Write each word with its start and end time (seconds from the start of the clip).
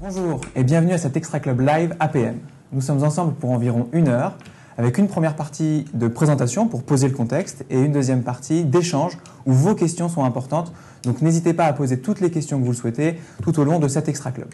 Bonjour 0.00 0.40
et 0.56 0.64
bienvenue 0.64 0.92
à 0.92 0.98
cet 0.98 1.16
Extra 1.16 1.38
Club 1.38 1.60
Live 1.60 1.94
APM. 2.00 2.38
Nous 2.72 2.80
sommes 2.80 3.04
ensemble 3.04 3.34
pour 3.34 3.50
environ 3.50 3.88
une 3.92 4.08
heure 4.08 4.36
avec 4.76 4.98
une 4.98 5.06
première 5.06 5.36
partie 5.36 5.84
de 5.94 6.08
présentation 6.08 6.66
pour 6.66 6.82
poser 6.82 7.06
le 7.06 7.14
contexte 7.14 7.64
et 7.70 7.80
une 7.80 7.92
deuxième 7.92 8.22
partie 8.22 8.64
d'échange 8.64 9.16
où 9.46 9.52
vos 9.52 9.76
questions 9.76 10.08
sont 10.08 10.24
importantes. 10.24 10.72
Donc 11.04 11.22
n'hésitez 11.22 11.54
pas 11.54 11.66
à 11.66 11.72
poser 11.72 12.00
toutes 12.00 12.20
les 12.20 12.32
questions 12.32 12.58
que 12.58 12.64
vous 12.64 12.72
le 12.72 12.76
souhaitez 12.76 13.20
tout 13.42 13.60
au 13.60 13.64
long 13.64 13.78
de 13.78 13.86
cet 13.86 14.08
Extra 14.08 14.32
Club. 14.32 14.48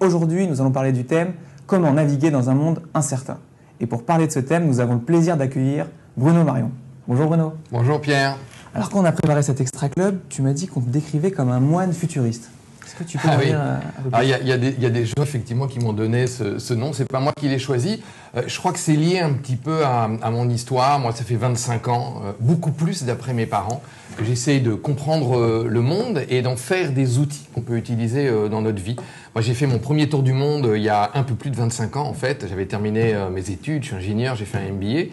Aujourd'hui, 0.00 0.48
nous 0.48 0.60
allons 0.60 0.72
parler 0.72 0.92
du 0.92 1.04
thème 1.04 1.34
Comment 1.66 1.92
naviguer 1.92 2.30
dans 2.30 2.50
un 2.50 2.54
monde 2.54 2.82
incertain. 2.94 3.38
Et 3.78 3.86
pour 3.86 4.04
parler 4.04 4.26
de 4.26 4.32
ce 4.32 4.40
thème, 4.40 4.66
nous 4.66 4.80
avons 4.80 4.94
le 4.94 5.00
plaisir 5.00 5.36
d'accueillir 5.36 5.86
Bruno 6.16 6.42
Marion. 6.42 6.72
Bonjour 7.06 7.26
Bruno. 7.26 7.52
Bonjour 7.70 8.00
Pierre. 8.00 8.36
Alors 8.78 8.90
quand 8.90 9.00
on 9.00 9.04
a 9.04 9.12
préparé 9.12 9.42
cet 9.42 9.60
Extra 9.60 9.88
Club, 9.88 10.20
tu 10.28 10.40
m'as 10.42 10.52
dit 10.52 10.68
qu'on 10.68 10.80
te 10.80 10.88
décrivait 10.88 11.32
comme 11.32 11.50
un 11.50 11.58
moine 11.58 11.92
futuriste. 11.92 12.48
Est-ce 12.86 12.94
que 12.94 13.02
tu 13.02 13.18
peux 13.18 13.28
Ah 13.30 13.36
oui. 13.38 13.46
dire, 13.46 13.58
euh, 13.60 13.76
Ah, 14.12 14.22
Il 14.24 14.30
y, 14.30 14.32
y 14.32 14.82
y 14.82 14.86
a 14.86 14.90
des 14.90 15.04
gens 15.04 15.20
effectivement 15.22 15.66
qui 15.66 15.80
m'ont 15.80 15.92
donné 15.92 16.26
ce, 16.28 16.58
ce 16.60 16.74
nom, 16.74 16.92
c'est 16.92 17.04
pas 17.04 17.18
moi 17.20 17.32
qui 17.36 17.48
l'ai 17.48 17.58
choisi. 17.58 18.00
Euh, 18.36 18.42
je 18.46 18.56
crois 18.58 18.72
que 18.72 18.78
c'est 18.78 18.94
lié 18.94 19.18
un 19.18 19.32
petit 19.32 19.56
peu 19.56 19.84
à, 19.84 20.08
à 20.22 20.30
mon 20.30 20.48
histoire. 20.48 20.98
Moi, 21.00 21.12
ça 21.12 21.24
fait 21.24 21.34
25 21.34 21.88
ans, 21.88 22.22
euh, 22.24 22.32
beaucoup 22.40 22.70
plus 22.70 23.02
d'après 23.02 23.34
mes 23.34 23.46
parents, 23.46 23.82
que 24.16 24.24
j'essaye 24.24 24.60
de 24.60 24.72
comprendre 24.74 25.38
euh, 25.38 25.66
le 25.68 25.80
monde 25.82 26.22
et 26.30 26.40
d'en 26.40 26.56
faire 26.56 26.92
des 26.92 27.18
outils 27.18 27.46
qu'on 27.54 27.60
peut 27.62 27.76
utiliser 27.76 28.30
dans 28.48 28.62
notre 28.62 28.80
vie. 28.80 28.96
Moi, 29.34 29.42
j'ai 29.42 29.54
fait 29.54 29.66
mon 29.66 29.78
premier 29.80 30.08
tour 30.08 30.22
du 30.22 30.32
monde 30.32 30.70
il 30.74 30.82
y 30.82 30.88
a 30.88 31.10
un 31.14 31.24
peu 31.24 31.34
plus 31.34 31.50
de 31.50 31.56
25 31.56 31.96
ans 31.96 32.06
en 32.06 32.14
fait. 32.14 32.46
J'avais 32.48 32.66
terminé 32.66 33.14
mes 33.32 33.50
études, 33.50 33.82
je 33.82 33.88
suis 33.88 33.96
ingénieur, 33.96 34.34
j'ai 34.36 34.44
fait 34.46 34.58
un 34.58 34.72
MBA. 34.72 35.10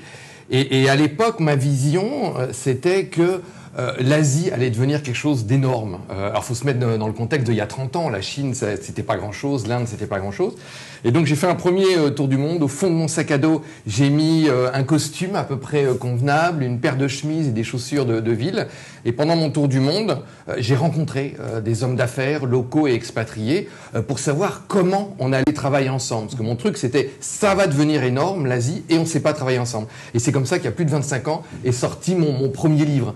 Et, 0.51 0.89
à 0.89 0.95
l'époque, 0.95 1.39
ma 1.39 1.55
vision, 1.55 2.37
euh, 2.37 2.49
c'était 2.51 3.05
que 3.05 3.41
euh, 3.77 3.93
l'Asie 3.99 4.51
allait 4.51 4.69
devenir 4.69 5.03
quelque 5.03 5.15
chose 5.15 5.45
d'énorme. 5.45 5.99
Euh, 6.09 6.29
alors, 6.29 6.45
faut 6.45 6.53
se 6.53 6.65
mettre 6.65 6.79
dans, 6.79 7.07
le 7.07 7.13
contexte 7.13 7.47
d'il 7.47 7.55
y 7.55 7.61
a 7.61 7.67
30 7.67 7.95
ans. 7.95 8.09
La 8.09 8.21
Chine, 8.21 8.53
c'était 8.53 9.03
pas 9.03 9.17
grand-chose. 9.17 9.67
L'Inde, 9.67 9.87
c'était 9.87 10.05
pas 10.05 10.19
grand-chose. 10.19 10.55
Et 11.03 11.11
donc, 11.11 11.25
j'ai 11.25 11.35
fait 11.35 11.47
un 11.47 11.55
premier 11.55 11.97
euh, 11.97 12.09
tour 12.09 12.27
du 12.27 12.37
monde. 12.37 12.63
Au 12.63 12.67
fond 12.67 12.87
de 12.87 12.95
mon 12.95 13.07
sac 13.07 13.31
à 13.31 13.37
dos, 13.37 13.61
j'ai 13.85 14.09
mis 14.09 14.47
euh, 14.47 14.69
un 14.73 14.83
costume 14.83 15.35
à 15.35 15.43
peu 15.43 15.57
près 15.57 15.85
convenable, 15.99 16.63
une 16.63 16.79
paire 16.79 16.97
de 16.97 17.07
chemises 17.07 17.49
et 17.49 17.51
des 17.51 17.63
chaussures 17.63 18.05
de, 18.05 18.31
ville. 18.31 18.67
Et 19.05 19.11
pendant 19.11 19.35
mon 19.35 19.51
tour 19.51 19.67
du 19.67 19.79
monde, 19.79 20.23
j'ai 20.57 20.75
rencontré 20.75 21.35
des 21.63 21.83
hommes 21.83 21.95
d'affaires 21.95 22.45
locaux 22.45 22.87
et 22.87 22.93
expatriés 22.93 23.69
pour 24.07 24.17
savoir 24.17 24.63
comment 24.67 25.15
on 25.19 25.31
allait 25.31 25.53
travailler 25.53 25.89
ensemble. 25.89 26.25
Parce 26.25 26.39
que 26.39 26.43
mon 26.43 26.55
truc, 26.55 26.75
c'était 26.77 27.11
ça 27.19 27.53
va 27.53 27.67
devenir 27.67 28.03
énorme, 28.03 28.47
l'Asie, 28.47 28.83
et 28.89 28.97
on 28.97 29.01
ne 29.01 29.05
sait 29.05 29.19
pas 29.19 29.33
travailler 29.33 29.59
ensemble. 29.59 29.87
Et 30.15 30.19
c'est 30.19 30.31
comme 30.31 30.47
ça 30.47 30.57
qu'il 30.57 30.65
y 30.65 30.69
a 30.69 30.71
plus 30.71 30.85
de 30.85 30.91
25 30.91 31.27
ans 31.27 31.43
est 31.63 31.71
sorti 31.71 32.15
mon, 32.15 32.49
premier 32.49 32.85
livre, 32.85 33.13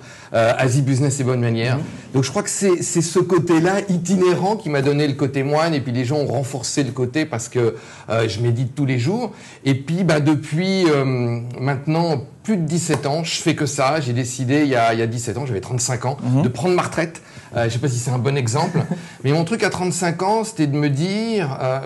Asie 0.58 0.82
Business 0.82 1.20
et 1.20 1.24
Bonne 1.24 1.42
Manière. 1.42 1.78
Donc 2.14 2.24
je 2.24 2.30
crois 2.30 2.44
que 2.44 2.50
c'est 2.50 2.82
ce 2.82 3.20
côté-là 3.20 3.82
itinérant 3.90 4.56
qui 4.56 4.70
m'a 4.70 4.82
donné 4.82 5.08
le 5.08 5.14
côté 5.14 5.44
moine, 5.44 5.74
et 5.74 5.82
puis 5.82 5.92
les 5.92 6.06
gens 6.06 6.18
ont 6.18 6.26
renforcé 6.28 6.84
le 6.84 6.92
côté 6.92 7.26
parce 7.26 7.50
que 7.50 7.76
euh, 8.10 8.28
je 8.28 8.40
médite 8.42 8.74
tous 8.76 8.86
les 8.86 8.98
jours. 9.00 9.32
Et 9.66 9.76
puis 9.76 10.04
bah, 10.04 10.20
depuis 10.20 10.86
euh, 10.90 11.40
maintenant 11.60 12.24
plus 12.44 12.58
de 12.58 12.64
17 12.64 13.06
ans, 13.06 13.24
je 13.24 13.42
fais 13.42 13.54
que 13.56 13.66
ça. 13.66 14.00
J'ai 14.00 14.14
décidé 14.14 14.62
il 14.64 14.70
y, 14.70 14.76
a, 14.76 14.94
il 14.94 15.00
y 15.00 15.04
a 15.04 15.08
17 15.08 15.38
ans, 15.38 15.46
j'avais 15.46 15.62
35 15.62 16.06
ans, 16.06 16.18
de 16.44 16.48
prendre 16.48 16.76
ma 16.76 16.82
retraite. 16.82 17.22
Euh, 17.56 17.66
je 17.66 17.70
sais 17.70 17.80
pas 17.80 17.88
si 17.88 17.98
c'est 17.98 18.12
un 18.12 18.20
bon 18.20 18.38
exemple, 18.38 18.80
mais 19.24 19.32
mon 19.32 19.44
truc 19.44 19.64
à 19.64 19.70
35 19.70 20.22
ans, 20.24 20.44
c'était 20.44 20.68
de 20.68 20.76
me 20.76 20.90
dire... 20.90 21.58
euh, 21.62 21.80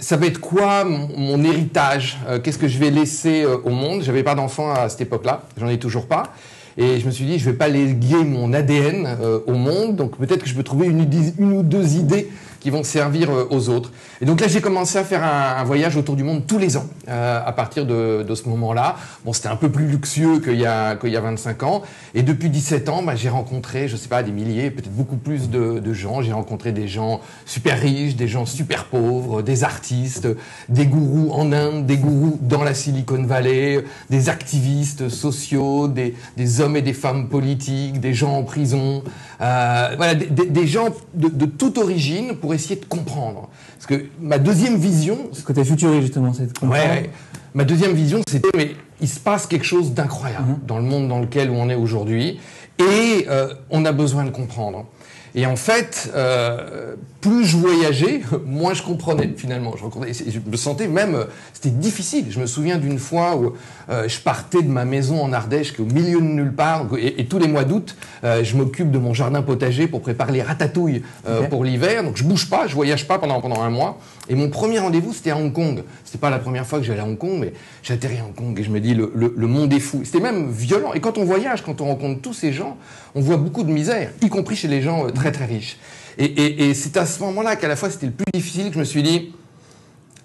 ça 0.00 0.16
va 0.16 0.26
être 0.26 0.38
quoi 0.38 0.84
mon, 0.84 1.08
mon 1.18 1.42
héritage? 1.42 2.18
Euh, 2.28 2.38
Qu'est-ce 2.38 2.58
que 2.58 2.68
je 2.68 2.78
vais 2.78 2.90
laisser 2.90 3.42
euh, 3.42 3.56
au 3.64 3.70
monde? 3.70 4.02
J'avais 4.02 4.22
pas 4.22 4.36
d'enfant 4.36 4.72
à 4.72 4.88
cette 4.88 5.00
époque-là, 5.00 5.42
j'en 5.58 5.68
ai 5.68 5.78
toujours 5.78 6.06
pas. 6.06 6.32
Et 6.78 7.00
je 7.00 7.06
me 7.06 7.10
suis 7.10 7.24
dit, 7.24 7.38
je 7.38 7.44
vais 7.44 7.56
pas 7.56 7.68
léguer 7.68 8.24
mon 8.24 8.52
ADN 8.52 9.06
euh, 9.06 9.40
au 9.46 9.54
monde, 9.54 9.96
donc 9.96 10.16
peut-être 10.16 10.42
que 10.42 10.48
je 10.48 10.54
peux 10.54 10.62
trouver 10.62 10.86
une 10.86 11.52
ou 11.52 11.62
deux 11.62 11.96
idées 11.96 12.28
qui 12.62 12.70
vont 12.70 12.84
servir 12.84 13.30
euh, 13.30 13.48
aux 13.50 13.68
autres. 13.68 13.90
Et 14.20 14.24
donc 14.24 14.40
là, 14.40 14.46
j'ai 14.46 14.60
commencé 14.60 14.96
à 14.96 15.04
faire 15.04 15.24
un, 15.24 15.64
voyage 15.64 15.96
autour 15.96 16.14
du 16.14 16.22
monde 16.22 16.46
tous 16.46 16.58
les 16.58 16.76
ans, 16.76 16.86
euh, 17.08 17.40
à 17.44 17.52
partir 17.52 17.86
de, 17.86 18.24
ce 18.34 18.48
moment-là. 18.48 18.96
Bon, 19.24 19.32
c'était 19.32 19.48
un 19.48 19.56
peu 19.56 19.68
plus 19.68 19.86
luxueux 19.86 20.38
qu'il 20.38 20.60
y 20.60 20.66
a, 20.66 20.96
qu'il 20.96 21.10
y 21.10 21.16
a 21.16 21.20
25 21.20 21.62
ans. 21.64 21.82
Et 22.14 22.22
depuis 22.22 22.48
17 22.48 22.88
ans, 22.88 23.02
bah, 23.02 23.16
j'ai 23.16 23.28
rencontré, 23.28 23.88
je 23.88 23.96
sais 23.96 24.08
pas, 24.08 24.22
des 24.22 24.30
milliers, 24.30 24.70
peut-être 24.70 24.92
beaucoup 24.92 25.16
plus 25.16 25.50
de, 25.50 25.92
gens. 25.92 26.22
J'ai 26.22 26.32
rencontré 26.32 26.72
des 26.72 26.88
gens 26.88 27.20
super 27.44 27.78
riches, 27.78 28.16
des 28.16 28.28
gens 28.28 28.46
super 28.46 28.84
pauvres, 28.84 29.42
des 29.42 29.64
artistes, 29.64 30.28
des 30.68 30.86
gourous 30.86 31.32
en 31.32 31.52
Inde, 31.52 31.84
des 31.84 31.96
gourous 31.96 32.38
dans 32.40 32.62
la 32.62 32.74
Silicon 32.74 33.24
Valley, 33.24 33.84
des 34.08 34.28
activistes 34.28 35.08
sociaux, 35.08 35.88
des, 35.88 36.14
des 36.36 36.60
hommes 36.60 36.76
et 36.76 36.82
des 36.82 36.94
femmes 36.94 37.28
politiques, 37.28 38.00
des 38.00 38.14
gens 38.14 38.34
en 38.34 38.44
prison, 38.44 39.02
euh, 39.40 39.94
voilà, 39.96 40.14
des 40.14 40.66
gens 40.66 40.88
de, 41.14 41.28
de 41.28 41.46
toute 41.46 41.76
origine 41.76 42.36
pour 42.36 42.51
essayer 42.54 42.76
de 42.76 42.84
comprendre. 42.84 43.48
Parce 43.74 43.86
que 43.86 44.06
ma 44.20 44.38
deuxième 44.38 44.76
vision, 44.76 45.18
Ce 45.32 45.42
côté 45.42 45.64
futuriste, 45.64 46.02
justement, 46.02 46.32
c'est 46.32 46.52
de 46.52 46.58
comprendre. 46.58 46.82
Ouais. 46.82 47.10
Ma 47.54 47.64
deuxième 47.64 47.92
vision, 47.92 48.22
c'était, 48.26 48.48
mais 48.56 48.72
il 49.00 49.08
se 49.08 49.20
passe 49.20 49.46
quelque 49.46 49.66
chose 49.66 49.92
d'incroyable 49.92 50.56
dans 50.66 50.78
le 50.78 50.84
monde 50.84 51.08
dans 51.08 51.20
lequel 51.20 51.50
on 51.50 51.68
est 51.68 51.74
aujourd'hui, 51.74 52.40
et 52.78 53.26
euh, 53.28 53.52
on 53.70 53.84
a 53.84 53.92
besoin 53.92 54.24
de 54.24 54.30
comprendre. 54.30 54.86
Et 55.34 55.46
en 55.46 55.56
fait, 55.56 56.10
euh, 56.14 56.94
plus 57.20 57.44
je 57.46 57.56
voyageais, 57.56 58.20
moins 58.46 58.74
je 58.74 58.82
comprenais 58.82 59.32
finalement. 59.36 59.74
Je, 59.76 60.38
me 60.38 60.56
sentais 60.56 60.88
même, 60.88 61.14
euh, 61.14 61.24
c'était 61.54 61.70
difficile. 61.70 62.26
Je 62.28 62.38
me 62.38 62.46
souviens 62.46 62.76
d'une 62.76 62.98
fois 62.98 63.36
où 63.36 63.54
euh, 63.88 64.08
je 64.08 64.20
partais 64.20 64.62
de 64.62 64.68
ma 64.68 64.84
maison 64.84 65.22
en 65.22 65.32
Ardèche, 65.32 65.72
qui 65.72 65.80
est 65.80 65.84
au 65.84 65.88
milieu 65.88 66.20
de 66.20 66.26
nulle 66.26 66.52
part, 66.52 66.86
et, 66.98 67.20
et 67.20 67.26
tous 67.26 67.38
les 67.38 67.48
mois 67.48 67.64
d'août, 67.64 67.96
euh, 68.24 68.44
je 68.44 68.56
m'occupe 68.56 68.90
de 68.90 68.98
mon 68.98 69.14
jardin 69.14 69.42
potager 69.42 69.86
pour 69.86 70.02
préparer 70.02 70.32
les 70.32 70.42
ratatouilles 70.42 71.02
euh, 71.26 71.42
pour 71.44 71.64
l'hiver. 71.64 72.04
Donc 72.04 72.16
je 72.16 72.24
bouge 72.24 72.50
pas, 72.50 72.66
je 72.66 72.74
voyage 72.74 73.08
pas 73.08 73.18
pendant, 73.18 73.40
pendant 73.40 73.62
un 73.62 73.70
mois. 73.70 73.98
Et 74.28 74.34
mon 74.36 74.48
premier 74.50 74.78
rendez-vous, 74.78 75.12
c'était 75.12 75.30
à 75.30 75.36
Hong 75.36 75.52
Kong. 75.52 75.82
C'était 76.04 76.18
pas 76.18 76.30
la 76.30 76.38
première 76.38 76.66
fois 76.66 76.78
que 76.78 76.84
j'allais 76.84 77.00
à 77.00 77.04
Hong 77.04 77.18
Kong, 77.18 77.38
mais 77.40 77.52
j'atterris 77.82 78.18
à 78.18 78.24
Hong 78.24 78.34
Kong 78.34 78.58
et 78.58 78.62
je 78.62 78.70
me 78.70 78.78
dis, 78.80 78.94
le, 78.94 79.46
monde 79.46 79.72
est 79.72 79.80
fou. 79.80 80.02
C'était 80.04 80.20
même 80.20 80.50
violent. 80.50 80.92
Et 80.92 81.00
quand 81.00 81.18
on 81.18 81.24
voyage, 81.24 81.62
quand 81.62 81.80
on 81.80 81.86
rencontre 81.86 82.20
tous 82.20 82.32
ces 82.32 82.52
gens, 82.52 82.76
on 83.14 83.20
voit 83.20 83.36
beaucoup 83.36 83.64
de 83.64 83.72
misère, 83.72 84.12
y 84.22 84.28
compris 84.28 84.54
chez 84.54 84.68
les 84.68 84.80
gens 84.80 85.06
euh, 85.06 85.10
très 85.10 85.32
très 85.32 85.46
riches. 85.46 85.76
Et, 86.18 86.74
c'est 86.74 86.96
à 86.98 87.06
ce 87.06 87.20
moment-là 87.22 87.56
qu'à 87.56 87.68
la 87.68 87.74
fois 87.76 87.88
c'était 87.88 88.06
le 88.06 88.12
plus 88.12 88.30
difficile 88.34 88.68
que 88.68 88.74
je 88.74 88.78
me 88.78 88.84
suis 88.84 89.02
dit, 89.02 89.32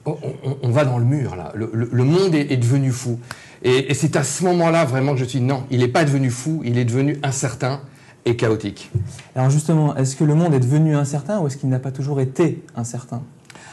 on, 0.06 0.18
on- 0.62 0.70
va 0.70 0.86
dans 0.86 0.98
le 0.98 1.06
mur 1.06 1.36
là. 1.36 1.52
Le, 1.56 2.04
monde 2.04 2.36
est, 2.36 2.52
est 2.52 2.58
devenu 2.58 2.92
fou. 2.92 3.20
Et, 3.64 3.92
et 3.92 3.94
c'est 3.94 4.16
à 4.16 4.24
ce 4.24 4.44
moment-là 4.44 4.86
vraiment 4.86 5.14
que 5.14 5.20
je 5.20 5.24
me 5.24 5.30
suis 5.30 5.40
dit, 5.40 5.46
non, 5.46 5.64
il 5.72 5.80
n'est 5.80 5.88
pas 5.88 6.04
devenu 6.04 6.30
fou, 6.30 6.62
il 6.66 6.78
est 6.78 6.86
devenu 6.86 7.18
incertain 7.24 7.82
et 8.26 8.36
chaotique. 8.36 8.92
Alors 9.36 9.50
justement, 9.50 9.96
est-ce 9.96 10.16
que 10.16 10.24
le 10.26 10.36
monde 10.36 10.54
est 10.54 10.60
devenu 10.60 10.96
incertain 10.96 11.40
ou 11.40 11.48
est-ce 11.48 11.58
qu'il 11.58 11.70
n'a 11.70 11.80
pas 11.80 11.92
toujours 11.92 12.20
été 12.20 12.64
incertain? 12.76 13.24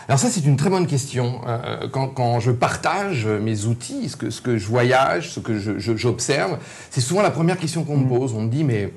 Alors 0.09 0.19
ça, 0.19 0.28
c'est 0.28 0.44
une 0.44 0.56
très 0.56 0.69
bonne 0.69 0.87
question. 0.87 1.41
Euh, 1.47 1.88
quand, 1.91 2.09
quand 2.09 2.38
je 2.41 2.50
partage 2.50 3.26
mes 3.26 3.65
outils, 3.65 4.10
ce 4.10 4.16
que, 4.16 4.31
ce 4.31 4.41
que 4.42 4.59
je 4.59 4.66
voyage, 4.66 5.31
ce 5.31 5.41
que 5.41 5.59
j'observe, 5.97 6.59
c'est 6.91 7.00
souvent 7.00 7.22
la 7.22 7.31
première 7.31 7.59
question 7.59 7.84
qu'on 7.84 7.97
me 7.97 8.09
pose. 8.09 8.34
On 8.34 8.42
me 8.42 8.50
dit, 8.50 8.65
mais 8.65 8.92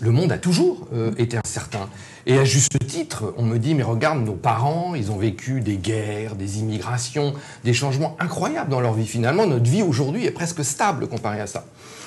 le 0.00 0.10
monde 0.12 0.30
a 0.30 0.38
toujours 0.38 0.86
euh, 0.94 1.10
été 1.18 1.36
incertain. 1.36 1.88
Et 2.26 2.38
à 2.38 2.44
juste 2.44 2.78
titre, 2.86 3.34
on 3.38 3.42
me 3.42 3.58
dit, 3.58 3.74
mais 3.74 3.82
regarde, 3.82 4.24
nos 4.24 4.34
parents, 4.34 4.94
ils 4.94 5.10
ont 5.10 5.16
vécu 5.16 5.60
des 5.60 5.76
guerres, 5.76 6.36
des 6.36 6.60
immigrations, 6.60 7.34
des 7.64 7.72
changements 7.72 8.16
incroyables 8.20 8.70
dans 8.70 8.80
leur 8.80 8.94
vie. 8.94 9.06
Finalement, 9.06 9.46
notre 9.46 9.68
vie 9.68 9.82
aujourd'hui 9.82 10.26
est 10.26 10.32
presque 10.32 10.64
stable 10.64 11.08
comparée 11.08 11.40
à 11.40 11.46
ça. 11.46 11.64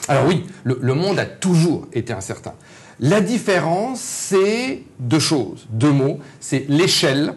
Alors 0.08 0.26
oui, 0.28 0.46
le, 0.64 0.80
le 0.82 0.94
monde 0.94 1.20
a 1.20 1.26
toujours 1.26 1.88
été 1.94 2.14
incertain. 2.14 2.54
La 3.02 3.22
différence, 3.22 4.00
c'est 4.00 4.84
deux 5.00 5.20
choses, 5.20 5.68
deux 5.70 5.92
mots, 5.92 6.20
c'est 6.40 6.66
l'échelle 6.68 7.34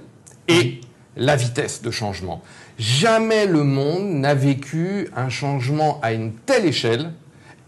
et 0.48 0.80
la 1.16 1.36
vitesse 1.36 1.82
de 1.82 1.90
changement. 1.90 2.42
Jamais 2.78 3.46
le 3.46 3.62
monde 3.64 4.08
n'a 4.12 4.34
vécu 4.34 5.08
un 5.16 5.28
changement 5.28 5.98
à 6.02 6.12
une 6.12 6.32
telle 6.32 6.64
échelle 6.66 7.12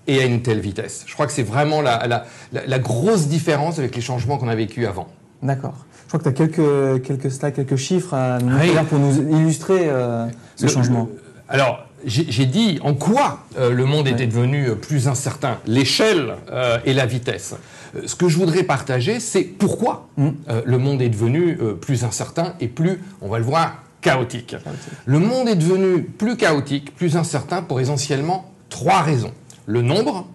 et 0.06 0.20
à 0.20 0.24
une 0.24 0.42
telle 0.42 0.60
vitesse. 0.60 1.04
Je 1.06 1.14
crois 1.14 1.26
que 1.26 1.32
c'est 1.32 1.42
vraiment 1.42 1.80
la, 1.82 2.06
la- 2.06 2.24
la- 2.52 2.66
la 2.66 2.78
grosse 2.78 3.26
différence 3.28 3.78
avec 3.78 3.94
les 3.96 4.02
changements 4.02 4.38
qu'on 4.38 4.48
a 4.48 4.54
vécu 4.54 4.86
avant. 4.86 5.08
D'accord. 5.42 5.84
Je 6.04 6.18
crois 6.18 6.20
que 6.20 6.36
tu 6.36 6.42
as 6.42 6.46
quelques, 6.46 7.02
quelques 7.06 7.30
slides, 7.30 7.54
quelques 7.54 7.76
chiffres 7.76 8.14
à 8.14 8.38
nous 8.38 8.56
Oui. 8.58 8.70
pour 8.88 8.98
nous 8.98 9.14
illustrer 9.38 9.88
euh, 9.88 10.26
ce 10.56 10.64
Le- 10.66 10.70
changement. 10.70 11.08
le- 11.12 11.20
alors, 11.48 11.86
j'ai 12.06 12.44
dit 12.46 12.78
en 12.82 12.94
quoi 12.94 13.40
euh, 13.58 13.70
le 13.72 13.84
monde 13.86 14.06
était 14.08 14.26
devenu 14.26 14.74
plus 14.76 15.08
incertain, 15.08 15.58
l'échelle 15.66 16.34
euh, 16.50 16.78
et 16.84 16.92
la 16.92 17.06
vitesse. 17.06 17.54
Euh, 17.96 18.02
ce 18.06 18.14
que 18.14 18.28
je 18.28 18.36
voudrais 18.38 18.62
partager, 18.64 19.20
c'est 19.20 19.42
pourquoi 19.42 20.08
Mm. 20.16 20.28
euh, 20.48 20.62
le 20.64 20.78
monde 20.78 21.02
est 21.02 21.08
devenu 21.08 21.58
euh, 21.60 21.74
plus 21.74 22.04
incertain 22.04 22.54
et 22.60 22.68
plus, 22.68 23.00
on 23.20 23.28
va 23.28 23.38
le 23.38 23.44
voir, 23.44 23.82
chaotique. 24.00 24.54
Le 25.06 25.18
monde 25.18 25.48
est 25.48 25.56
devenu 25.56 26.02
plus 26.02 26.36
chaotique, 26.36 26.94
plus 26.94 27.16
incertain 27.16 27.62
pour 27.62 27.80
essentiellement 27.80 28.50
trois 28.68 29.00
raisons. 29.00 29.32
Le 29.66 29.80
nombre, 29.82 30.26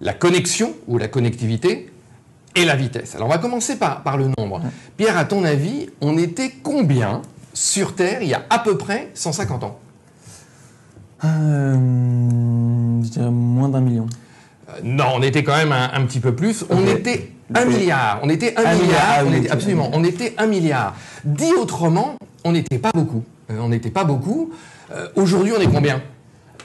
la 0.00 0.12
connexion 0.12 0.74
ou 0.88 0.98
la 0.98 1.06
connectivité 1.08 1.92
et 2.56 2.64
la 2.64 2.74
vitesse. 2.74 3.14
Alors 3.14 3.28
on 3.28 3.30
va 3.30 3.38
commencer 3.38 3.76
par, 3.76 4.02
par 4.02 4.16
le 4.16 4.28
nombre. 4.36 4.60
Pierre, 4.96 5.16
à 5.16 5.24
ton 5.24 5.44
avis, 5.44 5.88
on 6.00 6.18
était 6.18 6.50
combien 6.62 7.22
sur 7.54 7.94
Terre 7.94 8.20
il 8.22 8.28
y 8.28 8.34
a 8.34 8.44
à 8.50 8.58
peu 8.58 8.76
près 8.76 9.10
150 9.14 9.62
ans? 9.62 9.78
Euh, 11.24 11.74
je 13.02 13.08
dirais 13.08 13.30
moins 13.30 13.68
d'un 13.68 13.80
million. 13.80 14.06
Non, 14.82 15.06
on 15.14 15.22
était 15.22 15.44
quand 15.44 15.56
même 15.56 15.72
un, 15.72 16.04
petit 16.06 16.20
peu 16.20 16.34
plus. 16.34 16.64
On 16.70 16.86
était 16.86 17.30
un 17.54 17.64
milliard. 17.64 18.20
On 18.22 18.28
était 18.28 18.54
un, 18.56 18.74
milliard. 18.74 19.24
on 19.26 19.32
était, 19.32 19.50
absolument. 19.50 19.90
On 19.92 20.04
était 20.04 20.34
un 20.38 20.46
milliard. 20.46 20.94
Dit 21.24 21.52
autrement, 21.52 22.16
on 22.44 22.52
n'était 22.52 22.78
pas 22.78 22.90
beaucoup. 22.92 23.22
Euh, 23.50 23.58
on 23.60 23.68
n'était 23.68 23.90
pas 23.90 24.04
beaucoup. 24.04 24.52
Euh, 24.92 25.08
aujourd'hui, 25.14 25.52
on 25.56 25.60
est 25.60 25.68
combien? 25.68 26.02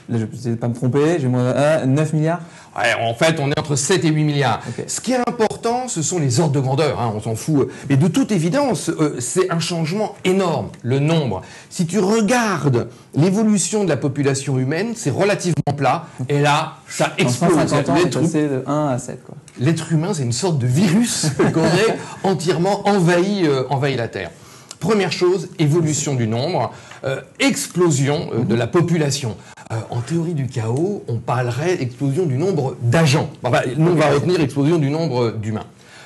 Je 0.08 0.16
ne 0.16 0.24
vais 0.24 0.56
pas 0.56 0.68
me 0.68 0.74
tromper, 0.74 1.18
j'ai 1.20 1.28
moins 1.28 1.86
9 1.86 2.12
milliards 2.12 2.40
en 2.74 3.14
fait, 3.14 3.38
on 3.40 3.50
est 3.50 3.58
entre 3.58 3.76
7 3.76 4.04
et 4.04 4.08
8 4.08 4.24
milliards. 4.24 4.60
Ce 4.86 5.00
qui 5.00 5.12
est 5.12 5.28
important, 5.28 5.88
ce 5.88 6.02
sont 6.02 6.18
les 6.18 6.40
ordres 6.40 6.52
de 6.52 6.60
grandeur, 6.60 7.00
hein, 7.00 7.12
on 7.14 7.20
s'en 7.20 7.34
fout. 7.34 7.68
Mais 7.88 7.96
de 7.96 8.08
toute 8.08 8.32
évidence, 8.32 8.88
euh, 8.88 9.16
c'est 9.20 9.50
un 9.50 9.60
changement 9.60 10.14
énorme, 10.24 10.68
le 10.82 10.98
nombre. 10.98 11.42
Si 11.70 11.86
tu 11.86 11.98
regardes 11.98 12.88
l'évolution 13.14 13.84
de 13.84 13.88
la 13.88 13.96
population 13.96 14.58
humaine, 14.58 14.92
c'est 14.96 15.10
relativement 15.10 15.74
plat. 15.76 16.06
Et 16.28 16.40
là, 16.40 16.74
ça 16.88 17.12
explose. 17.18 17.56
L'être 17.56 18.20
de 18.20 18.64
1 18.66 18.88
à 18.88 18.98
7. 18.98 19.20
L'être 19.58 19.92
humain, 19.92 20.14
c'est 20.14 20.22
une 20.22 20.32
sorte 20.32 20.58
de 20.58 20.66
virus 20.66 21.26
qui 21.36 21.58
aurait 21.58 21.98
entièrement 22.22 22.88
envahi, 22.88 23.46
euh, 23.46 23.64
envahi 23.68 23.96
la 23.96 24.08
Terre. 24.08 24.30
Première 24.80 25.12
chose, 25.12 25.48
évolution 25.60 26.14
du 26.14 26.26
nombre, 26.26 26.72
euh, 27.04 27.20
explosion 27.38 28.30
de 28.48 28.54
la 28.54 28.66
population. 28.66 29.36
Euh, 29.72 29.76
en 29.88 30.00
théorie 30.00 30.34
du 30.34 30.48
chaos, 30.48 31.02
on 31.08 31.16
parlerait 31.16 31.80
explosion 31.80 32.26
du 32.26 32.36
nombre 32.36 32.76
d'agents. 32.82 33.30
Enfin, 33.42 33.60
on 33.78 33.94
va 33.94 34.10
retenir 34.10 34.40
explosion 34.40 34.78
du 34.78 34.90
nombre 34.90 35.30
d'humains. 35.30 35.64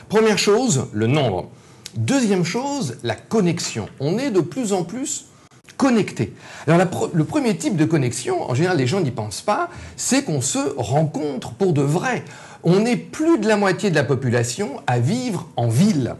Première 0.08 0.38
chose, 0.38 0.86
le 0.92 1.08
nombre. 1.08 1.48
Deuxième 1.96 2.44
chose, 2.44 2.98
la 3.02 3.16
connexion. 3.16 3.88
On 3.98 4.18
est 4.18 4.30
de 4.30 4.40
plus 4.40 4.72
en 4.72 4.84
plus 4.84 5.26
connecté. 5.76 6.32
Alors 6.66 6.86
le 7.12 7.24
premier 7.24 7.56
type 7.56 7.76
de 7.76 7.84
connexion, 7.84 8.50
en 8.50 8.54
général 8.54 8.78
les 8.78 8.86
gens 8.86 9.00
n'y 9.00 9.10
pensent 9.10 9.42
pas, 9.42 9.70
c'est 9.96 10.24
qu'on 10.24 10.40
se 10.40 10.58
rencontre 10.76 11.52
pour 11.52 11.72
de 11.72 11.82
vrai 11.82 12.24
on 12.68 12.84
est 12.84 12.96
plus 12.96 13.38
de 13.38 13.46
la 13.46 13.56
moitié 13.56 13.90
de 13.90 13.94
la 13.94 14.02
population 14.02 14.80
à 14.88 14.98
vivre 14.98 15.46
en 15.54 15.68
ville. 15.68 16.16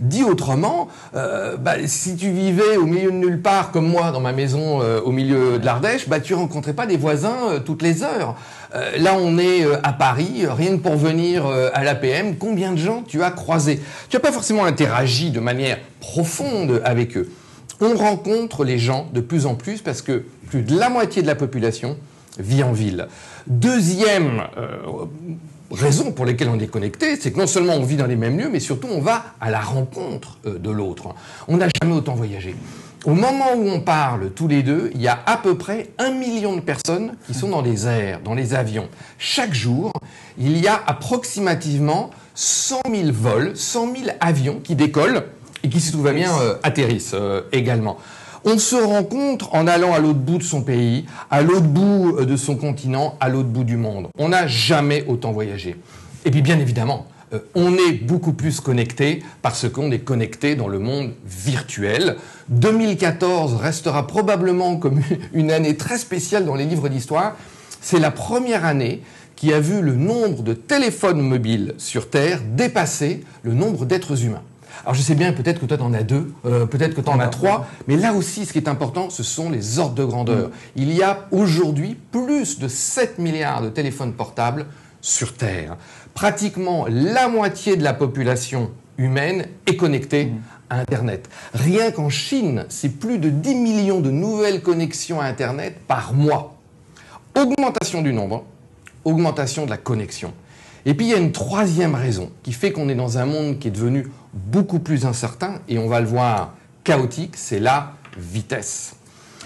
Dit 0.00 0.24
autrement, 0.24 0.88
euh, 1.14 1.58
bah, 1.58 1.74
si 1.84 2.16
tu 2.16 2.30
vivais 2.30 2.78
au 2.78 2.86
milieu 2.86 3.10
de 3.10 3.16
nulle 3.16 3.42
part, 3.42 3.70
comme 3.70 3.86
moi 3.86 4.10
dans 4.10 4.20
ma 4.20 4.32
maison 4.32 4.80
euh, 4.80 5.02
au 5.02 5.12
milieu 5.12 5.58
de 5.58 5.64
l'Ardèche, 5.66 6.08
bah, 6.08 6.18
tu 6.18 6.32
rencontrais 6.32 6.72
pas 6.72 6.86
des 6.86 6.96
voisins 6.96 7.50
euh, 7.50 7.60
toutes 7.60 7.82
les 7.82 8.02
heures. 8.02 8.34
là, 8.98 9.14
on 9.18 9.36
est 9.36 9.66
à 9.82 9.92
Paris, 9.92 10.46
rien 10.48 10.78
que 10.78 10.82
pour 10.82 10.96
venir 10.96 11.44
à 11.74 11.84
l'APM, 11.84 12.36
combien 12.36 12.72
de 12.72 12.78
gens 12.78 13.02
tu 13.06 13.22
as 13.22 13.32
croisés? 13.32 13.82
Tu 14.08 14.16
n'as 14.16 14.20
pas 14.20 14.32
forcément 14.32 14.64
interagi 14.64 15.30
de 15.30 15.40
manière 15.40 15.76
profonde 16.00 16.80
avec 16.84 17.16
eux. 17.16 17.28
On 17.80 17.96
rencontre 17.96 18.64
les 18.64 18.78
gens 18.78 19.08
de 19.12 19.20
plus 19.20 19.46
en 19.46 19.54
plus 19.54 19.80
parce 19.80 20.02
que 20.02 20.24
plus 20.48 20.62
de 20.62 20.78
la 20.78 20.88
moitié 20.88 21.22
de 21.22 21.26
la 21.26 21.34
population 21.34 21.96
vit 22.38 22.62
en 22.62 22.72
ville. 22.72 23.08
Deuxième 23.46 24.42
raisons 25.70 26.12
pour 26.12 26.24
lesquelles 26.24 26.48
on 26.48 26.58
est 26.58 26.66
connecté, 26.66 27.16
c'est 27.16 27.32
que 27.32 27.38
non 27.38 27.46
seulement 27.46 27.74
on 27.74 27.82
vit 27.82 27.96
dans 27.96 28.06
les 28.06 28.16
mêmes 28.16 28.38
lieux, 28.38 28.48
mais 28.50 28.60
surtout 28.60 28.88
on 28.90 29.00
va 29.00 29.24
à 29.40 29.50
la 29.50 29.60
rencontre 29.60 30.38
euh, 30.46 30.58
de 30.58 30.70
l'autre. 30.70 31.14
On 31.48 31.56
n'a 31.56 31.68
jamais 31.80 31.94
autant 31.94 32.14
voyagé. 32.14 32.54
Au 33.04 33.14
moment 33.14 33.54
où 33.56 33.66
on 33.68 33.80
parle 33.80 34.30
tous 34.30 34.46
les 34.46 34.62
deux, 34.62 34.90
il 34.94 35.00
y 35.00 35.08
a 35.08 35.18
à 35.24 35.38
peu 35.38 35.56
près 35.56 35.88
un 35.98 36.10
million 36.10 36.54
de 36.54 36.60
personnes 36.60 37.14
qui 37.26 37.32
sont 37.32 37.48
dans 37.48 37.62
les 37.62 37.86
airs, 37.86 38.20
dans 38.22 38.34
les 38.34 38.52
avions. 38.52 38.88
Chaque 39.18 39.54
jour, 39.54 39.92
il 40.36 40.58
y 40.58 40.68
a 40.68 40.78
approximativement 40.86 42.10
100 42.34 42.82
000 42.92 43.08
vols, 43.12 43.52
100 43.54 43.94
000 43.94 44.10
avions 44.20 44.60
qui 44.62 44.74
décollent 44.74 45.24
et 45.62 45.68
qui, 45.68 45.80
si 45.80 45.92
tout 45.92 46.02
va 46.02 46.12
bien, 46.12 46.32
euh, 46.40 46.54
atterrissent 46.62 47.14
euh, 47.14 47.42
également. 47.52 47.98
On 48.44 48.56
se 48.56 48.76
rencontre 48.76 49.54
en 49.54 49.66
allant 49.66 49.92
à 49.92 49.98
l'autre 49.98 50.18
bout 50.18 50.38
de 50.38 50.42
son 50.42 50.62
pays, 50.62 51.04
à 51.30 51.42
l'autre 51.42 51.66
bout 51.66 52.16
euh, 52.16 52.24
de 52.24 52.36
son 52.36 52.56
continent, 52.56 53.16
à 53.20 53.28
l'autre 53.28 53.48
bout 53.48 53.64
du 53.64 53.76
monde. 53.76 54.08
On 54.18 54.30
n'a 54.30 54.46
jamais 54.46 55.04
autant 55.08 55.30
voyagé. 55.30 55.76
Et 56.24 56.30
puis 56.30 56.40
bien 56.40 56.58
évidemment, 56.58 57.06
euh, 57.34 57.40
on 57.54 57.74
est 57.74 57.92
beaucoup 57.92 58.32
plus 58.32 58.60
connecté 58.60 59.22
parce 59.42 59.68
qu'on 59.68 59.90
est 59.90 59.98
connecté 59.98 60.56
dans 60.56 60.68
le 60.68 60.78
monde 60.78 61.12
virtuel. 61.26 62.16
2014 62.48 63.56
restera 63.56 64.06
probablement 64.06 64.76
comme 64.76 65.02
une 65.34 65.50
année 65.50 65.76
très 65.76 65.98
spéciale 65.98 66.46
dans 66.46 66.54
les 66.54 66.64
livres 66.64 66.88
d'histoire. 66.88 67.36
C'est 67.82 68.00
la 68.00 68.10
première 68.10 68.64
année 68.64 69.02
qui 69.36 69.52
a 69.52 69.60
vu 69.60 69.82
le 69.82 69.94
nombre 69.94 70.42
de 70.42 70.54
téléphones 70.54 71.20
mobiles 71.20 71.74
sur 71.76 72.08
Terre 72.08 72.40
dépasser 72.42 73.22
le 73.42 73.52
nombre 73.52 73.84
d'êtres 73.84 74.24
humains. 74.24 74.42
Alors 74.84 74.94
je 74.94 75.02
sais 75.02 75.14
bien, 75.14 75.32
peut-être 75.32 75.60
que 75.60 75.66
toi 75.66 75.76
tu 75.76 75.82
en 75.82 75.92
as 75.92 76.02
deux, 76.02 76.32
euh, 76.46 76.66
peut-être 76.66 76.94
que 76.94 77.00
tu 77.00 77.08
en 77.10 77.20
as 77.20 77.28
trois, 77.28 77.66
mais 77.86 77.96
là 77.96 78.14
aussi 78.14 78.46
ce 78.46 78.52
qui 78.52 78.58
est 78.58 78.68
important, 78.68 79.10
ce 79.10 79.22
sont 79.22 79.50
les 79.50 79.78
ordres 79.78 79.94
de 79.94 80.04
grandeur. 80.04 80.48
Mm. 80.48 80.52
Il 80.76 80.92
y 80.92 81.02
a 81.02 81.26
aujourd'hui 81.30 81.96
plus 82.10 82.58
de 82.58 82.68
7 82.68 83.18
milliards 83.18 83.62
de 83.62 83.68
téléphones 83.68 84.14
portables 84.14 84.66
sur 85.00 85.34
Terre. 85.34 85.76
Pratiquement 86.14 86.86
la 86.88 87.28
moitié 87.28 87.76
de 87.76 87.84
la 87.84 87.94
population 87.94 88.70
humaine 88.96 89.46
est 89.66 89.76
connectée 89.76 90.26
mm. 90.26 90.40
à 90.70 90.80
Internet. 90.80 91.28
Rien 91.52 91.90
qu'en 91.90 92.08
Chine, 92.08 92.64
c'est 92.68 92.98
plus 92.98 93.18
de 93.18 93.28
10 93.28 93.54
millions 93.56 94.00
de 94.00 94.10
nouvelles 94.10 94.62
connexions 94.62 95.20
à 95.20 95.26
Internet 95.26 95.76
par 95.86 96.14
mois. 96.14 96.56
Augmentation 97.38 98.02
du 98.02 98.12
nombre, 98.12 98.44
augmentation 99.04 99.66
de 99.66 99.70
la 99.70 99.76
connexion. 99.76 100.32
Et 100.86 100.94
puis 100.94 101.06
il 101.06 101.10
y 101.10 101.14
a 101.14 101.18
une 101.18 101.32
troisième 101.32 101.94
raison 101.94 102.30
qui 102.42 102.52
fait 102.52 102.72
qu'on 102.72 102.88
est 102.88 102.94
dans 102.94 103.18
un 103.18 103.26
monde 103.26 103.58
qui 103.58 103.68
est 103.68 103.72
devenu 103.72 104.08
beaucoup 104.32 104.78
plus 104.78 105.04
incertain 105.06 105.60
et 105.68 105.78
on 105.78 105.88
va 105.88 106.00
le 106.00 106.06
voir 106.06 106.54
chaotique, 106.84 107.36
c'est 107.36 107.60
la 107.60 107.94
vitesse. 108.16 108.94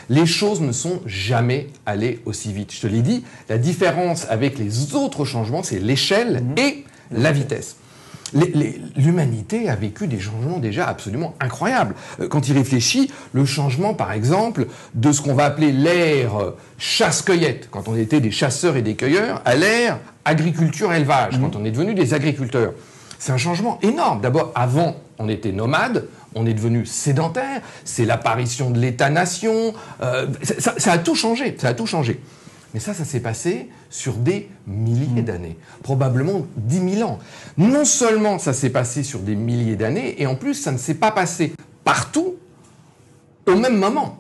Les 0.09 0.27
choses 0.27 0.61
ne 0.61 0.73
sont 0.73 1.01
jamais 1.07 1.69
allées 1.87 2.21
aussi 2.27 2.53
vite. 2.53 2.73
Je 2.73 2.81
te 2.81 2.87
l'ai 2.87 3.03
dit, 3.03 3.25
la 3.49 3.59
différence 3.59 4.27
avec 4.29 4.59
les 4.59 4.95
autres 4.95 5.25
changements, 5.25 5.63
c'est 5.63 5.79
l'échelle 5.79 6.43
mhm. 6.43 6.59
et 6.59 6.85
la 7.11 7.33
vitesse. 7.33 7.77
L'humanité 8.97 9.69
a 9.69 9.77
vécu 9.77 10.07
des 10.07 10.21
changements 10.21 10.59
déjà 10.59 10.87
absolument 10.87 11.35
incroyables. 11.41 11.95
Euh, 12.21 12.29
quand 12.29 12.49
il 12.49 12.57
réfléchit, 12.57 13.11
le 13.33 13.45
changement, 13.45 13.95
par 13.95 14.13
exemple, 14.13 14.67
de 14.95 15.13
ce 15.13 15.23
qu'on 15.23 15.35
va 15.35 15.45
appeler 15.45 15.73
l'ère 15.73 16.53
chasse-cueillette, 16.79 17.69
quand 17.71 17.89
on 17.89 17.97
était 17.97 18.21
des 18.21 18.31
chasseurs 18.31 18.77
et 18.77 18.83
des 18.83 18.97
cueilleurs, 18.97 19.41
à 19.45 19.55
l'ère 19.55 19.99
agriculture-élevage, 20.25 21.39
quand 21.41 21.55
mhm. 21.55 21.63
on 21.63 21.65
est 21.65 21.71
devenu 21.71 21.95
des 21.95 22.15
agriculteurs. 22.15 22.73
C'est 23.19 23.33
un 23.33 23.39
changement 23.39 23.79
énorme. 23.83 24.21
D'abord, 24.21 24.53
avant, 24.55 24.97
on 25.19 25.29
était 25.29 25.53
nomade, 25.53 26.07
on 26.35 26.47
est 26.47 26.55
devenu 26.55 26.87
sédentaire, 26.87 27.61
c'est 27.85 28.05
l'apparition 28.05 28.71
de 28.71 28.79
l'État-nation, 28.79 29.75
euh, 30.03 30.27
ça, 30.59 30.93
a 30.93 30.99
tout 30.99 31.15
changé, 31.15 31.57
ça 31.59 31.69
a 31.69 31.75
tout 31.75 31.87
changé. 31.87 32.21
Mais 32.75 32.81
ça, 32.81 32.93
ça 32.93 33.05
s'est 33.05 33.21
passé 33.21 33.71
sur 33.89 34.15
des 34.15 34.51
milliers 34.67 35.23
mhm. 35.23 35.25
d'années, 35.25 35.59
probablement 35.83 36.47
10 36.57 36.97
000 36.97 37.09
ans. 37.09 37.19
Non 37.57 37.85
seulement 37.85 38.39
ça 38.39 38.53
s'est 38.53 38.71
passé 38.71 39.03
sur 39.03 39.21
des 39.21 39.37
milliers 39.37 39.77
d'années, 39.77 40.21
et 40.21 40.27
en 40.27 40.35
plus, 40.35 40.55
ça 40.55 40.73
ne 40.73 40.79
s'est 40.79 40.95
pas 40.95 41.13
passé 41.13 41.55
partout 41.85 42.35
au 43.47 43.57
même 43.57 43.77
moment 43.79 44.19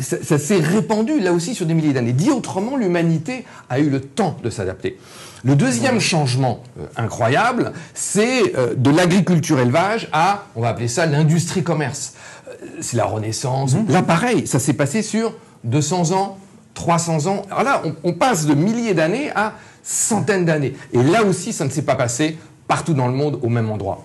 ça, 0.00 0.38
s'est 0.38 0.58
répandu 0.58 1.20
là 1.20 1.32
aussi 1.32 1.54
sur 1.54 1.66
des 1.66 1.74
milliers 1.74 1.92
d'années. 1.92 2.12
Dit 2.12 2.30
autrement, 2.30 2.76
l'humanité 2.76 3.44
a 3.68 3.78
eu 3.78 3.90
le 3.90 4.00
temps 4.00 4.36
de 4.42 4.50
s'adapter. 4.50 4.98
Le 5.44 5.56
deuxième 5.56 6.00
changement 6.00 6.62
euh, 6.78 6.86
incroyable, 6.96 7.72
c'est 7.94 8.56
euh, 8.56 8.74
de 8.76 8.90
l'agriculture-élevage 8.90 10.08
à, 10.12 10.44
on 10.54 10.60
va 10.60 10.68
appeler 10.68 10.88
ça 10.88 11.06
l'industrie-commerce. 11.06 12.14
Euh, 12.48 12.52
c'est 12.80 12.96
la 12.96 13.06
Renaissance. 13.06 13.74
Mhm. 13.74 13.88
Là, 13.88 14.02
pareil, 14.02 14.46
ça 14.46 14.58
s'est 14.58 14.72
passé 14.72 15.02
sur 15.02 15.34
200 15.64 16.12
ans, 16.12 16.38
300 16.74 17.26
ans. 17.26 17.42
Alors 17.50 17.62
là, 17.62 17.82
on, 18.04 18.12
passe 18.12 18.46
de 18.46 18.54
milliers 18.54 18.94
d'années 18.94 19.30
à 19.34 19.54
centaines 19.82 20.44
d'années. 20.44 20.74
Et 20.92 21.02
là 21.02 21.24
aussi, 21.24 21.52
ça 21.52 21.64
ne 21.64 21.70
s'est 21.70 21.82
pas 21.82 21.96
passé 21.96 22.38
partout 22.68 22.94
dans 22.94 23.08
le 23.08 23.14
monde 23.14 23.38
au 23.42 23.48
même 23.48 23.70
endroit. 23.70 24.04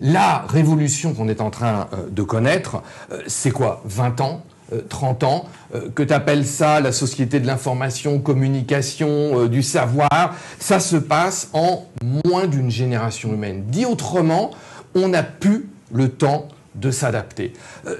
La 0.00 0.44
révolution 0.48 1.14
qu'on 1.14 1.28
est 1.28 1.40
en 1.40 1.50
train 1.50 1.88
de 2.10 2.22
connaître, 2.22 2.82
c'est 3.26 3.50
quoi? 3.50 3.82
20 3.84 4.20
ans 4.20 4.42
30 4.88 5.22
euh, 5.22 5.26
ans, 5.26 5.44
euh, 5.74 5.88
que 5.94 6.02
tu 6.02 6.12
appelles 6.12 6.46
ça 6.46 6.80
la 6.80 6.92
société 6.92 7.40
de 7.40 7.46
l'information, 7.46 8.18
communication, 8.20 9.08
euh, 9.40 9.48
du 9.48 9.62
savoir, 9.62 10.34
ça 10.58 10.80
se 10.80 10.96
passe 10.96 11.48
en 11.52 11.84
moins 12.24 12.46
d'une 12.46 12.70
génération 12.70 13.32
humaine. 13.32 13.64
Dit 13.68 13.86
autrement, 13.86 14.50
on 14.94 15.08
n'a 15.08 15.22
plus 15.22 15.68
le 15.92 16.08
temps 16.08 16.48
de 16.74 16.90
s'adapter. 16.90 17.52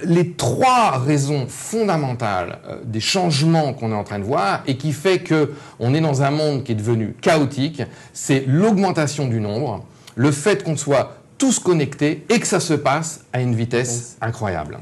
les 0.04 0.32
trois 0.32 0.98
raisons 0.98 1.46
fondamentales 1.48 2.58
des 2.84 3.00
changements 3.00 3.72
qu'on 3.72 3.90
est 3.90 3.96
en 3.96 4.04
train 4.04 4.18
de 4.18 4.24
voir 4.24 4.62
et 4.66 4.76
qui 4.76 4.92
fait 4.92 5.18
que 5.18 5.52
on 5.80 5.92
est 5.92 6.00
dans 6.00 6.22
un 6.22 6.30
monde 6.30 6.62
qui 6.62 6.72
est 6.72 6.76
devenu 6.76 7.14
chaotique, 7.20 7.82
c'est 8.12 8.44
l'augmentation 8.46 9.26
du 9.26 9.40
nombre, 9.40 9.84
le 10.14 10.30
fait 10.30 10.62
qu'on 10.62 10.76
soit 10.76 11.20
tous 11.40 11.58
connectés 11.58 12.24
et 12.28 12.38
que 12.38 12.46
ça 12.46 12.60
se 12.60 12.74
passe 12.74 13.24
à 13.32 13.40
une 13.40 13.54
vitesse 13.54 14.16
incroyable. 14.20 14.78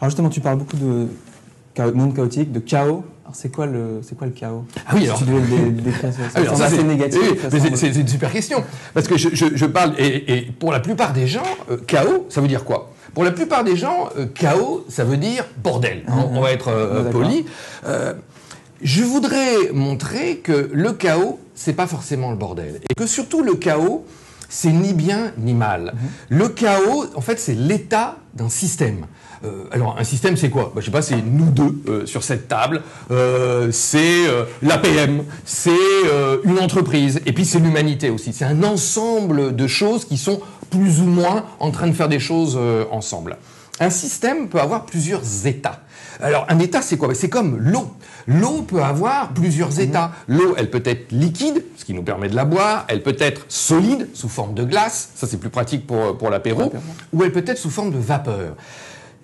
Alors 0.00 0.10
justement, 0.10 0.30
tu 0.30 0.40
parles 0.40 0.58
beaucoup 0.58 0.76
de 0.76 1.08
monde 1.94 2.16
chaotique, 2.16 2.50
de 2.50 2.60
chaos. 2.60 3.04
Alors 3.24 3.36
c'est 3.36 3.52
quoi 3.52 3.66
le 3.66 4.00
c'est 4.02 4.16
quoi 4.16 4.26
le 4.26 4.32
chaos? 4.32 4.64
Ah 4.86 4.94
oui, 4.94 5.04
alors 5.04 5.18
tu 5.18 5.24
ah 6.34 6.68
c'est 6.68 6.82
négatif. 6.82 7.46
c'est 7.74 7.94
une 7.94 8.08
super 8.08 8.32
question 8.32 8.64
parce 8.94 9.06
que 9.06 9.16
je, 9.16 9.28
je, 9.32 9.66
parle 9.66 9.94
et, 9.98 10.50
pour 10.58 10.72
la 10.72 10.80
plupart 10.80 11.12
des 11.12 11.26
gens, 11.26 11.42
euh, 11.70 11.76
chaos, 11.86 12.26
ça 12.28 12.40
veut 12.40 12.48
dire 12.48 12.64
quoi? 12.64 12.91
Pour 13.14 13.24
la 13.24 13.30
plupart 13.30 13.64
des 13.64 13.76
gens, 13.76 14.08
euh, 14.16 14.26
chaos, 14.26 14.84
ça 14.88 15.04
veut 15.04 15.16
dire 15.16 15.44
bordel. 15.62 16.02
Hein, 16.08 16.26
on 16.30 16.40
va 16.40 16.52
être 16.52 16.68
euh, 16.68 17.10
poli. 17.10 17.46
je 18.82 19.02
voudrais 19.02 19.70
montrer 19.72 20.38
que 20.38 20.70
le 20.72 20.92
chaos, 20.92 21.38
c'est 21.54 21.74
pas 21.74 21.86
forcément 21.86 22.30
le 22.30 22.36
bordel. 22.36 22.80
Et 22.90 22.94
que 22.94 23.06
surtout 23.06 23.42
le 23.42 23.54
chaos, 23.54 24.04
c'est 24.48 24.72
ni 24.72 24.92
bien 24.92 25.32
ni 25.38 25.54
mal. 25.54 25.94
Mhm. 25.94 26.38
Le 26.38 26.48
chaos, 26.48 27.06
en 27.14 27.20
fait, 27.20 27.38
c'est 27.38 27.54
l'état 27.54 28.16
d'un 28.34 28.50
système. 28.50 29.06
Euh, 29.44 29.64
alors, 29.72 29.96
un 29.98 30.04
système, 30.04 30.36
c'est 30.36 30.50
quoi? 30.50 30.72
Bah, 30.74 30.80
Je 30.80 30.86
sais 30.86 30.90
pas, 30.90 31.02
c'est 31.02 31.22
nous 31.22 31.50
deux 31.50 31.82
euh, 31.88 32.06
sur 32.06 32.22
cette 32.22 32.48
table, 32.48 32.82
euh, 33.10 33.70
c'est 33.72 34.22
l'APM, 34.62 35.24
c'est 35.44 35.70
une 36.44 36.58
entreprise, 36.58 37.20
et 37.26 37.32
puis 37.32 37.44
c'est 37.44 37.58
l'humanité 37.58 38.10
aussi. 38.10 38.32
C'est 38.32 38.44
un 38.44 38.62
ensemble 38.62 39.54
de 39.54 39.66
choses 39.66 40.04
qui 40.04 40.16
sont 40.16 40.40
plus 40.70 41.00
ou 41.00 41.06
moins 41.06 41.44
en 41.60 41.70
train 41.70 41.86
de 41.86 41.92
faire 41.92 42.08
des 42.08 42.20
choses 42.20 42.58
ensemble. 42.90 43.36
Un 43.80 43.90
système 43.90 44.48
peut 44.48 44.60
avoir 44.60 44.86
plusieurs 44.86 45.46
états. 45.46 45.80
Alors, 46.20 46.46
un 46.48 46.58
état, 46.58 46.82
c'est 46.82 46.96
quoi? 46.96 47.08
Bah, 47.08 47.14
C'est 47.14 47.28
comme 47.28 47.58
l'eau. 47.58 47.94
L'eau 48.26 48.62
peut 48.62 48.82
avoir 48.82 49.32
plusieurs 49.32 49.80
états. 49.80 50.12
L'eau, 50.28 50.54
elle 50.56 50.70
peut 50.70 50.82
être 50.84 51.10
liquide, 51.10 51.64
ce 51.76 51.84
qui 51.84 51.94
nous 51.94 52.02
permet 52.02 52.28
de 52.28 52.36
la 52.36 52.44
boire. 52.44 52.84
Elle 52.88 53.02
peut 53.02 53.16
être 53.18 53.44
solide, 53.48 54.08
sous 54.14 54.28
forme 54.28 54.54
de 54.54 54.64
glace. 54.64 55.10
Ça, 55.14 55.26
c'est 55.26 55.38
plus 55.38 55.50
pratique 55.50 55.86
pour, 55.86 56.16
pour 56.16 56.30
l'apéro. 56.30 56.72
Ou 57.12 57.24
elle 57.24 57.32
peut 57.32 57.44
être 57.46 57.58
sous 57.58 57.70
forme 57.70 57.90
de 57.90 57.98
vapeur 57.98 58.54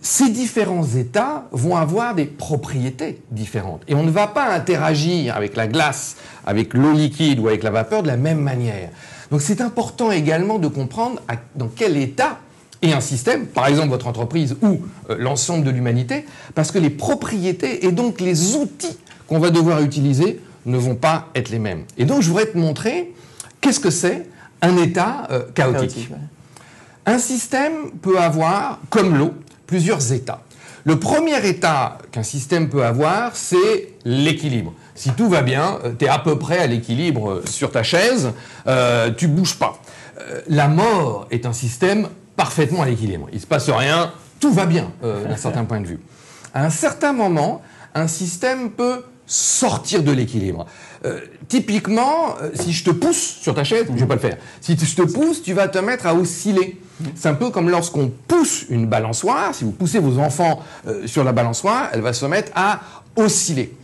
ces 0.00 0.30
différents 0.30 0.86
états 0.86 1.48
vont 1.50 1.76
avoir 1.76 2.14
des 2.14 2.24
propriétés 2.24 3.20
différentes. 3.30 3.82
Et 3.88 3.94
on 3.94 4.02
ne 4.04 4.10
va 4.10 4.28
pas 4.28 4.52
interagir 4.52 5.36
avec 5.36 5.56
la 5.56 5.66
glace, 5.66 6.16
avec 6.46 6.74
l'eau 6.74 6.92
liquide 6.92 7.40
ou 7.40 7.48
avec 7.48 7.62
la 7.62 7.70
vapeur 7.70 8.02
de 8.02 8.08
la 8.08 8.16
même 8.16 8.40
manière. 8.40 8.90
Donc 9.30 9.42
c'est 9.42 9.60
important 9.60 10.10
également 10.10 10.58
de 10.58 10.68
comprendre 10.68 11.20
dans 11.56 11.68
quel 11.68 11.96
état 11.96 12.38
est 12.80 12.92
un 12.92 13.00
système, 13.00 13.46
par 13.46 13.66
exemple 13.66 13.88
votre 13.88 14.06
entreprise 14.06 14.56
ou 14.62 14.80
euh, 15.10 15.16
l'ensemble 15.18 15.64
de 15.64 15.70
l'humanité, 15.70 16.24
parce 16.54 16.70
que 16.70 16.78
les 16.78 16.90
propriétés 16.90 17.84
et 17.86 17.92
donc 17.92 18.20
les 18.20 18.54
outils 18.54 18.96
qu'on 19.26 19.40
va 19.40 19.50
devoir 19.50 19.82
utiliser 19.82 20.40
ne 20.64 20.78
vont 20.78 20.94
pas 20.94 21.28
être 21.34 21.48
les 21.48 21.58
mêmes. 21.58 21.84
Et 21.96 22.04
donc 22.04 22.22
je 22.22 22.28
voudrais 22.28 22.46
te 22.46 22.56
montrer 22.56 23.12
qu'est-ce 23.60 23.80
que 23.80 23.90
c'est 23.90 24.28
un 24.62 24.76
état 24.76 25.26
euh, 25.30 25.42
chaotique. 25.54 26.08
Un 27.04 27.18
système 27.18 27.90
peut 28.02 28.18
avoir, 28.18 28.80
comme 28.90 29.16
l'eau, 29.16 29.32
plusieurs 29.68 30.12
états. 30.12 30.42
Le 30.84 30.98
premier 30.98 31.46
état 31.46 31.98
qu'un 32.10 32.22
système 32.22 32.70
peut 32.70 32.84
avoir, 32.84 33.36
c'est 33.36 33.92
l'équilibre. 34.04 34.72
Si 34.94 35.10
tout 35.10 35.28
va 35.28 35.42
bien, 35.42 35.78
euh, 35.84 35.92
tu 35.96 36.06
es 36.06 36.08
à 36.08 36.18
peu 36.18 36.38
près 36.38 36.58
à 36.58 36.66
l'équilibre 36.66 37.30
euh, 37.30 37.44
sur 37.46 37.70
ta 37.70 37.82
chaise, 37.82 38.32
euh, 38.66 39.10
tu 39.14 39.28
bouges 39.28 39.58
pas. 39.58 39.78
Euh, 40.18 40.40
la 40.48 40.66
mort 40.66 41.28
est 41.30 41.44
un 41.44 41.52
système 41.52 42.08
parfaitement 42.36 42.82
à 42.82 42.86
l'équilibre. 42.86 43.28
Il 43.32 43.36
ne 43.36 43.40
se 43.40 43.46
passe 43.46 43.68
rien, 43.68 44.12
tout 44.40 44.52
va 44.52 44.64
bien 44.64 44.90
d'un 45.02 45.36
certain 45.46 45.64
point 45.64 45.80
de 45.80 45.86
vue. 45.86 46.00
À 46.54 46.64
un 46.64 46.70
certain 46.70 47.12
moment, 47.12 47.60
un 47.94 48.08
système 48.08 48.70
peut 48.70 49.04
sortir 49.26 50.02
de 50.02 50.12
l'équilibre. 50.12 50.64
Typiquement, 51.48 52.36
si 52.54 52.72
je 52.72 52.84
te 52.84 52.90
pousse 52.90 53.38
sur 53.40 53.54
ta 53.54 53.64
chaise, 53.64 53.86
je 53.88 54.00
vais 54.00 54.06
pas 54.06 54.14
le 54.14 54.20
faire. 54.20 54.36
Si 54.60 54.76
je 54.76 54.94
te 54.94 55.02
pousse, 55.02 55.42
tu 55.42 55.54
vas 55.54 55.68
te 55.68 55.78
mettre 55.78 56.06
à 56.06 56.14
osciller. 56.14 56.80
C'est 57.14 57.28
un 57.28 57.34
peu 57.34 57.50
comme 57.50 57.70
lorsqu'on 57.70 58.10
pousse 58.26 58.64
une 58.68 58.86
balançoire. 58.86 59.54
Si 59.54 59.64
vous 59.64 59.72
poussez 59.72 59.98
vos 59.98 60.18
enfants 60.18 60.60
euh, 60.86 61.06
sur 61.06 61.24
la 61.24 61.32
balançoire, 61.32 61.88
elle 61.92 62.00
va 62.00 62.12
se 62.12 62.26
mettre 62.26 62.50
à 62.54 62.80
osciller. 63.16 63.74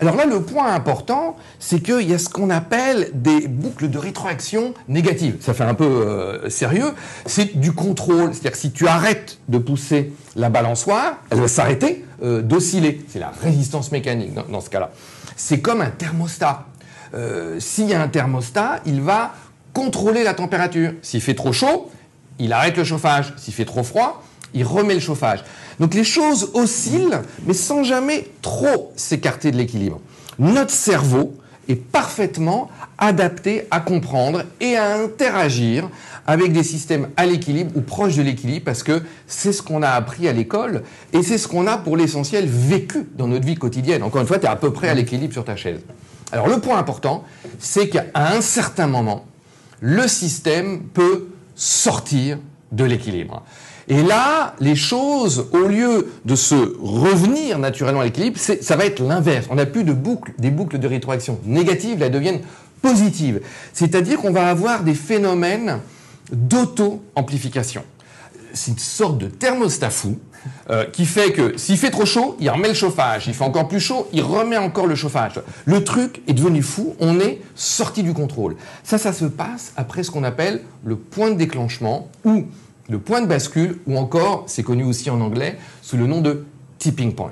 Alors 0.00 0.16
là, 0.16 0.26
le 0.26 0.40
point 0.42 0.72
important, 0.72 1.36
c'est 1.58 1.80
qu'il 1.80 2.08
y 2.08 2.14
a 2.14 2.18
ce 2.18 2.28
qu'on 2.28 2.50
appelle 2.50 3.10
des 3.14 3.48
boucles 3.48 3.90
de 3.90 3.98
rétroaction 3.98 4.74
négatives. 4.88 5.38
Ça 5.40 5.54
fait 5.54 5.64
un 5.64 5.74
peu 5.74 5.84
euh, 5.84 6.48
sérieux. 6.50 6.92
C'est 7.26 7.58
du 7.58 7.72
contrôle. 7.72 8.32
C'est-à-dire 8.32 8.52
que 8.52 8.58
si 8.58 8.70
tu 8.70 8.86
arrêtes 8.86 9.38
de 9.48 9.58
pousser 9.58 10.12
la 10.36 10.50
balançoire, 10.50 11.16
elle 11.30 11.40
va 11.40 11.48
s'arrêter 11.48 12.04
euh, 12.22 12.42
d'osciller. 12.42 13.04
C'est 13.08 13.18
la 13.18 13.32
résistance 13.42 13.90
mécanique 13.90 14.32
dans, 14.34 14.60
ce 14.60 14.70
cas-là. 14.70 14.92
C'est 15.36 15.60
comme 15.60 15.80
un 15.80 15.90
thermostat. 15.90 16.66
S'il 17.58 17.88
y 17.88 17.94
a 17.94 18.02
un 18.02 18.08
thermostat, 18.08 18.80
il 18.86 19.00
va 19.00 19.34
contrôler 19.72 20.24
la 20.24 20.34
température. 20.34 20.92
S'il 21.02 21.20
fait 21.20 21.34
trop 21.34 21.52
chaud, 21.52 21.90
il 22.38 22.52
arrête 22.52 22.76
le 22.76 22.84
chauffage. 22.84 23.32
S'il 23.36 23.54
fait 23.54 23.64
trop 23.64 23.82
froid, 23.82 24.22
il 24.54 24.64
remet 24.64 24.94
le 24.94 25.00
chauffage. 25.00 25.44
Donc 25.80 25.94
les 25.94 26.04
choses 26.04 26.50
oscillent, 26.54 27.18
mais 27.46 27.54
sans 27.54 27.84
jamais 27.84 28.28
trop 28.42 28.92
s'écarter 28.96 29.50
de 29.50 29.56
l'équilibre. 29.56 30.00
Notre 30.38 30.70
cerveau 30.70 31.34
est 31.68 31.76
parfaitement 31.76 32.70
adapté 32.98 33.66
à 33.70 33.80
comprendre 33.80 34.44
et 34.60 34.76
à 34.76 34.96
interagir 34.96 35.88
avec 36.26 36.52
des 36.52 36.62
systèmes 36.62 37.08
à 37.16 37.26
l'équilibre 37.26 37.70
ou 37.76 37.80
proches 37.80 38.16
de 38.16 38.22
l'équilibre 38.22 38.64
parce 38.64 38.82
que 38.82 39.02
c'est 39.26 39.52
ce 39.52 39.62
qu'on 39.62 39.82
a 39.82 39.88
appris 39.90 40.28
à 40.28 40.32
l'école 40.32 40.82
et 41.12 41.22
c'est 41.22 41.38
ce 41.38 41.48
qu'on 41.48 41.66
a 41.66 41.78
pour 41.78 41.96
l'essentiel 41.96 42.46
vécu 42.46 43.06
dans 43.16 43.28
notre 43.28 43.46
vie 43.46 43.54
quotidienne. 43.54 44.02
Encore 44.02 44.20
une 44.20 44.26
fois, 44.26 44.38
tu 44.38 44.46
es 44.46 44.48
à 44.48 44.56
peu 44.56 44.72
près 44.72 44.88
à 44.88 44.94
l'équilibre 44.94 45.32
sur 45.32 45.44
ta 45.44 45.56
chaise. 45.56 45.80
Alors 46.32 46.48
le 46.48 46.58
point 46.58 46.78
important, 46.78 47.24
c'est 47.58 47.88
qu'à 47.88 48.06
un 48.14 48.40
certain 48.40 48.86
moment, 48.86 49.26
le 49.80 50.08
système 50.08 50.80
peut 50.94 51.28
sortir 51.54 52.38
de 52.72 52.84
l'équilibre. 52.84 53.42
Et 53.88 54.02
là, 54.02 54.54
les 54.60 54.76
choses, 54.76 55.48
au 55.52 55.68
lieu 55.68 56.10
de 56.24 56.34
se 56.34 56.54
revenir 56.80 57.58
naturellement 57.58 58.00
à 58.00 58.04
l'équilibre, 58.04 58.38
ça 58.38 58.76
va 58.76 58.86
être 58.86 59.00
l'inverse. 59.00 59.46
On 59.50 59.56
n'a 59.56 59.66
plus 59.66 59.84
de 59.84 59.92
boucles, 59.92 60.32
des 60.38 60.50
boucles 60.50 60.78
de 60.78 60.88
rétroaction 60.88 61.38
négatives, 61.44 62.02
elles 62.02 62.12
deviennent 62.12 62.40
positives. 62.80 63.40
C'est-à-dire 63.74 64.18
qu'on 64.18 64.32
va 64.32 64.48
avoir 64.48 64.84
des 64.84 64.94
phénomènes 64.94 65.80
d'auto-amplification. 66.32 67.84
C'est 68.54 68.70
une 68.70 68.78
sorte 68.78 69.18
de 69.18 69.26
thermostat 69.26 69.90
fou 69.90 70.18
euh, 70.70 70.84
qui 70.84 71.06
fait 71.06 71.32
que 71.32 71.56
s'il 71.56 71.76
fait 71.76 71.90
trop 71.90 72.06
chaud, 72.06 72.36
il 72.40 72.50
remet 72.50 72.68
le 72.68 72.74
chauffage. 72.74 73.26
Il 73.26 73.34
fait 73.34 73.44
encore 73.44 73.68
plus 73.68 73.80
chaud, 73.80 74.08
il 74.12 74.22
remet 74.22 74.56
encore 74.56 74.86
le 74.86 74.94
chauffage. 74.94 75.40
Le 75.64 75.84
truc 75.84 76.22
est 76.26 76.32
devenu 76.32 76.62
fou, 76.62 76.94
on 77.00 77.20
est 77.20 77.40
sorti 77.54 78.02
du 78.02 78.12
contrôle. 78.12 78.56
Ça, 78.82 78.98
ça 78.98 79.12
se 79.12 79.24
passe 79.24 79.72
après 79.76 80.02
ce 80.02 80.10
qu'on 80.10 80.24
appelle 80.24 80.62
le 80.84 80.96
point 80.96 81.30
de 81.30 81.36
déclenchement 81.36 82.08
ou 82.24 82.46
le 82.88 82.98
point 82.98 83.20
de 83.20 83.26
bascule, 83.26 83.78
ou 83.86 83.96
encore, 83.96 84.44
c'est 84.46 84.62
connu 84.62 84.84
aussi 84.84 85.08
en 85.10 85.20
anglais, 85.20 85.56
sous 85.80 85.96
le 85.96 86.06
nom 86.06 86.20
de 86.20 86.44
tipping 86.78 87.14
point. 87.14 87.30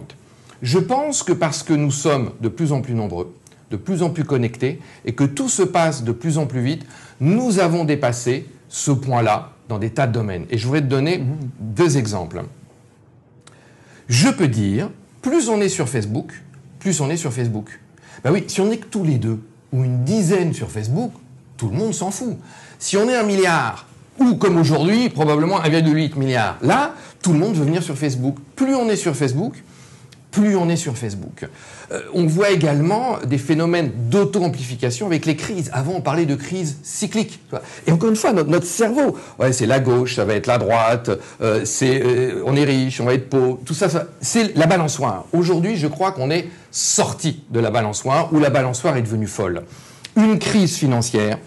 Je 0.63 0.79
pense 0.79 1.23
que 1.23 1.33
parce 1.33 1.63
que 1.63 1.73
nous 1.73 1.91
sommes 1.91 2.31
de 2.41 2.49
plus 2.49 2.73
en 2.73 2.81
plus 2.81 2.95
nombreux, 2.95 3.35
de 3.71 3.77
plus 3.77 4.03
en 4.03 4.11
plus 4.11 4.25
connectés, 4.25 4.81
et 5.05 5.13
que 5.13 5.25
tout 5.25 5.49
se 5.49 5.63
passe 5.63 6.05
de 6.05 6.13
plus 6.13 6.39
en 6.39 6.47
plus 6.47 6.63
vite, 6.63 6.87
nous 7.21 7.59
avons 7.59 7.85
dépassé 7.85 8.47
ce 8.69 8.91
point-là 8.91 9.53
dans 9.69 9.79
des 9.79 9.91
tas 9.91 10.07
de 10.07 10.13
domaines. 10.13 10.47
Et 10.51 10.59
je 10.59 10.67
voudrais 10.67 10.83
te 10.83 10.87
donner 10.87 11.19
mmh. 11.19 11.37
deux 11.61 11.99
exemples 11.99 12.43
je 14.11 14.29
peux 14.29 14.49
dire, 14.49 14.91
plus 15.23 15.49
on 15.49 15.61
est 15.61 15.69
sur 15.69 15.89
Facebook, 15.89 16.33
plus 16.81 17.01
on 17.01 17.09
est 17.09 17.17
sur 17.17 17.33
Facebook. 17.33 17.81
Ben 18.25 18.33
oui, 18.33 18.45
si 18.49 18.61
on 18.61 18.71
est 18.71 18.79
que 18.79 18.87
tous 18.87 19.05
les 19.05 19.19
deux, 19.19 19.39
ou 19.73 19.85
une 19.85 20.03
dizaine 20.03 20.53
sur 20.53 20.69
Facebook, 20.69 21.13
tout 21.57 21.69
le 21.69 21.77
monde 21.77 21.95
s'en 21.95 22.11
fout. 22.11 22.37
Si 22.81 22.97
on 22.97 23.09
est 23.09 23.15
un 23.15 23.23
milliard, 23.23 23.87
ou 24.19 24.35
comme 24.35 24.57
aujourd'hui, 24.57 25.11
probablement 25.11 25.61
1,8 25.61 26.19
milliard, 26.19 26.59
là, 26.61 26.95
tout 27.23 27.33
le 27.33 27.39
monde 27.39 27.55
veut 27.55 27.65
venir 27.65 27.85
sur 27.85 27.97
Facebook. 27.97 28.37
Plus 28.57 28.75
on 28.75 28.89
est 28.89 28.97
sur 28.97 29.15
Facebook, 29.15 29.55
plus 30.31 30.57
on 30.57 30.69
est 30.69 30.77
sur 30.77 30.97
Facebook. 30.97 31.49
Euh, 31.93 32.01
on 32.15 32.27
voit 32.27 32.51
également 32.51 33.19
des 33.27 33.39
phénomènes 33.39 33.91
d'auto-amplification 34.11 35.07
avec 35.07 35.27
les 35.27 35.37
crises. 35.37 35.71
Avant, 35.73 35.95
on 35.97 36.01
parlait 36.01 36.27
de 36.27 36.35
crise 36.35 36.79
cyclique. 36.83 37.41
Et 37.87 37.93
encore 37.93 38.11
une 38.11 38.17
fois, 38.17 38.33
notre, 38.33 38.67
cerveau, 38.67 39.17
c'est 39.53 39.67
la 39.67 39.81
gauche, 39.81 40.17
ça 40.17 40.25
va 40.25 40.35
être 40.35 40.47
la 40.47 40.59
droite, 40.59 41.11
euh, 41.41 41.65
euh, 41.83 42.43
on 42.47 42.57
est 42.57 42.65
riche, 42.65 43.01
on 43.01 43.05
va 43.05 43.15
être 43.15 43.29
pauvre, 43.29 43.59
tout 43.65 43.75
ça, 43.75 43.89
ça 43.89 44.07
c'est 44.21 44.57
la 44.57 44.67
balançoire. 44.67 45.25
Aujourd'hui, 45.33 45.77
je 45.77 45.87
crois 45.87 46.13
qu'on 46.13 46.31
est 46.31 46.49
sorti 46.71 47.43
de 47.51 47.61
la 47.61 47.71
balançoire, 47.71 48.33
où 48.33 48.39
la 48.39 48.51
balançoire 48.51 48.97
est 48.97 49.03
devenue 49.03 49.27
folle. 49.27 49.63
Une 50.17 50.39
crise 50.39 50.77
financière 50.77 51.39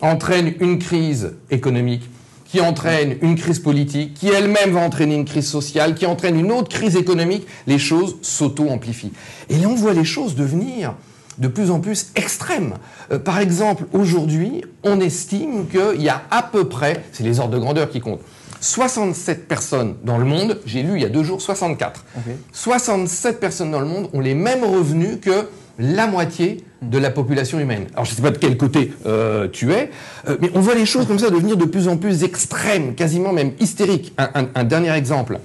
entraîne 0.00 0.54
une 0.60 0.78
crise 0.78 1.34
économique, 1.50 2.08
qui 2.50 2.60
entraîne 2.60 3.16
une 3.22 3.36
crise 3.36 3.58
politique, 3.58 4.14
qui 4.14 4.28
elle-même 4.28 4.72
va 4.72 4.80
entraîner 4.80 5.14
une 5.14 5.24
crise 5.24 5.48
sociale, 5.48 5.94
qui 5.94 6.06
entraîne 6.06 6.38
une 6.38 6.50
autre 6.50 6.68
crise 6.68 6.96
économique, 6.96 7.46
les 7.66 7.78
choses 7.78 8.16
s'auto-amplifient. 8.22 9.12
Et 9.50 9.58
là, 9.58 9.68
on 9.68 9.74
voit 9.74 9.92
les 9.92 10.04
choses 10.04 10.34
devenir 10.34 10.94
de 11.38 11.48
plus 11.48 11.70
en 11.70 11.80
plus 11.80 12.10
extrêmes. 12.16 12.74
Euh, 13.12 13.18
par 13.18 13.38
exemple, 13.38 13.84
aujourd'hui, 13.92 14.64
on 14.82 15.00
estime 15.00 15.66
qu'il 15.68 16.02
y 16.02 16.08
a 16.08 16.22
à 16.30 16.42
peu 16.42 16.68
près, 16.68 17.04
c'est 17.12 17.22
les 17.22 17.38
ordres 17.38 17.54
de 17.54 17.58
grandeur 17.58 17.90
qui 17.90 18.00
comptent, 18.00 18.22
67 18.60 19.46
personnes 19.46 19.94
dans 20.02 20.18
le 20.18 20.24
monde, 20.24 20.58
j'ai 20.66 20.82
lu 20.82 20.94
il 20.96 21.02
y 21.02 21.04
a 21.04 21.08
deux 21.08 21.22
jours 21.22 21.40
64, 21.40 22.04
67 22.52 23.38
personnes 23.38 23.70
dans 23.70 23.78
le 23.78 23.86
monde 23.86 24.08
ont 24.12 24.20
les 24.20 24.34
mêmes 24.34 24.64
revenus 24.64 25.18
que 25.22 25.46
la 25.78 26.06
moitié 26.06 26.64
de 26.82 26.98
la 26.98 27.10
population 27.10 27.58
humaine. 27.58 27.86
Alors 27.94 28.04
je 28.04 28.10
ne 28.10 28.16
sais 28.16 28.22
pas 28.22 28.30
de 28.30 28.38
quel 28.38 28.56
côté 28.56 28.92
euh, 29.06 29.48
tu 29.50 29.72
es, 29.72 29.90
euh, 30.28 30.36
mais 30.40 30.50
on 30.54 30.60
voit 30.60 30.74
les 30.74 30.86
choses 30.86 31.06
comme 31.06 31.18
ça 31.18 31.30
devenir 31.30 31.56
de 31.56 31.64
plus 31.64 31.88
en 31.88 31.96
plus 31.96 32.24
extrêmes, 32.24 32.94
quasiment 32.94 33.32
même 33.32 33.52
hystériques. 33.60 34.12
Un, 34.18 34.64
dernier 34.64 34.92
exemple. 34.92 35.38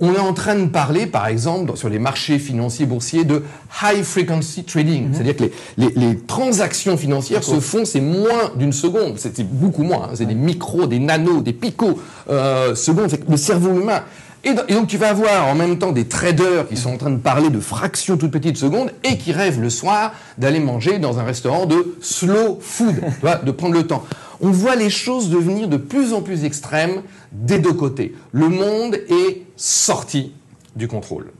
On 0.00 0.12
est 0.12 0.18
en 0.18 0.34
train 0.34 0.54
de 0.56 0.66
parler, 0.66 1.06
par 1.06 1.26
exemple, 1.28 1.76
sur 1.78 1.88
les 1.88 1.98
marchés 1.98 2.38
financiers 2.38 2.84
boursiers, 2.84 3.24
de 3.24 3.42
high 3.82 4.02
frequency 4.02 4.64
trading. 4.64 5.08
Mhm. 5.08 5.14
C'est-à-dire 5.14 5.36
que 5.36 5.44
les, 5.78 6.18
transactions 6.18 6.98
financières 6.98 7.42
se 7.42 7.58
font, 7.58 7.86
c'est 7.86 8.02
moins 8.02 8.52
d'une 8.56 8.72
seconde. 8.72 9.14
C'est 9.16 9.42
beaucoup 9.48 9.82
moins. 9.82 10.04
Hein. 10.04 10.14
C'est 10.14 10.26
des 10.26 10.34
micros, 10.34 10.86
des 10.86 10.98
nanos, 10.98 11.42
des 11.42 11.54
picots 11.54 11.98
euh, 12.28 12.74
secondes. 12.74 13.12
Le 13.28 13.36
cerveau 13.38 13.80
humain 13.80 14.02
Et, 14.44 14.54
donc 14.54 14.88
tu 14.88 14.96
vas 14.96 15.10
avoir 15.10 15.46
en 15.46 15.54
même 15.54 15.78
temps 15.78 15.92
des 15.92 16.06
traders 16.06 16.68
qui 16.68 16.76
sont 16.76 16.90
en 16.90 16.96
train 16.96 17.10
de 17.10 17.18
parler 17.18 17.48
de 17.48 17.60
fractions 17.60 18.16
toutes 18.16 18.32
petites 18.32 18.56
secondes 18.56 18.90
et 19.04 19.16
qui 19.16 19.32
rêvent 19.32 19.60
le 19.60 19.70
soir 19.70 20.12
d'aller 20.36 20.58
manger 20.58 20.98
dans 20.98 21.20
un 21.20 21.22
restaurant 21.22 21.66
de 21.66 21.96
slow 22.00 22.58
food, 22.60 22.96
de 23.44 23.50
prendre 23.52 23.74
le 23.74 23.86
temps. 23.86 24.04
On 24.40 24.50
voit 24.50 24.74
les 24.74 24.90
choses 24.90 25.30
devenir 25.30 25.68
de 25.68 25.76
plus 25.76 26.12
en 26.12 26.22
plus 26.22 26.44
extrêmes 26.44 27.02
des 27.30 27.60
deux 27.60 27.72
côtés. 27.72 28.14
Le 28.32 28.48
monde 28.48 28.96
est 28.96 29.42
sorti 29.56 30.32
du 30.74 30.88
contrôle. 30.88 31.30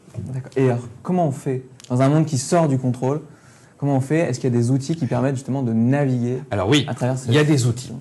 Et 0.56 0.66
alors, 0.66 0.86
comment 1.02 1.26
on 1.26 1.32
fait 1.32 1.64
dans 1.88 2.02
un 2.02 2.08
monde 2.08 2.26
qui 2.26 2.38
sort 2.38 2.68
du 2.68 2.78
contrôle 2.78 3.20
Comment 3.78 3.96
on 3.96 4.00
fait? 4.00 4.20
Est-ce 4.20 4.38
qu'il 4.38 4.52
y 4.52 4.56
a 4.56 4.56
des 4.56 4.70
outils 4.70 4.94
qui 4.94 5.06
permettent 5.06 5.34
justement 5.34 5.64
de 5.64 5.72
naviguer 5.72 6.38
Alors 6.52 6.68
oui, 6.68 6.86
il 7.26 7.34
y 7.34 7.38
a 7.38 7.42
des 7.42 7.66
outils. 7.66 7.92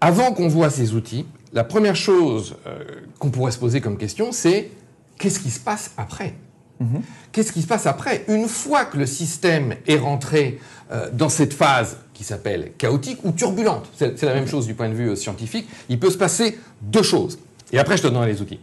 Avant 0.00 0.32
qu'on 0.32 0.46
voit 0.46 0.70
ces 0.70 0.94
outils, 0.94 1.26
la 1.52 1.64
première 1.64 1.96
chose 1.96 2.56
euh, 2.66 2.84
qu'on 3.18 3.30
pourrait 3.30 3.52
se 3.52 3.58
poser 3.58 3.80
comme 3.80 3.98
question, 3.98 4.32
c'est 4.32 4.70
qu'est-ce 5.18 5.40
qui 5.40 5.50
se 5.50 5.60
passe 5.60 5.92
après 5.96 6.34
mhm. 6.80 7.02
Qu'est-ce 7.32 7.52
qui 7.52 7.62
se 7.62 7.66
passe 7.66 7.86
après 7.86 8.24
Une 8.28 8.48
fois 8.48 8.84
que 8.84 8.98
le 8.98 9.06
système 9.06 9.74
est 9.86 9.98
rentré 9.98 10.58
euh, 10.92 11.08
dans 11.12 11.28
cette 11.28 11.52
phase 11.52 11.98
qui 12.14 12.24
s'appelle 12.24 12.72
chaotique 12.76 13.20
ou 13.24 13.32
turbulente, 13.32 13.88
c'est 13.96 14.22
la 14.22 14.34
même 14.34 14.46
chose 14.46 14.66
du 14.66 14.74
point 14.74 14.88
de 14.88 14.94
vue 14.94 15.10
euh, 15.10 15.16
scientifique, 15.16 15.68
il 15.88 15.98
peut 15.98 16.10
se 16.10 16.18
passer 16.18 16.58
deux 16.82 17.02
choses. 17.02 17.38
Et 17.72 17.78
après, 17.78 17.96
je 17.96 18.02
te 18.02 18.08
donnerai 18.08 18.32
les 18.32 18.42
outils. 18.42 18.58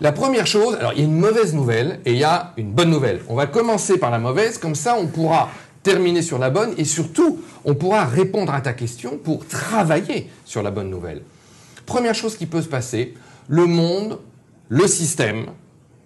La 0.00 0.12
première 0.12 0.46
chose, 0.46 0.76
alors 0.76 0.92
il 0.92 1.00
y 1.00 1.02
a 1.02 1.04
une 1.04 1.18
mauvaise 1.18 1.52
nouvelle 1.52 1.98
et 2.04 2.12
il 2.12 2.18
y 2.18 2.24
a 2.24 2.52
une 2.56 2.70
bonne 2.70 2.90
nouvelle. 2.90 3.20
On 3.28 3.34
va 3.34 3.46
commencer 3.46 3.98
par 3.98 4.12
la 4.12 4.20
mauvaise, 4.20 4.56
comme 4.56 4.76
ça 4.76 4.96
on 4.96 5.08
pourra 5.08 5.50
terminer 5.82 6.22
sur 6.22 6.38
la 6.38 6.48
bonne 6.50 6.72
et 6.78 6.84
surtout, 6.84 7.40
on 7.64 7.74
pourra 7.74 8.04
répondre 8.04 8.54
à 8.54 8.60
ta 8.60 8.72
question 8.72 9.18
pour 9.18 9.46
travailler 9.46 10.30
sur 10.44 10.62
la 10.62 10.70
bonne 10.70 10.90
nouvelle. 10.90 11.22
Première 11.86 12.14
chose 12.14 12.36
qui 12.36 12.46
peut 12.46 12.62
se 12.62 12.68
passer, 12.68 13.14
le 13.48 13.66
monde, 13.66 14.18
le 14.68 14.86
système, 14.86 15.46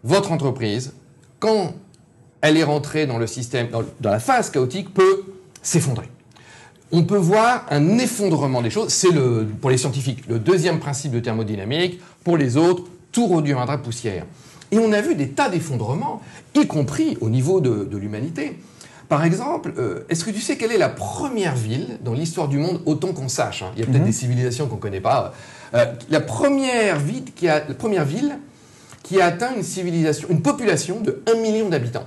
votre 0.05 0.33
entreprise, 0.33 0.93
quand 1.39 1.75
elle 2.41 2.57
est 2.57 2.65
rentrée 2.65 3.07
dans 3.07 3.19
le 3.19 3.27
système, 3.27 3.69
dans, 3.69 3.85
la 4.03 4.21
phase 4.21 4.51
chaotique, 4.51 4.93
peut 4.95 5.25
s'effondrer. 5.63 6.09
On 6.93 7.03
peut 7.03 7.17
voir 7.17 7.67
un 7.71 7.99
effondrement 7.99 8.63
des 8.63 8.71
choses. 8.71 8.93
C'est 8.93 9.11
le, 9.11 9.47
pour 9.61 9.71
les 9.71 9.79
scientifiques, 9.79 10.27
le 10.29 10.39
deuxième 10.39 10.79
principe 10.79 11.13
de 11.13 11.21
thermodynamique. 11.21 12.01
Pour 12.23 12.37
les 12.37 12.57
autres, 12.57 12.85
tout 13.11 13.27
redeviendra 13.27 13.79
poussière. 13.79 14.25
Et 14.71 14.79
on 14.79 14.93
a 14.93 15.01
vu 15.01 15.15
des 15.15 15.31
tas 15.31 15.49
d'effondrements, 15.49 16.21
y 16.55 16.67
compris 16.67 17.17
au 17.21 17.29
niveau 17.29 17.61
de, 17.61 17.97
l'humanité. 17.97 18.59
Par 19.09 19.25
exemple, 19.25 19.73
euh, 19.79 20.05
est-ce 20.09 20.25
que 20.25 20.31
tu 20.31 20.41
sais 20.41 20.57
quelle 20.57 20.73
est 20.73 20.79
la 20.79 20.89
première 20.89 21.55
ville 21.55 21.99
dans 22.03 22.13
l'histoire 22.13 22.49
du 22.49 22.59
monde, 22.59 22.81
autant 22.87 23.13
qu'on 23.13 23.29
sache 23.29 23.63
hein? 23.63 23.71
Il 23.77 23.81
y 23.81 23.83
a 23.83 23.87
peut-être 23.87 24.01
mhm. 24.01 24.07
des 24.07 24.13
civilisations 24.13 24.67
qu'on 24.67 24.77
ne 24.77 24.81
connaît 24.81 25.01
pas. 25.01 25.33
Euh, 25.77 25.85
la, 26.11 26.21
première 26.21 26.99
ville 26.99 27.25
qui 27.35 27.49
a, 27.49 27.63
la 27.67 27.75
première 27.75 28.05
ville 28.05 28.39
qui 29.03 29.21
a 29.21 29.27
atteint 29.27 29.55
une 29.55 29.63
civilisation, 29.63 30.29
une 30.31 30.43
population 30.43 31.01
de 31.01 31.23
1 31.33 31.41
million 31.41 31.69
d'habitants. 31.69 32.07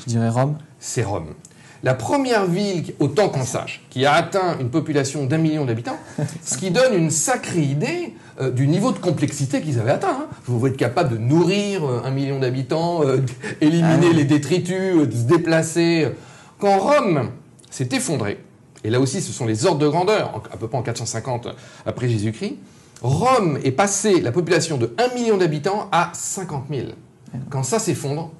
Je 0.00 0.12
dirais 0.12 0.28
Rome. 0.28 0.56
C'est 0.78 1.02
Rome. 1.02 1.34
La 1.82 1.94
première 1.94 2.46
ville, 2.46 2.94
autant 2.98 3.28
qu'on 3.28 3.44
sache, 3.44 3.84
qui 3.90 4.04
a 4.06 4.14
atteint 4.14 4.56
une 4.58 4.70
population 4.70 5.26
d'un 5.26 5.38
million 5.38 5.64
d'habitants, 5.64 5.98
ce 6.44 6.56
qui 6.56 6.70
donne 6.70 6.94
une 6.94 7.10
sacrée 7.10 7.62
idée 7.62 8.14
euh, 8.40 8.50
du 8.50 8.66
niveau 8.66 8.92
de 8.92 8.98
complexité 8.98 9.60
qu'ils 9.60 9.78
avaient 9.78 9.92
atteint. 9.92 10.18
Hein. 10.22 10.28
Vous 10.46 10.64
être 10.66 10.76
capable 10.76 11.10
de 11.10 11.18
nourrir 11.18 11.84
euh, 11.84 12.02
un 12.04 12.10
million 12.10 12.38
d'habitants, 12.38 13.02
éliminer 13.60 14.08
ah 14.10 14.14
les 14.14 14.24
détritus, 14.24 15.06
de 15.06 15.12
se 15.12 15.24
déplacer. 15.24 16.08
Quand 16.58 16.78
Rome 16.78 17.30
s'est 17.70 17.88
effondrée, 17.92 18.38
et 18.84 18.90
là 18.90 19.00
aussi 19.00 19.20
ce 19.20 19.32
sont 19.32 19.46
les 19.46 19.66
ordres 19.66 19.80
de 19.80 19.88
grandeur, 19.88 20.42
à 20.52 20.56
peu 20.56 20.68
près 20.68 20.78
en 20.78 20.82
450 20.82 21.48
après 21.86 22.08
Jésus-Christ, 22.08 22.56
Rome 23.00 23.58
est 23.62 23.72
passée, 23.72 24.20
la 24.20 24.32
population 24.32 24.76
de 24.76 24.94
1 24.98 25.14
million 25.14 25.36
d'habitants 25.36 25.88
à 25.92 26.10
50 26.14 26.64
000. 26.68 26.88
Quand 27.48 27.62
ça 27.62 27.78
s'effondre, 27.78 28.32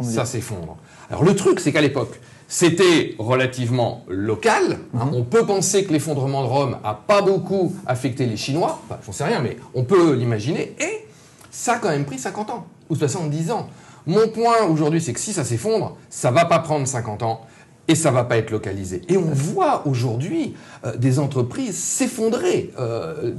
ça 0.00 0.24
s'effondre. 0.24 0.76
Alors 1.10 1.24
le 1.24 1.34
truc, 1.34 1.60
c'est 1.60 1.72
qu'à 1.72 1.80
l'époque, 1.80 2.20
c'était 2.46 3.14
relativement 3.18 4.04
local. 4.08 4.78
Hein? 4.94 5.10
On 5.14 5.22
peut 5.22 5.46
penser 5.46 5.84
que 5.84 5.92
l'effondrement 5.92 6.42
de 6.42 6.48
Rome 6.48 6.76
n'a 6.82 6.94
pas 6.94 7.22
beaucoup 7.22 7.74
affecté 7.86 8.26
les 8.26 8.36
Chinois. 8.36 8.80
Enfin, 8.84 9.00
j'en 9.06 9.12
sais 9.12 9.24
rien, 9.24 9.40
mais 9.40 9.56
on 9.74 9.84
peut 9.84 10.12
l'imaginer. 10.12 10.74
Et 10.78 11.06
ça 11.50 11.74
a 11.74 11.78
quand 11.78 11.88
même 11.88 12.04
pris 12.04 12.18
50 12.18 12.50
ans, 12.50 12.66
ou 12.90 12.96
70 12.96 13.50
ans. 13.52 13.68
Mon 14.06 14.28
point 14.28 14.64
aujourd'hui, 14.68 15.00
c'est 15.00 15.14
que 15.14 15.20
si 15.20 15.32
ça 15.32 15.44
s'effondre, 15.44 15.96
ça 16.10 16.30
va 16.30 16.44
pas 16.44 16.58
prendre 16.58 16.86
50 16.86 17.22
ans 17.22 17.40
et 17.92 17.94
ça 17.94 18.10
va 18.10 18.24
pas 18.24 18.38
être 18.38 18.50
localisé. 18.50 19.02
Et 19.10 19.18
on 19.18 19.30
voit 19.34 19.86
aujourd'hui 19.86 20.54
euh, 20.86 20.96
des 20.96 21.18
entreprises 21.18 21.76
s'effondrer, 21.76 22.72
euh, 22.78 23.32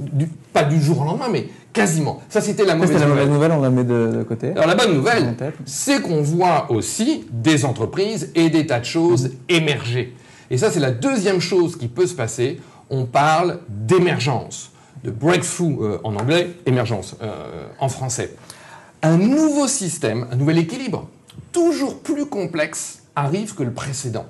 pas 0.52 0.62
du 0.62 0.80
jour 0.80 1.00
au 1.00 1.04
lendemain, 1.04 1.28
mais 1.28 1.48
quasiment. 1.72 2.22
Ça, 2.28 2.40
c'était 2.40 2.64
la 2.64 2.76
mauvaise 2.76 2.92
nouvelle. 2.92 3.08
la 3.08 3.14
mauvaise 3.14 3.28
nouvelle, 3.30 3.52
on 3.52 3.60
la 3.60 3.70
met 3.70 3.82
de, 3.82 4.24
côté. 4.28 4.52
Alors 4.52 4.68
la 4.68 4.76
bonne 4.76 4.94
nouvelle, 4.94 5.34
c'est 5.64 6.00
qu'on 6.00 6.22
voit 6.22 6.70
aussi 6.70 7.26
des 7.32 7.64
entreprises 7.64 8.30
et 8.36 8.48
des 8.48 8.64
tas 8.64 8.78
de 8.78 8.84
choses 8.84 9.32
émerger. 9.48 10.14
Et 10.52 10.56
ça, 10.56 10.70
c'est 10.70 10.78
la 10.78 10.92
deuxième 10.92 11.40
chose 11.40 11.76
qui 11.76 11.88
peut 11.88 12.06
se 12.06 12.14
passer. 12.14 12.60
On 12.90 13.06
parle 13.06 13.58
d'émergence, 13.68 14.70
de 15.02 15.10
breakthrough 15.10 15.82
euh, 15.82 15.98
en 16.04 16.14
anglais, 16.14 16.50
émergence 16.64 17.16
en 17.80 17.88
français. 17.88 18.36
Un 19.02 19.16
nouveau 19.16 19.66
système, 19.66 20.28
un 20.30 20.36
nouvel 20.36 20.58
équilibre, 20.58 21.08
toujours 21.50 21.98
plus 21.98 22.26
complexe 22.26 23.00
arrive 23.16 23.56
que 23.56 23.64
le 23.64 23.72
précédent. 23.72 24.26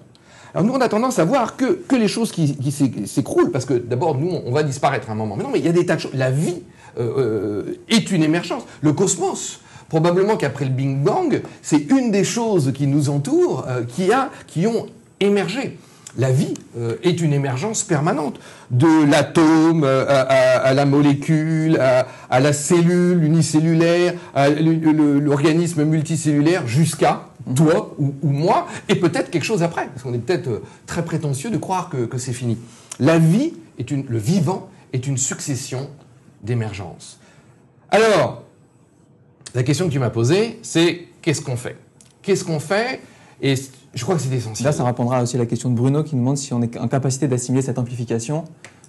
Alors 0.52 0.66
nous, 0.66 0.72
on 0.72 0.80
a 0.80 0.88
tendance 0.88 1.18
à 1.18 1.24
voir 1.24 1.56
que, 1.56 1.72
que 1.88 1.96
les 1.96 2.08
choses 2.08 2.30
qui, 2.30 2.56
s'écroulent, 3.06 3.50
parce 3.50 3.64
que 3.64 3.74
d'abord, 3.74 4.16
nous, 4.16 4.30
on 4.44 4.52
va 4.52 4.62
disparaître 4.62 5.08
à 5.10 5.12
un 5.12 5.16
moment. 5.16 5.36
Mais 5.36 5.44
non, 5.44 5.50
mais 5.52 5.58
il 5.58 5.64
y 5.64 5.68
a 5.68 5.72
des 5.72 5.86
tas 5.86 5.96
de 5.96 6.00
choses. 6.00 6.14
La 6.14 6.30
vie 6.30 6.62
euh, 6.98 7.64
euh, 7.66 7.78
est 7.88 8.12
une 8.12 8.22
émergence. 8.22 8.62
Le 8.80 8.92
cosmos, 8.92 9.60
probablement 9.88 10.36
qu'après 10.36 10.64
le 10.64 10.70
Big 10.70 10.96
Bang, 10.96 11.42
c'est 11.62 11.90
une 11.90 12.10
des 12.10 12.24
choses 12.24 12.72
qui 12.72 12.86
nous 12.86 13.10
entourent 13.10 13.64
euh, 13.68 13.82
qui, 13.82 14.12
a, 14.12 14.30
qui 14.46 14.66
ont 14.66 14.86
émergé. 15.20 15.78
La 16.16 16.30
vie 16.30 16.54
est 17.02 17.20
une 17.20 17.32
émergence 17.32 17.82
permanente, 17.82 18.38
de 18.70 19.10
l'atome 19.10 19.82
à, 19.82 20.72
la 20.72 20.84
molécule, 20.86 21.76
à, 21.80 22.38
la 22.38 22.52
cellule 22.52 23.24
unicellulaire, 23.24 24.14
à 24.32 24.48
l'organisme 24.48 25.82
multicellulaire, 25.82 26.68
jusqu'à 26.68 27.30
toi 27.54 27.94
ou, 27.98 28.14
moi, 28.22 28.66
et 28.88 28.96
peut-être 28.96 29.30
quelque 29.30 29.44
chose 29.44 29.62
après, 29.62 29.86
parce 29.88 30.02
qu'on 30.02 30.14
est 30.14 30.18
peut-être 30.18 30.48
euh, 30.48 30.62
très 30.86 31.04
prétentieux 31.04 31.50
de 31.50 31.58
croire 31.58 31.90
que, 31.90 32.18
c'est 32.18 32.32
fini. 32.32 32.58
La 32.98 33.18
vie, 33.18 33.52
est 33.78 33.90
une, 33.90 34.04
le 34.06 34.18
vivant, 34.18 34.68
est 34.92 35.06
une 35.06 35.18
succession 35.18 35.90
d'émergences. 36.42 37.18
Alors, 37.90 38.44
la 39.54 39.62
question 39.62 39.86
que 39.86 39.92
tu 39.92 39.98
m'as 39.98 40.10
posée, 40.10 40.58
c'est 40.62 41.08
qu'est-ce 41.20 41.42
qu'on 41.42 41.56
fait? 41.56 41.76
Qu'est-ce 42.22 42.44
qu'on 42.44 42.60
fait? 42.60 43.00
Et 43.42 43.54
je 43.94 44.02
crois 44.02 44.14
que 44.14 44.22
c'est 44.22 44.34
essentiel. 44.34 44.64
Là, 44.64 44.72
ça 44.72 44.84
répondra 44.84 45.22
aussi 45.22 45.36
à 45.36 45.38
la 45.38 45.46
question 45.46 45.70
de 45.70 45.74
Bruno 45.74 46.02
qui 46.02 46.14
demande 46.14 46.38
si 46.38 46.52
on 46.54 46.62
est 46.62 46.76
en 46.78 46.88
capacité 46.88 47.28
d'assimiler 47.28 47.62
cette 47.62 47.78
amplification. 47.78 48.44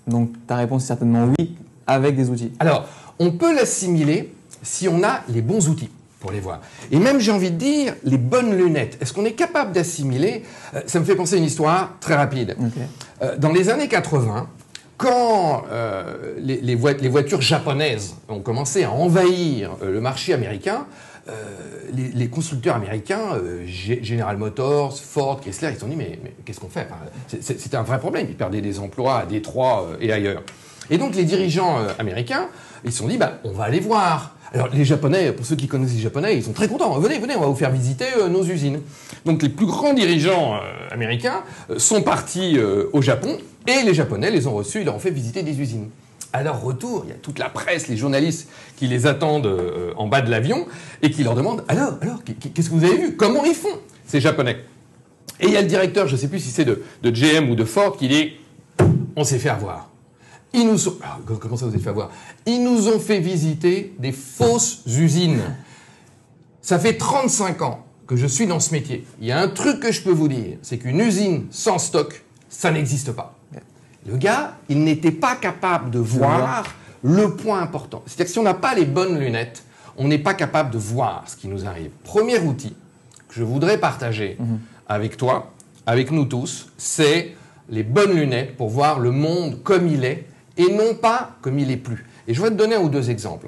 Donc, 0.08 0.32
ta 0.48 0.56
réponse 0.56 0.84
est 0.84 0.88
certainement 0.88 1.30
oui, 1.38 1.56
avec 1.88 2.16
des 2.16 2.30
outils. 2.30 2.52
Alors, 2.60 2.88
on 3.20 3.32
peut 3.32 3.56
l'assimiler 3.56 4.34
si 4.62 4.88
on 4.88 5.04
a 5.04 5.22
les 5.30 5.42
bons 5.42 5.68
outils 5.70 5.90
pour 6.20 6.32
les 6.32 6.40
voir. 6.40 6.62
Et 6.92 6.98
même, 6.98 7.20
j'ai 7.20 7.32
envie 7.32 7.52
de 7.52 7.58
dire, 7.58 7.94
les 8.04 8.18
bonnes 8.18 8.58
lunettes. 8.58 8.98
Est-ce 9.02 9.14
qu'on 9.14 9.26
est 9.26 9.34
capable 9.34 9.72
d'assimiler 9.72 10.44
euh, 10.74 10.82
Ça 10.88 11.00
me 11.00 11.06
fait 11.06 11.16
penser 11.16 11.36
à 11.36 11.38
une 11.38 11.44
histoire 11.44 11.94
très 12.00 12.16
rapide. 12.16 12.56
Euh, 13.22 13.38
dans 13.38 13.52
les 13.52 13.70
années 13.70 13.88
80, 13.88 14.50
quand 14.98 15.66
euh, 15.70 16.36
les, 16.38 16.76
voitures 16.76 17.42
japonaises 17.42 18.16
ont 18.30 18.40
commencé 18.40 18.84
à 18.84 18.92
envahir 18.92 19.72
le 19.84 20.00
marché 20.00 20.34
américain, 20.34 20.86
les, 21.92 22.30
constructeurs 22.30 22.76
américains, 22.76 23.38
General 23.66 24.38
Motors, 24.38 24.98
Ford, 24.98 25.42
Chrysler, 25.42 25.70
ils 25.72 25.74
se 25.74 25.82
sont 25.82 25.88
dit 25.88 25.96
mais, 25.96 26.20
qu'est-ce 26.46 26.60
qu'on 26.60 26.70
fait? 26.70 26.88
C'était 27.42 27.76
un 27.76 27.84
vrai 27.84 28.00
problème. 28.00 28.28
Ils 28.30 28.38
perdaient 28.38 28.62
des 28.62 28.80
emplois 28.80 29.20
à 29.20 29.26
Détroit 29.26 29.90
et 30.00 30.14
ailleurs. 30.14 30.44
Et 30.90 30.98
donc 30.98 31.16
les 31.16 31.24
dirigeants 31.24 31.80
américains, 31.98 32.48
ils 32.86 32.92
se 32.92 33.00
sont 33.00 33.08
dit 33.08 33.18
bah, 33.18 33.40
on 33.44 33.52
va 33.52 33.66
aller 33.66 33.80
voir 33.80 34.35
alors 34.54 34.70
les 34.70 34.86
Japonais, 34.86 35.32
pour 35.32 35.46
ceux 35.46 35.56
qui 35.56 35.68
connaissent 35.68 35.94
les 35.94 36.02
Japonais, 36.02 36.38
ils 36.38 36.44
sont 36.44 36.54
très 36.54 36.68
contents. 36.68 36.98
Venez, 37.00 37.20
venez, 37.20 37.36
on 37.36 37.42
va 37.42 37.48
vous 37.48 37.56
faire 37.56 37.72
visiter 37.72 38.06
euh, 38.18 38.28
nos 38.28 38.44
usines. 38.44 38.82
Donc 39.26 39.42
les 39.42 39.50
plus 39.50 39.66
grands 39.66 39.94
dirigeants 39.94 40.56
euh, 40.56 40.60
américains 40.92 41.44
euh, 41.70 41.80
sont 41.80 42.02
partis 42.02 42.58
au 42.94 43.02
Japon 43.02 43.38
et 43.68 43.84
les 43.84 43.94
Japonais 43.94 44.32
les 44.32 44.48
ont 44.48 44.54
reçus, 44.54 44.80
ils 44.80 44.86
leur 44.86 44.96
ont 44.96 45.00
fait 45.00 45.12
visiter 45.12 45.44
des 45.44 45.60
usines. 45.60 45.90
À 46.34 46.44
leur 46.44 46.62
retour, 46.62 47.04
il 47.06 47.10
y 47.10 47.14
a 47.14 47.18
toute 47.18 47.40
la 47.40 47.50
presse, 47.50 47.88
les 47.88 47.98
journalistes 47.98 48.50
qui 48.76 48.88
les 48.88 49.08
attendent 49.08 49.50
en 49.96 50.08
bas 50.08 50.22
de 50.22 50.30
l'avion 50.30 50.68
et 51.02 51.10
qui 51.10 51.24
leur 51.24 51.34
demandent 51.34 51.64
alors, 51.70 51.98
alors, 52.02 52.20
qu'est-ce 52.24 52.70
que 52.70 52.76
vous 52.76 52.84
avez 52.84 52.98
vu? 52.98 53.16
Comment 53.16 53.46
ils 53.46 53.56
font 53.56 53.80
ces 54.06 54.20
Japonais? 54.20 54.58
Et 55.40 55.48
il 55.48 55.54
y 55.54 55.58
a 55.58 55.62
le 55.62 55.68
directeur, 55.68 56.08
je 56.08 56.16
ne 56.16 56.18
sais 56.18 56.28
plus 56.28 56.40
si 56.40 56.50
c'est 56.50 56.66
de, 56.66 56.84
de 57.04 57.10
GM 57.10 57.50
ou 57.50 57.56
de 57.56 57.64
Ford, 57.64 57.96
qui 57.96 58.10
dit 58.10 58.34
on 59.16 59.24
s'est 59.24 59.40
fait 59.40 59.50
avoir. 59.50 59.90
Ils 60.56 60.66
nous 60.68 60.88
ont... 60.88 60.98
Ah, 61.04 61.20
comment 61.40 61.58
ça 61.58 61.66
vous 61.66 61.76
êtes 61.76 61.82
fait 61.82 61.90
avoir 61.90 62.10
Ils 62.46 62.64
nous 62.64 62.88
ont 62.88 63.00
fait 63.00 63.20
visiter 63.20 63.94
des 64.00 64.12
fausses 64.12 64.82
usines. 64.88 65.42
Ça 66.62 66.80
fait 66.80 66.94
35 66.98 67.62
ans 67.62 67.86
que 68.08 68.16
je 68.16 68.26
suis 68.28 68.48
dans 68.48 68.60
ce 68.60 68.72
métier. 68.72 69.06
Il 69.20 69.28
y 69.28 69.32
a 69.32 69.40
un 69.40 69.48
truc 69.48 69.80
que 69.80 69.92
je 69.92 70.02
peux 70.02 70.12
vous 70.12 70.28
dire, 70.28 70.58
c'est 70.62 70.78
qu'une 70.78 71.00
usine 71.00 71.46
sans 71.52 71.78
stock, 71.80 72.24
ça 72.50 72.72
n'existe 72.72 73.12
pas. 73.12 73.36
Le 74.08 74.18
gars, 74.18 74.58
il 74.70 74.84
n'était 74.84 75.12
pas 75.12 75.36
capable 75.36 75.90
de 75.90 75.98
voir 76.00 76.66
le 77.04 77.36
point 77.36 77.60
important. 77.62 78.04
C'est-à-dire 78.06 78.26
que 78.28 78.32
si 78.32 78.40
on 78.40 78.44
n'a 78.44 78.54
pas 78.54 78.76
les 78.76 78.86
bonnes 78.86 79.18
lunettes, 79.20 79.64
on 79.98 80.08
n'est 80.08 80.20
pas 80.20 80.34
capable 80.36 80.70
de 80.72 80.78
voir 80.78 81.24
ce 81.28 81.36
qui 81.36 81.48
nous 81.48 81.66
arrive. 81.66 81.90
Premier 82.04 82.40
outil 82.40 82.76
que 83.28 83.34
je 83.36 83.44
voudrais 83.44 83.80
partager 83.80 84.38
Mhm. 84.40 84.60
avec 84.88 85.18
toi, 85.18 85.54
avec 85.88 86.12
nous 86.12 86.26
tous, 86.26 86.68
c'est 86.78 87.36
les 87.70 87.84
bonnes 87.84 88.14
lunettes 88.14 88.56
pour 88.58 88.70
voir 88.70 89.00
le 89.00 89.10
monde 89.12 89.64
comme 89.64 89.88
il 89.88 90.06
est 90.06 90.28
et 90.58 90.72
non 90.72 90.94
pas 90.96 91.38
comme 91.42 91.60
il 91.60 91.72
est 91.72 91.78
plus. 91.78 92.06
Et 92.28 92.34
je 92.34 92.42
vais 92.42 92.50
te 92.50 92.56
donner 92.56 92.76
un 92.76 92.82
ou 92.82 92.90
deux 92.90 93.10
exemples. 93.10 93.48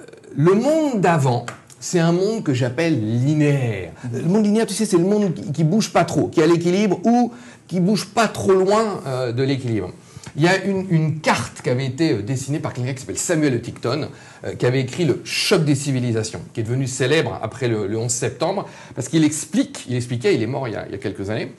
Euh, 0.00 0.04
Le 0.36 0.54
monde 0.54 1.00
d'avant, 1.00 1.46
c'est 1.80 1.98
un 1.98 2.12
monde 2.12 2.42
que 2.42 2.54
j'appelle 2.54 2.98
linéaire. 3.24 3.92
Le 4.12 4.22
monde 4.22 4.44
linéaire, 4.44 4.66
tu 4.66 4.74
sais, 4.74 4.86
c'est 4.86 4.98
le 4.98 5.04
monde 5.04 5.34
qui, 5.34 5.52
qui 5.52 5.64
bouge 5.64 5.92
pas 5.92 6.04
trop, 6.04 6.28
qui 6.28 6.40
est 6.40 6.44
à 6.44 6.46
l'équilibre 6.46 7.00
ou 7.04 7.32
qui 7.66 7.80
bouge 7.80 8.06
pas 8.06 8.28
trop 8.28 8.52
loin 8.52 9.00
euh, 9.06 9.32
de 9.32 9.42
l'équilibre. 9.42 9.90
Il 10.36 10.42
y 10.42 10.48
a 10.48 10.64
une, 10.64 10.86
une 10.90 11.20
carte 11.20 11.60
qui 11.62 11.68
avait 11.68 11.84
été 11.84 12.12
euh, 12.12 12.22
dessinée 12.22 12.58
par 12.58 12.72
quelqu'un 12.72 12.94
qui 12.94 13.00
s'appelle 13.00 13.18
Samuel 13.18 13.54
Huntington, 13.54 14.08
euh, 14.44 14.54
qui 14.54 14.64
avait 14.64 14.80
écrit 14.80 15.04
le 15.04 15.20
choc 15.24 15.64
des 15.64 15.74
civilisations, 15.74 16.40
qui 16.54 16.60
est 16.60 16.62
devenu 16.62 16.86
célèbre 16.86 17.38
après 17.42 17.68
le, 17.68 17.86
le 17.86 17.98
11 17.98 18.10
septembre, 18.10 18.68
parce 18.94 19.08
qu'il 19.08 19.24
explique, 19.24 19.84
il 19.88 19.96
expliquait, 19.96 20.34
il 20.34 20.42
est 20.42 20.46
mort 20.46 20.68
il 20.68 20.74
y 20.74 20.76
a, 20.76 20.86
il 20.86 20.92
y 20.92 20.94
a 20.94 20.98
quelques 20.98 21.28
années, 21.30 21.52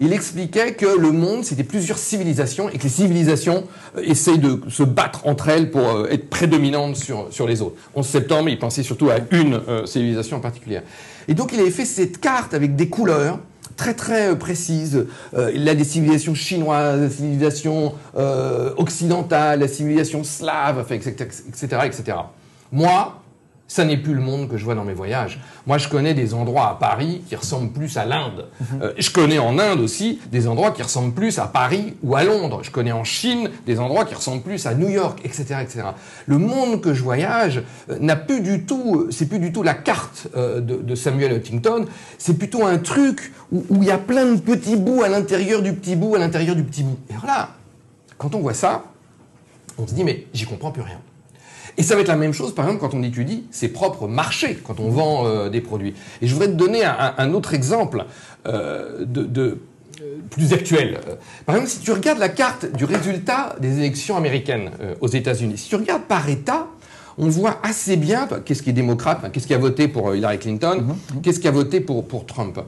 il 0.00 0.12
expliquait 0.12 0.74
que 0.74 0.86
le 0.86 1.10
monde, 1.10 1.44
c'était 1.44 1.64
plusieurs 1.64 1.98
civilisations 1.98 2.68
et 2.68 2.78
que 2.78 2.84
les 2.84 2.88
civilisations 2.88 3.64
euh, 3.96 4.02
essayent 4.04 4.38
de 4.38 4.60
se 4.68 4.82
battre 4.84 5.26
entre 5.26 5.48
elles 5.48 5.70
pour 5.70 5.88
euh, 5.88 6.08
être 6.10 6.30
prédominantes 6.30 6.96
sur, 6.96 7.28
sur 7.30 7.46
les 7.46 7.62
autres. 7.62 7.76
11 7.94 8.06
septembre, 8.06 8.48
il 8.48 8.58
pensait 8.58 8.82
surtout 8.82 9.10
à 9.10 9.16
une 9.32 9.54
euh, 9.68 9.86
civilisation 9.86 10.36
en 10.36 10.40
particulier. 10.40 10.80
Et 11.26 11.34
donc, 11.34 11.52
il 11.52 11.60
avait 11.60 11.70
fait 11.70 11.84
cette 11.84 12.20
carte 12.20 12.54
avec 12.54 12.76
des 12.76 12.88
couleurs 12.88 13.40
très 13.76 13.94
très 13.94 14.38
précises. 14.38 15.06
Euh, 15.34 15.52
il 15.54 15.68
a 15.68 15.74
des 15.74 15.84
civilisations 15.84 16.34
chinoises, 16.34 17.00
des 17.00 17.10
civilisations 17.10 17.94
occidentales, 18.76 19.60
la 19.60 19.68
civilisation 19.68 20.24
slave, 20.24 20.84
etc., 20.90 21.14
etc., 21.48 21.66
etc. 21.84 22.18
Moi, 22.72 23.20
ça 23.68 23.84
n'est 23.84 23.98
plus 23.98 24.14
le 24.14 24.22
monde 24.22 24.48
que 24.48 24.56
je 24.56 24.64
vois 24.64 24.74
dans 24.74 24.84
mes 24.84 24.94
voyages. 24.94 25.40
Moi, 25.66 25.76
je 25.76 25.88
connais 25.88 26.14
des 26.14 26.32
endroits 26.32 26.70
à 26.70 26.74
Paris 26.74 27.22
qui 27.28 27.36
ressemblent 27.36 27.70
plus 27.70 27.98
à 27.98 28.06
l'Inde. 28.06 28.46
Euh, 28.80 28.94
je 28.96 29.10
connais 29.10 29.38
en 29.38 29.58
Inde 29.58 29.80
aussi 29.80 30.20
des 30.32 30.48
endroits 30.48 30.70
qui 30.70 30.82
ressemblent 30.82 31.12
plus 31.12 31.38
à 31.38 31.46
Paris 31.46 31.94
ou 32.02 32.16
à 32.16 32.24
Londres. 32.24 32.60
Je 32.62 32.70
connais 32.70 32.92
en 32.92 33.04
Chine 33.04 33.50
des 33.66 33.78
endroits 33.78 34.06
qui 34.06 34.14
ressemblent 34.14 34.42
plus 34.42 34.66
à 34.66 34.74
New 34.74 34.88
York, 34.88 35.20
etc., 35.22 35.56
etc. 35.62 35.82
Le 36.26 36.38
monde 36.38 36.80
que 36.80 36.94
je 36.94 37.02
voyage 37.02 37.62
euh, 37.90 37.98
n'a 38.00 38.16
plus 38.16 38.40
du 38.40 38.64
tout, 38.64 39.06
euh, 39.06 39.10
c'est 39.10 39.26
plus 39.26 39.38
du 39.38 39.52
tout 39.52 39.62
la 39.62 39.74
carte 39.74 40.28
euh, 40.34 40.60
de, 40.60 40.76
de 40.76 40.94
Samuel 40.94 41.32
Huntington. 41.32 41.84
C'est 42.16 42.38
plutôt 42.38 42.64
un 42.64 42.78
truc 42.78 43.32
où, 43.52 43.64
où 43.68 43.82
il 43.82 43.88
y 43.88 43.90
a 43.90 43.98
plein 43.98 44.32
de 44.32 44.40
petits 44.40 44.76
bouts 44.76 45.02
à 45.02 45.08
l'intérieur 45.08 45.60
du 45.60 45.74
petit 45.74 45.94
bout, 45.94 46.14
à 46.14 46.18
l'intérieur 46.18 46.56
du 46.56 46.64
petit 46.64 46.84
bout. 46.84 46.98
Et 47.10 47.14
voilà. 47.20 47.50
Quand 48.16 48.34
on 48.34 48.40
voit 48.40 48.54
ça, 48.54 48.84
on 49.76 49.86
se 49.86 49.92
dit 49.92 50.04
mais 50.04 50.26
j'y 50.32 50.46
comprends 50.46 50.72
plus 50.72 50.82
rien. 50.82 51.00
Et 51.78 51.82
ça 51.84 51.94
va 51.94 52.02
être 52.02 52.08
la 52.08 52.16
même 52.16 52.34
chose, 52.34 52.54
par 52.54 52.66
exemple, 52.66 52.80
quand 52.82 52.94
on 52.94 53.02
étudie 53.04 53.44
ses 53.50 53.68
propres 53.68 54.08
marchés, 54.08 54.58
quand 54.66 54.80
on 54.80 54.90
vend 54.90 55.26
euh, 55.26 55.48
des 55.48 55.60
produits. 55.62 55.94
Et 56.20 56.26
je 56.26 56.34
voudrais 56.34 56.48
te 56.48 56.54
donner 56.54 56.84
un, 56.84 57.14
un 57.16 57.32
autre 57.32 57.54
exemple 57.54 58.04
euh, 58.46 59.04
de, 59.06 59.22
de 59.22 59.58
euh, 60.02 60.16
plus 60.28 60.52
actuel. 60.52 60.98
Par 61.46 61.54
exemple, 61.54 61.70
si 61.70 61.78
tu 61.78 61.92
regardes 61.92 62.18
la 62.18 62.28
carte 62.28 62.66
du 62.72 62.84
résultat 62.84 63.54
des 63.60 63.78
élections 63.78 64.16
américaines 64.16 64.70
euh, 64.80 64.94
aux 65.00 65.08
États-Unis, 65.08 65.56
si 65.56 65.68
tu 65.68 65.76
regardes 65.76 66.02
par 66.02 66.28
État, 66.28 66.66
on 67.16 67.28
voit 67.28 67.58
assez 67.62 67.96
bien 67.96 68.28
qu'est-ce 68.44 68.62
qui 68.62 68.70
est 68.70 68.74
démocrate, 68.74 69.30
qu'est-ce 69.32 69.46
qui 69.46 69.54
a 69.54 69.58
voté 69.58 69.88
pour 69.88 70.14
Hillary 70.14 70.38
Clinton, 70.38 70.84
qu'est-ce 71.22 71.40
qui 71.40 71.48
a 71.48 71.52
voté 71.52 71.80
pour, 71.80 72.06
pour 72.06 72.26
Trump. 72.26 72.60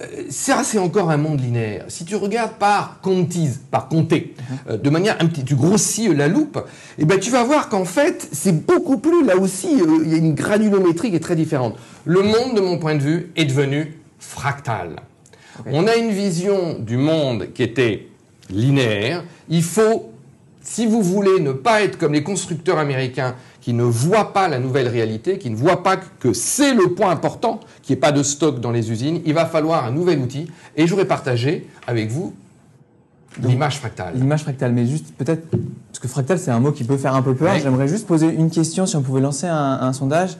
Euh, 0.00 0.04
Ça, 0.28 0.62
c'est 0.64 0.78
encore 0.78 1.10
un 1.10 1.16
monde 1.16 1.40
linéaire. 1.40 1.84
Si 1.88 2.04
tu 2.04 2.16
regardes 2.16 2.54
par 2.58 3.00
counties, 3.02 3.50
par 3.70 3.88
comté, 3.88 4.34
euh, 4.68 4.76
de 4.76 4.90
manière 4.90 5.16
un 5.20 5.26
petit, 5.26 5.44
tu 5.44 5.54
grossis 5.56 6.08
euh, 6.08 6.14
la 6.14 6.28
loupe, 6.28 6.58
eh 6.98 7.04
ben 7.04 7.18
tu 7.18 7.30
vas 7.30 7.44
voir 7.44 7.68
qu'en 7.68 7.84
fait, 7.84 8.28
c'est 8.32 8.66
beaucoup 8.66 8.98
plus, 8.98 9.24
là 9.24 9.36
aussi, 9.36 9.80
euh, 9.80 10.02
il 10.04 10.10
y 10.10 10.14
a 10.14 10.18
une 10.18 10.34
granulométrie 10.34 11.10
qui 11.10 11.16
est 11.16 11.20
très 11.20 11.36
différente. 11.36 11.76
Le 12.04 12.22
monde, 12.22 12.54
de 12.54 12.60
mon 12.60 12.78
point 12.78 12.94
de 12.94 13.02
vue, 13.02 13.32
est 13.36 13.44
devenu 13.46 13.98
fractal. 14.18 14.96
On 15.66 15.86
a 15.86 15.96
une 15.96 16.10
vision 16.10 16.76
du 16.78 16.98
monde 16.98 17.48
qui 17.54 17.62
était 17.62 18.08
linéaire. 18.50 19.24
Il 19.48 19.62
faut, 19.62 20.10
si 20.62 20.86
vous 20.86 21.02
voulez 21.02 21.40
ne 21.40 21.52
pas 21.52 21.82
être 21.82 21.96
comme 21.96 22.12
les 22.12 22.22
constructeurs 22.22 22.78
américains 22.78 23.34
qui 23.66 23.72
ne 23.72 23.82
voient 23.82 24.32
pas 24.32 24.46
la 24.46 24.60
nouvelle 24.60 24.86
réalité, 24.86 25.38
qui 25.38 25.50
ne 25.50 25.56
voient 25.56 25.82
pas 25.82 25.96
que 25.96 26.32
c'est 26.32 26.72
le 26.72 26.94
point 26.94 27.10
important, 27.10 27.58
qu'il 27.82 27.94
n'y 27.94 27.98
ait 27.98 28.00
pas 28.00 28.12
de 28.12 28.22
stock 28.22 28.60
dans 28.60 28.70
les 28.70 28.92
usines, 28.92 29.20
il 29.26 29.34
va 29.34 29.44
falloir 29.44 29.84
un 29.84 29.90
nouvel 29.90 30.20
outil. 30.20 30.48
Et 30.76 30.86
j'aurais 30.86 31.04
partagé 31.04 31.66
avec 31.84 32.08
vous 32.08 32.32
l'image 33.42 33.78
fractale. 33.78 34.14
L'image 34.14 34.42
fractale, 34.44 34.72
mais 34.72 34.86
juste 34.86 35.12
peut-être, 35.18 35.50
parce 35.50 35.98
que 35.98 36.06
fractal 36.06 36.38
c'est 36.38 36.52
un 36.52 36.60
mot 36.60 36.70
qui 36.70 36.84
peut 36.84 36.96
faire 36.96 37.16
un 37.16 37.22
peu 37.22 37.34
peur, 37.34 37.58
j'aimerais 37.60 37.88
juste 37.88 38.06
poser 38.06 38.28
une 38.28 38.50
question, 38.50 38.86
si 38.86 38.94
on 38.94 39.02
pouvait 39.02 39.20
lancer 39.20 39.48
un, 39.48 39.78
un 39.80 39.92
sondage, 39.92 40.36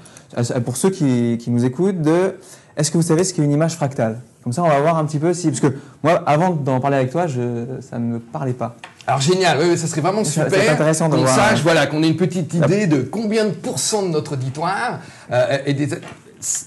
pour 0.64 0.76
ceux 0.76 0.90
qui, 0.90 1.36
qui 1.36 1.50
nous 1.50 1.64
écoutent, 1.64 2.00
de 2.00 2.36
est-ce 2.76 2.90
que 2.90 2.98
vous 2.98 3.02
savez 3.02 3.24
ce 3.24 3.32
qu'est 3.32 3.42
une 3.42 3.52
image 3.52 3.74
fractale? 3.74 4.20
Comme 4.44 4.52
ça 4.52 4.62
on 4.62 4.68
va 4.68 4.78
voir 4.80 4.96
un 4.98 5.04
petit 5.06 5.18
peu 5.18 5.34
si, 5.34 5.48
parce 5.48 5.60
que 5.60 5.74
moi 6.02 6.22
avant 6.26 6.50
d'en 6.50 6.78
parler 6.80 6.98
avec 6.98 7.10
toi, 7.10 7.26
je, 7.26 7.64
ça 7.80 7.98
ne 7.98 8.04
me 8.04 8.18
parlait 8.20 8.52
pas. 8.52 8.76
Alors 9.06 9.20
génial, 9.20 9.58
oui, 9.60 9.78
ça 9.78 9.86
serait 9.86 10.00
vraiment 10.00 10.24
super. 10.24 10.50
c'est 10.50 10.68
intéressant 10.68 11.08
de 11.08 11.14
qu'on 11.14 11.22
voir, 11.22 11.34
sache, 11.34 11.62
voilà, 11.62 11.86
qu'on 11.86 12.02
ait 12.02 12.08
une 12.08 12.16
petite 12.16 12.52
idée 12.54 12.86
de 12.86 13.02
combien 13.02 13.46
de 13.46 13.50
pourcents 13.50 14.02
de 14.02 14.08
notre 14.08 14.32
auditoire 14.32 15.00
euh, 15.32 15.58
et 15.64 15.74
des, 15.74 15.88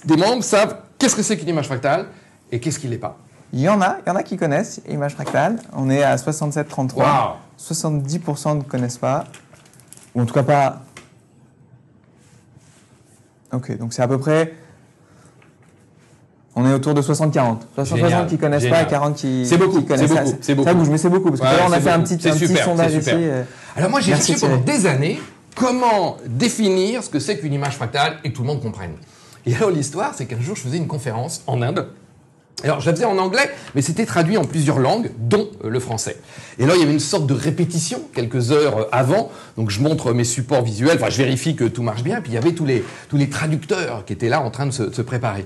des 0.05 0.17
membres 0.17 0.43
savent 0.43 0.77
qu'est-ce 0.97 1.15
que 1.15 1.23
c'est 1.23 1.37
qu'une 1.37 1.49
image 1.49 1.67
fractale 1.67 2.07
et 2.51 2.59
qu'est-ce 2.59 2.79
qu'il 2.79 2.89
n'est 2.89 2.97
pas. 2.97 3.17
Il 3.51 3.59
y 3.59 3.69
en 3.69 3.81
a, 3.81 3.97
il 4.05 4.09
y 4.09 4.11
en 4.11 4.15
a 4.15 4.23
qui 4.23 4.37
connaissent 4.37 4.81
image 4.87 5.13
fractale, 5.13 5.59
on 5.73 5.89
est 5.89 6.03
à 6.03 6.15
67-33, 6.15 6.95
Waouh. 6.95 7.35
70% 7.59 8.57
ne 8.57 8.61
connaissent 8.63 8.97
pas, 8.97 9.25
ou 10.15 10.21
en 10.21 10.25
tout 10.25 10.33
cas 10.33 10.43
pas... 10.43 10.81
Ok, 13.51 13.75
donc 13.77 13.93
c'est 13.93 14.01
à 14.01 14.07
peu 14.07 14.17
près... 14.17 14.53
On 16.61 16.69
est 16.69 16.73
autour 16.73 16.93
de 16.93 17.01
60-40. 17.01 17.57
60 17.75 17.97
Génial, 17.99 18.27
qui 18.27 18.37
connaissent 18.37 18.63
génial. 18.63 18.79
pas 18.81 18.87
et 18.87 18.91
40 18.91 19.15
qui, 19.15 19.45
C'est 19.45 19.57
beaucoup, 19.57 19.79
qui 19.79 19.85
connaissent. 19.85 20.09
c'est 20.09 20.15
Ça- 20.15 20.23
beaucoup, 20.23 20.37
c'est 20.41 20.55
beaucoup. 20.55 20.67
Ça 20.67 20.73
bouge, 20.73 20.89
mais 20.89 20.97
c'est 20.97 21.09
beaucoup. 21.09 21.29
Parce 21.29 21.39
que 21.39 21.45
Ouais, 21.45 21.51
tout 21.51 21.55
à 21.55 21.57
l'heure, 21.59 21.67
on 21.69 21.71
a 21.71 21.75
c'est 21.77 21.81
fait 21.83 21.89
un 21.91 21.97
beaucoup. 21.99 22.15
petit, 22.17 22.29
un 22.29 22.35
petit 22.35 22.63
sondage 22.63 22.93
ici. 22.95 23.09
euh, 23.13 23.43
Alors 23.77 23.89
moi 23.89 24.01
j'ai 24.01 24.11
cherché 24.13 24.35
pendant 24.35 24.57
des 24.57 24.85
années 24.85 25.19
comment 25.55 26.17
définir 26.27 27.03
ce 27.03 27.09
que 27.09 27.19
c'est 27.19 27.37
qu'une 27.39 27.53
image 27.53 27.75
fractale 27.75 28.17
et 28.23 28.31
que 28.31 28.35
tout 28.35 28.41
le 28.41 28.47
monde 28.47 28.61
comprenne. 28.61 28.91
Et 29.45 29.55
alors 29.55 29.69
l'histoire, 29.69 30.13
c'est 30.15 30.25
qu'un 30.25 30.41
jour 30.41 30.55
je 30.55 30.61
faisais 30.61 30.77
une 30.77 30.87
conférence 30.87 31.43
en 31.47 31.61
Inde. 31.61 31.87
Alors 32.61 32.81
je 32.81 32.87
la 32.87 32.93
faisais 32.93 33.05
en 33.05 33.17
anglais, 33.17 33.49
mais 33.73 33.81
c'était 33.81 34.05
traduit 34.05 34.35
en 34.35 34.43
plusieurs 34.43 34.79
langues, 34.79 35.11
dont 35.17 35.47
euh, 35.63 35.69
le 35.69 35.79
français. 35.79 36.17
Et 36.59 36.65
là 36.65 36.73
il 36.75 36.81
y 36.81 36.83
avait 36.83 36.91
une 36.91 36.99
sorte 36.99 37.25
de 37.25 37.33
répétition 37.33 38.01
quelques 38.13 38.51
heures 38.51 38.77
euh, 38.79 38.83
avant. 38.91 39.31
Donc 39.57 39.69
je 39.69 39.79
montre 39.79 40.11
mes 40.13 40.25
supports 40.25 40.61
visuels, 40.63 40.97
enfin 40.99 41.09
je 41.09 41.17
vérifie 41.17 41.55
que 41.55 41.63
tout 41.63 41.83
marche 41.83 42.03
bien. 42.03 42.19
Puis 42.19 42.33
il 42.33 42.35
y 42.35 42.37
avait 42.37 42.51
tous 42.51 42.65
les, 42.65 42.83
tous 43.09 43.15
les 43.15 43.29
traducteurs 43.29 44.03
qui 44.03 44.11
étaient 44.11 44.27
là 44.27 44.41
en 44.41 44.51
train 44.51 44.65
de 44.65 44.71
se, 44.71 44.83
de 44.83 44.93
se 44.93 45.01
préparer. 45.01 45.45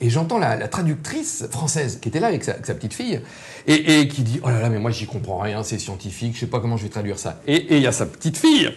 Et 0.00 0.10
j'entends 0.10 0.38
la, 0.38 0.56
la 0.56 0.68
traductrice 0.68 1.44
française 1.50 1.98
qui 2.00 2.08
était 2.08 2.20
là 2.20 2.28
avec 2.28 2.44
sa, 2.44 2.52
avec 2.52 2.66
sa 2.66 2.74
petite 2.74 2.94
fille 2.94 3.20
et, 3.66 4.00
et 4.00 4.08
qui 4.08 4.22
dit 4.22 4.40
Oh 4.42 4.48
là 4.48 4.60
là, 4.60 4.68
mais 4.70 4.78
moi 4.78 4.90
j'y 4.90 5.06
comprends 5.06 5.38
rien, 5.38 5.62
c'est 5.62 5.78
scientifique, 5.78 6.34
je 6.34 6.40
sais 6.40 6.46
pas 6.46 6.60
comment 6.60 6.76
je 6.76 6.84
vais 6.84 6.88
traduire 6.88 7.18
ça. 7.18 7.40
Et 7.46 7.76
il 7.76 7.82
y 7.82 7.86
a 7.86 7.92
sa 7.92 8.06
petite 8.06 8.38
fille, 8.38 8.70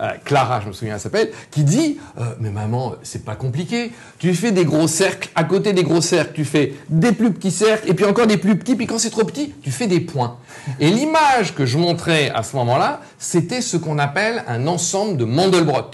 euh, 0.00 0.10
Clara, 0.24 0.60
je 0.60 0.68
me 0.68 0.72
souviens, 0.72 0.94
elle 0.94 1.00
s'appelle, 1.00 1.30
qui 1.50 1.64
dit 1.64 1.98
Euh, 2.18 2.34
Mais 2.40 2.50
maman, 2.50 2.94
c'est 3.02 3.24
pas 3.24 3.36
compliqué. 3.36 3.92
Tu 4.18 4.34
fais 4.34 4.52
des 4.52 4.64
gros 4.64 4.88
cercles, 4.88 5.30
à 5.34 5.44
côté 5.44 5.72
des 5.72 5.84
gros 5.84 6.00
cercles, 6.00 6.32
tu 6.34 6.44
fais 6.44 6.74
des 6.88 7.12
plus 7.12 7.32
petits 7.32 7.50
cercles, 7.50 7.90
et 7.90 7.94
puis 7.94 8.04
encore 8.04 8.26
des 8.26 8.38
plus 8.38 8.56
petits, 8.58 8.74
puis 8.74 8.86
quand 8.86 8.98
c'est 8.98 9.10
trop 9.10 9.24
petit, 9.24 9.54
tu 9.62 9.70
fais 9.70 9.86
des 9.86 10.00
points. 10.00 10.38
Et 10.80 10.90
l'image 10.90 11.54
que 11.54 11.66
je 11.66 11.78
montrais 11.78 12.30
à 12.30 12.42
ce 12.42 12.56
moment-là, 12.56 13.00
c'était 13.18 13.60
ce 13.60 13.76
qu'on 13.76 13.98
appelle 13.98 14.42
un 14.48 14.66
ensemble 14.66 15.16
de 15.16 15.24
Mandelbrot. 15.24 15.90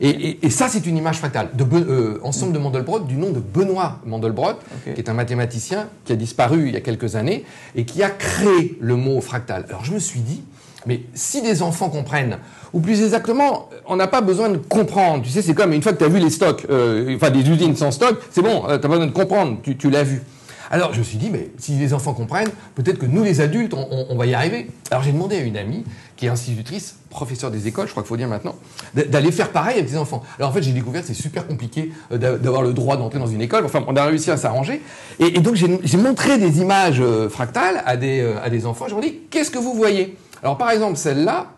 Et, 0.00 0.08
et- 0.10 0.46
et 0.46 0.50
ça, 0.50 0.68
c'est 0.68 0.86
une 0.86 0.96
image 0.96 1.18
fractale. 1.18 1.50
De 1.54 1.64
euh, 1.74 2.18
ensemble 2.22 2.52
de 2.52 2.58
Mandelbrot, 2.58 3.00
du 3.00 3.14
nom 3.16 3.30
de 3.30 3.40
Benoît 3.40 3.98
Mandelbrot, 4.06 4.54
qui 4.84 4.90
est 5.00 5.08
un 5.08 5.14
mathématicien 5.14 5.88
qui 6.04 6.12
a 6.12 6.16
disparu 6.16 6.68
il 6.68 6.74
y 6.74 6.76
a 6.76 6.80
quelques 6.80 7.14
années 7.16 7.44
et 7.76 7.84
qui 7.84 8.02
a 8.02 8.10
créé 8.10 8.76
le 8.80 8.96
mot 8.96 9.20
fractal. 9.20 9.66
Alors 9.68 9.84
je 9.84 9.92
me 9.92 9.98
suis 9.98 10.20
dit, 10.20 10.42
mais 10.86 11.02
si 11.14 11.42
des 11.42 11.62
enfants 11.62 11.90
comprennent, 11.90 12.38
ou 12.72 12.80
plus 12.80 13.02
exactement, 13.02 13.68
on 13.86 13.96
n'a 13.96 14.06
pas 14.08 14.20
besoin 14.20 14.48
de 14.48 14.56
comprendre. 14.56 15.22
Tu 15.22 15.30
sais, 15.30 15.42
c'est 15.42 15.54
comme 15.54 15.72
une 15.72 15.82
fois 15.82 15.92
que 15.92 15.98
tu 15.98 16.04
as 16.04 16.08
vu 16.08 16.18
les 16.18 16.30
stocks, 16.30 16.66
euh, 16.70 17.14
enfin 17.14 17.30
des 17.30 17.48
usines 17.48 17.76
sans 17.76 17.90
stock, 17.90 18.18
c'est 18.30 18.42
bon, 18.42 18.62
tu 18.62 18.68
n'as 18.68 18.78
pas 18.78 18.88
besoin 18.88 19.06
de 19.06 19.12
comprendre, 19.12 19.58
tu, 19.62 19.76
tu 19.76 19.90
l'as 19.90 20.02
vu. 20.04 20.22
Alors 20.70 20.92
je 20.94 20.98
me 21.00 21.04
suis 21.04 21.18
dit, 21.18 21.30
mais 21.30 21.50
si 21.58 21.72
les 21.72 21.94
enfants 21.94 22.14
comprennent, 22.14 22.50
peut-être 22.74 22.98
que 22.98 23.06
nous 23.06 23.22
les 23.22 23.40
adultes, 23.40 23.74
on, 23.74 24.16
va 24.16 24.26
y 24.26 24.34
arriver. 24.34 24.68
Alors 24.90 25.02
j'ai 25.02 25.12
demandé 25.12 25.36
à 25.36 25.40
une 25.40 25.56
amie, 25.56 25.84
qui 26.16 26.26
est 26.26 26.28
institutrice, 26.28 26.96
professeure 27.10 27.50
des 27.50 27.66
écoles, 27.66 27.86
je 27.86 27.90
crois 27.90 28.02
qu'il 28.02 28.08
faut 28.08 28.16
dire 28.16 28.28
maintenant, 28.28 28.54
d'a- 28.94 29.04
d'aller 29.04 29.32
faire 29.32 29.50
pareil 29.50 29.78
avec 29.78 29.90
des 29.90 29.96
enfants. 29.96 30.22
Alors 30.38 30.50
en 30.50 30.52
fait 30.52 30.62
j'ai 30.62 30.72
découvert 30.72 31.02
que 31.02 31.08
c'est 31.08 31.14
super 31.14 31.46
compliqué 31.46 31.92
euh, 32.12 32.18
d'a- 32.18 32.38
d'avoir 32.38 32.62
le 32.62 32.72
droit 32.72 32.96
d'entrer 32.96 33.18
dans 33.18 33.26
une 33.26 33.40
école. 33.40 33.64
Enfin 33.64 33.84
on 33.86 33.96
a 33.96 34.04
réussi 34.04 34.30
à 34.30 34.36
s'arranger. 34.36 34.82
Et, 35.18 35.30
donc 35.40 35.56
j'ai 35.56 35.96
montré 35.96 36.38
des 36.38 36.60
images 36.60 37.00
euh, 37.00 37.28
fractales 37.28 37.82
à 37.84 37.96
des, 37.96 38.20
euh, 38.20 38.42
à 38.42 38.50
des 38.50 38.66
enfants. 38.66 38.86
Je 38.88 38.94
leur 38.94 39.04
ai 39.04 39.10
dit, 39.10 39.18
qu'est-ce 39.30 39.50
que 39.50 39.58
vous 39.58 39.74
voyez? 39.74 40.16
Alors 40.42 40.58
par 40.58 40.70
exemple 40.70 40.96
celle-là, 40.96 41.48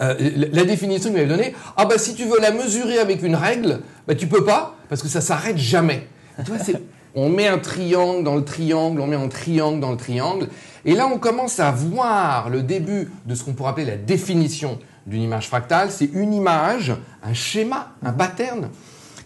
la, 0.00 0.64
définition 0.64 1.10
qu'il 1.10 1.18
m'avait 1.18 1.28
donnée, 1.28 1.54
ah 1.76 1.84
bah 1.84 1.98
si 1.98 2.14
tu 2.14 2.24
veux 2.24 2.40
la 2.40 2.52
mesurer 2.52 2.98
avec 2.98 3.22
une 3.22 3.34
règle, 3.34 3.80
bah 4.08 4.14
tu 4.14 4.26
peux 4.26 4.44
pas 4.44 4.74
parce 4.88 5.02
que 5.02 5.08
ça 5.08 5.20
s'arrête 5.20 5.58
jamais. 5.58 6.08
Tu 6.44 6.50
vois, 6.50 6.58
c'est, 6.58 6.80
on 7.14 7.28
met 7.28 7.48
un 7.48 7.58
triangle 7.58 8.24
dans 8.24 8.36
le 8.36 8.44
triangle, 8.44 9.00
on 9.00 9.06
met 9.06 9.16
un 9.16 9.28
triangle 9.28 9.80
dans 9.80 9.90
le 9.90 9.96
triangle, 9.96 10.48
et 10.84 10.94
là 10.94 11.08
on 11.12 11.18
commence 11.18 11.60
à 11.60 11.70
voir 11.70 12.50
le 12.50 12.62
début 12.62 13.10
de 13.26 13.34
ce 13.34 13.44
qu'on 13.44 13.52
pourrait 13.52 13.70
appeler 13.70 13.86
la 13.86 13.96
définition 13.96 14.78
d'une 15.06 15.22
image 15.22 15.48
fractale, 15.48 15.90
c'est 15.90 16.10
une 16.12 16.32
image, 16.32 16.94
un 17.22 17.34
schéma, 17.34 17.92
un 18.02 18.12
pattern 18.12 18.68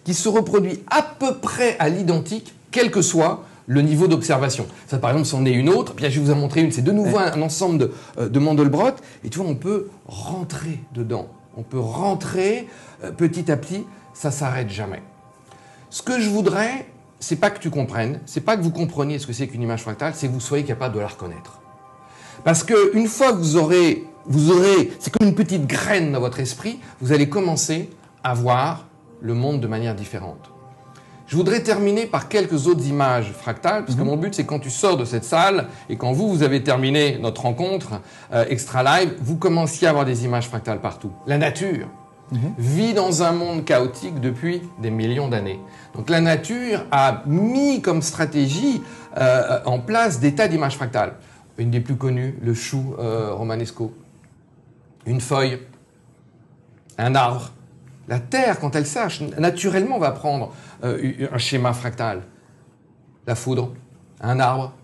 qui 0.05 0.15
se 0.15 0.29
reproduit 0.29 0.81
à 0.91 1.03
peu 1.03 1.37
près 1.39 1.77
à 1.79 1.89
l'identique, 1.89 2.55
quel 2.71 2.91
que 2.91 3.03
soit 3.03 3.45
le 3.67 3.81
niveau 3.81 4.07
d'observation. 4.07 4.67
Ça, 4.87 4.99
par 4.99 5.11
exemple, 5.11 5.27
c'en 5.27 5.45
est 5.47 5.53
une 5.53 5.69
autre. 5.69 5.95
Puis 5.95 6.05
je 6.11 6.21
vais 6.21 6.27
vous 6.27 6.33
en 6.33 6.37
montrer 6.37 6.61
une. 6.61 6.71
C'est 6.71 6.83
de 6.83 6.93
nouveau 6.93 7.19
un, 7.19 7.41
ensemble 7.41 7.79
de, 7.79 7.93
euh, 8.19 8.29
de 8.29 8.39
Mandelbrot. 8.39 8.97
Et 9.25 9.31
tu 9.31 9.39
vois, 9.39 9.49
on 9.49 9.55
peut 9.55 9.89
rentrer 10.07 10.81
dedans. 10.95 11.29
On 11.57 11.63
peut 11.63 11.81
rentrer 11.81 12.69
euh, 13.03 13.11
petit 13.11 13.51
à 13.51 13.57
petit. 13.57 13.85
Ça 14.13 14.31
s'arrête 14.31 14.69
jamais. 14.69 15.03
Ce 15.91 16.03
que 16.03 16.21
je 16.21 16.29
voudrais, 16.29 16.87
c'est 17.25 17.37
pas 17.37 17.51
que 17.51 17.59
tu 17.59 17.71
comprennes, 17.71 18.21
c'est 18.27 18.43
pas 18.43 18.57
que 18.57 18.63
vous 18.63 18.71
compreniez 18.71 19.19
ce 19.19 19.27
que 19.27 19.33
c'est 19.33 19.47
qu'une 19.49 19.63
image 19.63 19.81
fractale, 19.81 20.13
c'est 20.15 20.29
que 20.29 20.33
vous 20.33 20.41
soyez 20.41 20.65
capable 20.65 20.95
de 20.95 21.01
la 21.01 21.07
reconnaître. 21.07 21.59
Parce 22.45 22.63
que 22.63 22.95
une 22.95 23.07
fois 23.07 23.33
que 23.33 23.39
vous 23.39 23.57
aurez, 23.57 24.05
vous 24.27 24.51
aurez, 24.51 24.93
c'est 24.99 25.11
comme 25.11 25.29
une 25.29 25.35
petite 25.35 25.67
graine 25.67 26.13
dans 26.13 26.21
votre 26.21 26.41
esprit, 26.41 26.81
vous 27.01 27.13
allez 27.13 27.31
commencer 27.31 27.89
à 28.23 28.35
voir 28.35 28.87
le 29.23 29.33
monde 29.33 29.61
de 29.61 29.67
manière 29.67 29.95
différente. 29.95 30.51
Je 31.27 31.37
voudrais 31.37 31.63
terminer 31.63 32.05
par 32.05 32.29
quelques 32.29 32.67
autres 32.67 32.87
images 32.87 33.33
fractales, 33.33 33.87
parce 33.87 33.97
que 33.97 34.03
mhm. 34.03 34.09
mon 34.09 34.17
but, 34.19 34.35
c'est 34.35 34.45
quand 34.45 34.59
tu 34.59 34.69
sors 34.69 34.99
de 34.99 35.07
cette 35.07 35.25
salle 35.25 35.69
et 35.89 35.97
quand 35.97 36.13
vous, 36.13 36.29
vous 36.29 36.43
avez 36.43 36.63
terminé 36.63 37.19
notre 37.19 37.43
rencontre 37.43 38.03
euh, 38.35 38.45
extra 38.51 38.83
live, 38.83 39.15
vous 39.23 39.37
commenciez 39.37 39.87
à 39.87 39.91
avoir 39.91 40.05
des 40.05 40.27
images 40.27 40.47
fractales 40.47 40.83
partout. 40.83 41.13
La 41.27 41.39
nature 41.39 41.89
mhm. 42.33 42.55
vit 42.59 42.95
dans 42.95 43.23
un 43.23 43.33
monde 43.33 43.65
chaotique 43.65 44.21
depuis 44.21 44.63
des 44.81 44.91
millions 44.91 45.29
d'années. 45.29 45.61
Donc 45.95 46.11
la 46.11 46.21
nature 46.21 46.85
a 46.91 47.23
mis 47.27 47.81
comme 47.81 48.03
stratégie 48.03 48.83
euh, 49.17 49.61
en 49.65 49.79
place 49.79 50.21
des 50.21 50.35
tas 50.35 50.49
d'images 50.49 50.77
fractales. 50.77 51.15
Une 51.59 51.71
des 51.71 51.81
plus 51.81 51.97
connues, 51.97 52.37
le 52.43 52.53
chou 52.53 52.95
euh, 52.99 53.33
romanesco, 53.33 53.95
une 55.07 55.21
feuille, 55.21 55.61
un 56.99 57.15
arbre, 57.15 57.53
la 58.09 58.19
Terre, 58.19 58.61
quand 58.61 58.77
elle 58.77 58.87
sache, 58.87 59.21
naturellement 59.39 59.99
va 59.99 60.11
prendre 60.11 60.53
euh, 60.85 61.29
un 61.33 61.39
schéma 61.39 61.73
fractal. 61.73 62.23
La 63.27 63.35
foudre, 63.35 63.73
un 64.21 64.39
arbre. 64.41 64.75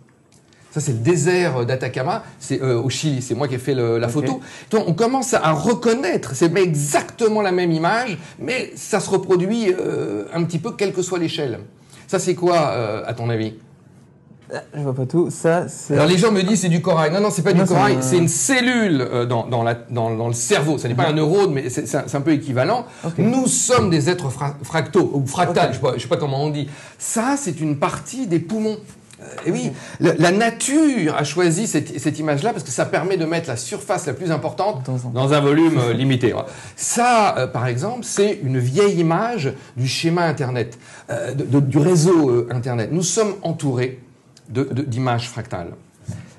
Ça, 0.70 0.80
c'est 0.80 0.92
le 0.92 0.98
désert 0.98 1.66
d'Atacama, 1.66 2.22
c'est 2.38 2.62
euh, 2.62 2.80
au 2.80 2.88
Chili. 2.90 3.22
C'est 3.22 3.34
moi 3.34 3.48
qui 3.48 3.56
ai 3.56 3.58
fait 3.58 3.74
la 3.74 4.08
photo. 4.08 4.40
Donc, 4.70 4.84
on 4.86 4.94
commence 4.94 5.34
à 5.34 5.52
reconnaître, 5.52 6.34
c'est 6.34 6.56
exactement 6.56 7.42
la 7.42 7.52
même 7.52 7.72
image, 7.72 8.18
mais 8.38 8.72
ça 8.76 9.00
se 9.00 9.10
reproduit 9.10 9.72
euh, 9.72 10.24
un 10.32 10.44
petit 10.44 10.58
peu, 10.58 10.72
quelle 10.72 10.92
que 10.92 11.02
soit 11.02 11.18
l'échelle. 11.18 11.60
Ça, 12.06 12.18
c'est 12.18 12.34
quoi, 12.34 12.72
à 13.06 13.14
ton 13.14 13.30
avis? 13.30 13.54
Je 14.74 14.80
vois 14.80 14.94
pas 14.94 15.06
tout. 15.06 15.28
Ça, 15.30 15.66
Alors 15.90 16.06
les 16.06 16.18
gens 16.18 16.32
me 16.32 16.42
disent 16.42 16.62
c'est 16.62 16.68
du 16.68 16.82
corail. 16.82 17.12
Non, 17.12 17.20
non, 17.20 17.30
c'est 17.30 17.42
pas 17.42 17.52
du 17.52 17.64
corail. 17.64 17.98
C'est 18.00 18.18
une 18.18 18.28
cellule 18.28 19.00
euh, 19.00 19.26
dans, 19.26 19.46
dans, 19.46 19.62
la, 19.62 19.74
dans, 19.74 20.14
dans, 20.14 20.28
le 20.28 20.34
cerveau. 20.34 20.78
Ce 20.78 20.88
n'est 20.88 20.94
pas 20.94 21.08
un 21.08 21.12
neurone, 21.12 21.52
mais 21.52 21.68
c'est 21.68 21.94
un, 21.94 22.04
un, 22.12 22.20
peu 22.20 22.32
équivalent. 22.32 22.86
Nous 23.18 23.46
sommes 23.46 23.90
des 23.90 24.10
êtres 24.10 24.30
fractaux 24.62 25.10
ou 25.14 25.26
fractales. 25.26 25.70
Je 25.72 25.76
sais, 25.76 25.80
pas, 25.80 25.98
sais 25.98 26.08
pas 26.08 26.16
comment 26.16 26.42
on 26.42 26.50
dit. 26.50 26.68
Ça, 26.98 27.36
c'est 27.36 27.60
une 27.60 27.78
partie 27.78 28.26
des 28.26 28.40
poumons. 28.40 28.78
Euh, 29.22 29.26
et 29.46 29.50
oui, 29.50 29.72
la 30.00 30.32
nature 30.32 31.14
a 31.14 31.24
choisi 31.24 31.66
cette, 31.66 31.98
cette 31.98 32.18
image-là 32.18 32.52
parce 32.52 32.64
que 32.64 32.70
ça 32.70 32.86
permet 32.86 33.16
de 33.16 33.24
mettre 33.24 33.48
la 33.48 33.56
surface 33.56 34.06
la 34.06 34.14
plus 34.14 34.30
importante 34.30 34.88
dans 35.12 35.32
un 35.32 35.40
volume 35.40 35.78
euh, 35.78 35.92
limité. 35.92 36.34
Ça, 36.76 37.50
par 37.52 37.66
exemple, 37.66 38.04
c'est 38.04 38.40
une 38.42 38.58
vieille 38.58 38.98
image 38.98 39.52
du 39.76 39.88
schéma 39.88 40.24
Internet, 40.26 40.78
de, 41.08 41.60
du 41.60 41.78
réseau 41.78 42.46
Internet. 42.50 42.90
Nous 42.92 43.02
sommes 43.02 43.34
entourés 43.42 44.00
d'images 44.48 45.28
fractales. 45.28 45.72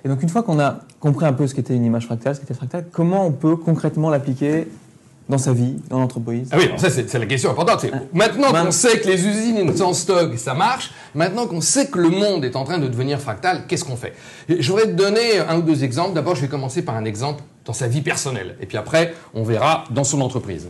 Et 0.04 0.10
donc 0.10 0.24
une 0.24 0.30
fois 0.30 0.44
qu'on 0.44 0.60
a 0.60 0.80
compris 1.00 1.26
un 1.26 1.34
peu 1.34 1.48
ce 1.48 1.54
qu'était 1.54 1.76
une 1.76 1.86
image 1.86 2.06
fractale, 2.06 2.36
ce 2.36 2.42
qu'était 2.42 2.54
fractal, 2.54 2.86
comment 2.92 3.26
on 3.26 3.32
peut 3.32 3.56
concrètement 3.56 4.10
l'appliquer 4.10 4.68
dans 5.30 5.38
sa 5.38 5.54
vie, 5.54 5.76
dans 5.90 6.00
l'entreprise 6.00 6.50
Ah 6.52 6.58
oui, 6.58 6.70
ça 6.78 6.90
c'est 6.90 7.14
la 7.14 7.26
question 7.26 7.52
importante. 7.52 7.86
Maintenant 8.14 8.52
qu'on 8.52 8.72
sait 8.72 9.00
que 9.00 9.08
les 9.08 9.26
usines 9.26 9.76
sans 9.76 9.94
stock, 9.94 10.38
ça 10.38 10.54
marche, 10.54 10.92
maintenant 11.16 11.48
qu'on 11.48 11.62
sait 11.62 11.88
que 11.88 12.00
le 12.00 12.10
monde 12.10 12.44
est 12.44 12.56
en 12.56 12.64
train 12.64 12.80
de 12.80 12.88
devenir 12.88 13.20
fractal, 13.20 13.66
qu'est-ce 13.68 13.86
qu'on 13.86 13.96
fait? 13.96 14.14
Je 14.50 14.68
voudrais 14.70 14.88
te 14.88 14.94
donner 14.94 15.40
un 15.40 15.58
ou 15.58 15.62
deux 15.62 15.84
exemples. 15.84 16.14
D'abord, 16.14 16.36
je 16.36 16.42
vais 16.42 16.48
commencer 16.48 16.82
par 16.82 16.96
un 16.96 17.06
exemple 17.06 17.44
dans 17.66 17.74
sa 17.74 17.88
vie 17.88 18.02
personnelle. 18.02 18.58
Et 18.60 18.66
puis 18.66 18.78
après, 18.78 19.14
on 19.34 19.44
verra 19.44 19.86
dans 19.92 20.04
son 20.04 20.22
entreprise. 20.22 20.68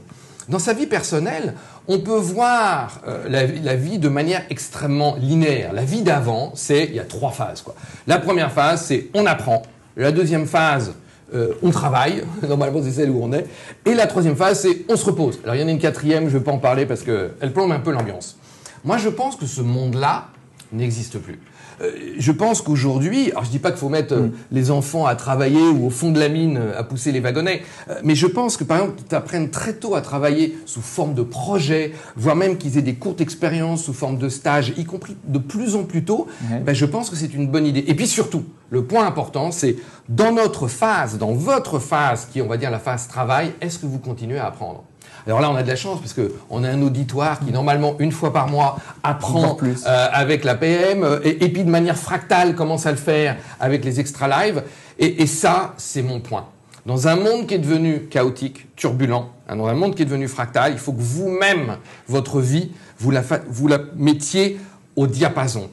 Dans 0.50 0.60
sa 0.60 0.74
vie 0.74 0.88
personnelle, 0.88 1.54
on 1.88 2.00
peut 2.00 2.18
voir 2.18 3.02
euh, 3.08 3.28
la, 3.30 3.76
vie 3.76 4.00
de 4.00 4.10
manière 4.10 4.44
extrêmement 4.50 5.16
linéaire. 5.16 5.72
La 5.72 5.84
vie 5.84 6.02
d'avant, 6.02 6.52
c'est 6.56 6.86
il 6.86 6.96
y 6.96 7.00
a 7.00 7.06
trois 7.06 7.32
phases. 7.32 7.62
Quoi. 7.62 7.76
La 8.08 8.18
première 8.18 8.52
phase, 8.52 8.86
c'est 8.86 9.10
on 9.14 9.26
apprend. 9.26 9.62
La 9.96 10.12
deuxième 10.12 10.48
phase, 10.48 10.94
euh, 11.34 11.54
on 11.62 11.70
travaille. 11.70 12.24
Normalement, 12.48 12.82
c'est 12.84 12.92
celle 12.92 13.10
où 13.10 13.20
on 13.22 13.34
est. 13.34 13.46
Et 13.86 13.94
la 13.94 14.08
troisième 14.08 14.36
phase, 14.36 14.62
c'est 14.62 14.86
on 14.90 14.96
se 14.96 15.06
repose. 15.06 15.40
Alors 15.44 15.56
il 15.56 15.62
y 15.62 15.64
en 15.64 15.68
a 15.68 15.72
une 15.72 15.80
quatrième, 15.80 16.30
je 16.30 16.34
ne 16.34 16.40
vais 16.40 16.44
pas 16.44 16.52
en 16.52 16.60
parler 16.60 16.86
parce 16.86 17.04
qu'elle 17.04 17.54
plombe 17.54 17.72
un 17.72 17.80
peu 17.80 17.92
l'ambiance. 17.92 18.38
Moi, 18.84 18.98
je 18.98 19.10
pense 19.10 19.36
que 19.36 19.46
ce 19.46 19.62
monde-là 19.62 20.30
n'existe 20.72 21.20
plus. 21.20 21.40
Euh, 21.82 21.92
je 22.18 22.32
pense 22.32 22.62
qu'aujourd'hui, 22.62 23.32
alors 23.32 23.46
je 23.46 23.50
dis 23.50 23.60
pas 23.60 23.72
qu'il 23.72 23.80
faut 23.80 23.90
mettre 23.90 24.14
euh, 24.14 24.28
mm. 24.28 24.32
les 24.52 24.72
enfants 24.72 25.06
à 25.06 25.16
travailler 25.16 25.62
ou 25.62 25.88
au 25.88 25.90
fond 25.90 26.12
de 26.12 26.20
la 26.20 26.30
mine 26.30 26.58
euh, 26.58 26.80
à 26.80 26.84
pousser 26.84 27.12
les 27.12 27.20
wagonnets, 27.20 27.62
mais 28.04 28.16
je 28.16 28.28
pense 28.28 28.58
que 28.58 28.64
par 28.64 28.78
exemple, 28.78 29.02
tu 29.08 29.16
apprennes 29.16 29.50
très 29.50 29.74
tôt 29.74 29.96
à 29.96 30.02
travailler 30.02 30.58
sous 30.66 30.82
forme 30.82 31.14
de 31.14 31.24
projet, 31.24 31.94
voire 32.16 32.36
même 32.36 32.58
qu'ils 32.58 32.78
aient 32.78 32.84
des 32.84 32.96
courtes 32.96 33.22
expériences 33.22 33.84
sous 33.84 33.94
forme 33.94 34.18
de 34.18 34.30
stage, 34.30 34.74
y 34.78 34.86
compris 34.86 35.16
de 35.26 35.40
plus 35.40 35.76
en 35.76 35.84
plus 35.84 36.04
tôt, 36.04 36.28
ben, 36.66 36.74
je 36.74 36.86
pense 36.86 37.10
que 37.10 37.16
c'est 37.16 37.34
une 37.34 37.48
bonne 37.48 37.66
idée. 37.66 37.84
Et 37.88 37.96
puis 37.96 38.08
surtout, 38.08 38.44
le 38.72 38.86
point 38.86 39.06
important, 39.06 39.52
c'est 39.52 39.76
dans 40.08 40.32
notre 40.32 40.68
phase, 40.68 41.18
dans 41.18 41.34
votre 41.34 41.78
phase, 41.78 42.28
qui 42.32 42.40
est 42.40 42.42
on 42.42 42.48
va 42.48 42.58
dire 42.58 42.72
la 42.72 42.80
phase 42.80 43.08
travail, 43.08 43.52
est-ce 43.60 43.78
que 43.78 43.86
vous 43.86 44.00
continuez 44.00 44.40
à 44.40 44.48
apprendre? 44.48 44.86
Alors 45.28 45.42
là, 45.42 45.52
on 45.52 45.56
a 45.56 45.62
de 45.62 45.68
la 45.68 45.76
chance 45.76 46.00
parce 46.00 46.14
qu'on 46.14 46.64
a 46.64 46.70
un 46.70 46.82
auditoire 46.82 47.40
qui, 47.40 47.52
normalement, 47.52 47.96
une 48.00 48.14
fois 48.14 48.34
par 48.34 48.48
mois, 48.48 48.78
apprend 49.04 49.58
euh, 49.62 50.08
avec 50.12 50.44
la 50.46 50.56
PM 50.56 51.04
euh, 51.04 51.20
et, 51.24 51.50
puis 51.50 51.64
de 51.64 51.70
manière 51.70 51.98
fractale 51.98 52.56
commence 52.56 52.86
à 52.86 52.92
le 52.92 52.98
faire 52.98 53.38
avec 53.60 53.86
les 53.86 54.00
extra 54.00 54.28
live. 54.28 54.64
Et, 54.98 55.28
ça, 55.28 55.74
c'est 55.78 56.02
mon 56.02 56.20
point. 56.20 56.46
Dans 56.86 57.08
un 57.08 57.16
monde 57.16 57.48
qui 57.48 57.56
est 57.56 57.60
devenu 57.60 58.04
chaotique, 58.04 58.68
turbulent, 58.76 59.30
hein, 59.50 59.56
dans 59.56 59.68
un 59.68 59.74
monde 59.74 59.96
qui 59.96 60.04
est 60.04 60.06
devenu 60.06 60.28
fractal, 60.28 60.72
il 60.74 60.80
faut 60.80 60.94
que 60.94 61.02
vous-même, 61.02 61.78
votre 62.08 62.40
vie, 62.40 62.72
vous 63.00 63.12
la, 63.12 63.22
vous 63.50 63.68
la 63.68 63.80
mettiez 63.96 64.60
au 64.96 65.08
diapason. 65.08 65.70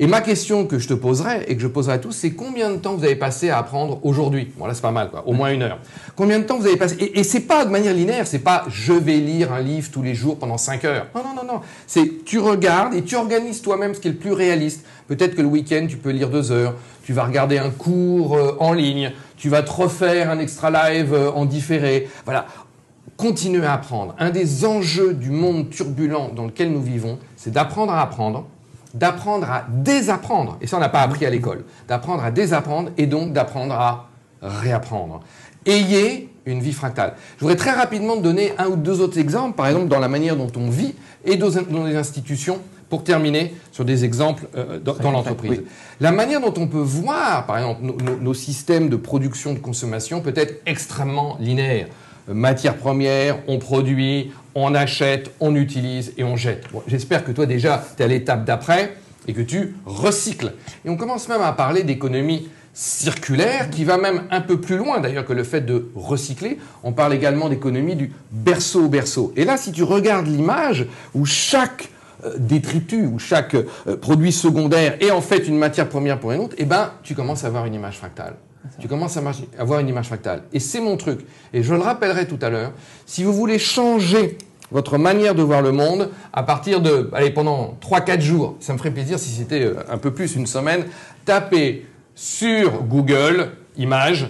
Et 0.00 0.06
ma 0.06 0.20
question 0.20 0.64
que 0.64 0.78
je 0.78 0.86
te 0.86 0.94
poserai 0.94 1.46
et 1.48 1.56
que 1.56 1.62
je 1.62 1.66
poserai 1.66 1.94
à 1.94 1.98
tous, 1.98 2.12
c'est 2.12 2.30
combien 2.30 2.70
de 2.70 2.76
temps 2.76 2.94
vous 2.94 3.02
avez 3.02 3.16
passé 3.16 3.50
à 3.50 3.58
apprendre 3.58 3.98
aujourd'hui? 4.04 4.52
Bon 4.56 4.66
là 4.66 4.74
c'est 4.74 4.80
pas 4.82 4.92
mal 4.92 5.10
quoi, 5.10 5.26
au 5.26 5.32
moins 5.32 5.52
une 5.52 5.62
heure. 5.62 5.80
Combien 6.14 6.38
de 6.38 6.44
temps 6.44 6.56
vous 6.56 6.66
avez 6.66 6.76
passé? 6.76 6.94
Et, 7.00 7.18
et 7.18 7.24
c'est 7.24 7.40
pas 7.40 7.64
de 7.64 7.70
manière 7.70 7.92
linéaire, 7.92 8.24
c'est 8.28 8.38
pas 8.38 8.64
je 8.68 8.92
vais 8.92 9.16
lire 9.16 9.52
un 9.52 9.60
livre 9.60 9.90
tous 9.90 10.02
les 10.02 10.14
jours 10.14 10.38
pendant 10.38 10.56
5 10.56 10.84
heures. 10.84 11.06
Non 11.16 11.22
non 11.24 11.34
non 11.34 11.52
non, 11.52 11.60
c'est 11.88 12.24
tu 12.24 12.38
regardes 12.38 12.94
et 12.94 13.02
tu 13.02 13.16
organises 13.16 13.60
toi-même 13.60 13.92
ce 13.92 13.98
qui 13.98 14.06
est 14.06 14.12
le 14.12 14.18
plus 14.18 14.30
réaliste. 14.32 14.86
Peut-être 15.08 15.34
que 15.34 15.42
le 15.42 15.48
week-end 15.48 15.86
tu 15.88 15.96
peux 15.96 16.10
lire 16.10 16.30
deux 16.30 16.52
heures, 16.52 16.76
tu 17.02 17.12
vas 17.12 17.24
regarder 17.24 17.58
un 17.58 17.70
cours 17.70 18.36
euh, 18.36 18.56
en 18.60 18.74
ligne, 18.74 19.10
tu 19.36 19.48
vas 19.48 19.62
te 19.62 19.72
refaire 19.72 20.30
un 20.30 20.38
extra 20.38 20.70
live 20.70 21.12
euh, 21.12 21.32
en 21.32 21.44
différé. 21.44 22.08
Voilà, 22.24 22.46
continuez 23.16 23.66
à 23.66 23.72
apprendre. 23.72 24.14
Un 24.20 24.30
des 24.30 24.64
enjeux 24.64 25.14
du 25.14 25.30
monde 25.30 25.70
turbulent 25.70 26.30
dans 26.36 26.44
lequel 26.44 26.70
nous 26.70 26.82
vivons, 26.82 27.18
c'est 27.36 27.50
d'apprendre 27.50 27.90
à 27.92 28.00
apprendre 28.00 28.46
d'apprendre 28.94 29.50
à 29.50 29.66
désapprendre, 29.68 30.58
et 30.60 30.66
ça 30.66 30.76
on 30.76 30.80
n'a 30.80 30.88
pas 30.88 31.02
appris 31.02 31.26
à 31.26 31.30
l'école, 31.30 31.64
d'apprendre 31.88 32.24
à 32.24 32.30
désapprendre 32.30 32.90
et 32.96 33.06
donc 33.06 33.32
d'apprendre 33.32 33.74
à 33.74 34.08
réapprendre. 34.42 35.20
Ayez 35.66 36.30
une 36.46 36.60
vie 36.60 36.72
fractale. 36.72 37.14
Je 37.36 37.42
voudrais 37.42 37.56
très 37.56 37.72
rapidement 37.72 38.16
donner 38.16 38.52
un 38.58 38.68
ou 38.68 38.76
deux 38.76 39.00
autres 39.00 39.18
exemples, 39.18 39.56
par 39.56 39.66
exemple 39.66 39.88
dans 39.88 39.98
la 39.98 40.08
manière 40.08 40.36
dont 40.36 40.50
on 40.56 40.70
vit 40.70 40.94
et 41.24 41.36
dans 41.36 41.84
les 41.84 41.96
institutions, 41.96 42.60
pour 42.88 43.04
terminer 43.04 43.54
sur 43.70 43.84
des 43.84 44.06
exemples 44.06 44.46
euh, 44.56 44.78
dans, 44.78 45.10
l'entreprise. 45.10 45.60
La 46.00 46.10
manière 46.10 46.40
dont 46.40 46.54
on 46.56 46.68
peut 46.68 46.78
voir, 46.78 47.44
par 47.44 47.58
exemple, 47.58 47.82
nos 48.22 48.32
systèmes 48.32 48.88
de 48.88 48.96
production 48.96 49.52
de 49.52 49.58
consommation 49.58 50.22
peut 50.22 50.32
être 50.34 50.62
extrêmement 50.64 51.36
linéaire 51.38 51.88
matière 52.28 52.76
première, 52.76 53.38
on 53.48 53.58
produit, 53.58 54.32
on 54.64 54.74
achète, 54.74 55.30
on 55.40 55.54
utilise 55.54 56.12
et 56.16 56.24
on 56.24 56.36
jette. 56.36 56.64
J'espère 56.86 57.24
que 57.24 57.32
toi 57.32 57.46
déjà, 57.46 57.84
tu 57.96 58.02
es 58.02 58.04
à 58.04 58.08
l'étape 58.08 58.44
d'après 58.44 58.94
et 59.26 59.32
que 59.32 59.42
tu 59.42 59.74
recycles. 59.86 60.54
Et 60.84 60.90
on 60.90 60.96
commence 60.96 61.28
même 61.28 61.42
à 61.42 61.52
parler 61.52 61.82
d'économie 61.82 62.48
circulaire 62.72 63.70
qui 63.70 63.84
va 63.84 63.98
même 63.98 64.22
un 64.30 64.40
peu 64.40 64.60
plus 64.60 64.76
loin 64.76 65.00
d'ailleurs 65.00 65.24
que 65.24 65.32
le 65.32 65.42
fait 65.42 65.60
de 65.62 65.90
recycler. 65.96 66.58
On 66.84 66.92
parle 66.92 67.12
également 67.12 67.48
d'économie 67.48 67.96
du 67.96 68.12
berceau 68.30 68.84
au 68.84 68.88
berceau. 68.88 69.32
Et 69.36 69.44
là, 69.44 69.56
si 69.56 69.72
tu 69.72 69.82
regardes 69.82 70.28
l'image 70.28 70.86
où 71.14 71.26
chaque 71.26 71.88
euh, 72.24 72.34
détritus 72.38 73.06
ou 73.12 73.18
chaque 73.18 73.54
euh, 73.54 73.96
produit 74.00 74.32
secondaire 74.32 74.96
est 75.00 75.10
en 75.10 75.20
fait 75.20 75.48
une 75.48 75.58
matière 75.58 75.88
première 75.88 76.20
pour 76.20 76.32
une 76.32 76.40
autre, 76.40 76.54
eh 76.58 76.64
ben, 76.64 76.92
tu 77.02 77.14
commences 77.14 77.44
à 77.44 77.48
avoir 77.48 77.66
une 77.66 77.74
image 77.74 77.98
fractale. 77.98 78.36
Tu 78.80 78.86
commences 78.86 79.16
à 79.16 79.22
avoir 79.58 79.80
une 79.80 79.88
image 79.88 80.06
fractale. 80.06 80.42
Et 80.52 80.60
c'est 80.60 80.80
mon 80.80 80.96
truc. 80.96 81.20
Et 81.52 81.62
je 81.62 81.74
le 81.74 81.80
rappellerai 81.80 82.26
tout 82.26 82.38
à 82.42 82.50
l'heure. 82.50 82.72
Si 83.06 83.24
vous 83.24 83.32
voulez 83.32 83.58
changer 83.58 84.36
votre 84.70 84.98
manière 84.98 85.34
de 85.34 85.42
voir 85.42 85.62
le 85.62 85.72
monde, 85.72 86.10
à 86.32 86.42
partir 86.42 86.80
de, 86.80 87.10
allez, 87.12 87.30
pendant 87.30 87.76
3-4 87.80 88.20
jours, 88.20 88.56
ça 88.60 88.72
me 88.72 88.78
ferait 88.78 88.90
plaisir 88.90 89.18
si 89.18 89.30
c'était 89.30 89.62
euh, 89.62 89.74
un 89.90 89.98
peu 89.98 90.12
plus 90.12 90.36
une 90.36 90.46
semaine, 90.46 90.84
tapez 91.24 91.86
sur 92.14 92.82
Google 92.82 93.50
image 93.76 94.28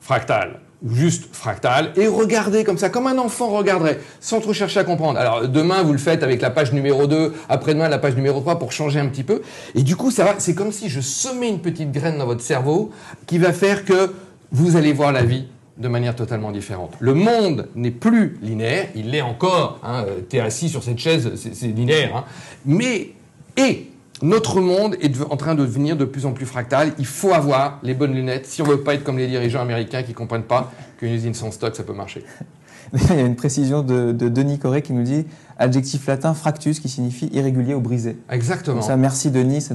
fractale. 0.00 0.60
ou 0.84 0.92
juste 0.92 1.32
fractal, 1.32 1.92
et 1.94 2.08
regardez 2.08 2.64
comme 2.64 2.76
ça, 2.76 2.90
comme 2.90 3.06
un 3.06 3.16
enfant 3.18 3.48
regarderait, 3.48 4.00
sans 4.20 4.40
trop 4.40 4.52
chercher 4.52 4.80
à 4.80 4.84
comprendre. 4.84 5.18
Alors 5.18 5.48
demain, 5.48 5.82
vous 5.84 5.92
le 5.92 5.98
faites 5.98 6.24
avec 6.24 6.42
la 6.42 6.50
page 6.50 6.72
numéro 6.72 7.06
2, 7.06 7.32
après-demain, 7.48 7.88
la 7.88 7.98
page 7.98 8.16
numéro 8.16 8.40
3, 8.40 8.58
pour 8.58 8.72
changer 8.72 8.98
un 8.98 9.06
petit 9.06 9.22
peu. 9.22 9.42
Et 9.76 9.84
du 9.84 9.94
coup, 9.94 10.10
ça 10.10 10.24
va, 10.24 10.34
c'est 10.38 10.54
comme 10.54 10.72
si 10.72 10.88
je 10.88 11.00
semais 11.00 11.48
une 11.48 11.60
petite 11.60 11.92
graine 11.92 12.18
dans 12.18 12.26
votre 12.26 12.42
cerveau 12.42 12.90
qui 13.26 13.38
va 13.38 13.52
faire 13.52 13.84
que 13.84 14.12
vous 14.50 14.76
allez 14.76 14.92
voir 14.92 15.12
la 15.12 15.22
vie 15.22 15.46
de 15.82 15.88
manière 15.88 16.16
totalement 16.16 16.52
différente. 16.52 16.94
Le 17.00 17.12
monde 17.12 17.68
n'est 17.74 17.90
plus 17.90 18.38
linéaire, 18.40 18.88
il 18.94 19.10
l'est 19.10 19.20
encore, 19.20 19.80
hein, 19.82 20.06
tu 20.30 20.36
es 20.36 20.40
assis 20.40 20.68
sur 20.68 20.82
cette 20.82 20.98
chaise, 20.98 21.32
c'est 21.34 21.66
linéaire, 21.66 22.16
hein, 22.16 22.24
mais, 22.64 23.10
et 23.56 23.88
notre 24.22 24.60
monde 24.60 24.96
est 25.00 25.20
en 25.28 25.36
train 25.36 25.54
de 25.54 25.62
devenir 25.62 25.96
de 25.96 26.04
plus 26.04 26.26
en 26.26 26.32
plus 26.32 26.46
fractal. 26.46 26.92
Il 26.98 27.06
faut 27.06 27.32
avoir 27.32 27.80
les 27.82 27.92
bonnes 27.92 28.14
lunettes 28.14 28.46
si 28.46 28.62
on 28.62 28.64
veut 28.64 28.80
pas 28.80 28.94
être 28.94 29.02
comme 29.02 29.18
les 29.18 29.26
dirigeants 29.26 29.60
américains 29.60 30.04
qui 30.04 30.14
comprennent 30.14 30.44
pas 30.44 30.72
qu'une 30.96 31.12
usine 31.12 31.34
sans 31.34 31.50
stock, 31.50 31.74
ça 31.74 31.82
peut 31.82 31.92
marcher. 31.92 32.24
Il 32.92 33.16
y 33.16 33.20
a 33.20 33.26
une 33.26 33.36
précision 33.36 33.82
de, 33.82 34.12
Denis 34.12 34.58
Corré 34.58 34.82
qui 34.82 34.92
nous 34.92 35.02
dit 35.02 35.26
adjectif 35.58 36.06
latin 36.06 36.34
fractus 36.34 36.78
qui 36.78 36.88
signifie 36.88 37.30
irrégulier 37.32 37.74
ou 37.74 37.80
brisé. 37.80 38.16
Exactement. 38.30 38.82
ça, 38.82 38.96
merci 38.96 39.30
Denis. 39.30 39.66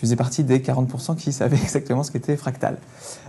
Tu 0.00 0.06
faisais 0.06 0.16
partie 0.16 0.44
des 0.44 0.60
40% 0.60 1.14
qui 1.16 1.30
savaient 1.30 1.58
exactement 1.62 2.02
ce 2.02 2.10
qu'était 2.10 2.38
fractal. 2.38 2.78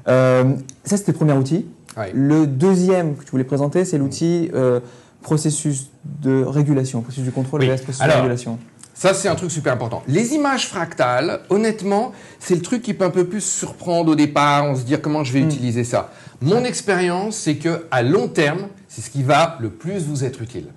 Euh, 0.07 0.53
ça, 0.85 0.95
c'était 0.95 1.11
le 1.11 1.17
premier 1.17 1.33
outil. 1.33 1.65
Le 2.13 2.47
deuxième 2.47 3.17
que 3.17 3.25
tu 3.25 3.31
voulais 3.31 3.43
présenter, 3.43 3.83
c'est 3.83 3.97
l'outil 3.97 4.49
euh, 4.53 4.79
processus 5.21 5.91
de 6.05 6.41
régulation, 6.41 7.01
processus 7.01 7.25
du 7.25 7.33
contrôle 7.33 7.65
et 7.65 7.75
processus 7.75 7.99
de 7.99 8.09
régulation. 8.09 8.57
Ça, 8.93 9.13
c'est 9.13 9.27
un 9.27 9.35
truc 9.35 9.51
super 9.51 9.73
important. 9.73 10.01
Les 10.07 10.33
images 10.33 10.67
fractales, 10.69 11.41
honnêtement, 11.49 12.13
c'est 12.39 12.55
le 12.55 12.61
truc 12.61 12.83
qui 12.83 12.93
peut 12.93 13.03
un 13.03 13.09
peu 13.09 13.25
plus 13.25 13.41
surprendre 13.41 14.11
au 14.11 14.15
départ, 14.15 14.63
on 14.63 14.75
se 14.75 14.83
dit 14.83 14.95
comment 15.01 15.25
je 15.25 15.33
vais 15.33 15.41
hmm. 15.41 15.47
utiliser 15.47 15.83
ça. 15.83 16.11
Mon 16.39 16.63
expérience, 16.63 17.35
c'est 17.35 17.55
que 17.55 17.85
à 17.91 18.01
long 18.01 18.29
terme, 18.29 18.67
c'est 18.87 19.01
ce 19.01 19.09
qui 19.09 19.23
va 19.23 19.57
le 19.59 19.69
plus 19.69 20.05
vous 20.05 20.23
être 20.23 20.41
utile. 20.41 20.67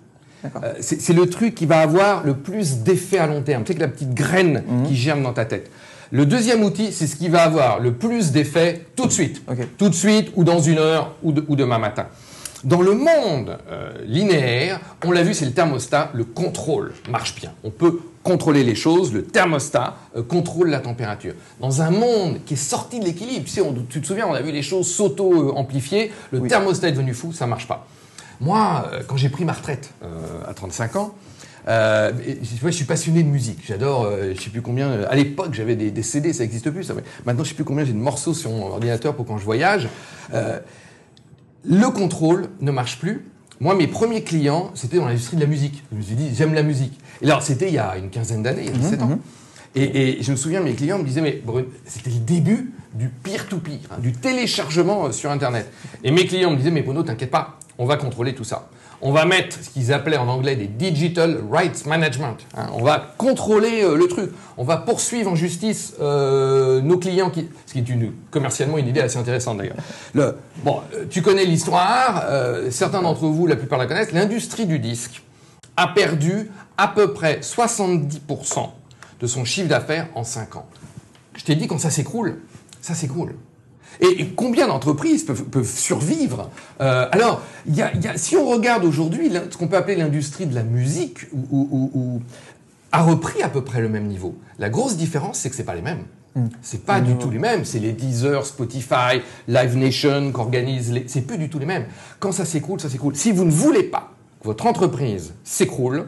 Euh, 0.45 0.75
c'est 0.81 1.13
le 1.13 1.27
truc 1.29 1.55
qui 1.55 1.67
va 1.67 1.79
avoir 1.79 2.25
le 2.25 2.35
plus 2.35 2.79
d'effet 2.79 3.19
à 3.19 3.29
long 3.29 3.43
terme. 3.43 3.63
C'est 3.67 3.75
que 3.75 3.81
la 3.81 3.89
petite 3.89 4.13
graine 4.13 4.65
hmm. 4.67 4.83
qui 4.85 4.97
germe 4.97 5.23
dans 5.23 5.33
ta 5.33 5.45
tête. 5.45 5.71
Le 6.11 6.27
deuxième 6.27 6.63
outil, 6.63 6.93
c'est 6.93 7.07
ce 7.07 7.17
qui 7.17 7.29
va 7.29 7.43
avoir 7.43 7.81
le 7.81 7.93
plus 7.93 8.33
d'effet 8.33 8.87
tout 8.97 9.07
de 9.07 9.13
suite. 9.13 9.43
Tout 9.79 9.89
de 9.89 9.95
suite, 9.95 10.33
ou 10.37 10.45
dans 10.45 10.61
une 10.61 10.79
heure, 10.79 11.15
ou, 11.23 11.33
ou 11.49 11.57
demain 11.57 11.79
matin. 11.79 12.07
Dans 12.65 12.81
le 12.81 12.95
monde 12.95 13.59
euh, 13.71 13.93
linéaire, 14.07 14.81
on 15.05 15.13
l'a 15.13 15.23
vu, 15.23 15.35
c'est 15.35 15.45
le 15.45 15.53
thermostat, 15.53 16.11
le 16.15 16.25
contrôle 16.25 16.95
marche 17.11 17.35
bien. 17.35 17.53
On 17.63 17.71
peut 17.71 18.01
contrôler 18.23 18.65
les 18.65 18.75
choses, 18.75 19.13
le 19.13 19.23
thermostat 19.23 19.97
euh, 20.17 20.23
contrôle 20.23 20.71
la 20.71 20.81
température. 20.81 21.35
Dans 21.61 21.83
un 21.83 21.91
monde 21.91 22.39
qui 22.47 22.55
est 22.55 22.57
sorti 22.57 23.01
de 23.01 23.05
l'équilibre, 23.05 23.45
tu, 23.45 23.61
tu, 23.91 24.01
te 24.01 24.07
souviens, 24.07 24.27
on 24.27 24.33
a 24.33 24.41
vu 24.41 24.51
les 24.51 24.63
choses 24.63 24.91
s'auto-amplifier, 24.91 26.11
le 26.31 26.41
thermostat 26.49 26.89
est 26.89 26.93
devenu 26.93 27.13
fou, 27.13 27.35
ça 27.35 27.47
marche 27.47 27.69
pas. 27.69 27.87
Moi, 28.41 28.89
euh, 28.93 29.03
quand 29.07 29.19
j'ai 29.19 29.29
pris 29.29 29.45
ma 29.45 29.53
retraite 29.53 29.93
à 30.49 30.55
35 30.55 30.97
ans, 30.97 31.15
je 31.67 32.71
suis 32.71 32.85
passionné 32.85 33.23
de 33.23 33.29
musique. 33.29 33.61
J'adore, 33.67 34.09
je 34.35 34.41
sais 34.41 34.51
plus 34.51 34.63
combien. 34.63 35.03
À 35.05 35.15
l'époque, 35.15 35.55
j'avais 35.55 35.77
des, 35.77 36.03
CD, 36.03 36.33
ça 36.33 36.43
n'existe 36.45 36.71
plus. 36.71 36.85
Ça, 36.85 36.95
maintenant, 37.25 37.45
je 37.45 37.51
sais 37.51 37.55
plus 37.55 37.65
combien 37.65 37.85
j'ai 37.85 37.93
de 37.93 37.99
morceaux 37.99 38.35
sur 38.35 38.51
mon 38.51 38.67
ordinateur 38.67 39.15
pour 39.15 39.27
quand 39.27 39.39
je 39.39 39.45
voyage. 39.45 39.89
Le 41.65 41.89
contrôle 41.91 42.49
ne 42.61 42.71
marche 42.71 42.99
plus. 42.99 43.27
Moi, 43.61 43.75
mes 43.75 43.87
premiers 43.87 44.23
clients, 44.23 44.71
c'était 44.75 44.99
dans 44.99 45.07
l'industrie 45.07 45.37
de 45.37 45.41
la 45.41 45.47
musique. 45.47 45.83
Je 45.93 45.97
me 45.97 46.03
suis 46.03 46.15
dit, 46.15 46.35
j'aime 46.35 46.55
la 46.55 46.63
musique. 46.63 46.99
Et 47.23 47.27
alors, 47.27 47.43
c'était 47.43 47.69
il 47.69 47.75
y 47.75 47.79
a 47.79 47.97
une 47.97 48.11
quinzaine 48.11 48.43
d'années, 48.43 48.65
il 48.65 48.71
y 48.71 48.75
a 48.75 48.79
17 48.79 48.99
mhm, 48.99 49.05
ans. 49.05 49.09
Mhm. 49.09 49.19
Et, 49.77 50.19
je 50.23 50.31
me 50.31 50.37
souviens, 50.37 50.61
mes 50.61 50.75
clients 50.75 50.99
me 50.99 51.05
disaient, 51.05 51.21
mais 51.21 51.43
c'était 51.87 52.11
le 52.11 52.19
début 52.19 52.73
du 52.95 53.09
peer-to-peer, 53.09 53.79
hein, 53.91 53.97
du 53.99 54.13
téléchargement 54.13 55.07
euh, 55.07 55.13
sur 55.13 55.31
Internet. 55.31 55.71
Et 56.05 56.13
mes 56.13 56.27
clients 56.27 56.51
me 56.51 56.57
disaient, 56.57 56.71
mais 56.71 56.83
Bono, 56.83 57.03
t'inquiète 57.03 57.31
pas, 57.31 57.59
on 57.79 57.87
va 57.87 57.97
contrôler 57.97 58.35
tout 58.35 58.45
ça 58.45 58.69
on 59.05 59.13
va 59.13 59.27
mettre 59.27 59.63
ce 59.63 59.69
qu'ils 59.69 59.93
appelaient 59.93 60.17
en 60.17 60.29
anglais 60.29 60.57
des 60.57 60.67
digital 60.67 61.39
rights 61.53 61.85
management. 61.85 62.39
Hein. 62.57 62.69
On 62.73 62.83
va 62.83 63.15
contrôler 63.19 63.83
euh, 63.83 63.97
le 63.97 64.09
truc. 64.09 64.33
On 64.57 64.65
va 64.65 64.79
poursuivre 64.79 65.31
en 65.31 65.35
justice 65.35 65.93
euh, 66.01 66.81
nos 66.81 66.99
clients, 66.99 67.29
qui, 67.29 67.51
ce 67.67 67.75
qui 67.75 67.81
est 67.81 67.89
une, 67.91 68.13
commercialement 68.31 68.79
une 68.79 68.89
idée 68.89 69.01
assez 69.01 69.19
intéressante 69.19 69.59
d'ailleurs. 69.59 69.77
bon, 70.65 70.81
euh, 70.95 71.05
tu 71.11 71.21
connais 71.21 71.45
l'histoire, 71.45 72.25
certains 72.71 73.03
d'entre 73.03 73.27
vous, 73.27 73.47
la 73.47 73.57
plupart 73.57 73.79
la 73.79 73.87
connaissent. 73.87 74.13
L'industrie 74.13 74.65
du 74.65 74.79
disque 74.79 75.23
a 75.77 75.89
perdu 75.89 76.51
à 76.79 76.89
peu 76.89 77.13
près 77.13 77.41
70% 77.41 78.71
de 79.21 79.27
son 79.27 79.45
chiffre 79.45 79.69
d'affaires 79.69 80.09
en 80.15 80.25
5 80.25 80.57
ans. 80.57 80.67
Je 81.37 81.45
t'ai 81.45 81.57
dit 81.57 81.67
quand 81.67 81.79
ça 81.79 81.91
s'écroule, 81.91 82.41
ça 82.81 82.95
s'écroule. 82.95 83.35
Et 84.01 84.27
combien 84.37 84.67
d'entreprises 84.67 85.25
peuvent, 85.25 85.69
survivre 85.69 86.51
euh, 86.81 87.07
Alors, 87.13 87.43
si 88.17 88.37
on 88.37 88.47
regarde 88.47 88.85
aujourd'hui 88.85 89.31
ce 89.51 89.57
qu'on 89.57 89.69
peut 89.69 89.77
appeler 89.77 89.97
l'industrie 89.97 90.47
de 90.47 90.55
la 90.55 90.63
musique, 90.63 91.21
ou, 91.33 92.21
a 92.93 93.03
repris 93.03 93.43
à 93.43 93.49
peu 93.49 93.63
près 93.63 93.81
le 93.81 93.89
même 93.89 94.07
niveau. 94.07 94.37
La 94.61 94.71
grosse 94.71 94.97
différence, 94.97 95.41
c'est 95.41 95.51
que 95.51 95.57
c'est 95.57 95.65
pas 95.65 95.75
les 95.75 95.83
mêmes. 95.83 96.05
Hmm. 96.37 96.47
C'est 96.63 96.85
pas 96.85 97.01
du 97.01 97.17
tout 97.17 97.29
les 97.29 97.41
mêmes. 97.41 97.65
C'est 97.65 97.81
les 97.81 97.93
Deezer, 97.93 98.47
Spotify, 98.47 99.21
Live 99.49 99.77
Nation 99.77 100.31
qu'organisent 100.33 100.93
les. 100.93 101.05
C'est 101.09 101.23
plus 101.23 101.39
du 101.39 101.49
tout 101.49 101.59
les 101.59 101.67
mêmes. 101.67 101.87
Quand 102.21 102.31
ça 102.31 102.45
s'écroule, 102.45 102.81
ça 102.81 102.89
s'écroule. 102.89 103.17
Si 103.17 103.33
vous 103.33 103.45
ne 103.45 103.51
voulez 103.51 103.83
pas 103.83 104.13
que 104.41 104.47
votre 104.47 104.67
entreprise 104.67 105.35
s'écroule, 105.43 106.07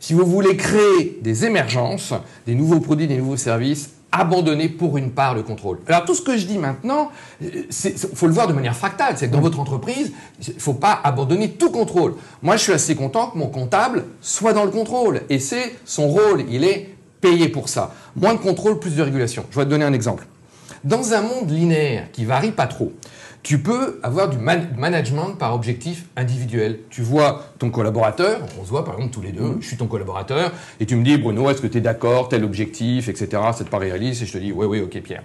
si 0.00 0.14
vous 0.14 0.26
voulez 0.26 0.56
créer 0.56 1.18
des 1.22 1.44
émergences, 1.44 2.14
des 2.46 2.54
nouveaux 2.54 2.80
produits, 2.80 3.06
des 3.06 3.18
nouveaux 3.18 3.36
services, 3.36 3.90
abandonner 4.12 4.68
pour 4.68 4.98
une 4.98 5.10
part 5.10 5.34
le 5.34 5.42
contrôle. 5.42 5.78
Alors 5.88 6.04
tout 6.04 6.14
ce 6.14 6.22
que 6.22 6.36
je 6.36 6.46
dis 6.46 6.58
maintenant, 6.58 7.10
il 7.40 7.66
faut 7.70 8.26
le 8.26 8.32
voir 8.32 8.46
de 8.46 8.52
manière 8.52 8.76
fractale. 8.76 9.14
C'est 9.16 9.28
que 9.28 9.32
dans 9.32 9.40
votre 9.40 9.58
entreprise, 9.58 10.12
il 10.46 10.54
ne 10.54 10.60
faut 10.60 10.74
pas 10.74 11.00
abandonner 11.02 11.52
tout 11.52 11.70
contrôle. 11.70 12.14
Moi, 12.42 12.56
je 12.56 12.62
suis 12.62 12.72
assez 12.72 12.94
content 12.94 13.28
que 13.28 13.38
mon 13.38 13.48
comptable 13.48 14.04
soit 14.20 14.52
dans 14.52 14.64
le 14.64 14.70
contrôle. 14.70 15.22
Et 15.30 15.38
c'est 15.38 15.74
son 15.84 16.08
rôle. 16.08 16.44
Il 16.50 16.62
est 16.62 16.94
payé 17.20 17.48
pour 17.48 17.68
ça. 17.68 17.94
Moins 18.14 18.34
de 18.34 18.38
contrôle, 18.38 18.78
plus 18.78 18.96
de 18.96 19.02
régulation. 19.02 19.46
Je 19.50 19.58
vais 19.58 19.64
te 19.64 19.70
donner 19.70 19.84
un 19.84 19.94
exemple. 19.94 20.26
Dans 20.84 21.14
un 21.14 21.22
monde 21.22 21.50
linéaire 21.50 22.10
qui 22.12 22.24
varie 22.24 22.50
pas 22.52 22.66
trop, 22.66 22.92
tu 23.42 23.58
peux 23.58 23.98
avoir 24.02 24.28
du 24.28 24.38
management 24.38 25.36
par 25.36 25.54
objectif 25.54 26.06
individuel. 26.16 26.78
Tu 26.90 27.02
vois 27.02 27.46
ton 27.58 27.70
collaborateur, 27.70 28.40
on 28.60 28.64
se 28.64 28.70
voit 28.70 28.84
par 28.84 28.94
exemple 28.94 29.12
tous 29.12 29.20
les 29.20 29.32
deux, 29.32 29.42
mm-hmm. 29.42 29.60
je 29.60 29.66
suis 29.66 29.76
ton 29.76 29.86
collaborateur, 29.86 30.52
et 30.78 30.86
tu 30.86 30.94
me 30.94 31.04
dis, 31.04 31.16
Bruno, 31.18 31.50
est-ce 31.50 31.60
que 31.60 31.66
tu 31.66 31.78
es 31.78 31.80
d'accord, 31.80 32.28
tel 32.28 32.44
objectif, 32.44 33.08
etc., 33.08 33.42
c'est 33.56 33.68
pas 33.68 33.78
réaliste, 33.78 34.22
et 34.22 34.26
je 34.26 34.32
te 34.32 34.38
dis, 34.38 34.52
oui, 34.52 34.66
oui, 34.66 34.80
ok, 34.80 35.00
Pierre. 35.02 35.24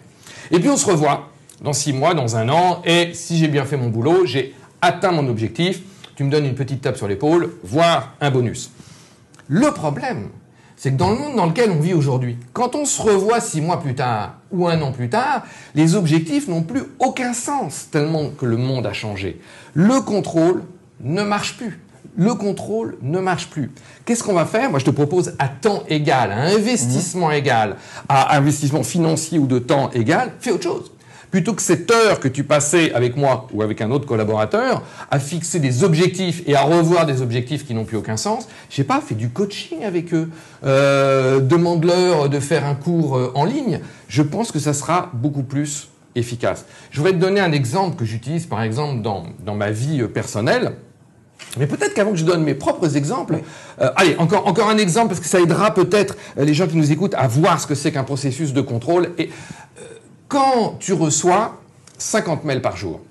Et 0.52 0.60
puis 0.60 0.70
on 0.70 0.78
se 0.78 0.86
revoit 0.86 1.30
dans 1.62 1.74
six 1.74 1.94
mois, 1.94 2.14
dans 2.14 2.36
un 2.38 2.50
an, 2.50 2.82
et 2.86 3.14
si 3.14 3.38
j'ai 3.38 3.48
bien 3.48 3.66
fait 3.66 3.78
mon 3.78 3.90
boulot, 3.90 4.26
j'ai 4.26 4.56
atteint 4.82 5.12
mon 5.12 5.28
objectif, 5.28 5.82
tu 6.16 6.24
me 6.24 6.32
donnes 6.32 6.46
une 6.46 6.56
petite 6.56 6.82
tape 6.82 6.98
sur 6.98 7.08
l'épaule, 7.08 7.54
voire 7.64 8.14
un 8.20 8.32
bonus. 8.32 8.72
Le 9.48 9.72
problème, 9.72 10.30
c'est 10.76 10.92
que 10.92 10.98
dans 10.98 11.12
le 11.12 11.18
monde 11.18 11.36
dans 11.36 11.46
lequel 11.46 11.70
on 11.72 11.80
vit 11.80 11.94
aujourd'hui, 11.94 12.38
quand 12.54 12.76
on 12.76 12.86
se 12.86 13.02
revoit 13.02 13.40
six 13.40 13.62
mois 13.62 13.80
plus 13.80 13.96
tard 13.96 14.37
ou 14.52 14.68
un 14.68 14.82
an 14.82 14.92
plus 14.92 15.10
tard, 15.10 15.44
les 15.76 15.96
objectifs 15.96 16.48
n'ont 16.48 16.64
plus 16.64 16.84
aucun 17.00 17.34
sens 17.34 17.88
tellement 17.92 18.30
que 18.30 18.46
le 18.46 18.58
monde 18.58 18.86
a 18.86 18.94
changé. 18.94 19.40
Le 19.74 20.02
contrôle 20.02 20.64
ne 21.02 21.24
marche 21.24 21.58
plus. 21.58 21.80
Le 22.16 22.34
contrôle 22.34 22.98
ne 23.02 23.20
marche 23.20 23.50
plus. 23.50 23.72
Qu'est-ce 24.06 24.24
qu'on 24.24 24.34
va 24.34 24.46
faire? 24.46 24.72
Moi, 24.72 24.80
je 24.80 24.86
te 24.86 24.90
propose 24.90 25.34
à 25.38 25.48
temps 25.48 25.84
égal, 25.88 26.32
à 26.32 26.48
investissement 26.48 27.32
égal, 27.32 27.76
à 28.10 28.36
investissement 28.36 28.84
financier 28.84 29.38
ou 29.38 29.46
de 29.46 29.60
temps 29.60 29.92
égal, 29.92 30.32
fais 30.40 30.52
autre 30.52 30.64
chose 30.64 30.92
plutôt 31.32 31.54
que 31.54 31.62
cette 31.62 31.90
heure 31.92 32.20
que 32.20 32.28
tu 32.28 32.44
passais 32.44 32.94
avec 32.94 33.18
moi 33.18 33.48
ou 33.54 33.62
avec 33.62 33.82
un 33.82 33.92
autre 33.92 34.06
collaborateur 34.06 34.84
à 35.12 35.20
fixer 35.20 35.60
des 35.60 35.84
objectifs 35.84 36.42
et 36.48 36.56
à 36.56 36.62
revoir 36.62 37.06
des 37.06 37.22
objectifs 37.22 37.66
qui 37.66 37.74
n'ont 37.74 37.86
plus 37.86 37.98
aucun 37.98 38.18
sens, 38.18 38.48
je 38.70 38.76
sais 38.76 38.84
pas, 38.84 39.02
fais 39.02 39.16
du 39.16 39.30
coaching 39.30 39.84
avec 39.84 40.14
eux, 40.14 40.30
euh, 40.64 41.40
demande-leur 41.40 42.30
de 42.30 42.40
faire 42.40 42.66
un 42.66 42.76
cours 42.76 43.18
euh, 43.18 43.32
en 43.36 43.46
ligne. 43.46 43.82
Je 44.08 44.22
pense 44.22 44.52
que 44.52 44.60
ça 44.60 44.74
sera 44.74 45.12
beaucoup 45.14 45.44
plus 45.44 45.90
efficace. 46.16 46.66
Je 46.92 47.02
vais 47.02 47.12
te 47.12 47.18
donner 47.18 47.40
un 47.40 47.52
exemple 47.52 47.98
que 47.98 48.06
j'utilise 48.06 48.46
par 48.46 48.62
exemple 48.62 49.02
dans, 49.02 49.26
dans 49.46 49.56
ma 49.56 49.72
vie 49.72 50.02
euh, 50.02 50.08
personnelle. 50.08 50.74
Mais 51.58 51.68
peut-être 51.68 51.94
qu'avant 51.94 52.12
que 52.12 52.18
je 52.18 52.26
donne 52.26 52.44
mes 52.44 52.56
propres 52.56 52.98
exemples, 52.98 53.40
euh, 53.82 53.90
allez, 53.96 54.16
encore, 54.18 54.48
encore 54.48 54.70
un 54.70 54.78
exemple, 54.78 55.10
parce 55.10 55.20
que 55.20 55.28
ça 55.28 55.40
aidera 55.40 55.74
peut-être 55.74 56.16
les 56.38 56.54
gens 56.54 56.68
qui 56.68 56.78
nous 56.78 56.92
écoutent 56.92 57.16
à 57.16 57.28
voir 57.28 57.60
ce 57.60 57.68
que 57.68 57.76
c'est 57.76 57.92
qu'un 57.92 58.04
processus 58.04 58.54
de 58.54 58.62
contrôle. 58.62 59.12
Et 59.18 59.30
quand 60.28 60.78
tu 60.80 60.94
reçois 60.94 61.62
50 61.98 62.44
mails 62.44 62.62
par 62.62 62.78
jour, 62.78 63.02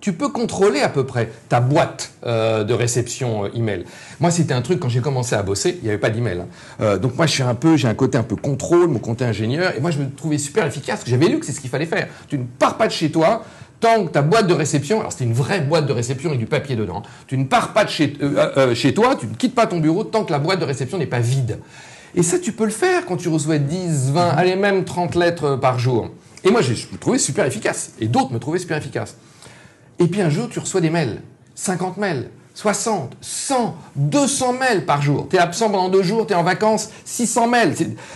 tu 0.00 0.12
peux 0.12 0.28
contrôler 0.28 0.82
à 0.82 0.88
peu 0.88 1.04
près 1.04 1.30
ta 1.48 1.60
boîte 1.60 2.12
euh, 2.26 2.64
de 2.64 2.74
réception 2.74 3.44
euh, 3.44 3.48
email. 3.54 3.84
Moi, 4.20 4.30
c'était 4.30 4.54
un 4.54 4.62
truc 4.62 4.78
quand 4.78 4.88
j'ai 4.88 5.00
commencé 5.00 5.34
à 5.34 5.42
bosser, 5.42 5.78
il 5.78 5.84
n'y 5.84 5.88
avait 5.88 5.98
pas 5.98 6.10
d'email. 6.10 6.40
Hein. 6.40 6.46
Euh, 6.80 6.98
donc 6.98 7.16
moi, 7.16 7.26
je 7.26 7.32
suis 7.32 7.42
un 7.42 7.54
peu, 7.54 7.76
j'ai 7.76 7.88
un 7.88 7.94
côté 7.94 8.18
un 8.18 8.22
peu 8.22 8.36
contrôle, 8.36 8.88
mon 8.88 8.98
côté 8.98 9.24
ingénieur, 9.24 9.74
et 9.76 9.80
moi, 9.80 9.90
je 9.90 9.98
me 9.98 10.08
trouvais 10.08 10.38
super 10.38 10.66
efficace. 10.66 11.02
J'avais 11.06 11.26
lu 11.26 11.40
que 11.40 11.46
c'est 11.46 11.52
ce 11.52 11.60
qu'il 11.60 11.70
fallait 11.70 11.86
faire. 11.86 12.08
Tu 12.28 12.38
ne 12.38 12.44
pars 12.44 12.76
pas 12.76 12.86
de 12.86 12.92
chez 12.92 13.10
toi 13.10 13.42
tant 13.80 14.04
que 14.04 14.10
ta 14.10 14.22
boîte 14.22 14.46
de 14.46 14.54
réception, 14.54 15.00
alors 15.00 15.12
c'était 15.12 15.24
une 15.24 15.34
vraie 15.34 15.60
boîte 15.60 15.86
de 15.86 15.92
réception 15.92 16.30
avec 16.30 16.40
du 16.40 16.46
papier 16.46 16.76
dedans. 16.76 17.02
Tu 17.26 17.36
ne 17.36 17.44
pars 17.44 17.72
pas 17.72 17.84
de 17.84 17.90
chez 17.90 18.94
toi, 18.94 19.16
tu 19.16 19.26
ne 19.26 19.34
quittes 19.34 19.54
pas 19.54 19.66
ton 19.66 19.80
bureau 19.80 20.04
tant 20.04 20.24
que 20.24 20.32
la 20.32 20.38
boîte 20.38 20.60
de 20.60 20.64
réception 20.64 20.98
n'est 20.98 21.06
pas 21.06 21.20
vide. 21.20 21.58
Et 22.16 22.22
ça, 22.22 22.38
tu 22.38 22.52
peux 22.52 22.64
le 22.64 22.70
faire 22.70 23.04
quand 23.04 23.18
tu 23.18 23.28
reçois 23.28 23.58
10, 23.58 24.12
20, 24.12 24.28
allez 24.30 24.56
même 24.56 24.84
30 24.84 25.14
lettres 25.14 25.56
par 25.56 25.78
jour. 25.78 26.08
Et 26.44 26.50
moi, 26.50 26.62
je 26.62 26.72
me 26.72 26.98
trouvais 26.98 27.18
super 27.18 27.44
efficace. 27.44 27.92
Et 28.00 28.08
d'autres 28.08 28.32
me 28.32 28.38
trouvaient 28.38 28.58
super 28.58 28.78
efficace. 28.78 29.16
Et 29.98 30.06
puis 30.06 30.22
un 30.22 30.30
jour, 30.30 30.48
tu 30.48 30.58
reçois 30.58 30.80
des 30.80 30.88
mails. 30.88 31.20
50 31.54 31.98
mails, 31.98 32.30
60, 32.54 33.16
100, 33.20 33.76
200 33.96 34.52
mails 34.54 34.86
par 34.86 35.02
jour. 35.02 35.26
Tu 35.28 35.36
es 35.36 35.38
absent 35.38 35.70
pendant 35.70 35.90
deux 35.90 36.02
jours, 36.02 36.26
tu 36.26 36.32
es 36.32 36.36
en 36.36 36.42
vacances, 36.42 36.90
600 37.04 37.48
mails. 37.48 37.74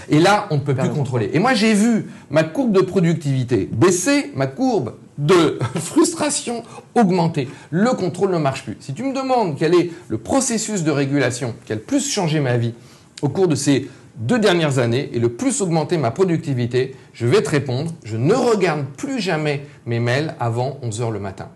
Et 0.08 0.18
là, 0.18 0.46
on 0.50 0.56
ne 0.56 0.60
peut 0.60 0.74
plus 0.74 0.90
contrôler. 0.90 1.30
Et 1.34 1.38
moi, 1.38 1.52
j'ai 1.52 1.74
vu 1.74 2.10
ma 2.30 2.42
courbe 2.42 2.72
de 2.72 2.80
productivité 2.80 3.68
baisser, 3.70 4.32
ma 4.34 4.46
courbe 4.46 4.94
de 5.18 5.58
frustration 5.78 6.62
augmenter. 6.94 7.48
Le 7.70 7.92
contrôle 7.92 8.30
ne 8.30 8.38
marche 8.38 8.64
plus. 8.64 8.78
Si 8.80 8.94
tu 8.94 9.02
me 9.02 9.14
demandes 9.14 9.56
quel 9.58 9.74
est 9.74 9.90
le 10.08 10.16
processus 10.16 10.84
de 10.84 10.90
régulation 10.90 11.54
qui 11.66 11.72
a 11.72 11.74
le 11.74 11.82
plus 11.82 12.10
changé 12.10 12.40
ma 12.40 12.56
vie 12.56 12.72
au 13.22 13.28
cours 13.28 13.48
de 13.48 13.54
ces 13.54 13.88
deux 14.16 14.38
dernières 14.38 14.78
années 14.78 15.10
et 15.12 15.18
le 15.18 15.30
plus 15.30 15.62
augmenté 15.62 15.96
ma 15.96 16.10
productivité, 16.10 16.94
je 17.12 17.26
vais 17.26 17.42
te 17.42 17.50
répondre, 17.50 17.92
je 18.04 18.16
ne 18.16 18.34
regarde 18.34 18.84
plus 18.96 19.20
jamais 19.20 19.66
mes 19.86 20.00
mails 20.00 20.34
avant 20.40 20.78
11 20.82 21.00
heures 21.00 21.10
le 21.10 21.20
matin. 21.20 21.48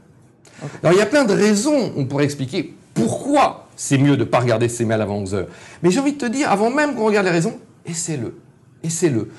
Alors 0.82 0.94
il 0.94 0.98
y 0.98 1.02
a 1.02 1.06
plein 1.06 1.24
de 1.24 1.32
raisons, 1.32 1.92
on 1.96 2.06
pourrait 2.06 2.24
expliquer 2.24 2.74
pourquoi 2.94 3.68
c'est 3.76 3.98
mieux 3.98 4.16
de 4.16 4.24
ne 4.24 4.28
pas 4.28 4.38
regarder 4.38 4.68
ses 4.68 4.84
mails 4.84 5.02
avant 5.02 5.16
11 5.16 5.34
heures. 5.34 5.48
Mais 5.82 5.90
j'ai 5.90 6.00
envie 6.00 6.12
de 6.12 6.18
te 6.18 6.26
dire, 6.26 6.50
avant 6.50 6.70
même 6.70 6.94
qu'on 6.94 7.04
regarde 7.04 7.26
les 7.26 7.32
raisons, 7.32 7.58
essaie-le. 7.84 8.38
Essaie-le. 8.82 9.30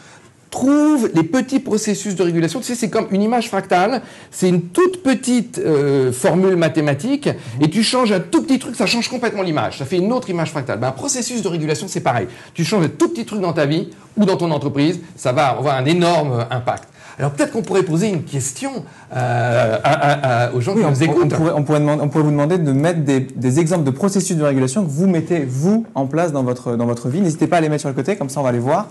Trouve 0.50 1.10
les 1.14 1.24
petits 1.24 1.60
processus 1.60 2.16
de 2.16 2.24
régulation. 2.24 2.60
Tu 2.60 2.68
sais, 2.68 2.76
c'est 2.76 2.90
comme 2.90 3.08
une 3.12 3.22
image 3.22 3.50
fractale. 3.50 4.02
C'est 4.32 4.48
une 4.48 4.62
toute 4.62 5.04
petite 5.04 5.60
euh, 5.60 6.12
formule 6.12 6.56
mathématique 6.56 7.30
et 7.60 7.70
tu 7.70 7.84
changes 7.84 8.12
un 8.12 8.20
tout 8.20 8.44
petit 8.44 8.60
truc, 8.60 8.76
ça 8.76 8.86
change 8.86 9.10
complètement 9.10 9.42
l'image. 9.42 9.80
Ça 9.80 9.86
fait 9.86 9.98
une 9.98 10.14
autre 10.14 10.30
image 10.30 10.52
fractale. 10.52 10.80
Ben, 10.80 10.90
un 10.90 10.92
processus 10.92 11.42
de 11.42 11.48
régulation, 11.48 11.88
c'est 11.90 12.02
pareil. 12.02 12.28
Tu 12.54 12.64
changes 12.64 12.86
un 12.86 12.90
tout 12.90 13.10
petit 13.10 13.26
truc 13.26 13.42
dans 13.42 13.54
ta 13.54 13.66
vie 13.66 13.90
ou 14.16 14.26
dans 14.26 14.38
ton 14.38 14.52
entreprise, 14.52 15.00
ça 15.18 15.34
va 15.34 15.48
avoir 15.48 15.76
un 15.76 15.86
énorme 15.86 16.46
impact. 16.50 16.88
Alors 17.18 17.32
peut-être 17.32 17.52
qu'on 17.52 17.62
pourrait 17.62 17.84
poser 17.84 18.10
une 18.10 18.24
question 18.24 18.84
euh, 19.16 20.52
aux 20.54 20.60
gens 20.60 20.74
qui 20.74 20.84
nous 20.84 21.04
écoutent. 21.04 21.34
On 21.56 21.64
pourrait, 21.64 21.80
vous 21.80 22.32
demander 22.32 22.58
de 22.58 22.72
mettre 22.72 23.00
des, 23.02 23.60
exemples 23.60 23.86
de 23.86 23.92
processus 23.92 24.36
de 24.36 24.44
régulation 24.44 24.84
que 24.84 24.90
vous 24.90 25.08
mettez, 25.08 25.46
vous, 25.46 25.86
en 25.96 26.08
place 26.08 26.34
dans 26.34 26.44
votre, 26.44 26.76
dans 26.76 26.86
votre 26.86 27.08
vie. 27.08 27.22
N'hésitez 27.22 27.48
pas 27.48 27.58
à 27.58 27.62
les 27.62 27.70
mettre 27.70 27.82
sur 27.82 27.90
le 27.90 27.96
côté, 27.96 28.18
comme 28.18 28.30
ça 28.30 28.42
on 28.42 28.44
va 28.44 28.52
les 28.52 28.60
voir. 28.60 28.88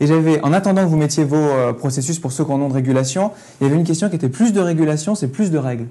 Et 0.00 0.06
j'avais, 0.06 0.40
en 0.42 0.52
attendant 0.52 0.82
que 0.82 0.88
vous 0.88 0.96
mettiez 0.96 1.24
vos 1.24 1.36
euh, 1.36 1.72
processus 1.72 2.18
pour 2.18 2.32
ceux 2.32 2.44
qui 2.44 2.50
en 2.50 2.60
ont 2.60 2.68
de 2.68 2.74
régulation, 2.74 3.30
il 3.60 3.64
y 3.64 3.70
avait 3.70 3.78
une 3.78 3.86
question 3.86 4.08
qui 4.08 4.16
était 4.16 4.28
plus 4.28 4.52
de 4.52 4.60
régulation, 4.60 5.14
c'est 5.14 5.28
plus 5.28 5.50
de 5.50 5.58
règles. 5.58 5.86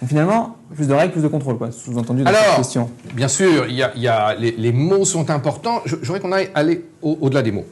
Donc 0.00 0.08
finalement, 0.08 0.56
plus 0.74 0.88
de 0.88 0.94
règles, 0.94 1.12
plus 1.12 1.22
de 1.22 1.28
contrôle, 1.28 1.56
quoi, 1.56 1.70
sous-entendu 1.70 2.24
dans 2.24 2.30
cette 2.30 2.56
question. 2.56 2.90
Bien 3.14 3.28
sûr, 3.28 3.66
il 3.68 3.76
y 3.76 4.08
a, 4.08 4.34
les, 4.34 4.72
mots 4.72 5.04
sont 5.04 5.30
importants. 5.30 5.82
J'aurais 6.02 6.20
qu'on 6.20 6.32
aille 6.32 6.50
aller 6.54 6.84
au-delà 7.02 7.42
des 7.42 7.52
mots. 7.52 7.66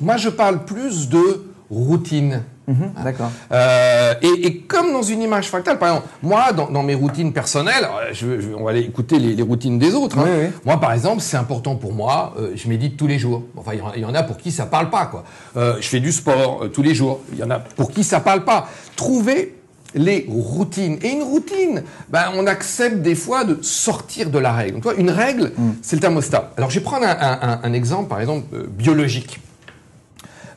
Moi, 0.00 0.16
je 0.16 0.28
parle 0.28 0.64
plus 0.64 1.08
de 1.08 1.44
routine. 1.70 2.42
Mhm, 2.66 2.92
d'accord. 3.04 3.30
Euh, 3.52 4.14
et, 4.22 4.60
comme 4.60 4.92
dans 4.92 5.02
une 5.02 5.20
image 5.22 5.48
fractale, 5.48 5.78
par 5.78 5.88
exemple, 5.88 6.08
moi, 6.22 6.52
dans, 6.52 6.82
mes 6.82 6.94
routines 6.94 7.32
personnelles, 7.32 7.86
je, 8.12 8.54
on 8.56 8.64
va 8.64 8.70
aller 8.70 8.80
écouter 8.80 9.18
les, 9.18 9.42
routines 9.42 9.78
des 9.78 9.94
autres. 9.94 10.18
Hein. 10.18 10.50
Moi, 10.64 10.80
par 10.80 10.92
exemple, 10.92 11.20
c'est 11.20 11.36
important 11.36 11.76
pour 11.76 11.92
moi, 11.92 12.34
euh, 12.38 12.52
je 12.54 12.68
médite 12.68 12.96
tous 12.96 13.06
les 13.06 13.18
jours. 13.18 13.42
Enfin, 13.56 13.72
il 13.94 14.02
y, 14.02 14.04
en 14.04 14.14
a 14.14 14.22
pour 14.22 14.38
qui 14.38 14.50
ça 14.50 14.66
parle 14.66 14.88
pas, 14.88 15.06
quoi. 15.06 15.24
Euh, 15.56 15.76
je 15.80 15.88
fais 15.88 16.00
du 16.00 16.12
sport 16.12 16.64
tous 16.72 16.82
les 16.82 16.94
jours. 16.94 17.20
Il 17.32 17.38
y 17.38 17.42
en 17.42 17.50
a 17.50 17.58
pour 17.58 17.90
qui 17.90 18.02
ça 18.02 18.20
parle 18.20 18.44
pas. 18.44 18.66
Trouver 18.96 19.56
les 19.94 20.26
routines. 20.28 20.98
Et 21.02 21.10
une 21.10 21.22
routine, 21.22 21.82
ben, 22.08 22.32
on 22.34 22.46
accepte 22.46 22.96
des 23.02 23.14
fois 23.14 23.44
de 23.44 23.58
sortir 23.62 24.30
de 24.30 24.38
la 24.38 24.52
règle. 24.52 24.74
Donc, 24.74 24.82
toi, 24.84 24.94
une 24.96 25.10
règle, 25.10 25.52
mm. 25.56 25.70
c'est 25.82 25.96
le 25.96 26.00
thermostat. 26.00 26.52
Alors, 26.56 26.70
je 26.70 26.78
vais 26.78 26.84
prendre 26.84 27.06
un 27.06 27.72
exemple, 27.74 28.08
par 28.08 28.20
exemple, 28.20 28.46
biologique. 28.68 29.38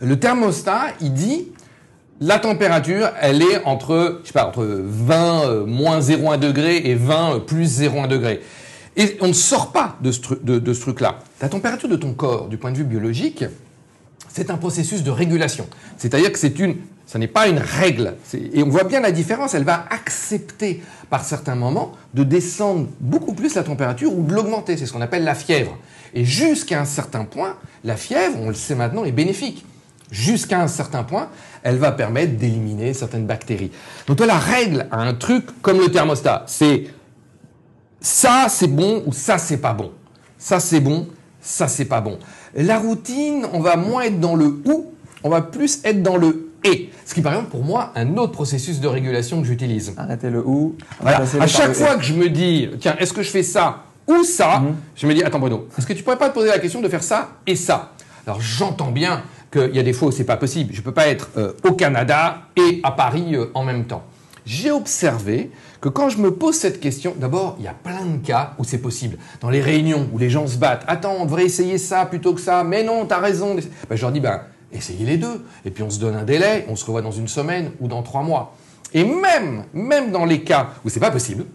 Le 0.02 0.20
thermostat, 0.20 0.94
il 1.02 1.14
dit 1.14 1.48
la 2.20 2.40
température, 2.40 3.10
elle 3.22 3.42
est 3.44 3.64
entre, 3.66 4.22
je 4.24 4.28
sais 4.28 4.34
pas, 4.34 4.48
entre 4.48 4.66
20 4.66 5.46
euh, 5.46 5.66
moins 5.66 6.00
0,1 6.00 6.40
degré 6.40 6.78
et 6.78 6.96
20 6.96 7.36
euh, 7.36 7.40
plus 7.40 7.80
0,1 7.80 8.08
degré. 8.08 8.42
Et 8.96 9.18
on 9.22 9.28
ne 9.28 9.34
sort 9.34 9.72
pas 9.72 9.98
de 10.02 10.12
ce, 10.12 10.34
de, 10.42 10.74
ce 10.74 10.82
truc-là. 10.82 11.20
La 11.42 11.50
température 11.50 11.88
de 11.88 11.96
ton 11.96 12.14
corps, 12.14 12.48
du 12.48 12.58
point 12.58 12.72
de 12.72 12.78
vue 12.78 12.84
biologique, 12.84 13.46
c'est 14.30 14.50
un 14.50 14.58
processus 14.58 15.04
de 15.04 15.12
régulation. 15.12 15.68
C'est-à-dire 15.98 16.32
que 16.32 16.40
c'est 16.40 16.58
une, 16.58 16.78
ça 17.06 17.20
n'est 17.20 17.28
pas 17.28 17.48
une 17.48 17.60
règle. 17.60 18.16
Et 18.34 18.64
on 18.64 18.70
voit 18.70 18.84
bien 18.84 19.00
la 19.00 19.12
différence. 19.12 19.54
Elle 19.54 19.64
va 19.64 19.86
accepter, 19.92 20.82
par 21.12 21.24
certains 21.24 21.56
moments, 21.56 21.92
de 22.16 22.24
descendre 22.24 22.88
beaucoup 23.00 23.34
plus 23.34 23.54
la 23.54 23.62
température 23.62 24.12
ou 24.12 24.24
de 24.24 24.34
l'augmenter. 24.34 24.78
C'est 24.78 24.88
ce 24.88 24.94
qu'on 24.94 25.02
appelle 25.02 25.24
la 25.24 25.36
fièvre. 25.36 25.78
Et 26.16 26.26
jusqu'à 26.26 26.82
un 26.82 26.86
certain 26.86 27.26
point, 27.26 27.58
la 27.84 27.96
fièvre, 27.96 28.40
on 28.42 28.50
le 28.50 28.56
sait 28.56 28.76
maintenant, 28.76 29.06
est 29.06 29.12
bénéfique 29.12 29.64
jusqu'à 30.12 30.62
un 30.62 30.68
certain 30.68 31.04
point, 31.04 31.30
elle 31.64 31.78
va 31.78 31.92
permettre 31.92 32.38
d'éliminer 32.38 32.94
certaines 32.94 33.26
bactéries. 33.26 33.72
Donc 34.08 34.18
toi, 34.18 34.26
la 34.26 34.38
règle 34.38 34.88
a 34.92 35.02
un 35.02 35.14
truc 35.14 35.46
comme 35.62 35.80
le 35.80 35.90
thermostat, 35.90 36.44
c'est 36.48 36.86
ça 38.00 38.48
c'est 38.50 38.68
bon 38.68 39.04
ou 39.06 39.14
ça 39.14 39.38
c'est 39.38 39.58
pas 39.58 39.74
bon. 39.74 39.92
Ça 40.38 40.60
c'est 40.60 40.80
bon, 40.80 41.08
ça 41.42 41.68
c'est 41.68 41.86
pas 41.86 42.02
bon. 42.02 42.20
La 42.56 42.80
routine, 42.80 43.46
on 43.54 43.60
va 43.60 43.76
moins 43.76 44.04
être 44.04 44.20
dans 44.20 44.36
le 44.36 44.62
ou, 44.66 44.94
on 45.24 45.30
va 45.30 45.42
plus 45.42 45.80
être 45.84 46.02
dans 46.02 46.18
le 46.18 46.52
et. 46.64 46.90
Ce 47.06 47.14
qui, 47.14 47.22
par 47.22 47.34
exemple, 47.34 47.52
pour 47.52 47.64
moi, 47.64 47.92
un 47.96 48.18
autre 48.18 48.34
processus 48.34 48.80
de 48.80 48.88
régulation 48.88 49.42
que 49.42 49.48
j'utilise. 49.48 49.94
Arrêtez 49.98 50.30
le 50.30 50.46
ou. 50.46 50.76
À 51.04 51.48
chaque 51.48 51.74
fois 51.74 51.96
que 51.96 52.04
je 52.04 52.14
me 52.14 52.30
dis, 52.30 52.70
tiens, 52.80 52.96
est-ce 53.00 53.14
que 53.14 53.22
je 53.22 53.30
fais 53.30 53.44
ça 53.44 53.84
ou 54.08 54.24
ça, 54.24 54.60
mhm. 54.60 54.76
je 54.96 55.06
me 55.06 55.14
dis, 55.14 55.24
attends 55.24 55.40
Bruno, 55.40 55.68
est-ce 55.78 55.86
que 55.86 55.94
tu 55.94 56.02
pourrais 56.02 56.18
pas 56.18 56.30
te 56.30 56.34
poser 56.34 56.48
la 56.48 56.60
question 56.60 56.82
de 56.82 56.88
faire 56.88 57.04
ça 57.04 57.32
et 57.46 57.58
ça? 57.58 57.92
Alors 58.26 58.40
j'entends 58.42 58.92
bien 58.92 59.24
qu'il 59.52 59.76
y 59.76 59.80
a 59.80 59.84
des 59.84 59.94
fois 59.94 60.10
où 60.10 60.12
c'est 60.12 60.24
pas 60.24 60.38
possible. 60.38 60.74
Je 60.74 60.80
ne 60.80 60.84
peux 60.84 60.92
pas 60.92 61.08
être 61.08 61.30
euh, 61.38 61.54
au 61.64 61.74
Canada 61.74 62.44
et 62.56 62.80
à 62.84 62.92
Paris 62.92 63.36
euh, 63.36 63.48
en 63.54 63.64
même 63.64 63.86
temps. 63.86 64.04
J'ai 64.46 64.72
observé 64.72 65.52
que 65.82 65.90
quand 65.90 66.10
je 66.10 66.20
me 66.20 66.32
pose 66.32 66.56
cette 66.56 66.80
question, 66.80 67.14
d'abord, 67.18 67.56
il 67.60 67.66
y 67.66 67.68
a 67.68 67.74
plein 67.74 68.06
de 68.06 68.26
cas 68.26 68.54
où 68.58 68.64
c'est 68.64 68.78
possible. 68.78 69.18
Dans 69.42 69.50
les 69.50 69.62
réunions 69.62 70.08
où 70.14 70.18
les 70.18 70.30
gens 70.30 70.48
se 70.48 70.58
battent, 70.58 70.86
attends, 70.88 71.16
on 71.20 71.26
devrait 71.26 71.46
essayer 71.46 71.78
ça 71.78 72.06
plutôt 72.06 72.34
que 72.34 72.42
ça, 72.42 72.64
mais 72.64 72.84
non, 72.84 73.06
tu 73.06 73.14
as 73.14 73.20
raison. 73.20 73.56
Ben, 73.90 73.96
je 73.96 74.02
leur 74.02 74.12
dis, 74.12 74.22
ben, 74.22 74.42
essayez 74.72 75.06
les 75.06 75.18
deux. 75.18 75.46
Et 75.66 75.72
puis 75.72 75.84
on 75.84 75.90
se 75.90 76.00
donne 76.00 76.16
un 76.16 76.24
délai, 76.24 76.66
on 76.70 76.76
se 76.76 76.86
revoit 76.86 77.02
dans 77.02 77.12
une 77.12 77.28
semaine 77.28 77.72
ou 77.80 77.88
dans 77.88 78.04
trois 78.04 78.24
mois. 78.24 78.56
Et 78.94 79.04
même, 79.04 79.64
même 79.74 80.12
dans 80.12 80.26
les 80.26 80.44
cas 80.44 80.70
où 80.86 80.90
c'est 80.90 81.00
pas 81.00 81.12
possible, 81.12 81.46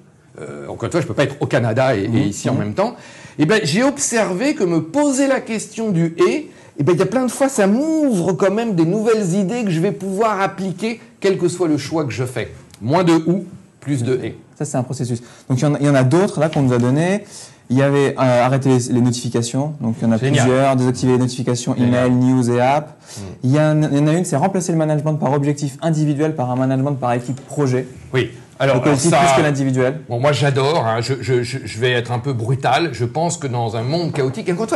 euh, 0.40 0.66
encore 0.68 0.84
une 0.84 0.92
fois, 0.92 1.00
je 1.00 1.06
peux 1.06 1.14
pas 1.14 1.24
être 1.24 1.36
au 1.40 1.46
Canada 1.46 1.94
et, 1.94 2.08
mmh. 2.08 2.16
ici 2.16 2.48
en 2.48 2.54
même 2.54 2.74
temps, 2.74 2.96
eh 3.38 3.46
ben, 3.46 3.60
j'ai 3.64 3.82
observé 3.82 4.54
que 4.54 4.64
me 4.64 4.82
poser 4.82 5.26
la 5.26 5.40
question 5.40 5.90
du 5.90 6.14
et, 6.18 6.50
eh 6.78 6.82
bien, 6.84 6.94
il 6.94 6.98
y 6.98 7.02
a 7.02 7.06
plein 7.06 7.26
de 7.26 7.30
fois, 7.30 7.48
ça 7.48 7.66
m'ouvre 7.66 8.32
quand 8.32 8.50
même 8.50 8.74
des 8.74 8.86
nouvelles 8.86 9.34
idées 9.34 9.64
que 9.64 9.70
je 9.70 9.80
vais 9.80 9.92
pouvoir 9.92 10.40
appliquer, 10.40 11.00
quel 11.20 11.38
que 11.38 11.48
soit 11.48 11.68
le 11.68 11.76
choix 11.76 12.04
que 12.04 12.12
je 12.12 12.24
fais. 12.24 12.52
Moins 12.80 13.04
de 13.04 13.12
ou, 13.12 13.44
plus 13.80 14.02
de 14.02 14.18
et. 14.22 14.38
Ça, 14.56 14.64
c'est 14.64 14.76
un 14.76 14.82
processus. 14.82 15.22
Donc, 15.48 15.60
il 15.60 15.86
y 15.86 15.88
en 15.88 15.94
a, 15.94 16.04
d'autres, 16.04 16.40
là, 16.40 16.48
qu'on 16.48 16.62
nous 16.62 16.72
a 16.72 16.78
donné. 16.78 17.24
Il 17.70 17.78
y 17.78 17.82
avait 17.82 18.14
euh, 18.18 18.44
arrêter 18.44 18.76
les, 18.90 19.00
notifications. 19.00 19.74
Donc, 19.80 19.96
il 20.00 20.04
y 20.04 20.06
en 20.06 20.12
a 20.12 20.18
plusieurs. 20.18 20.76
Désactiver 20.76 21.12
les 21.12 21.18
notifications 21.18 21.74
email, 21.76 22.10
news 22.10 22.50
et 22.50 22.60
app. 22.60 22.98
Hmm. 23.16 23.20
Il, 23.44 23.50
y 23.50 23.58
en 23.58 23.82
a, 23.82 24.12
une, 24.12 24.24
c'est 24.24 24.36
remplacer 24.36 24.72
le 24.72 24.78
management 24.78 25.14
par 25.14 25.32
objectif 25.32 25.78
individuel 25.80 26.34
par 26.34 26.50
un 26.50 26.56
management 26.56 26.94
par 26.94 27.12
équipe 27.14 27.40
projet. 27.46 27.86
Oui. 28.12 28.30
Alors, 28.58 28.76
le 28.76 28.82
collectif 28.82 29.10
plus 29.10 29.36
que 29.36 29.42
l'individuel. 29.42 30.00
Bon, 30.08 30.20
moi, 30.20 30.32
j'adore. 30.32 30.86
Hein. 30.86 31.00
je, 31.00 31.14
je, 31.20 31.42
je, 31.42 31.80
vais 31.80 31.92
être 31.92 32.12
un 32.12 32.18
peu 32.18 32.32
brutal. 32.32 32.90
Je 32.92 33.04
pense 33.04 33.36
que 33.36 33.46
dans 33.46 33.76
un 33.76 33.82
monde 33.82 34.12
chaotique, 34.12 34.48
et 34.48 34.52
encore 34.52 34.68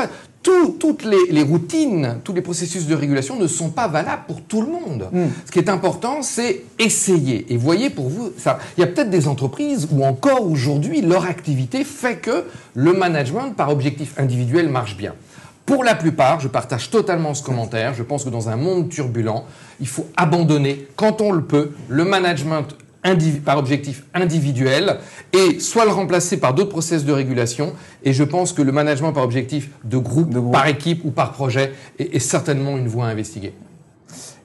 toutes 0.78 1.04
les, 1.04 1.42
routines, 1.42 2.18
tous 2.24 2.32
les 2.32 2.40
processus 2.40 2.86
de 2.86 2.94
régulation 2.94 3.36
ne 3.36 3.46
sont 3.46 3.70
pas 3.70 3.88
valables 3.88 4.22
pour 4.26 4.42
tout 4.42 4.60
le 4.60 4.68
monde. 4.68 5.08
Hmm. 5.12 5.26
Ce 5.44 5.52
qui 5.52 5.58
est 5.58 5.68
important, 5.68 6.22
c'est 6.22 6.64
essayer. 6.78 7.46
Et 7.52 7.56
voyez, 7.56 7.90
pour 7.90 8.08
vous, 8.08 8.32
ça, 8.36 8.58
il 8.76 8.80
y 8.80 8.84
a 8.84 8.86
peut-être 8.86 9.10
des 9.10 9.28
entreprises 9.28 9.88
où 9.90 10.04
encore 10.04 10.48
aujourd'hui, 10.48 11.02
leur 11.02 11.24
activité 11.24 11.84
fait 11.84 12.16
que 12.16 12.44
le 12.74 12.92
management 12.92 13.52
par 13.52 13.70
objectif 13.70 14.14
individuel 14.18 14.68
marche 14.68 14.96
bien. 14.96 15.14
Pour 15.66 15.82
la 15.82 15.96
plupart, 15.96 16.38
je 16.38 16.46
partage 16.46 16.90
totalement 16.90 17.34
ce 17.34 17.42
commentaire. 17.42 17.92
Je 17.94 18.04
pense 18.04 18.24
que 18.24 18.30
dans 18.30 18.48
un 18.48 18.56
monde 18.56 18.88
turbulent, 18.88 19.44
il 19.80 19.88
faut 19.88 20.06
abandonner, 20.16 20.86
quand 20.94 21.20
on 21.20 21.32
le 21.32 21.42
peut, 21.42 21.72
le 21.88 22.04
management 22.04 22.68
par 23.44 23.58
objectif 23.58 24.04
individuel 24.14 24.98
et 25.32 25.60
soit 25.60 25.84
le 25.84 25.90
remplacer 25.90 26.38
par 26.38 26.54
d'autres 26.54 26.70
process 26.70 27.04
de 27.04 27.12
régulation. 27.12 27.72
Et 28.04 28.12
je 28.12 28.24
pense 28.24 28.52
que 28.52 28.62
le 28.62 28.72
management 28.72 29.12
par 29.12 29.24
objectif 29.24 29.70
de 29.84 29.98
groupe, 29.98 30.34
par 30.52 30.66
équipe 30.66 31.04
ou 31.04 31.10
par 31.10 31.32
projet 31.32 31.72
est, 31.98 32.18
certainement 32.18 32.76
une 32.76 32.88
voie 32.88 33.06
à 33.06 33.10
investiguer. 33.10 33.52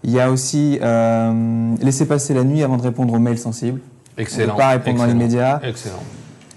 Il 0.03 0.12
y 0.12 0.20
a 0.20 0.32
aussi 0.32 0.80
euh, 0.82 1.76
laisser 1.82 2.05
passer 2.05 2.34
la 2.34 2.43
nuit 2.43 2.64
avant 2.64 2.78
de 2.78 2.82
répondre 2.82 3.14
aux 3.14 3.20
mails 3.20 3.38
sensibles. 3.38 3.80
Excellent. 4.18 4.53
Ne 4.53 4.57
pas 4.57 4.70
répondre 4.70 4.97
dans 4.97 5.05
l'immédiat. 5.05 5.62
Excellent. 5.64 6.01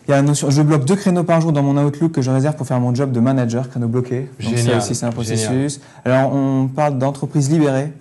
Il 0.06 0.10
y 0.10 0.14
a 0.14 0.16
la 0.16 0.22
notion, 0.22 0.50
je 0.50 0.60
bloque 0.60 0.84
deux 0.84 0.96
créneaux 0.96 1.24
par 1.24 1.40
jour 1.40 1.52
dans 1.52 1.62
mon 1.62 1.82
Outlook 1.82 2.12
que 2.12 2.20
je 2.20 2.30
réserve 2.30 2.56
pour 2.56 2.66
faire 2.66 2.78
mon 2.78 2.94
job 2.94 3.10
de 3.10 3.20
manager, 3.20 3.70
créneau 3.70 3.88
bloqué. 3.88 4.28
Donc 4.42 4.58
ça 4.58 4.76
aussi, 4.76 4.94
c'est 4.94 5.06
un 5.06 5.12
processus. 5.12 5.80
Alors, 6.04 6.34
on 6.34 6.68
parle 6.68 6.98
d'entreprise 6.98 7.50
libérée. 7.50 7.92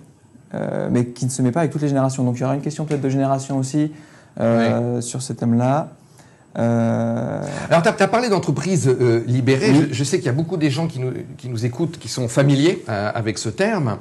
Euh, 0.54 0.88
mais 0.90 1.06
qui 1.06 1.24
ne 1.24 1.30
se 1.30 1.42
met 1.42 1.52
pas 1.52 1.60
avec 1.60 1.72
toutes 1.72 1.82
les 1.82 1.88
générations. 1.88 2.22
Donc 2.22 2.36
il 2.36 2.42
y 2.42 2.44
aura 2.44 2.54
une 2.54 2.60
question 2.60 2.84
peut-être 2.84 3.00
de 3.00 3.08
génération 3.08 3.58
aussi 3.58 3.92
euh, 4.40 5.00
sur 5.00 5.22
ce 5.22 5.32
thème-là. 5.32 5.88
Euh... 6.56 7.42
Alors, 7.68 7.82
tu 7.82 7.88
as, 7.88 8.08
parlé 8.08 8.28
d'entreprise 8.28 8.88
libérée. 9.26 9.88
Je, 9.90 10.04
sais 10.04 10.18
qu'il 10.18 10.26
y 10.26 10.30
a 10.30 10.32
beaucoup 10.32 10.56
des 10.56 10.70
gens 10.70 10.86
qui 10.86 11.00
nous, 11.00 11.12
qui 11.36 11.48
nous 11.48 11.66
écoutent 11.66 11.98
qui 11.98 12.08
sont 12.08 12.28
familiers 12.28 12.84
avec 12.86 13.38
ce 13.38 13.48
terme. 13.48 13.98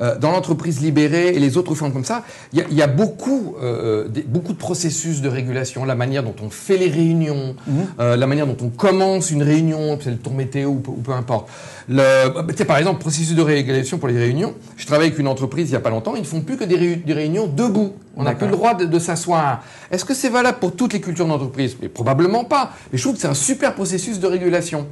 Euh, 0.00 0.18
dans 0.18 0.30
l'entreprise 0.32 0.80
libérée 0.80 1.28
et 1.28 1.38
les 1.38 1.56
autres 1.56 1.74
formes 1.74 1.92
comme 1.92 2.04
ça, 2.04 2.22
il 2.52 2.58
y 2.58 2.62
a, 2.62 2.68
y 2.70 2.82
a 2.82 2.86
beaucoup, 2.86 3.54
euh, 3.62 4.08
des- 4.08 4.22
beaucoup 4.22 4.52
de 4.52 4.58
processus 4.58 5.20
de 5.20 5.28
régulation, 5.28 5.84
la 5.84 5.94
manière 5.94 6.22
dont 6.22 6.34
on 6.44 6.50
fait 6.50 6.76
les 6.76 6.88
réunions, 6.88 7.56
euh, 8.00 8.16
la 8.16 8.26
manière 8.26 8.46
dont 8.46 8.56
on 8.62 8.68
commence 8.68 9.30
une 9.30 9.42
réunion, 9.42 9.98
c'est 10.02 10.10
le 10.10 10.16
tour 10.18 10.34
météo 10.34 10.70
ou 10.70 10.74
peu, 10.80 10.90
ou 10.90 10.96
peu 11.02 11.12
importe. 11.12 11.48
Le, 11.88 12.28
bah, 12.30 12.44
tu 12.50 12.56
sais, 12.56 12.64
par 12.64 12.78
exemple, 12.78 13.00
processus 13.00 13.34
de 13.34 13.42
régulation 13.42 13.98
pour 13.98 14.08
les 14.08 14.18
réunions. 14.18 14.54
Je 14.76 14.86
travaille 14.86 15.08
avec 15.08 15.18
une 15.18 15.28
entreprise 15.28 15.68
il 15.70 15.72
y 15.74 15.76
a 15.76 15.80
pas 15.80 15.90
longtemps, 15.90 16.14
ils 16.14 16.20
ne 16.22 16.26
font 16.26 16.40
plus 16.40 16.56
que 16.56 16.64
des, 16.64 16.76
réu- 16.76 17.04
des 17.04 17.12
réunions 17.12 17.46
debout. 17.46 17.92
On 18.16 18.22
n'a 18.22 18.34
plus 18.34 18.46
le 18.46 18.52
droit 18.52 18.74
de, 18.74 18.84
de 18.84 18.98
s'asseoir. 19.00 19.62
Est-ce 19.90 20.04
que 20.04 20.14
c'est 20.14 20.28
valable 20.28 20.58
pour 20.60 20.76
toutes 20.76 20.92
les 20.92 21.00
cultures 21.00 21.26
d'entreprise? 21.26 21.76
Mais 21.82 21.88
probablement 21.88 22.44
pas. 22.44 22.70
Mais 22.92 22.98
je 22.98 23.02
trouve 23.02 23.16
que 23.16 23.20
c'est 23.20 23.26
un 23.28 23.34
super 23.34 23.74
processus 23.74 24.20
de 24.20 24.26
régulation. 24.28 24.86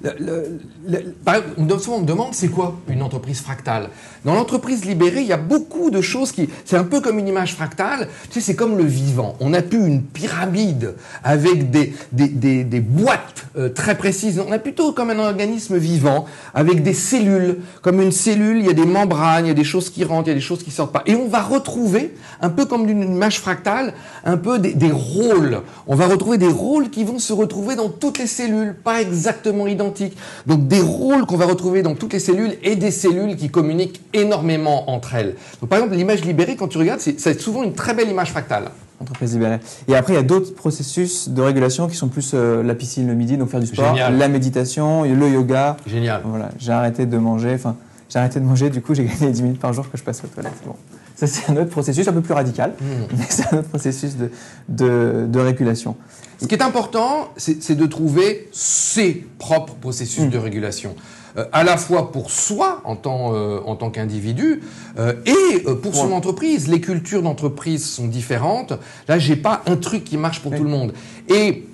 Le- 0.00 0.60
le- 0.86 1.14
par 1.24 1.34
exemple, 1.34 1.54
on 1.58 1.64
me- 1.64 1.78
souvent 1.78 1.96
on 1.96 2.00
me 2.02 2.06
demande 2.06 2.28
c'est 2.34 2.46
quoi 2.48 2.78
une 2.88 3.02
entreprise 3.02 3.40
fractale? 3.40 3.88
Dans 4.24 4.34
l'entreprise 4.48 4.86
libérée, 4.86 5.20
il 5.20 5.26
y 5.26 5.32
a 5.34 5.36
beaucoup 5.36 5.90
de 5.90 6.00
choses 6.00 6.32
qui. 6.32 6.48
C'est 6.64 6.78
un 6.78 6.84
peu 6.84 7.02
comme 7.02 7.18
une 7.18 7.28
image 7.28 7.54
fractale. 7.54 8.08
Tu 8.30 8.40
sais, 8.40 8.46
c'est 8.46 8.56
comme 8.56 8.78
le 8.78 8.84
vivant. 8.84 9.36
On 9.40 9.52
a 9.52 9.60
plus 9.60 9.78
une 9.78 10.02
pyramide 10.02 10.94
avec 11.22 11.70
des, 11.70 11.92
des, 12.12 12.64
des, 12.64 12.80
boîtes 12.80 13.44
euh, 13.58 13.68
très 13.68 13.98
précises. 13.98 14.40
On 14.46 14.50
a 14.50 14.58
plutôt 14.58 14.92
comme 14.92 15.10
un 15.10 15.18
organisme 15.18 15.76
vivant 15.76 16.24
avec 16.54 16.82
des 16.82 16.94
cellules. 16.94 17.58
Comme 17.82 18.00
une 18.00 18.10
cellule, 18.10 18.60
il 18.60 18.66
y 18.66 18.70
a 18.70 18.72
des 18.72 18.86
membranes, 18.86 19.44
il 19.44 19.48
y 19.48 19.50
a 19.50 19.54
des 19.54 19.64
choses 19.64 19.90
qui 19.90 20.02
rentrent, 20.02 20.28
il 20.28 20.30
y 20.30 20.32
a 20.32 20.36
des 20.36 20.40
choses 20.40 20.62
qui 20.62 20.70
sortent 20.70 20.92
pas. 20.92 21.02
Et 21.04 21.14
on 21.14 21.28
va 21.28 21.42
retrouver, 21.42 22.14
un 22.40 22.48
peu 22.48 22.64
comme 22.64 22.86
d'une 22.86 23.02
image 23.02 23.40
fractale, 23.40 23.92
un 24.24 24.38
peu 24.38 24.58
des, 24.58 24.72
des 24.72 24.90
rôles. 24.90 25.60
On 25.86 25.94
va 25.94 26.06
retrouver 26.06 26.38
des 26.38 26.48
rôles 26.48 26.88
qui 26.88 27.04
vont 27.04 27.18
se 27.18 27.34
retrouver 27.34 27.76
dans 27.76 27.90
toutes 27.90 28.18
les 28.18 28.26
cellules, 28.26 28.74
pas 28.74 29.02
exactement 29.02 29.66
identiques. 29.66 30.16
Donc 30.46 30.66
des 30.68 30.80
rôles 30.80 31.26
qu'on 31.26 31.36
va 31.36 31.44
retrouver 31.44 31.82
dans 31.82 31.94
toutes 31.94 32.14
les 32.14 32.18
cellules 32.18 32.56
et 32.62 32.76
des 32.76 32.90
cellules 32.90 33.36
qui 33.36 33.50
communiquent 33.50 34.00
énormément 34.14 34.37
entre 34.86 35.14
elles. 35.14 35.34
Donc 35.60 35.70
par 35.70 35.78
exemple, 35.78 35.96
l'image 35.96 36.24
libérée, 36.24 36.56
quand 36.56 36.68
tu 36.68 36.78
regardes, 36.78 37.00
c'est 37.00 37.40
souvent 37.40 37.62
une 37.62 37.72
très 37.74 37.94
belle 37.94 38.08
image 38.08 38.30
fractale. 38.30 38.64
Entreprise 39.00 39.32
libérée. 39.34 39.58
Et 39.86 39.94
après, 39.94 40.14
il 40.14 40.16
y 40.16 40.18
a 40.18 40.24
d'autres 40.24 40.54
processus 40.54 41.28
de 41.28 41.40
régulation 41.40 41.86
qui 41.86 41.94
sont 41.96 42.08
plus 42.08 42.32
euh, 42.34 42.62
la 42.64 42.74
piscine 42.74 43.06
le 43.06 43.14
midi, 43.14 43.36
donc 43.36 43.48
faire 43.48 43.60
du 43.60 43.66
sport, 43.66 43.90
Génial. 43.90 44.18
la 44.18 44.28
méditation, 44.28 45.04
le 45.04 45.28
yoga. 45.28 45.76
Génial. 45.86 46.22
Voilà, 46.24 46.50
j'ai 46.58 46.72
arrêté 46.72 47.06
de 47.06 47.16
manger. 47.16 47.52
Enfin, 47.54 47.76
j'ai 48.08 48.18
arrêté 48.18 48.40
de 48.40 48.44
manger. 48.44 48.70
Du 48.70 48.82
coup, 48.82 48.94
j'ai 48.94 49.04
gagné 49.04 49.30
10 49.30 49.42
minutes 49.42 49.60
par 49.60 49.72
jour 49.72 49.88
que 49.88 49.96
je 49.96 50.02
passe 50.02 50.22
aux 50.24 50.26
toilettes. 50.26 50.52
Bon, 50.66 50.74
ça 51.14 51.28
c'est 51.28 51.48
un 51.48 51.56
autre 51.56 51.70
processus, 51.70 52.08
un 52.08 52.12
peu 52.12 52.22
plus 52.22 52.34
radical, 52.34 52.72
mais 53.16 53.24
c'est 53.28 53.52
un 53.54 53.58
autre 53.58 53.68
processus 53.68 54.16
de, 54.16 54.30
de, 54.68 55.26
de 55.28 55.38
régulation. 55.40 55.94
Ce 56.42 56.46
qui 56.46 56.54
est 56.56 56.62
important, 56.62 57.28
c'est 57.36 57.74
de 57.76 57.86
trouver 57.86 58.48
ses 58.52 59.26
propres 59.38 59.74
processus 59.74 60.24
Mm. 60.24 60.30
de 60.30 60.38
régulation. 60.38 60.94
Euh, 61.38 61.44
à 61.52 61.62
la 61.62 61.76
fois 61.76 62.10
pour 62.10 62.30
soi 62.30 62.80
en 62.84 62.96
tant, 62.96 63.32
euh, 63.34 63.60
en 63.64 63.76
tant 63.76 63.90
qu'individu 63.90 64.60
euh, 64.98 65.12
et 65.24 65.60
pour 65.82 65.94
son 65.94 66.08
Ouais. 66.08 66.14
entreprise. 66.14 66.68
Les 66.68 66.80
cultures 66.80 67.22
d'entreprise 67.22 67.88
sont 67.88 68.08
différentes. 68.08 68.72
Là, 69.06 69.18
j'ai 69.18 69.36
pas 69.36 69.62
un 69.66 69.76
truc 69.76 70.04
qui 70.04 70.16
marche 70.16 70.40
pour 70.40 70.54
tout 70.54 70.64
le 70.64 70.70
monde. 70.70 70.92
Et 71.28 71.66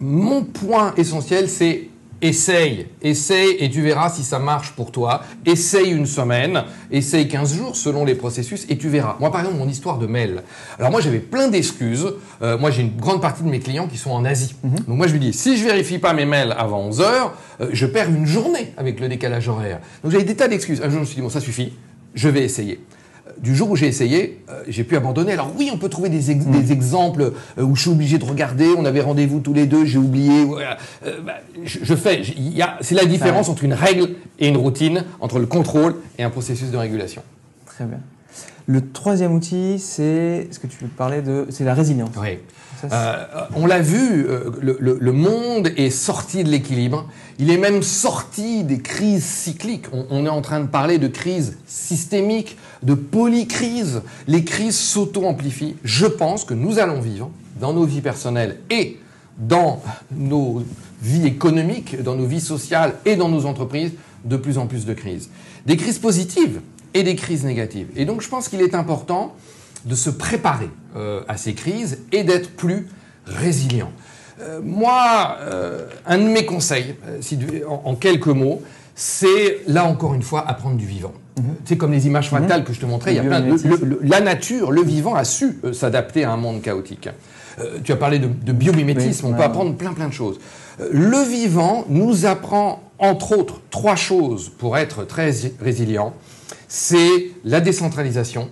mon 0.00 0.42
point 0.44 0.94
essentiel, 0.96 1.48
c'est 1.48 1.88
essaye, 2.22 2.86
essaye 3.02 3.56
et 3.58 3.70
tu 3.70 3.82
verras 3.82 4.10
si 4.10 4.22
ça 4.22 4.38
marche 4.38 4.72
pour 4.72 4.92
toi. 4.92 5.22
Essaye 5.44 5.90
une 5.90 6.06
semaine, 6.06 6.64
essaye 6.90 7.28
15 7.28 7.54
jours 7.54 7.76
selon 7.76 8.04
les 8.04 8.14
processus 8.14 8.66
et 8.68 8.78
tu 8.78 8.88
verras. 8.88 9.16
Moi, 9.20 9.30
par 9.30 9.40
exemple, 9.40 9.58
mon 9.58 9.68
histoire 9.68 9.98
de 9.98 10.06
mail. 10.06 10.42
Alors 10.78 10.90
moi, 10.90 11.00
j'avais 11.00 11.18
plein 11.18 11.48
d'excuses. 11.48 12.14
Euh, 12.42 12.58
moi, 12.58 12.70
j'ai 12.70 12.82
une 12.82 12.96
grande 12.96 13.20
partie 13.20 13.42
de 13.42 13.48
mes 13.48 13.60
clients 13.60 13.88
qui 13.88 13.98
sont 13.98 14.10
en 14.10 14.24
Asie. 14.24 14.54
Donc 14.62 14.96
moi, 14.96 15.06
je 15.06 15.12
lui 15.12 15.20
dis, 15.20 15.32
si 15.32 15.56
je 15.56 15.64
vérifie 15.64 15.98
pas 15.98 16.12
mes 16.12 16.26
mails 16.26 16.54
avant 16.56 16.80
11 16.80 17.00
heures, 17.00 17.34
euh, 17.60 17.68
je 17.72 17.86
perds 17.86 18.08
une 18.08 18.26
journée 18.26 18.72
avec 18.76 19.00
le 19.00 19.08
décalage 19.08 19.48
horaire. 19.48 19.80
Donc 20.02 20.12
j'avais 20.12 20.24
des 20.24 20.36
tas 20.36 20.48
d'excuses. 20.48 20.80
Un 20.82 20.88
jour, 20.88 20.94
je 20.94 21.00
me 21.00 21.04
suis 21.04 21.16
dit, 21.16 21.22
bon, 21.22 21.28
ça 21.28 21.40
suffit, 21.40 21.72
je 22.14 22.28
vais 22.28 22.42
essayer 22.42 22.80
du 23.40 23.54
jour 23.54 23.70
où 23.70 23.76
j'ai 23.76 23.86
essayé, 23.86 24.42
euh, 24.48 24.62
j'ai 24.68 24.84
pu 24.84 24.96
abandonner. 24.96 25.32
Alors 25.32 25.52
oui, 25.58 25.70
on 25.72 25.78
peut 25.78 25.88
trouver 25.88 26.08
des, 26.08 26.30
ex- 26.30 26.46
des 26.46 26.72
exemples 26.72 27.32
euh, 27.58 27.62
où 27.62 27.76
je 27.76 27.82
suis 27.82 27.90
obligé 27.90 28.18
de 28.18 28.24
regarder. 28.24 28.68
On 28.76 28.84
avait 28.84 29.00
rendez-vous 29.00 29.40
tous 29.40 29.52
les 29.52 29.66
deux, 29.66 29.84
j'ai 29.84 29.98
oublié. 29.98 30.44
voilà. 30.44 30.78
Euh, 31.04 31.20
bah, 31.24 31.34
je, 31.64 31.78
je 31.82 31.94
fais. 31.94 32.22
C'est 32.80 32.94
la 32.94 33.04
différence 33.04 33.48
entre 33.48 33.64
une 33.64 33.74
règle 33.74 34.10
et 34.38 34.48
une 34.48 34.56
routine, 34.56 35.04
entre 35.20 35.38
le 35.38 35.46
contrôle 35.46 35.96
et 36.18 36.22
un 36.22 36.30
processus 36.30 36.70
de 36.70 36.76
régulation. 36.76 37.22
Très 37.66 37.84
bien. 37.84 37.98
Le 38.66 38.90
troisième 38.90 39.32
outil, 39.32 39.78
c'est 39.78 40.48
ce 40.50 40.58
que 40.58 40.66
tu 40.66 40.76
parler 40.86 41.22
de, 41.22 41.46
c'est 41.50 41.64
la 41.64 41.74
résilience. 41.74 42.10
Oui. 42.20 42.38
Euh, 42.92 43.24
on 43.54 43.66
l'a 43.66 43.80
vu, 43.80 44.26
euh, 44.28 44.50
le 44.62 45.12
monde 45.12 45.70
est 45.76 45.90
sorti 45.90 46.44
de 46.44 46.48
l'équilibre. 46.48 47.06
Il 47.38 47.50
est 47.50 47.58
même 47.58 47.82
sorti 47.82 48.64
des 48.64 48.80
crises 48.80 49.24
cycliques. 49.24 49.86
On, 49.92 50.06
on 50.10 50.26
est 50.26 50.30
en 50.30 50.42
train 50.42 50.60
de 50.60 50.66
parler 50.66 50.98
de 50.98 51.08
crises 51.08 51.56
systémiques, 51.66 52.56
de 52.82 52.94
polycrises. 52.94 54.02
Les 54.26 54.44
crises 54.44 54.78
s'auto-amplifient. 54.78 55.76
Je 55.84 56.06
pense 56.06 56.44
que 56.44 56.54
nous 56.54 56.78
allons 56.78 57.00
vivre 57.00 57.30
dans 57.60 57.72
nos 57.72 57.84
vies 57.84 58.00
personnelles 58.00 58.58
et 58.70 58.98
dans 59.38 59.82
nos 60.12 60.62
vies 61.02 61.26
économiques, 61.26 62.02
dans 62.02 62.14
nos 62.14 62.26
vies 62.26 62.40
sociales 62.40 62.94
et 63.04 63.16
dans 63.16 63.28
nos 63.28 63.46
entreprises, 63.46 63.92
de 64.24 64.36
plus 64.36 64.58
en 64.58 64.66
plus 64.66 64.86
de 64.86 64.94
crises. 64.94 65.30
Des 65.66 65.76
crises 65.76 65.98
positives 65.98 66.60
et 66.94 67.02
des 67.02 67.16
crises 67.16 67.44
négatives. 67.44 67.88
Et 67.96 68.04
donc 68.04 68.22
je 68.22 68.28
pense 68.28 68.48
qu'il 68.48 68.60
est 68.60 68.74
important 68.74 69.34
de 69.86 69.94
se 69.94 70.10
préparer 70.10 70.68
euh, 70.96 71.22
à 71.28 71.36
ces 71.36 71.54
crises 71.54 72.00
et 72.12 72.24
d'être 72.24 72.50
plus 72.56 72.86
résilient. 73.26 73.90
Euh, 74.40 74.60
moi, 74.62 75.38
euh, 75.40 75.86
un 76.06 76.18
de 76.18 76.24
mes 76.24 76.44
conseils, 76.44 76.94
si 77.20 77.38
tu- 77.38 77.64
en, 77.64 77.82
en 77.86 77.94
quelques 77.94 78.26
mots, 78.26 78.62
c'est 78.94 79.60
là 79.66 79.84
encore 79.84 80.14
une 80.14 80.22
fois 80.22 80.46
apprendre 80.48 80.76
du 80.76 80.86
vivant. 80.86 81.12
C'est 81.66 81.76
comme 81.76 81.92
les 81.92 82.06
images 82.06 82.28
fractales 82.28 82.64
que 82.64 82.72
je 82.72 82.80
te 82.80 82.86
montrais. 82.86 83.12
Il 83.12 83.16
y 83.16 83.18
a 83.18 83.22
Le 83.22 83.28
plein 83.28 83.40
de- 83.40 83.68
le- 83.68 83.76
le- 83.86 84.00
la 84.02 84.20
nature, 84.20 84.72
le 84.72 84.82
vivant 84.82 85.14
a 85.14 85.24
su 85.24 85.58
s'adapter 85.72 86.24
à 86.24 86.32
un 86.32 86.36
monde 86.38 86.62
chaotique. 86.62 87.08
Tu 87.84 87.92
as 87.92 87.96
parlé 87.96 88.18
de, 88.18 88.26
de 88.28 88.52
biomimétisme, 88.52 89.26
Oui, 89.26 89.32
on 89.32 89.34
peut 89.34 89.40
ouais. 89.40 89.46
apprendre 89.46 89.74
plein 89.76 89.92
plein 89.92 90.08
de 90.08 90.12
choses. 90.14 90.38
Le 90.92 91.22
vivant 91.28 91.84
nous 91.90 92.24
apprend 92.26 92.82
entre 92.98 93.36
autres 93.36 93.60
trois 93.70 93.96
choses 93.96 94.48
pour 94.58 94.78
être 94.78 95.04
très 95.04 95.30
résilient. 95.60 96.14
C'est 96.68 97.30
la 97.44 97.60
décentralisation, 97.60 98.48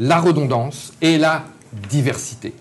la 0.00 0.18
redondance 0.18 0.92
et 1.00 1.18
la 1.18 1.44
diversité. 1.88 2.52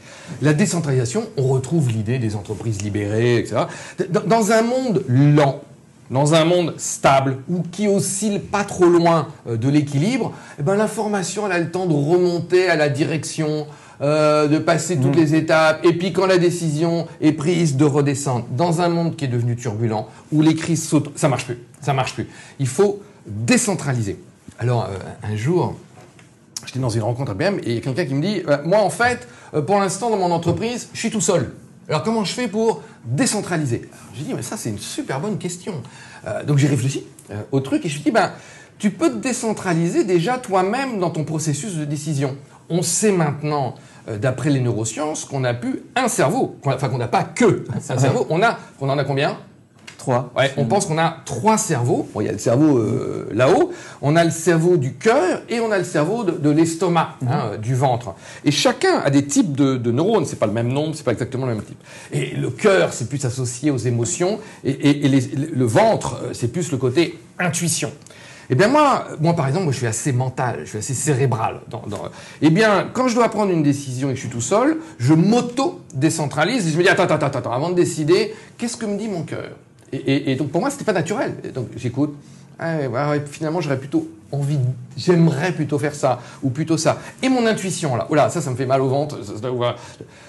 La 0.43 0.53
décentralisation, 0.53 1.23
on 1.37 1.47
retrouve 1.47 1.89
l'idée 1.89 2.19
des 2.19 2.35
entreprises 2.35 2.83
libérées, 2.83 3.37
etc. 3.37 3.61
Dans- 4.09 4.51
un 4.51 4.61
monde 4.61 5.03
lent, 5.07 5.61
dans 6.11 6.35
un 6.35 6.45
monde 6.45 6.75
stable 6.77 7.37
ou 7.49 7.63
qui 7.71 7.87
oscille 7.87 8.39
pas 8.39 8.63
trop 8.63 8.85
loin 8.85 9.29
euh, 9.47 9.57
de 9.57 9.69
l'équilibre, 9.69 10.33
eh 10.59 10.63
ben, 10.63 10.75
l'information 10.75 11.45
elle 11.47 11.53
a 11.53 11.59
le 11.59 11.71
temps 11.71 11.87
de 11.87 11.93
remonter 11.93 12.69
à 12.69 12.75
la 12.75 12.89
direction, 12.89 13.65
euh, 14.01 14.47
de 14.47 14.59
passer 14.59 14.97
toutes 14.97 15.15
les 15.15 15.33
étapes, 15.33 15.83
et 15.83 15.93
puis 15.93 16.13
quand 16.13 16.25
la 16.27 16.37
décision 16.37 17.07
est 17.21 17.31
prise, 17.33 17.75
de 17.75 17.85
redescendre. 17.85 18.45
Dans 18.51 18.81
un 18.81 18.89
monde 18.89 19.15
qui 19.15 19.25
est 19.25 19.29
devenu 19.29 19.55
turbulent, 19.55 20.07
où 20.31 20.41
les 20.41 20.55
crises 20.55 20.87
sautent, 20.87 21.11
ça 21.17 21.29
marche 21.29 21.45
plus, 21.45 21.57
ça 21.81 21.93
marche 21.93 22.13
plus. 22.13 22.27
Il 22.59 22.67
faut 22.67 23.01
décentraliser. 23.25 24.19
Alors 24.59 24.85
euh, 24.85 24.97
un 25.31 25.35
jour, 25.35 25.75
J'étais 26.69 26.79
dans 26.81 26.89
une 26.89 27.01
rencontre 27.01 27.31
à 27.31 27.33
BM 27.33 27.57
et 27.63 27.69
il 27.69 27.73
y 27.73 27.77
a 27.79 27.81
quelqu'un 27.81 28.05
qui 28.05 28.13
me 28.13 28.21
dit 28.21 28.43
euh, 28.47 28.59
Moi, 28.63 28.77
en 28.77 28.91
fait, 28.91 29.27
euh, 29.55 29.61
pour 29.63 29.79
l'instant, 29.79 30.11
dans 30.11 30.17
mon 30.17 30.31
entreprise, 30.31 30.89
je 30.93 30.99
suis 30.99 31.09
tout 31.09 31.19
seul. 31.19 31.51
Alors, 31.87 32.03
comment 32.03 32.23
je 32.23 32.31
fais 32.31 32.47
pour 32.47 32.83
décentraliser 33.05 33.89
J'ai 34.13 34.23
dit 34.25 34.33
Mais 34.35 34.43
ça, 34.43 34.55
c'est 34.55 34.69
une 34.69 34.77
super 34.77 35.19
bonne 35.19 35.39
question. 35.39 35.73
Euh, 36.27 36.43
donc, 36.43 36.59
j'ai 36.59 36.67
réfléchi 36.67 37.07
euh, 37.31 37.41
au 37.51 37.59
truc 37.59 37.83
et 37.85 37.89
je 37.89 37.95
me 37.95 38.01
suis 38.01 38.03
dit 38.03 38.11
Ben, 38.11 38.33
tu 38.77 38.91
peux 38.91 39.09
te 39.09 39.15
décentraliser 39.17 40.03
déjà 40.03 40.37
toi-même 40.37 40.99
dans 40.99 41.09
ton 41.09 41.23
processus 41.23 41.73
de 41.75 41.85
décision. 41.85 42.37
On 42.69 42.83
sait 42.83 43.11
maintenant, 43.11 43.73
d'après 44.21 44.51
les 44.51 44.59
neurosciences, 44.59 45.25
qu'on 45.25 45.43
a 45.45 45.55
pu 45.55 45.81
un 45.95 46.07
cerveau, 46.07 46.55
a- 46.67 46.75
enfin, 46.75 46.89
qu'on 46.89 46.99
n'a 46.99 47.07
pas 47.07 47.23
que 47.23 47.63
un 47.95 47.97
cerveau. 47.97 48.27
On, 48.29 48.43
a, 48.43 48.59
on 48.79 48.89
en 48.89 48.97
a 48.99 49.03
combien? 49.03 49.39
Trois. 49.99 50.31
Ouais, 50.35 50.51
on 50.57 50.65
pense 50.65 50.85
qu'on 50.87 50.97
a 50.97 51.17
trois 51.25 51.57
cerveaux. 51.57 52.07
Bon, 52.13 52.21
il 52.21 52.25
y 52.25 52.29
a 52.29 52.31
le 52.31 52.37
cerveau 52.39 52.77
euh, 52.79 53.27
là-haut, 53.33 53.69
on 54.01 54.15
a 54.15 54.23
le 54.23 54.31
cerveau 54.31 54.77
du 54.77 54.93
cœur 54.93 55.41
et 55.49 55.59
on 55.59 55.71
a 55.71 55.77
le 55.77 55.83
cerveau 55.83 56.23
de, 56.23 56.31
de 56.31 56.49
l'estomac, 56.49 57.15
hein, 57.27 57.49
euh, 57.51 57.57
du 57.57 57.75
ventre. 57.75 58.15
Et 58.45 58.51
chacun 58.51 58.99
a 59.03 59.09
des 59.09 59.25
types 59.25 59.51
de, 59.55 59.75
de 59.77 59.91
neurones. 59.91 60.25
C'est 60.25 60.39
pas 60.39 60.47
le 60.47 60.53
même 60.53 60.69
nombre, 60.69 60.95
c'est 60.95 61.03
pas 61.03 61.11
exactement 61.11 61.45
le 61.45 61.53
même 61.55 61.63
type. 61.63 61.77
Et 62.13 62.27
le 62.35 62.49
cœur, 62.49 62.93
c'est 62.93 63.09
plus 63.09 63.23
associé 63.25 63.71
aux 63.71 63.77
émotions, 63.77 64.39
et, 64.63 64.71
et- 64.71 65.05
et 65.05 65.09
les- 65.09 65.27
le 65.53 65.65
ventre, 65.65 66.19
euh, 66.23 66.29
c'est 66.33 66.47
plus 66.47 66.71
le 66.71 66.77
côté 66.77 67.19
intuition. 67.37 67.91
Eh 68.49 68.55
bien 68.55 68.67
moi, 68.69 69.05
moi 69.19 69.33
par 69.35 69.47
exemple, 69.47 69.65
moi, 69.65 69.73
je 69.73 69.77
suis 69.77 69.85
assez 69.87 70.11
mental, 70.11 70.61
je 70.63 70.69
suis 70.69 70.77
assez 70.79 70.93
cérébral. 70.95 71.59
Dans, 71.69 71.83
dans- 71.87 72.03
Eh 72.41 72.49
bien, 72.49 72.87
quand 72.93 73.07
je 73.09 73.15
dois 73.15 73.29
prendre 73.29 73.51
une 73.51 73.61
décision 73.63 74.09
et 74.09 74.13
que 74.13 74.15
je 74.15 74.21
suis 74.21 74.29
tout 74.33 74.41
seul, 74.41 74.77
je 74.97 75.13
m'auto-décentralise 75.13 76.67
et 76.67 76.71
je 76.71 76.77
me 76.77 76.83
dis 76.83 76.89
attends, 76.89 77.03
attends, 77.03 77.25
attends, 77.27 77.51
avant 77.51 77.69
de 77.69 77.75
décider, 77.75 78.33
qu'est-ce 78.57 78.77
que 78.77 78.85
me 78.85 78.97
dit 78.97 79.07
mon 79.07 79.23
cœur? 79.23 79.51
Et, 79.91 80.35
donc 80.35 80.49
pour 80.49 80.61
moi, 80.61 80.69
c'était 80.69 80.85
pas 80.85 80.93
naturel. 80.93 81.35
Et 81.43 81.49
donc 81.49 81.67
j'écoute. 81.75 82.15
finalement, 83.27 83.61
j'aurais 83.61 83.79
plutôt 83.79 84.09
envie, 84.31 84.59
j'aimerais 84.95 85.51
plutôt 85.51 85.79
faire 85.79 85.95
ça, 85.95 86.19
ou 86.43 86.49
plutôt 86.49 86.77
ça. 86.77 86.99
Et 87.23 87.29
mon 87.29 87.45
intuition, 87.45 87.95
là, 87.95 88.07
là, 88.11 88.29
ça, 88.29 88.41
ça 88.41 88.51
me 88.51 88.55
fait 88.55 88.65
mal 88.65 88.81
au 88.81 88.87
ventre. 88.87 89.17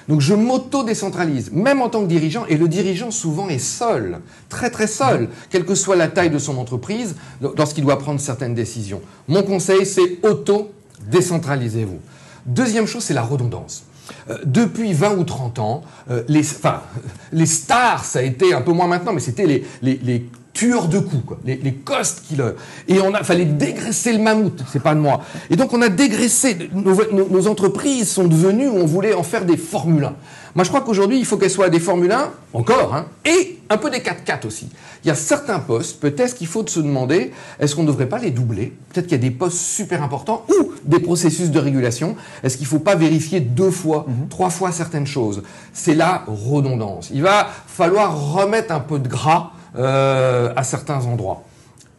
Donc 0.08 0.20
je 0.20 0.34
m'auto-décentralise, 0.34 1.50
même 1.52 1.82
en 1.82 1.88
tant 1.88 2.02
que 2.02 2.08
dirigeant, 2.08 2.46
et 2.46 2.56
le 2.56 2.68
dirigeant 2.68 3.10
souvent 3.10 3.48
est 3.48 3.58
seul, 3.58 4.20
très 4.48 4.70
très 4.70 4.86
seul, 4.86 5.28
quelle 5.50 5.64
que 5.64 5.74
soit 5.74 5.96
la 5.96 6.08
taille 6.08 6.30
de 6.30 6.38
son 6.38 6.56
entreprise, 6.58 7.16
lorsqu'il 7.56 7.84
doit 7.84 7.98
prendre 7.98 8.20
certaines 8.20 8.54
décisions. 8.54 9.00
Mon 9.28 9.42
conseil, 9.42 9.84
c'est 9.84 10.24
auto-décentralisez-vous. 10.26 11.98
Deuxième 12.46 12.86
chose, 12.86 13.04
c'est 13.04 13.14
la 13.14 13.22
redondance. 13.22 13.84
Euh, 14.28 14.38
depuis 14.44 14.92
20 14.92 15.16
ou 15.16 15.24
30 15.24 15.58
ans, 15.58 15.82
euh, 16.10 16.22
les, 16.28 16.40
enfin, 16.40 16.82
les 17.32 17.46
stars, 17.46 18.04
ça 18.04 18.20
a 18.20 18.22
été 18.22 18.54
un 18.54 18.62
peu 18.62 18.72
moins 18.72 18.86
maintenant, 18.86 19.12
mais 19.12 19.20
c'était 19.20 19.46
les, 19.46 19.64
les, 19.82 20.26
tueurs 20.52 20.88
de 20.88 20.98
coups. 20.98 21.36
Les, 21.44 21.56
les 21.56 21.74
costes 21.74 22.22
killers. 22.26 22.54
Et 22.88 23.00
on 23.00 23.14
a 23.14 23.22
fallait 23.22 23.44
dégraisser 23.44 24.12
le 24.12 24.18
mammouth, 24.18 24.62
c'est 24.70 24.82
pas 24.82 24.94
de 24.94 25.00
moi. 25.00 25.22
Et 25.48 25.56
donc 25.56 25.72
on 25.72 25.80
a 25.80 25.88
dégraissé, 25.88 26.70
nos, 26.72 27.48
entreprises 27.48 28.10
sont 28.10 28.26
devenues, 28.26 28.68
on 28.68 28.84
voulait 28.84 29.14
en 29.14 29.22
faire 29.22 29.44
des 29.44 29.56
Formule 29.56 30.04
1. 30.04 30.14
Moi 30.54 30.64
je 30.64 30.68
crois 30.68 30.80
qu'aujourd'hui 30.80 31.18
il 31.18 31.24
faut 31.24 31.36
qu'elles 31.36 31.50
soient 31.50 31.68
des 31.68 31.80
Formule 31.80 32.12
1, 32.12 32.30
encore, 32.52 32.94
hein, 32.94 33.06
et 33.24 33.58
un 33.68 33.76
peu 33.76 33.90
des 33.90 33.98
4x4 33.98 34.46
aussi. 34.46 34.68
Il 35.04 35.08
y 35.08 35.10
a 35.10 35.14
certains 35.14 35.60
postes, 35.60 36.00
peut-être 36.00 36.34
qu'il 36.34 36.46
faut 36.46 36.66
se 36.66 36.80
demander, 36.80 37.32
est-ce 37.58 37.74
qu'on 37.74 37.82
ne 37.82 37.86
devrait 37.86 38.08
pas 38.08 38.18
les 38.18 38.30
doubler? 38.30 38.72
Peut-être 38.92 39.06
qu'il 39.06 39.16
y 39.16 39.20
a 39.20 39.22
des 39.22 39.30
postes 39.30 39.58
super 39.58 40.02
importants 40.02 40.44
ou 40.48 40.72
des 40.84 40.98
processus 40.98 41.50
de 41.50 41.58
régulation. 41.58 42.16
Est-ce 42.42 42.56
qu'il 42.56 42.66
ne 42.66 42.70
faut 42.70 42.80
pas 42.80 42.96
vérifier 42.96 43.40
deux 43.40 43.70
fois, 43.70 44.06
mhm. 44.08 44.28
trois 44.28 44.50
fois 44.50 44.72
certaines 44.72 45.06
choses? 45.06 45.42
C'est 45.72 45.94
la 45.94 46.24
redondance. 46.26 47.10
Il 47.14 47.22
va 47.22 47.48
falloir 47.66 48.34
remettre 48.34 48.72
un 48.74 48.80
peu 48.80 48.98
de 48.98 49.08
gras 49.08 49.52
euh, 49.76 50.52
à 50.56 50.64
certains 50.64 51.06
endroits. 51.06 51.44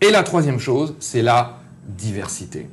Et 0.02 0.12
la 0.12 0.24
troisième 0.24 0.60
chose, 0.60 0.96
c'est 1.00 1.22
la 1.22 1.60
diversité. 1.88 2.68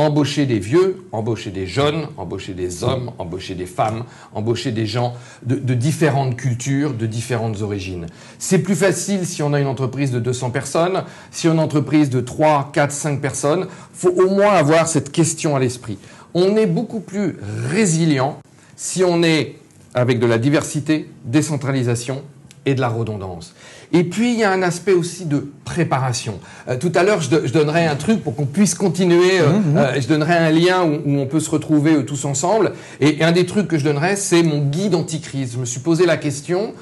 Embaucher 0.00 0.46
des 0.46 0.58
vieux, 0.58 1.04
embaucher 1.12 1.50
des 1.50 1.66
jeunes, 1.66 2.06
embaucher 2.16 2.54
des 2.54 2.84
hommes, 2.84 3.10
embaucher 3.18 3.54
des 3.54 3.66
femmes, 3.66 4.04
embaucher 4.32 4.72
des 4.72 4.86
gens 4.86 5.12
de, 5.42 5.74
différentes 5.74 6.36
cultures, 6.36 6.94
de 6.94 7.04
différentes 7.04 7.60
origines. 7.60 8.06
C'est 8.38 8.60
plus 8.60 8.76
facile 8.76 9.26
si 9.26 9.42
on 9.42 9.52
a 9.52 9.60
une 9.60 9.66
entreprise 9.66 10.10
de 10.10 10.18
200 10.18 10.52
personnes, 10.52 11.04
si 11.30 11.48
on 11.48 11.50
a 11.50 11.54
une 11.54 11.60
entreprise 11.60 12.08
de 12.08 12.22
3, 12.22 12.70
4, 12.72 12.90
5 12.90 13.20
personnes. 13.20 13.66
faut 13.92 14.08
au 14.08 14.30
moins 14.30 14.54
avoir 14.54 14.88
cette 14.88 15.12
question 15.12 15.54
à 15.54 15.58
l'esprit. 15.58 15.98
On 16.32 16.56
est 16.56 16.64
beaucoup 16.66 17.00
plus 17.00 17.36
résilient 17.68 18.38
si 18.76 19.04
on 19.04 19.22
est 19.22 19.56
avec 19.92 20.18
de 20.18 20.24
la 20.24 20.38
diversité, 20.38 21.10
décentralisation 21.26 22.22
et 22.64 22.74
de 22.74 22.80
la 22.80 22.88
redondance. 22.88 23.54
Et 23.92 24.04
puis, 24.04 24.32
il 24.32 24.38
y 24.38 24.44
a 24.44 24.52
un 24.52 24.62
aspect 24.62 24.92
aussi 24.92 25.24
de 25.24 25.50
préparation. 25.64 26.38
Euh, 26.68 26.76
tout 26.76 26.92
à 26.94 27.02
l'heure, 27.02 27.20
je, 27.20 27.30
donnerai 27.52 27.86
un 27.86 27.96
truc 27.96 28.22
pour 28.22 28.36
qu'on 28.36 28.46
puisse 28.46 28.74
continuer. 28.74 29.40
Euh, 29.40 29.50
mmh, 29.50 29.72
mmh. 29.72 29.76
Euh, 29.76 30.00
je 30.00 30.06
donnerai 30.06 30.34
un 30.34 30.50
lien 30.50 30.84
où, 30.84 31.18
on 31.18 31.26
peut 31.26 31.40
se 31.40 31.50
retrouver 31.50 32.04
tous 32.04 32.24
ensemble. 32.24 32.72
Et, 33.00 33.22
un 33.22 33.32
des 33.32 33.46
trucs 33.46 33.66
que 33.66 33.78
je 33.78 33.84
donnerai, 33.84 34.14
c'est 34.16 34.42
mon 34.42 34.60
guide 34.60 34.94
anti-crise. 34.94 35.54
Je 35.54 35.58
me 35.58 35.64
suis 35.64 35.80
posé 35.80 36.06
la 36.06 36.16
question 36.16 36.72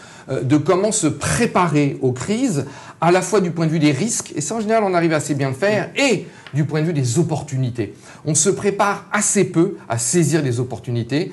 de 0.42 0.58
comment 0.58 0.92
se 0.92 1.06
préparer 1.06 1.96
aux 2.02 2.12
crises, 2.12 2.66
à 3.00 3.10
la 3.10 3.22
fois 3.22 3.40
du 3.40 3.50
point 3.50 3.64
de 3.64 3.70
vue 3.70 3.78
des 3.78 3.92
risques, 3.92 4.32
et 4.36 4.42
ça, 4.42 4.56
en 4.56 4.60
général, 4.60 4.84
on 4.84 4.92
arrive 4.92 5.14
assez 5.14 5.34
bien 5.34 5.48
le 5.48 5.54
faire, 5.54 5.88
et 5.96 6.26
du 6.52 6.64
point 6.64 6.82
de 6.82 6.86
vue 6.86 6.92
des 6.92 7.18
opportunités. 7.18 7.94
On 8.26 8.34
se 8.34 8.50
prépare 8.50 9.06
assez 9.10 9.44
peu 9.44 9.78
à 9.88 9.96
saisir 9.96 10.42
les 10.42 10.60
opportunités. 10.60 11.32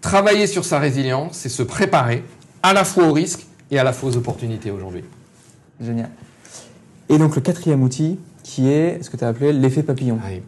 Travailler 0.00 0.46
sur 0.46 0.64
sa 0.64 0.78
résilience, 0.78 1.32
c'est 1.32 1.48
se 1.48 1.64
préparer 1.64 2.22
à 2.62 2.72
la 2.72 2.84
fois 2.84 3.08
aux 3.08 3.12
risques 3.12 3.46
et 3.72 3.78
à 3.80 3.84
la 3.84 3.92
fois 3.92 4.10
aux 4.10 4.16
opportunités 4.16 4.70
aujourd'hui. 4.70 5.02
Génial. 5.80 6.10
Et 7.08 7.18
donc 7.18 7.36
le 7.36 7.42
quatrième 7.42 7.82
outil, 7.82 8.18
qui 8.42 8.68
est 8.68 9.02
ce 9.02 9.10
que 9.10 9.16
tu 9.16 9.24
as 9.24 9.28
appelé 9.28 9.52
l'effet 9.52 9.82
papillon. 9.82 10.18
Oui. 10.24 10.40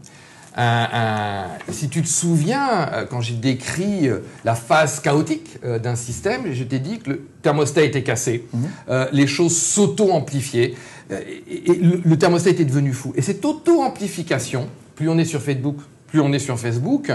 si 1.70 1.89
tu 1.89 2.03
te 2.03 2.09
souviens, 2.09 2.89
euh, 2.93 3.05
quand 3.09 3.20
j'ai 3.20 3.35
décrit 3.35 4.09
euh, 4.09 4.20
la 4.45 4.55
phase 4.55 5.01
chaotique 5.01 5.59
euh, 5.64 5.79
d'un 5.79 5.97
système, 5.97 6.53
je 6.53 6.64
t'ai 6.64 6.79
dit 6.79 6.99
que 6.99 7.11
le 7.11 7.29
thermostat 7.43 7.83
était 7.83 8.03
cassé, 8.03 8.47
mhm. 8.53 9.07
les 9.12 9.26
choses 9.26 9.57
s'auto-amplifiaient, 9.57 10.74
et, 11.11 11.62
le, 12.05 12.18
thermostat 12.18 12.51
était 12.51 12.64
devenu 12.64 12.93
fou. 12.93 13.12
Et 13.16 13.22
cette 13.22 13.45
auto-amplification, 13.45 14.68
plus 14.95 15.09
on 15.09 15.18
est 15.18 15.24
sur 15.24 15.41
Facebook, 15.41 15.76
plus 16.09 16.20
on 16.20 16.33
est 16.33 16.39
sur 16.39 16.59
Facebook, 16.59 17.12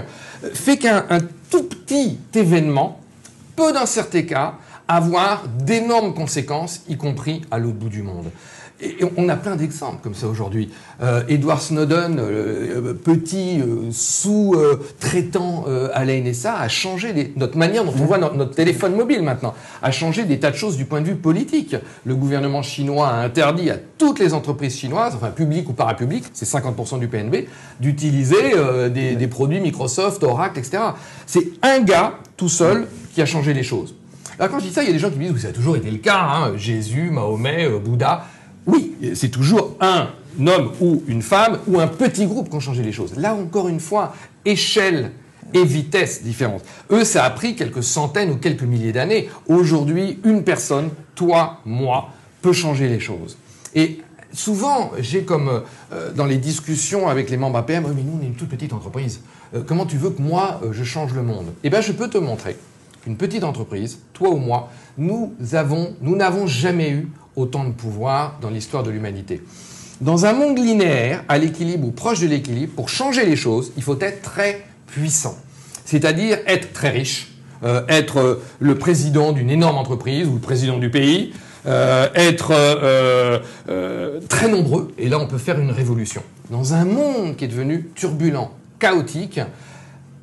fait 0.53 0.77
qu'un 0.77 1.19
tout 1.49 1.63
petit 1.63 2.17
événement 2.33 2.99
peut, 3.55 3.71
dans 3.71 3.85
certains 3.85 4.23
cas, 4.23 4.55
avoir 4.95 5.43
d'énormes 5.47 6.13
conséquences, 6.13 6.81
y 6.87 6.97
compris 6.97 7.41
à 7.51 7.57
l'autre 7.57 7.77
bout 7.77 7.89
du 7.89 8.03
monde. 8.03 8.31
Et 8.81 8.97
on 9.15 9.29
a 9.29 9.35
plein 9.35 9.55
d'exemples 9.55 9.99
comme 10.03 10.15
ça 10.15 10.27
aujourd'hui. 10.27 10.69
Euh, 11.01 11.23
Edward 11.29 11.61
Snowden, 11.61 12.19
euh, 12.19 12.89
euh, 12.89 12.93
petit 12.93 13.61
sous-traitant 13.91 15.65
à 15.93 16.03
la 16.03 16.19
NSA, 16.19 16.55
a 16.55 16.67
changé 16.67 17.33
notre 17.37 17.57
manière 17.57 17.85
dont 17.85 17.93
on 17.97 18.05
voit 18.05 18.17
notre, 18.17 18.53
téléphone 18.53 18.95
mobile 18.95 19.21
maintenant, 19.21 19.53
a 19.81 19.91
changé 19.91 20.25
des 20.25 20.39
tas 20.39 20.51
de 20.51 20.55
choses 20.55 20.75
du 20.75 20.85
point 20.85 21.01
de 21.01 21.07
vue 21.07 21.15
politique. 21.15 21.75
Le 22.03 22.15
gouvernement 22.15 22.61
chinois 22.61 23.07
a 23.07 23.23
interdit 23.23 23.69
à 23.69 23.77
toutes 23.97 24.19
les 24.19 24.33
entreprises 24.33 24.75
chinoises, 24.75 25.15
enfin 25.15 25.29
publiques 25.29 25.69
ou 25.69 25.73
parapubliques, 25.73 26.25
c'est 26.33 26.47
50% 26.47 26.99
du 26.99 27.07
PNB, 27.07 27.47
d'utiliser 27.79 28.53
des 28.89 29.27
produits 29.27 29.61
Microsoft, 29.61 30.23
Oracle, 30.23 30.59
etc. 30.59 30.83
C'est 31.25 31.51
un 31.61 31.79
gars 31.79 32.15
tout 32.35 32.49
seul 32.49 32.87
qui 33.13 33.21
a 33.21 33.25
changé 33.25 33.53
les 33.53 33.63
choses. 33.63 33.95
Alors 34.39 34.51
quand 34.51 34.59
je 34.59 34.65
dis 34.65 34.73
ça, 34.73 34.83
il 34.83 34.87
y 34.87 34.89
a 34.89 34.93
des 34.93 34.99
gens 34.99 35.09
qui 35.09 35.17
me 35.17 35.23
disent, 35.23 35.33
que 35.33 35.39
ça 35.39 35.49
a 35.49 35.53
toujours 35.53 35.75
été 35.75 35.91
le 35.91 35.97
cas, 35.97 36.19
hein, 36.19 36.57
Jésus, 36.57 37.09
Mahomet, 37.11 37.65
euh, 37.65 37.79
Bouddha. 37.79 38.25
Oui, 38.65 38.95
c'est 39.13 39.29
toujours 39.29 39.75
un 39.81 40.09
homme 40.47 40.71
ou 40.79 41.03
une 41.07 41.21
femme 41.21 41.59
ou 41.67 41.79
un 41.79 41.87
petit 41.87 42.25
groupe 42.25 42.49
qui 42.49 42.55
ont 42.55 42.61
changé 42.61 42.81
les 42.81 42.93
choses. 42.93 43.13
Là 43.17 43.33
encore 43.33 43.67
une 43.67 43.81
fois, 43.81 44.15
échelle 44.45 45.11
et 45.53 45.65
vitesse 45.65 46.23
différentes. 46.23 46.63
Eux, 46.89 47.03
ça 47.03 47.25
a 47.25 47.29
pris 47.29 47.55
quelques 47.55 47.83
centaines 47.83 48.31
ou 48.31 48.37
quelques 48.37 48.63
milliers 48.63 48.93
d'années. 48.93 49.29
Aujourd'hui, 49.47 50.19
une 50.23 50.43
personne, 50.43 50.89
toi, 51.13 51.59
moi, 51.65 52.09
peut 52.41 52.53
changer 52.53 52.87
les 52.87 53.01
choses. 53.01 53.37
Et 53.75 53.99
souvent, 54.31 54.91
j'ai 54.97 55.23
comme 55.23 55.63
euh, 55.91 56.11
dans 56.13 56.25
les 56.25 56.37
discussions 56.37 57.09
avec 57.09 57.29
les 57.29 57.37
membres 57.37 57.57
APM, 57.57 57.83
mais 57.95 58.01
nous, 58.01 58.17
on 58.19 58.23
est 58.23 58.27
une 58.27 58.35
toute 58.35 58.49
petite 58.49 58.71
entreprise. 58.71 59.21
Euh, 59.53 59.61
comment 59.65 59.85
tu 59.85 59.97
veux 59.97 60.09
que 60.09 60.21
moi, 60.21 60.61
je 60.71 60.83
change 60.85 61.13
le 61.13 61.21
monde? 61.21 61.47
Eh 61.63 61.69
bien, 61.69 61.81
je 61.81 61.91
peux 61.91 62.09
te 62.09 62.17
montrer 62.17 62.55
une 63.07 63.17
petite 63.17 63.43
entreprise, 63.43 63.99
toi 64.13 64.29
ou 64.29 64.37
moi, 64.37 64.69
nous 64.97 65.33
avons, 65.53 65.95
nous 66.01 66.15
n'avons 66.15 66.47
jamais 66.47 66.89
eu 66.89 67.09
autant 67.35 67.63
de 67.63 67.71
pouvoir 67.71 68.37
dans 68.41 68.49
l'histoire 68.49 68.83
de 68.83 68.91
l'humanité. 68.91 69.41
Dans 70.01 70.25
un 70.25 70.33
monde 70.33 70.57
linéaire, 70.57 71.23
à 71.27 71.37
l'équilibre 71.37 71.87
ou 71.87 71.91
proche 71.91 72.19
de 72.19 72.27
l'équilibre, 72.27 72.73
pour 72.75 72.89
changer 72.89 73.25
les 73.25 73.35
choses, 73.35 73.71
il 73.77 73.83
faut 73.83 73.99
être 73.99 74.21
très 74.21 74.65
puissant. 74.87 75.37
C'est-à-dire 75.85 76.39
être 76.47 76.73
très 76.73 76.89
riche, 76.89 77.33
euh, 77.63 77.83
être 77.87 78.17
euh, 78.17 78.43
le 78.59 78.75
président 78.75 79.31
d'une 79.31 79.49
énorme 79.49 79.77
entreprise 79.77 80.27
ou 80.27 80.33
le 80.33 80.39
président 80.39 80.77
du 80.77 80.89
pays, 80.89 81.33
euh, 81.65 82.09
être 82.15 82.53
très 84.27 84.49
nombreux, 84.49 84.93
et 84.97 85.07
là 85.07 85.17
on 85.19 85.27
peut 85.27 85.37
faire 85.37 85.59
une 85.59 85.71
révolution. 85.71 86.21
Dans 86.49 86.73
un 86.73 86.83
monde 86.83 87.37
qui 87.37 87.45
est 87.45 87.47
devenu 87.47 87.89
turbulent, 87.95 88.51
chaotique, 88.79 89.39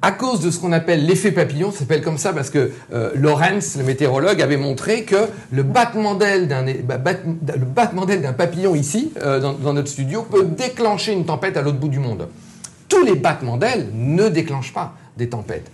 à 0.03 0.13
cause 0.13 0.41
de 0.41 0.51
ce 0.51 0.59
qu'on 0.59 0.73
appelle 0.73 1.05
l'effet 1.05 1.31
papillon, 1.31 1.71
ça 1.71 1.81
s'appelle 1.81 2.03
comme 2.03 2.19
ça 2.19 2.33
parce 2.33 2.49
que 2.51 2.71
euh, 2.93 3.11
Lorenz, 3.15 3.77
le 3.77 3.85
météorologue, 3.85 4.41
avait 4.41 4.57
montré 4.57 5.05
que 5.05 5.29
le 5.53 5.63
battement 5.63 6.15
d'aile 6.15 6.49
d'un 6.49 8.33
papillon 8.33 8.75
ici, 8.75 9.13
euh, 9.21 9.41
dans, 9.41 9.53
dans, 9.53 9.75
notre 9.75 9.89
studio, 9.89 10.23
peut 10.23 10.45
déclencher 10.45 11.13
une 11.13 11.27
tempête 11.27 11.57
à 11.57 11.63
l'autre 11.63 11.79
bout 11.79 11.89
du 11.89 11.99
monde. 11.99 12.29
Tous 12.89 13.05
les 13.05 13.15
battements 13.15 13.59
d'ailes 13.59 13.89
ne 13.93 14.29
déclenchent 14.29 14.73
pas 14.73 14.95
des 15.17 15.29
tempêtes. 15.29 15.71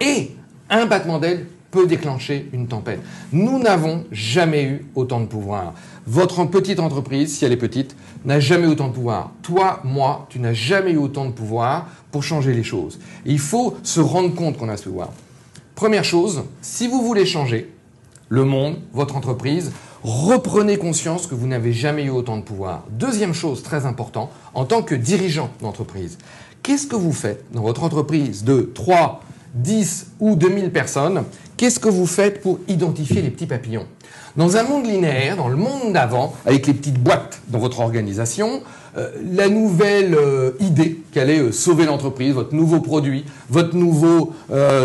Et 0.00 0.32
un 0.68 0.86
battement 0.86 1.18
d'aile 1.18 1.46
peut 1.70 1.86
déclencher 1.86 2.48
une 2.52 2.68
tempête. 2.68 3.00
Nous 3.32 3.58
n'avons 3.58 4.04
jamais 4.12 4.64
eu 4.64 4.86
autant 4.94 5.20
de 5.20 5.26
pouvoir. 5.26 5.72
Votre 6.06 6.44
petite 6.44 6.78
entreprise, 6.78 7.36
si 7.36 7.44
elle 7.44 7.52
est 7.52 7.56
petite, 7.56 7.96
n'a 8.24 8.40
jamais 8.40 8.66
autant 8.66 8.88
de 8.88 8.92
pouvoir. 8.92 9.32
Toi, 9.42 9.80
moi, 9.84 10.26
tu 10.28 10.38
n'as 10.38 10.52
jamais 10.52 10.92
eu 10.92 10.96
autant 10.96 11.26
de 11.26 11.32
pouvoir 11.32 11.86
pour 12.10 12.22
changer 12.22 12.52
les 12.52 12.62
choses. 12.62 12.98
il 13.24 13.38
faut 13.38 13.76
se 13.82 14.00
rendre 14.00 14.34
compte 14.34 14.58
qu'on 14.58 14.68
a 14.68 14.76
ce 14.76 14.84
pouvoir. 14.84 15.10
Première 15.74 16.04
chose, 16.04 16.44
si 16.60 16.86
vous 16.86 17.02
voulez 17.02 17.26
changer 17.26 17.72
le 18.28 18.44
monde, 18.44 18.76
votre 18.92 19.16
entreprise, 19.16 19.72
reprenez 20.02 20.76
conscience 20.76 21.26
que 21.26 21.34
vous 21.34 21.46
n'avez 21.46 21.72
jamais 21.72 22.04
eu 22.04 22.10
autant 22.10 22.36
de 22.36 22.42
pouvoir. 22.42 22.84
Deuxième 22.90 23.34
chose 23.34 23.62
très 23.62 23.86
importante, 23.86 24.30
en 24.54 24.64
tant 24.64 24.82
que 24.82 24.94
dirigeant 24.94 25.50
d'entreprise, 25.60 26.18
qu'est-ce 26.62 26.86
que 26.86 26.96
vous 26.96 27.12
faites 27.12 27.44
dans 27.52 27.62
votre 27.62 27.82
entreprise 27.82 28.44
de 28.44 28.70
3, 28.74 29.22
10 29.54 30.12
ou 30.20 30.36
2000 30.36 30.70
personnes? 30.70 31.24
Qu'est-ce 31.56 31.80
que 31.80 31.88
vous 31.88 32.06
faites 32.06 32.42
pour 32.42 32.58
identifier 32.68 33.22
les 33.22 33.30
petits 33.30 33.46
papillons? 33.46 33.86
Dans 34.34 34.56
un 34.56 34.62
monde 34.62 34.86
linéaire, 34.86 35.36
dans 35.36 35.48
le 35.48 35.56
monde 35.56 35.92
d'avant, 35.92 36.34
avec 36.46 36.66
les 36.66 36.72
petites 36.72 36.98
boîtes 36.98 37.42
dans 37.48 37.58
votre 37.58 37.80
organisation, 37.80 38.62
euh, 38.96 39.10
la 39.30 39.50
nouvelle 39.50 40.14
euh, 40.14 40.52
idée 40.58 41.00
qu'allait 41.12 41.38
euh, 41.38 41.52
sauver 41.52 41.84
l'entreprise, 41.84 42.32
votre 42.32 42.54
nouveau 42.54 42.80
produit, 42.80 43.26
votre 43.50 43.76
nouveau 43.76 44.32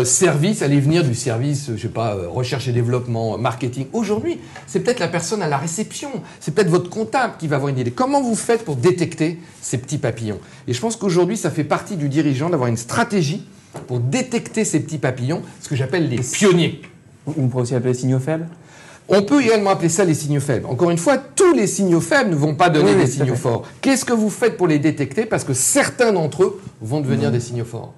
service 0.04 0.60
allait 0.60 0.80
venir 0.80 1.02
du 1.02 1.14
service, 1.14 1.70
je 1.74 1.80
sais 1.80 1.88
pas, 1.88 2.14
recherche 2.28 2.68
et 2.68 2.72
développement, 2.72 3.38
marketing. 3.38 3.86
Aujourd'hui, 3.94 4.38
c'est 4.66 4.80
peut-être 4.80 5.00
la 5.00 5.08
personne 5.08 5.40
à 5.40 5.48
la 5.48 5.56
réception, 5.56 6.10
c'est 6.40 6.54
peut-être 6.54 6.68
votre 6.68 6.90
comptable 6.90 7.34
qui 7.38 7.48
va 7.48 7.56
avoir 7.56 7.70
une 7.70 7.78
idée. 7.78 7.90
Comment 7.90 8.20
vous 8.20 8.34
faites 8.34 8.64
pour 8.64 8.76
détecter 8.76 9.38
ces 9.62 9.78
petits 9.78 9.98
papillons? 9.98 10.40
Et 10.66 10.74
je 10.74 10.80
pense 10.80 10.96
qu'aujourd'hui, 10.96 11.38
ça 11.38 11.50
fait 11.50 11.64
partie 11.64 11.96
du 11.96 12.08
dirigeant 12.10 12.50
d'avoir 12.50 12.68
une 12.68 12.76
stratégie 12.76 13.46
pour 13.86 14.00
détecter 14.00 14.64
ces 14.64 14.80
petits 14.80 14.98
papillons, 14.98 15.42
ce 15.60 15.68
que 15.68 15.76
j'appelle 15.76 16.08
les 16.08 16.18
pionniers. 16.18 16.82
On 17.26 17.48
pourrait 17.48 17.62
aussi 17.62 17.74
appeler 17.74 17.92
les 17.92 17.98
signaux 17.98 18.18
faibles? 18.18 18.46
On 19.08 19.22
peut 19.22 19.42
également 19.42 19.70
appeler 19.70 19.88
ça 19.88 20.04
les 20.04 20.14
signaux 20.14 20.40
faibles. 20.40 20.66
Encore 20.66 20.90
une 20.90 20.98
fois, 20.98 21.16
tous 21.16 21.54
les 21.54 21.66
signaux 21.66 22.00
faibles 22.00 22.30
ne 22.30 22.36
vont 22.36 22.54
pas 22.54 22.68
donner 22.68 22.94
des 22.94 23.06
signaux 23.06 23.36
forts. 23.36 23.64
Qu'est-ce 23.80 24.04
que 24.04 24.12
vous 24.12 24.30
faites 24.30 24.56
pour 24.56 24.68
les 24.68 24.78
détecter? 24.78 25.24
Parce 25.24 25.44
que 25.44 25.54
certains 25.54 26.12
d'entre 26.12 26.44
eux 26.44 26.60
vont 26.80 27.00
devenir 27.00 27.30
des 27.30 27.40
signaux 27.40 27.64
forts. 27.64 27.94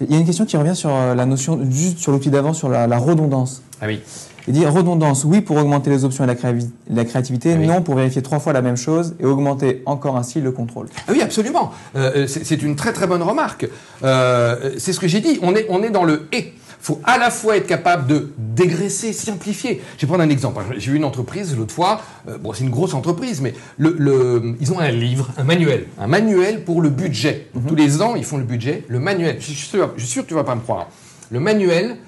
Il 0.00 0.12
y 0.12 0.16
a 0.16 0.18
une 0.18 0.26
question 0.26 0.46
qui 0.46 0.56
revient 0.56 0.74
sur 0.74 0.90
euh, 0.90 1.14
la 1.14 1.26
notion, 1.26 1.60
juste 1.70 1.98
sur 1.98 2.12
l'outil 2.12 2.30
d'avant, 2.30 2.52
sur 2.52 2.68
la, 2.68 2.98
redondance. 2.98 3.62
Ah 3.80 3.86
oui. 3.86 4.00
Il 4.48 4.54
dit 4.54 4.66
redondance, 4.66 5.24
oui 5.24 5.40
pour 5.40 5.56
augmenter 5.56 5.90
les 5.90 6.04
options 6.04 6.24
et 6.24 6.26
la, 6.26 7.04
créativité, 7.04 7.52
ah 7.52 7.58
non 7.58 7.82
pour 7.82 7.94
vérifier 7.94 8.22
trois 8.22 8.40
fois 8.40 8.52
la 8.52 8.62
même 8.62 8.76
chose 8.76 9.14
et 9.20 9.24
augmenter 9.24 9.82
encore 9.86 10.16
ainsi 10.16 10.40
le 10.40 10.50
contrôle. 10.50 10.88
Ah 11.06 11.12
oui, 11.12 11.22
absolument. 11.22 11.70
Euh, 11.94 12.26
c'est 12.26 12.60
une 12.60 12.74
très 12.74 12.92
très 12.92 13.06
bonne 13.06 13.22
remarque. 13.22 13.68
Euh, 14.02 14.72
c'est 14.78 14.92
ce 14.92 14.98
que 14.98 15.06
j'ai 15.06 15.20
dit. 15.20 15.38
On 15.42 15.54
est, 15.54 15.66
on 15.68 15.84
est 15.84 15.90
dans 15.90 16.02
le 16.02 16.26
et 16.32 16.52
faut 16.82 17.00
à 17.04 17.16
la 17.16 17.30
fois 17.30 17.56
être 17.56 17.68
capable 17.68 18.08
de 18.08 18.32
dégraisser, 18.36 19.12
simplifier. 19.12 19.80
Je 19.96 20.02
vais 20.02 20.08
prendre 20.08 20.24
un 20.24 20.28
exemple. 20.28 20.62
J'ai 20.76 20.90
vu 20.90 20.96
une 20.96 21.04
entreprise 21.04 21.56
l'autre 21.56 21.72
fois, 21.72 22.02
euh, 22.28 22.38
bon 22.38 22.52
c'est 22.52 22.64
une 22.64 22.70
grosse 22.70 22.92
entreprise, 22.92 23.40
mais 23.40 23.54
le, 23.78 24.56
ils 24.60 24.72
ont 24.72 24.80
un 24.80 24.90
livre, 24.90 25.30
un 25.38 25.44
manuel, 25.44 25.86
un 25.98 26.08
manuel 26.08 26.64
pour 26.64 26.82
le 26.82 26.88
budget. 26.88 27.46
Mhm. 27.54 27.66
Tous 27.66 27.74
les 27.76 28.02
ans, 28.02 28.16
ils 28.16 28.24
font 28.24 28.36
le 28.36 28.44
budget, 28.44 28.84
le 28.88 28.98
manuel. 28.98 29.36
Je 29.38 29.46
suis 29.46 29.54
sûr, 29.54 29.92
je 29.96 30.02
suis 30.02 30.10
sûr 30.10 30.22
que 30.24 30.28
tu 30.28 30.34
vas 30.34 30.42
pas 30.42 30.56
me 30.56 30.60
croire. 30.60 30.88
Le 31.30 31.38
manuel, 31.38 31.98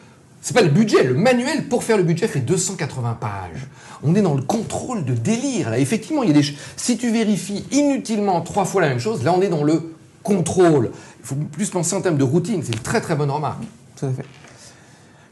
c'est 0.42 0.54
pas 0.54 0.62
le 0.62 0.70
budget. 0.70 1.04
Le 1.04 1.14
manuel 1.14 1.68
pour 1.68 1.84
faire 1.84 1.96
le 1.96 2.02
budget 2.02 2.26
fait 2.26 2.40
280 2.40 3.18
pages. 3.20 3.68
On 4.02 4.16
est 4.16 4.22
dans 4.22 4.34
le 4.34 4.42
contrôle 4.42 5.04
de 5.04 5.14
délire. 5.14 5.70
Là, 5.70 5.78
effectivement, 5.78 6.24
il 6.24 6.30
y 6.30 6.32
a 6.32 6.40
des. 6.40 6.46
Si 6.76 6.98
tu 6.98 7.12
vérifies 7.12 7.64
inutilement 7.70 8.40
trois 8.40 8.64
fois 8.64 8.82
la 8.82 8.88
même 8.88 8.98
chose, 8.98 9.22
là, 9.22 9.32
on 9.32 9.40
est 9.40 9.48
dans 9.48 9.62
le 9.62 9.94
contrôle. 10.24 10.90
Il 11.20 11.26
faut 11.26 11.36
plus 11.36 11.70
penser 11.70 11.94
en 11.94 12.00
termes 12.00 12.18
de 12.18 12.24
routine. 12.24 12.60
C'est 12.64 12.74
une 12.74 12.80
très 12.80 13.00
très 13.00 13.14
bonne 13.14 13.30
remarque. 13.30 13.62
Tout 13.96 14.06
à 14.06 14.10
fait. 14.10 14.24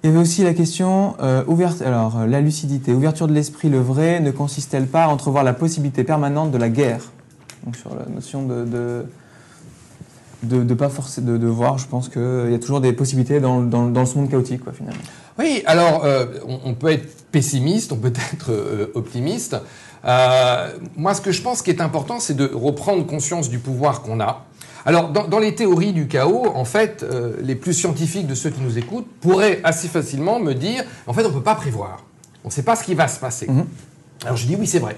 Il 0.03 0.09
y 0.09 0.13
avait 0.13 0.21
aussi 0.21 0.43
la 0.43 0.53
question, 0.53 1.15
euh, 1.23 1.45
ouverte, 1.47 1.81
alors 1.81 2.27
la 2.27 2.41
lucidité, 2.41 2.93
ouverture 2.93 3.29
de 3.29 3.33
l'esprit, 3.33 3.69
le 3.69 3.79
vrai, 3.79 4.19
ne 4.19 4.33
consiste-t-elle 4.33 4.89
pas 4.89 5.05
à 5.05 5.09
entrevoir 5.09 5.45
la 5.45 5.53
possibilité 5.53 6.03
permanente 6.03 6.51
de 6.51 6.59
la 6.59 6.71
guerre? 6.71 7.13
Donc 7.65 7.77
sur 7.77 7.95
la 7.95 8.07
notion 8.13 8.43
de, 8.43 9.07
de 10.43 10.75
pas 10.75 10.89
forcer 10.89 11.21
de, 11.21 11.47
voir, 11.47 11.79
je 11.79 11.87
pense 11.87 12.09
qu'il 12.09 12.51
y 12.51 12.55
a 12.55 12.59
toujours 12.59 12.81
des 12.81 12.93
possibilités 12.93 13.39
dans, 13.39 13.61
dans, 13.61 13.87
dans 13.87 14.05
ce 14.05 14.19
monde 14.19 14.29
chaotique, 14.29 14.65
quoi, 14.65 14.73
finalement. 14.73 15.03
Oui, 15.39 15.63
alors 15.67 16.05
euh, 16.05 16.27
on, 16.65 16.75
peut 16.75 16.91
être 16.91 17.31
pessimiste, 17.31 17.93
on 17.93 17.97
peut 17.97 18.13
être 18.33 18.51
euh, 18.51 18.87
optimiste. 18.95 19.57
Moi, 20.97 21.15
ce 21.15 21.21
que 21.21 21.31
je 21.31 21.43
pense 21.43 21.63
qui 21.63 21.71
est 21.71 21.81
important, 21.81 22.19
c'est 22.19 22.35
de 22.35 22.51
reprendre 22.53 23.07
conscience 23.07 23.49
du 23.49 23.61
pouvoir 23.61 24.03
qu'on 24.03 24.19
a. 24.19 24.45
Alors, 24.85 25.11
dans, 25.11 25.39
les 25.39 25.55
théories 25.55 25.93
du 25.93 26.09
chaos, 26.09 26.47
en 26.55 26.65
fait, 26.65 27.03
euh, 27.03 27.35
les 27.41 27.55
plus 27.55 27.73
scientifiques 27.73 28.27
de 28.27 28.35
ceux 28.35 28.51
qui 28.51 28.61
nous 28.61 28.79
écoutent 28.79 29.07
pourraient 29.21 29.61
assez 29.63 29.89
facilement 29.89 30.41
me 30.41 30.55
dire, 30.55 30.85
en 31.07 31.13
fait, 31.13 31.25
on 31.25 31.29
ne 31.29 31.35
peut 31.35 31.43
pas 31.43 31.55
prévoir. 31.55 32.03
On 32.45 32.49
ne 32.49 32.53
sait 32.53 32.65
pas 32.65 32.75
ce 32.75 32.85
qui 32.85 32.95
va 32.95 33.07
se 33.07 33.21
passer. 33.21 33.47
Mhm. 33.49 33.67
Alors, 34.25 34.37
je 34.37 34.47
dis 34.47 34.57
oui, 34.57 34.67
c'est 34.67 34.81
vrai. 34.81 34.97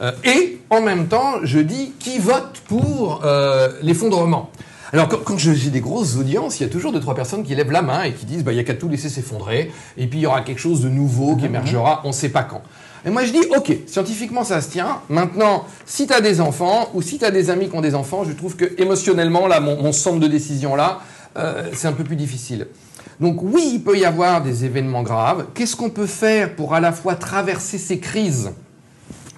Euh, 0.00 0.12
et 0.24 0.60
en 0.70 0.80
même 0.80 1.08
temps, 1.08 1.36
je 1.42 1.58
dis 1.58 1.92
qui 1.98 2.18
vote 2.18 2.62
pour 2.68 3.22
euh, 3.24 3.72
l'effondrement? 3.82 4.50
Alors, 4.92 5.08
quand, 5.08 5.36
j'ai 5.36 5.70
des 5.70 5.80
grosses 5.80 6.16
audiences, 6.16 6.60
il 6.60 6.62
y 6.62 6.66
a 6.66 6.68
toujours 6.68 6.92
deux, 6.92 7.00
trois 7.00 7.16
personnes 7.16 7.42
qui 7.42 7.54
lèvent 7.56 7.72
la 7.72 7.82
main 7.82 8.04
et 8.04 8.12
qui 8.12 8.24
disent, 8.24 8.44
bah, 8.44 8.52
il 8.52 8.54
n'y 8.54 8.60
a 8.60 8.64
qu'à 8.64 8.74
tout 8.74 8.88
laisser 8.88 9.08
s'effondrer, 9.08 9.72
et 9.96 10.06
puis 10.06 10.20
il 10.20 10.22
y 10.22 10.26
aura 10.26 10.42
quelque 10.42 10.60
chose 10.60 10.80
de 10.80 10.88
nouveau 10.88 11.34
qui 11.34 11.42
mhm. 11.42 11.56
émergera, 11.56 12.02
on 12.04 12.08
ne 12.08 12.12
sait 12.12 12.28
pas 12.28 12.44
quand. 12.44 12.62
Et 13.06 13.10
moi, 13.10 13.24
je 13.24 13.30
dis, 13.30 13.42
OK, 13.56 13.72
scientifiquement, 13.86 14.42
ça 14.42 14.60
se 14.60 14.68
tient. 14.68 15.00
Maintenant, 15.08 15.64
si 15.86 16.08
tu 16.08 16.12
as 16.12 16.20
des 16.20 16.40
enfants 16.40 16.90
ou 16.92 17.02
si 17.02 17.18
tu 17.18 17.24
as 17.24 17.30
des 17.30 17.50
amis 17.50 17.68
qui 17.68 17.76
ont 17.76 17.80
des 17.80 17.94
enfants, 17.94 18.24
je 18.24 18.32
trouve 18.32 18.56
que 18.56 18.64
émotionnellement, 18.82 19.46
là, 19.46 19.60
mon, 19.60 19.92
centre 19.92 20.18
de 20.18 20.26
décision, 20.26 20.74
là, 20.74 20.98
euh, 21.36 21.70
c'est 21.72 21.86
un 21.86 21.92
peu 21.92 22.02
plus 22.02 22.16
difficile. 22.16 22.66
Donc 23.20 23.42
oui, 23.42 23.70
il 23.74 23.84
peut 23.84 23.96
y 23.96 24.04
avoir 24.04 24.42
des 24.42 24.64
événements 24.64 25.04
graves. 25.04 25.46
Qu'est-ce 25.54 25.76
qu'on 25.76 25.88
peut 25.88 26.06
faire 26.06 26.56
pour 26.56 26.74
à 26.74 26.80
la 26.80 26.90
fois 26.90 27.14
traverser 27.14 27.78
ces 27.78 28.00
crises 28.00 28.50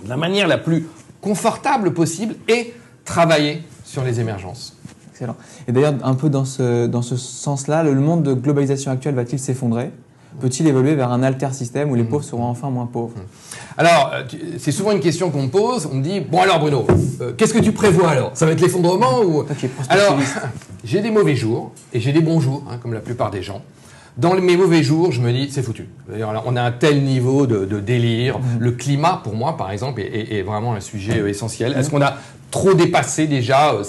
de 0.02 0.08
la 0.08 0.16
manière 0.16 0.48
la 0.48 0.58
plus 0.58 0.88
confortable 1.20 1.92
possible 1.92 2.36
et 2.48 2.72
travailler 3.04 3.62
sur 3.84 4.02
les 4.02 4.18
émergences? 4.18 4.78
Excellent. 5.10 5.36
Et 5.66 5.72
d'ailleurs, 5.72 5.94
un 6.04 6.14
peu 6.14 6.30
dans 6.30 6.46
ce, 6.46 6.86
dans 6.86 7.02
ce 7.02 7.16
sens-là, 7.16 7.82
le 7.82 7.94
monde 7.94 8.22
de 8.22 8.32
globalisation 8.32 8.90
actuelle 8.90 9.14
va-t-il 9.14 9.38
s'effondrer? 9.38 9.90
Peut-il 10.40 10.66
évoluer 10.66 10.94
vers 10.94 11.10
un 11.10 11.22
alter 11.22 11.52
système 11.52 11.90
où 11.90 11.94
les 11.94 12.02
mmh. 12.02 12.08
pauvres 12.08 12.24
seront 12.24 12.44
enfin 12.44 12.70
moins 12.70 12.86
pauvres? 12.86 13.16
Mmh. 13.16 13.78
Alors, 13.78 14.12
euh, 14.14 14.22
c'est 14.58 14.72
souvent 14.72 14.92
une 14.92 15.00
question 15.00 15.30
qu'on 15.30 15.42
me 15.42 15.48
pose. 15.48 15.88
On 15.90 15.96
me 15.96 16.02
dit 16.02 16.20
Bon, 16.20 16.40
alors, 16.40 16.60
Bruno, 16.60 16.86
euh, 17.20 17.32
qu'est-ce 17.36 17.54
que 17.54 17.58
tu 17.58 17.72
prévois 17.72 18.10
alors? 18.10 18.30
Ça 18.34 18.46
va 18.46 18.52
être 18.52 18.60
l'effondrement 18.60 19.22
ou. 19.22 19.44
alors, 19.88 20.18
j'ai 20.84 21.00
des 21.00 21.10
mauvais 21.10 21.36
jours 21.36 21.72
et 21.92 22.00
j'ai 22.00 22.12
des 22.12 22.20
bons 22.20 22.40
jours, 22.40 22.64
hein, 22.70 22.78
comme 22.82 22.92
la 22.92 23.00
plupart 23.00 23.30
des 23.30 23.42
gens. 23.42 23.62
Dans 24.16 24.34
mes 24.34 24.56
mauvais 24.56 24.82
jours, 24.82 25.12
je 25.12 25.20
me 25.20 25.32
dis, 25.32 25.48
c'est 25.48 25.62
foutu. 25.62 25.88
On 26.10 26.56
a 26.56 26.62
un 26.62 26.72
tel 26.72 27.04
niveau 27.04 27.46
de, 27.46 27.78
délire. 27.78 28.40
Mmh. 28.40 28.42
Le 28.58 28.72
climat, 28.72 29.20
pour 29.22 29.36
moi, 29.36 29.56
par 29.56 29.70
exemple, 29.70 30.00
est, 30.00 30.42
vraiment 30.42 30.74
un 30.74 30.80
sujet 30.80 31.20
euh, 31.20 31.28
essentiel. 31.28 31.74
Est-ce 31.78 31.88
qu'on 31.88 32.02
a 32.02 32.16
trop 32.50 32.74
dépassé 32.74 33.26
déjà 33.26 33.72
euh, 33.72 33.82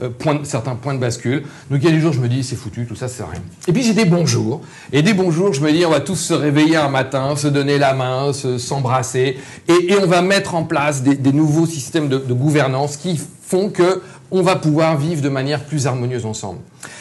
euh, 0.00 0.10
certains 0.44 0.74
points 0.76 0.94
de 0.94 0.98
bascule. 0.98 1.42
Donc 1.70 1.80
il 1.82 1.84
y 1.84 1.88
a 1.88 1.90
des 1.90 2.00
jours, 2.00 2.12
je 2.12 2.20
me 2.20 2.28
dis, 2.28 2.44
c'est 2.44 2.56
foutu, 2.56 2.86
tout 2.86 2.94
ça, 2.94 3.08
c'est 3.08 3.22
rien. 3.22 3.42
Et 3.66 3.72
puis 3.72 3.82
j'ai 3.82 3.94
des 3.94 4.04
bons 4.04 4.26
jours. 4.26 4.60
Et 4.92 5.02
des 5.02 5.14
bons 5.14 5.30
jours, 5.30 5.52
je 5.52 5.60
me 5.60 5.72
dis, 5.72 5.84
on 5.84 5.90
va 5.90 6.00
tous 6.00 6.16
se 6.16 6.34
réveiller 6.34 6.76
un 6.76 6.88
matin, 6.88 7.36
se 7.36 7.48
donner 7.48 7.78
la 7.78 7.94
main, 7.94 8.32
s'embrasser. 8.32 9.38
et, 9.68 9.94
on 10.00 10.06
va 10.06 10.22
mettre 10.22 10.54
en 10.54 10.64
place 10.64 11.02
des, 11.02 11.32
nouveaux 11.32 11.66
systèmes 11.66 12.08
de, 12.08 12.18
gouvernance 12.34 12.96
qui 12.96 13.20
font 13.42 13.70
que 13.70 14.02
on 14.30 14.42
va 14.42 14.56
pouvoir 14.56 14.96
vivre 14.96 15.22
de 15.22 15.28
manière 15.28 15.64
plus 15.64 15.86
harmonieuse 15.86 16.26
ensemble. 16.26 16.58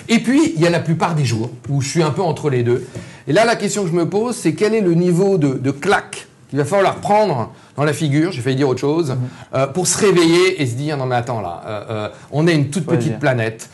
Et 0.08 0.20
puis, 0.20 0.54
il 0.56 0.62
y 0.62 0.68
a 0.68 0.70
la 0.70 0.80
plupart 0.80 1.16
des 1.16 1.26
jours 1.26 1.50
où 1.70 1.82
je 1.82 1.90
suis 1.90 2.04
un 2.04 2.12
peu 2.12 2.22
entre 2.22 2.50
les 2.50 2.62
deux. 2.64 2.86
Et 3.28 3.34
là, 3.34 3.46
la 3.46 3.56
question 3.56 3.84
que 3.84 3.90
je 3.90 3.96
me 3.96 4.08
pose, 4.08 4.36
c'est 4.36 4.54
quel 4.54 4.76
est 4.76 4.82
le 4.82 4.94
niveau 4.94 5.38
de, 5.38 5.54
de 5.54 5.72
claque 5.72 6.28
qu'il 6.50 6.60
va 6.60 6.66
falloir 6.66 6.98
prendre 6.98 7.52
dans 7.76 7.84
la 7.84 7.94
figure, 7.94 8.32
j'ai 8.32 8.42
failli 8.42 8.56
dire 8.56 8.70
autre 8.70 8.80
chose, 8.80 9.12
mhm. 9.12 9.18
euh, 9.56 9.68
pour 9.68 9.88
se 9.88 9.98
réveiller 9.98 10.62
et 10.62 10.66
se 10.66 10.76
dire 10.76 10.98
non 10.98 11.06
mais 11.06 11.16
attends 11.16 11.42
là, 11.42 11.62
euh, 11.66 11.84
euh, 11.90 12.10
on 12.32 12.48
est 12.48 12.56
une 12.56 12.70
toute 12.70 12.86
petite 12.86 13.20
planète. 13.20 13.70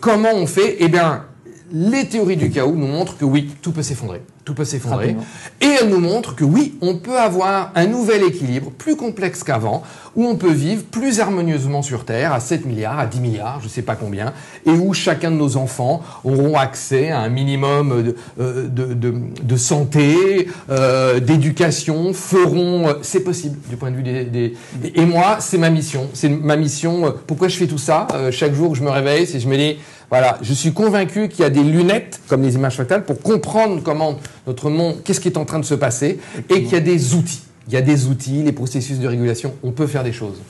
comment 0.00 0.32
on 0.34 0.46
fait? 0.46 0.76
Eh 0.80 0.88
bien, 0.88 1.24
les 1.72 2.08
théories 2.08 2.36
du 2.36 2.50
chaos 2.50 2.74
nous 2.74 2.86
montrent 2.86 3.16
que 3.16 3.24
oui, 3.24 3.50
tout 3.60 3.72
peut 3.72 3.82
s'effondrer. 3.82 4.22
Tout 4.48 4.54
peut 4.54 4.64
s'effondrer. 4.64 5.14
Et 5.60 5.66
elles 5.66 5.90
nous 5.90 6.00
montrent 6.00 6.34
que 6.34 6.42
oui, 6.42 6.78
on 6.80 6.96
peut 6.96 7.18
avoir 7.18 7.70
un 7.74 7.84
nouvel 7.84 8.22
équilibre, 8.22 8.70
plus 8.70 8.96
complexe 8.96 9.44
qu'avant, 9.44 9.82
où 10.16 10.24
on 10.24 10.36
peut 10.36 10.52
vivre 10.52 10.84
plus 10.84 11.20
harmonieusement 11.20 11.82
sur 11.82 12.06
Terre, 12.06 12.32
à 12.32 12.40
7 12.40 12.64
milliards, 12.64 12.98
à 12.98 13.04
10 13.04 13.20
milliards, 13.20 13.58
je 13.60 13.66
ne 13.66 13.70
sais 13.70 13.82
pas 13.82 13.94
combien, 13.94 14.32
et 14.64 14.70
où 14.70 14.94
chacun 14.94 15.30
de 15.30 15.36
nos 15.36 15.58
enfants 15.58 16.02
auront 16.24 16.56
accès 16.56 17.10
à 17.10 17.20
un 17.20 17.28
minimum 17.28 18.02
de, 18.02 18.16
euh, 18.40 18.68
de, 18.68 19.56
santé, 19.58 20.48
euh, 20.70 21.20
d'éducation, 21.20 22.14
feront... 22.14 22.88
Euh, 22.88 22.92
c'est 23.02 23.20
possible 23.20 23.58
du 23.68 23.76
point 23.76 23.90
de 23.90 23.96
vue 23.96 24.02
des... 24.02 24.54
Et 24.94 25.04
moi, 25.04 25.36
c'est 25.40 25.58
ma 25.58 25.68
mission. 25.68 26.08
C'est 26.14 26.30
ma 26.30 26.56
mission. 26.56 27.14
Pourquoi 27.26 27.48
je 27.48 27.58
fais 27.58 27.66
tout 27.66 27.76
ça 27.76 28.06
Chaque 28.30 28.54
jour 28.54 28.72
que 28.72 28.78
je 28.78 28.82
me 28.82 28.88
réveille, 28.88 29.26
c'est 29.26 29.40
je 29.40 29.48
me 29.48 29.58
dis 29.58 29.76
voilà, 30.10 30.38
je 30.40 30.54
suis 30.54 30.72
convaincu 30.72 31.28
qu'il 31.28 31.40
y 31.40 31.44
a 31.44 31.50
des 31.50 31.62
lunettes, 31.62 32.20
comme 32.28 32.42
les 32.42 32.54
images 32.54 32.74
fractales, 32.74 33.04
pour 33.04 33.20
comprendre 33.20 33.82
comment 33.82 34.16
notre 34.46 34.70
monde, 34.70 35.02
qu'est-ce 35.04 35.20
qui 35.20 35.28
est 35.28 35.36
en 35.36 35.44
train 35.44 35.58
de 35.58 35.64
se 35.64 35.74
passer, 35.74 36.18
et 36.48 36.62
qu'il 36.62 36.72
y 36.72 36.76
a 36.76 36.80
des 36.80 37.14
outils. 37.14 37.42
Il 37.66 37.74
y 37.74 37.76
a 37.76 37.82
des 37.82 38.06
outils, 38.06 38.42
les 38.42 38.52
processus 38.52 38.98
de 38.98 39.06
régulation, 39.06 39.52
on 39.62 39.72
peut 39.72 39.86
faire 39.86 40.04
des 40.04 40.12
choses. 40.12 40.40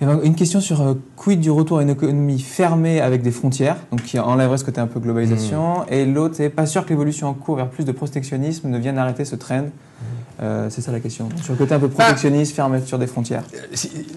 Une 0.00 0.34
question 0.34 0.62
sur 0.62 0.80
euh, 0.80 0.94
quid 1.14 1.40
du 1.40 1.50
retour 1.50 1.76
à 1.76 1.82
une 1.82 1.90
économie 1.90 2.40
fermée 2.40 3.02
avec 3.02 3.20
des 3.20 3.30
frontières, 3.30 3.76
donc 3.90 4.02
qui 4.04 4.18
enlèverait 4.18 4.56
ce 4.56 4.64
côté 4.64 4.80
un 4.80 4.86
peu 4.86 4.98
globalisation, 4.98 5.80
hmm. 5.80 5.92
et 5.92 6.06
l'autre, 6.06 6.36
c'est 6.36 6.48
pas 6.48 6.64
sûr 6.64 6.86
que 6.86 6.90
l'évolution 6.90 7.28
en 7.28 7.34
cours 7.34 7.56
vers 7.56 7.68
plus 7.68 7.84
de 7.84 7.92
protectionnisme 7.92 8.70
ne 8.70 8.78
vienne 8.78 8.96
arrêter 8.96 9.26
ce 9.26 9.36
trend. 9.36 9.66
Euh, 10.42 10.68
c'est 10.70 10.80
ça 10.80 10.90
la 10.90 11.00
question. 11.00 11.28
Sur 11.42 11.52
le 11.52 11.58
côté 11.58 11.74
un 11.74 11.78
peu 11.78 11.88
bah, 11.88 12.04
protectionniste, 12.04 12.54
fermeture 12.54 12.98
des 12.98 13.06
frontières. 13.06 13.42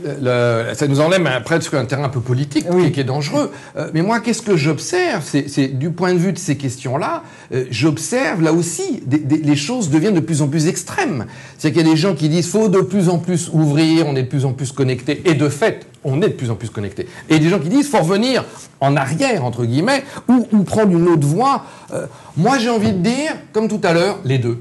Euh, 0.05 0.73
ça 0.73 0.87
nous 0.87 1.01
enlève 1.01 1.25
après 1.27 1.59
sur 1.59 1.77
un 1.77 1.85
terrain 1.85 2.05
un 2.05 2.09
peu 2.09 2.21
politique 2.21 2.65
qui 2.93 2.99
est 2.99 3.03
dangereux. 3.03 3.51
Euh, 3.75 3.89
mais 3.93 4.01
moi, 4.01 4.21
qu'est-ce 4.21 4.41
que 4.41 4.55
j'observe? 4.55 5.23
C'est 5.23 5.67
du 5.67 5.89
point 5.91 6.13
de 6.13 6.19
vue 6.19 6.31
de 6.31 6.37
ces 6.37 6.55
questions-là, 6.55 7.23
j'observe 7.69 8.41
là 8.41 8.53
aussi 8.53 9.03
les 9.07 9.55
choses 9.55 9.89
deviennent 9.89 10.13
de 10.13 10.19
plus 10.19 10.41
en 10.41 10.47
plus 10.47 10.67
extrêmes. 10.67 11.25
C'est-à-dire 11.57 11.79
qu'il 11.79 11.87
y 11.87 11.91
a 11.91 11.93
des 11.93 11.99
gens 11.99 12.15
qui 12.15 12.29
disent 12.29 12.49
faut 12.49 12.69
de 12.69 12.81
plus 12.81 13.09
en 13.09 13.19
plus 13.19 13.49
ouvrir, 13.51 14.07
on 14.07 14.15
est 14.15 14.23
de 14.23 14.27
plus 14.27 14.45
en 14.45 14.53
plus 14.53 14.71
connectés, 14.71 15.21
et 15.25 15.33
de 15.33 15.49
fait, 15.49 15.85
on 16.03 16.21
est 16.21 16.29
de 16.29 16.33
plus 16.33 16.51
en 16.51 16.55
plus 16.55 16.69
connecté. 16.69 17.07
Et 17.29 17.39
des 17.39 17.49
gens 17.49 17.59
qui 17.59 17.69
disent, 17.69 17.89
faut 17.89 17.99
revenir 17.99 18.45
en 18.79 18.95
arrière, 18.95 19.43
entre 19.45 19.65
guillemets, 19.65 20.03
ou, 20.27 20.63
prendre 20.63 20.91
une 20.91 21.07
autre 21.07 21.27
voie. 21.27 21.65
Moi, 22.37 22.57
j'ai 22.57 22.69
envie 22.69 22.93
de 22.93 22.99
dire, 22.99 23.35
comme 23.51 23.67
tout 23.67 23.81
à 23.83 23.93
l'heure, 23.93 24.19
les 24.23 24.37
deux 24.37 24.59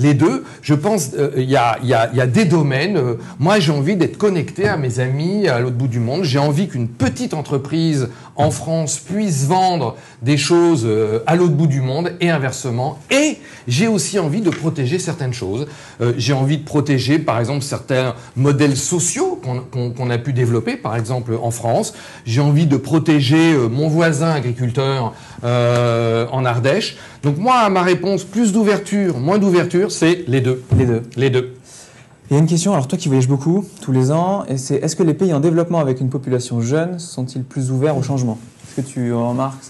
les 0.00 0.14
deux, 0.14 0.44
je 0.62 0.74
pense, 0.74 1.10
euh, 1.18 1.30
il 1.36 1.50
y, 1.50 1.56
a, 1.56 2.26
des 2.26 2.44
domaines. 2.44 2.96
Euh, 2.96 3.14
moi, 3.38 3.60
j'ai 3.60 3.72
envie 3.72 3.96
d'être 3.96 4.16
connecté 4.16 4.66
à 4.66 4.76
mes 4.76 4.98
amis 4.98 5.46
à 5.48 5.60
l'autre 5.60 5.76
bout 5.76 5.88
du 5.88 6.00
monde. 6.00 6.24
J'ai 6.24 6.38
envie 6.38 6.68
qu'une 6.68 6.88
petite 6.88 7.34
entreprise 7.34 8.08
en 8.36 8.50
France 8.50 8.98
puisse 8.98 9.44
vendre 9.44 9.96
des 10.22 10.38
choses 10.38 10.84
euh, 10.86 11.20
à 11.26 11.36
l'autre 11.36 11.54
bout 11.54 11.66
du 11.66 11.82
monde 11.82 12.12
et 12.20 12.30
inversement. 12.30 12.98
Et 13.10 13.38
j'ai 13.68 13.88
aussi 13.88 14.18
envie 14.18 14.40
de 14.40 14.50
protéger 14.50 14.98
certaines 14.98 15.34
choses. 15.34 15.66
j'ai 16.16 16.32
envie 16.32 16.58
de 16.58 16.64
protéger, 16.64 17.18
par 17.18 17.38
exemple, 17.38 17.62
certains 17.62 18.14
modèles 18.36 18.76
sociaux 18.76 19.40
qu'on 19.70 20.10
a 20.10 20.18
pu 20.18 20.32
développer, 20.32 20.76
par 20.76 20.96
exemple 20.96 21.38
en 21.40 21.50
France. 21.50 21.92
J'ai 22.24 22.40
envie 22.40 22.66
de 22.66 22.76
protéger 22.76 23.54
mon 23.70 23.88
voisin 23.88 24.30
agriculteur 24.30 25.12
en 25.42 26.44
Ardèche. 26.44 26.96
Donc 27.22 27.38
moi, 27.38 27.68
ma 27.70 27.82
réponse, 27.82 28.24
plus 28.24 28.52
d'ouverture, 28.52 29.18
moins 29.18 29.38
d'ouverture, 29.38 29.90
c'est 29.90 30.24
les 30.28 30.40
deux. 30.40 30.62
Les 30.76 30.86
deux. 30.86 31.02
Les 31.16 31.30
deux. 31.30 31.54
Il 32.30 32.34
y 32.34 32.36
a 32.36 32.38
une 32.38 32.46
question, 32.46 32.72
alors 32.72 32.86
toi 32.86 32.96
qui 32.96 33.08
voyages 33.08 33.26
beaucoup 33.26 33.66
tous 33.80 33.90
les 33.90 34.12
ans, 34.12 34.44
et 34.46 34.56
c'est 34.56 34.76
est-ce 34.76 34.94
que 34.94 35.02
les 35.02 35.14
pays 35.14 35.34
en 35.34 35.40
développement 35.40 35.80
avec 35.80 36.00
une 36.00 36.10
population 36.10 36.60
jeune 36.60 37.00
sont-ils 37.00 37.42
plus 37.42 37.72
ouverts 37.72 37.96
au 37.96 38.04
changement? 38.04 38.38
Est-ce 38.64 38.86
que 38.86 38.86
tu 38.86 39.12
remarques 39.12 39.64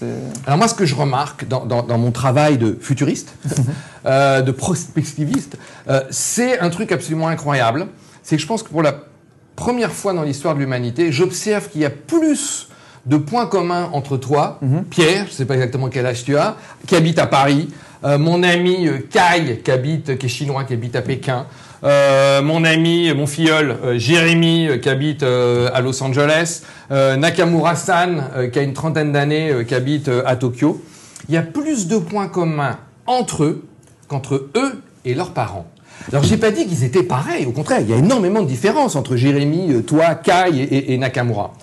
Alors 0.45 0.59
moi, 0.59 0.67
ce 0.67 0.75
que 0.75 0.85
je 0.85 0.93
remarque 0.93 1.47
dans, 1.47 1.97
mon 1.97 2.11
travail 2.11 2.59
de 2.59 2.77
futuriste, 2.79 3.33
euh, 4.05 4.43
de 4.43 4.51
prospectiviste, 4.51 5.57
euh, 5.89 6.01
c'est 6.11 6.59
un 6.59 6.69
truc 6.69 6.91
absolument 6.91 7.29
incroyable. 7.29 7.87
C'est 8.21 8.35
que 8.35 8.41
je 8.43 8.47
pense 8.47 8.61
que 8.61 8.69
pour 8.69 8.83
la 8.83 9.05
première 9.55 9.91
fois 9.91 10.13
dans 10.13 10.21
l'histoire 10.21 10.53
de 10.53 10.59
l'humanité, 10.59 11.11
j'observe 11.11 11.67
qu'il 11.69 11.81
y 11.81 11.85
a 11.85 11.89
plus 11.89 12.69
de 13.05 13.17
points 13.17 13.47
communs 13.47 13.89
entre 13.93 14.17
toi, 14.17 14.59
mhm. 14.61 14.83
Pierre, 14.85 15.25
je 15.25 15.31
ne 15.31 15.35
sais 15.35 15.45
pas 15.45 15.55
exactement 15.55 15.89
quel 15.89 16.05
âge 16.05 16.23
tu 16.23 16.37
as, 16.37 16.55
qui 16.87 16.95
habite 16.95 17.19
à 17.19 17.27
Paris, 17.27 17.69
euh, 18.03 18.17
mon 18.17 18.43
ami 18.43 18.87
euh, 18.87 18.99
Kai, 19.09 19.61
qui 19.63 19.71
habite, 19.71 20.17
qui 20.17 20.25
est 20.25 20.29
chinois, 20.29 20.63
qui 20.63 20.73
habite 20.73 20.95
à 20.95 21.01
Pékin, 21.01 21.45
euh, 21.83 22.41
mon 22.41 22.63
ami, 22.63 23.11
mon 23.13 23.27
filleul 23.27 23.97
Jérémy, 23.97 24.79
qui 24.81 24.89
habite 24.89 25.23
à 25.23 25.81
Los 25.81 26.01
Angeles, 26.03 26.61
Nakamura-san, 26.91 28.49
qui 28.53 28.59
a 28.59 28.61
une 28.61 28.73
trentaine 28.73 29.11
d'années, 29.11 29.65
qui 29.67 29.73
habite 29.73 30.09
à 30.25 30.35
Tokyo. 30.35 30.83
Il 31.27 31.33
y 31.33 31.37
a 31.37 31.41
plus 31.41 31.87
de 31.87 31.97
points 31.97 32.27
communs 32.27 32.77
entre 33.07 33.43
eux 33.43 33.65
qu'entre 34.07 34.49
eux 34.55 34.81
et 35.05 35.15
leurs 35.15 35.31
parents. 35.31 35.65
Alors 36.11 36.23
j'ai 36.23 36.37
pas 36.37 36.51
dit 36.51 36.67
qu'ils 36.67 36.83
étaient 36.83 37.03
pareils, 37.03 37.47
au 37.47 37.51
contraire, 37.51 37.79
il 37.81 37.89
y 37.89 37.93
a 37.93 37.97
énormément 37.97 38.43
de 38.43 38.47
différences 38.47 38.95
entre 38.95 39.15
Jérémy, 39.15 39.81
toi, 39.83 40.13
Kai 40.13 40.67
et 40.93 40.97
Nakamura. 40.99 41.53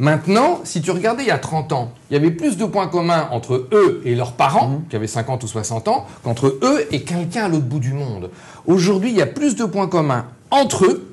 Maintenant, 0.00 0.62
si 0.64 0.80
tu 0.80 0.92
regardais 0.92 1.24
il 1.24 1.28
y 1.28 1.30
a 1.30 1.36
30 1.36 1.74
ans, 1.74 1.92
il 2.10 2.14
y 2.14 2.16
avait 2.16 2.30
plus 2.30 2.56
de 2.56 2.64
points 2.64 2.88
communs 2.88 3.28
entre 3.32 3.68
eux 3.70 4.00
et 4.06 4.14
leurs 4.14 4.32
parents, 4.32 4.68
mhm. 4.68 4.84
qui 4.88 4.96
avaient 4.96 5.06
50 5.06 5.44
ou 5.44 5.46
60 5.46 5.88
ans, 5.88 6.06
qu'entre 6.24 6.58
eux 6.62 6.86
et 6.90 7.02
quelqu'un 7.02 7.44
à 7.44 7.48
l'autre 7.48 7.66
bout 7.66 7.80
du 7.80 7.92
monde. 7.92 8.30
Aujourd'hui, 8.66 9.10
il 9.10 9.16
y 9.16 9.20
a 9.20 9.26
plus 9.26 9.56
de 9.56 9.66
points 9.66 9.88
communs 9.88 10.24
entre 10.50 10.86
eux 10.86 11.12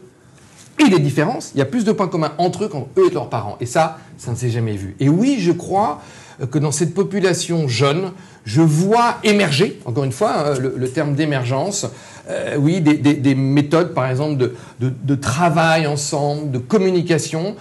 et 0.79 0.89
des 0.89 0.99
différences. 0.99 1.51
Il 1.53 1.57
y 1.57 1.61
a 1.61 1.65
plus 1.65 1.83
de 1.83 1.91
points 1.91 2.07
communs 2.07 2.31
entre 2.37 2.63
eux 2.63 2.69
qu'entre 2.69 2.87
eux 2.97 3.07
et 3.11 3.13
leurs 3.13 3.27
parents. 3.27 3.57
Et 3.59 3.65
ça, 3.65 3.97
ça 4.17 4.31
ne 4.31 4.37
s'est 4.37 4.51
jamais 4.51 4.77
vu. 4.77 4.95
Et 5.01 5.09
oui, 5.09 5.35
je 5.37 5.51
crois 5.51 6.01
que 6.49 6.57
dans 6.57 6.71
cette 6.71 6.93
population 6.93 7.67
jeune, 7.67 8.13
je 8.45 8.61
vois 8.61 9.17
émerger, 9.25 9.81
encore 9.83 10.05
une 10.05 10.13
fois, 10.13 10.31
hein, 10.31 10.53
le, 10.57 10.89
terme 10.89 11.13
d'émergence, 11.13 11.87
euh, 12.29 12.55
oui, 12.57 12.79
des, 12.79 13.35
méthodes, 13.35 13.93
par 13.93 14.09
exemple, 14.09 14.37
de, 14.37 14.53
de 14.79 15.15
travail 15.15 15.87
ensemble, 15.87 16.51
de 16.51 16.57
communication, 16.57 17.57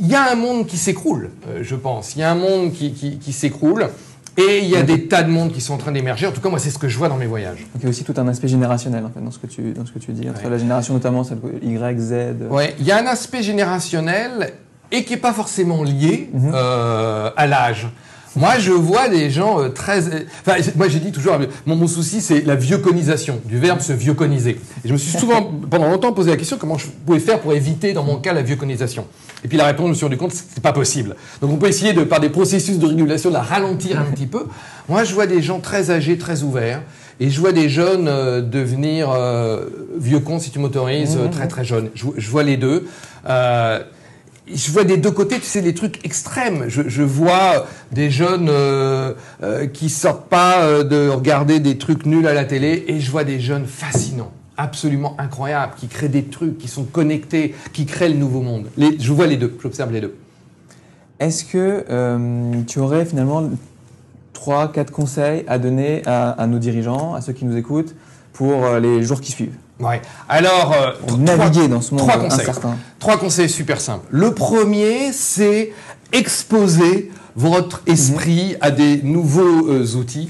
il 0.00 0.06
y 0.06 0.14
a 0.14 0.30
un 0.30 0.34
monde 0.34 0.66
qui 0.66 0.76
s'écroule, 0.76 1.30
euh, 1.48 1.60
je 1.62 1.74
pense. 1.74 2.16
Il 2.16 2.20
y 2.20 2.22
a 2.22 2.30
un 2.30 2.34
monde 2.34 2.72
qui, 2.72 2.92
qui, 2.92 3.32
s'écroule. 3.32 3.88
Et 4.36 4.60
il 4.60 4.68
y 4.68 4.76
a 4.76 4.82
des 4.82 5.08
tas 5.08 5.24
de 5.24 5.30
mondes 5.30 5.52
qui 5.52 5.60
sont 5.60 5.74
en 5.74 5.78
train 5.78 5.90
d'émerger. 5.90 6.28
En 6.28 6.30
tout 6.30 6.40
cas, 6.40 6.48
moi, 6.48 6.60
c'est 6.60 6.70
ce 6.70 6.78
que 6.78 6.86
je 6.86 6.96
vois 6.96 7.08
dans 7.08 7.16
mes 7.16 7.26
voyages. 7.26 7.66
il 7.74 7.82
y 7.82 7.86
a 7.86 7.88
aussi 7.88 8.04
tout 8.04 8.14
un 8.18 8.28
aspect 8.28 8.46
générationnel 8.46 9.04
en 9.04 9.10
fait, 9.10 9.20
dans, 9.20 9.32
ce 9.32 9.38
que 9.40 9.48
tu, 9.48 9.72
dans 9.72 9.84
ce 9.84 9.90
que 9.90 9.98
tu 9.98 10.12
dis, 10.12 10.30
entre 10.30 10.48
la 10.48 10.58
génération 10.58 10.94
notamment 10.94 11.24
celle 11.24 11.38
Y, 11.60 11.98
Z. 11.98 12.14
Oui, 12.48 12.64
il 12.78 12.86
y 12.86 12.92
a 12.92 12.98
un 12.98 13.06
aspect 13.06 13.42
générationnel 13.42 14.52
et 14.92 15.04
qui 15.04 15.14
n'est 15.14 15.18
pas 15.18 15.32
forcément 15.32 15.82
lié 15.82 16.30
mhm. 16.32 16.52
euh, 16.54 17.30
à 17.36 17.46
l'âge. 17.48 17.88
Moi, 18.38 18.58
je 18.58 18.70
vois 18.70 19.08
des 19.08 19.30
gens 19.30 19.60
euh, 19.60 19.68
très. 19.68 19.98
Enfin, 20.46 20.56
moi, 20.76 20.88
j'ai 20.88 21.00
dit 21.00 21.10
toujours, 21.10 21.36
mon, 21.66 21.74
mon 21.74 21.88
souci, 21.88 22.20
c'est 22.20 22.42
la 22.42 22.54
vieuconisation, 22.54 23.40
du 23.44 23.58
verbe 23.58 23.80
se 23.80 23.92
vieuconiser. 23.92 24.60
Et 24.84 24.88
je 24.88 24.92
me 24.92 24.98
suis 24.98 25.18
souvent, 25.18 25.42
pendant 25.70 25.88
longtemps, 25.90 26.12
posé 26.12 26.30
la 26.30 26.36
question 26.36 26.56
comment 26.56 26.78
je 26.78 26.86
pouvais 27.04 27.18
faire 27.18 27.40
pour 27.40 27.52
éviter, 27.52 27.92
dans 27.92 28.04
mon 28.04 28.16
cas, 28.16 28.32
la 28.32 28.42
vieuconisation. 28.42 29.06
Et 29.44 29.48
puis 29.48 29.58
la 29.58 29.66
réponse, 29.66 29.86
je 29.86 29.90
me 29.90 29.94
suis 29.94 30.04
rendu 30.04 30.16
compte, 30.16 30.32
c'est 30.32 30.62
pas 30.62 30.72
possible. 30.72 31.16
Donc 31.40 31.50
on 31.50 31.56
peut 31.56 31.66
essayer 31.68 31.92
de, 31.92 32.04
par 32.04 32.20
des 32.20 32.28
processus 32.28 32.78
de 32.78 32.86
régulation, 32.86 33.30
de 33.30 33.34
la 33.34 33.42
ralentir 33.42 33.98
un 34.00 34.04
petit 34.04 34.26
peu. 34.26 34.46
Moi, 34.88 35.02
je 35.02 35.14
vois 35.14 35.26
des 35.26 35.42
gens 35.42 35.58
très 35.58 35.90
âgés, 35.90 36.16
très 36.16 36.42
ouverts. 36.42 36.82
Et 37.20 37.30
je 37.30 37.40
vois 37.40 37.50
des 37.50 37.68
jeunes 37.68 38.06
euh, 38.06 38.40
devenir 38.40 39.10
euh, 39.10 39.64
vieux 39.98 40.20
cons, 40.20 40.38
si 40.38 40.50
tu 40.50 40.60
m'autorises, 40.60 41.16
mmh. 41.16 41.30
très 41.30 41.48
très 41.48 41.64
jeunes. 41.64 41.90
Je, 41.94 42.06
je, 42.16 42.30
vois 42.30 42.44
les 42.44 42.56
deux. 42.56 42.86
Euh, 43.28 43.80
je 44.54 44.70
vois 44.70 44.84
des 44.84 44.96
deux 44.96 45.10
côtés, 45.10 45.38
tu 45.38 45.46
sais, 45.46 45.62
des 45.62 45.74
trucs 45.74 46.04
extrêmes. 46.04 46.64
Je, 46.68 47.02
vois 47.02 47.66
des 47.92 48.10
jeunes 48.10 48.48
euh, 48.48 49.14
euh, 49.42 49.66
qui 49.66 49.88
sortent 49.88 50.28
pas 50.28 50.62
euh, 50.62 50.84
de 50.84 51.08
regarder 51.08 51.60
des 51.60 51.78
trucs 51.78 52.06
nuls 52.06 52.26
à 52.26 52.34
la 52.34 52.44
télé, 52.44 52.84
et 52.88 53.00
je 53.00 53.10
vois 53.10 53.24
des 53.24 53.40
jeunes 53.40 53.66
fascinants, 53.66 54.32
absolument 54.56 55.16
incroyables, 55.18 55.74
qui 55.76 55.88
créent 55.88 56.08
des 56.08 56.24
trucs, 56.24 56.58
qui 56.58 56.68
sont 56.68 56.84
connectés, 56.84 57.54
qui 57.72 57.86
créent 57.86 58.08
le 58.08 58.16
nouveau 58.16 58.40
monde. 58.40 58.66
Je 58.78 59.12
vois 59.12 59.26
les 59.26 59.36
deux, 59.36 59.56
j'observe 59.62 59.92
les 59.92 60.00
deux. 60.00 60.16
Est-ce 61.20 61.44
que 61.44 61.84
tu 62.66 62.78
aurais 62.78 63.04
finalement 63.04 63.50
trois, 64.32 64.70
quatre 64.70 64.92
conseils 64.92 65.44
à 65.48 65.58
donner 65.58 66.02
à, 66.06 66.46
nos 66.46 66.58
dirigeants, 66.58 67.14
à 67.14 67.20
ceux 67.20 67.32
qui 67.32 67.44
nous 67.44 67.56
écoutent, 67.56 67.94
pour 68.32 68.68
les 68.80 69.02
jours 69.02 69.20
qui 69.20 69.32
suivent? 69.32 69.56
Ouais. 69.80 70.02
Alors, 70.28 70.72
euh, 70.72 71.16
naviguer 71.18 71.68
dans 71.68 71.80
ce 71.80 71.94
monde 71.94 72.08
trois 72.08 72.20
conseils. 72.20 72.46
Trois 72.98 73.16
conseils 73.18 73.48
super 73.48 73.80
simples. 73.80 74.06
Le 74.10 74.34
premier, 74.34 75.12
c'est 75.12 75.72
exposer 76.12 77.10
votre 77.36 77.82
esprit 77.86 78.56
à 78.60 78.70
des 78.70 79.02
nouveaux 79.02 79.68
euh, 79.68 79.96
outils. 79.96 80.28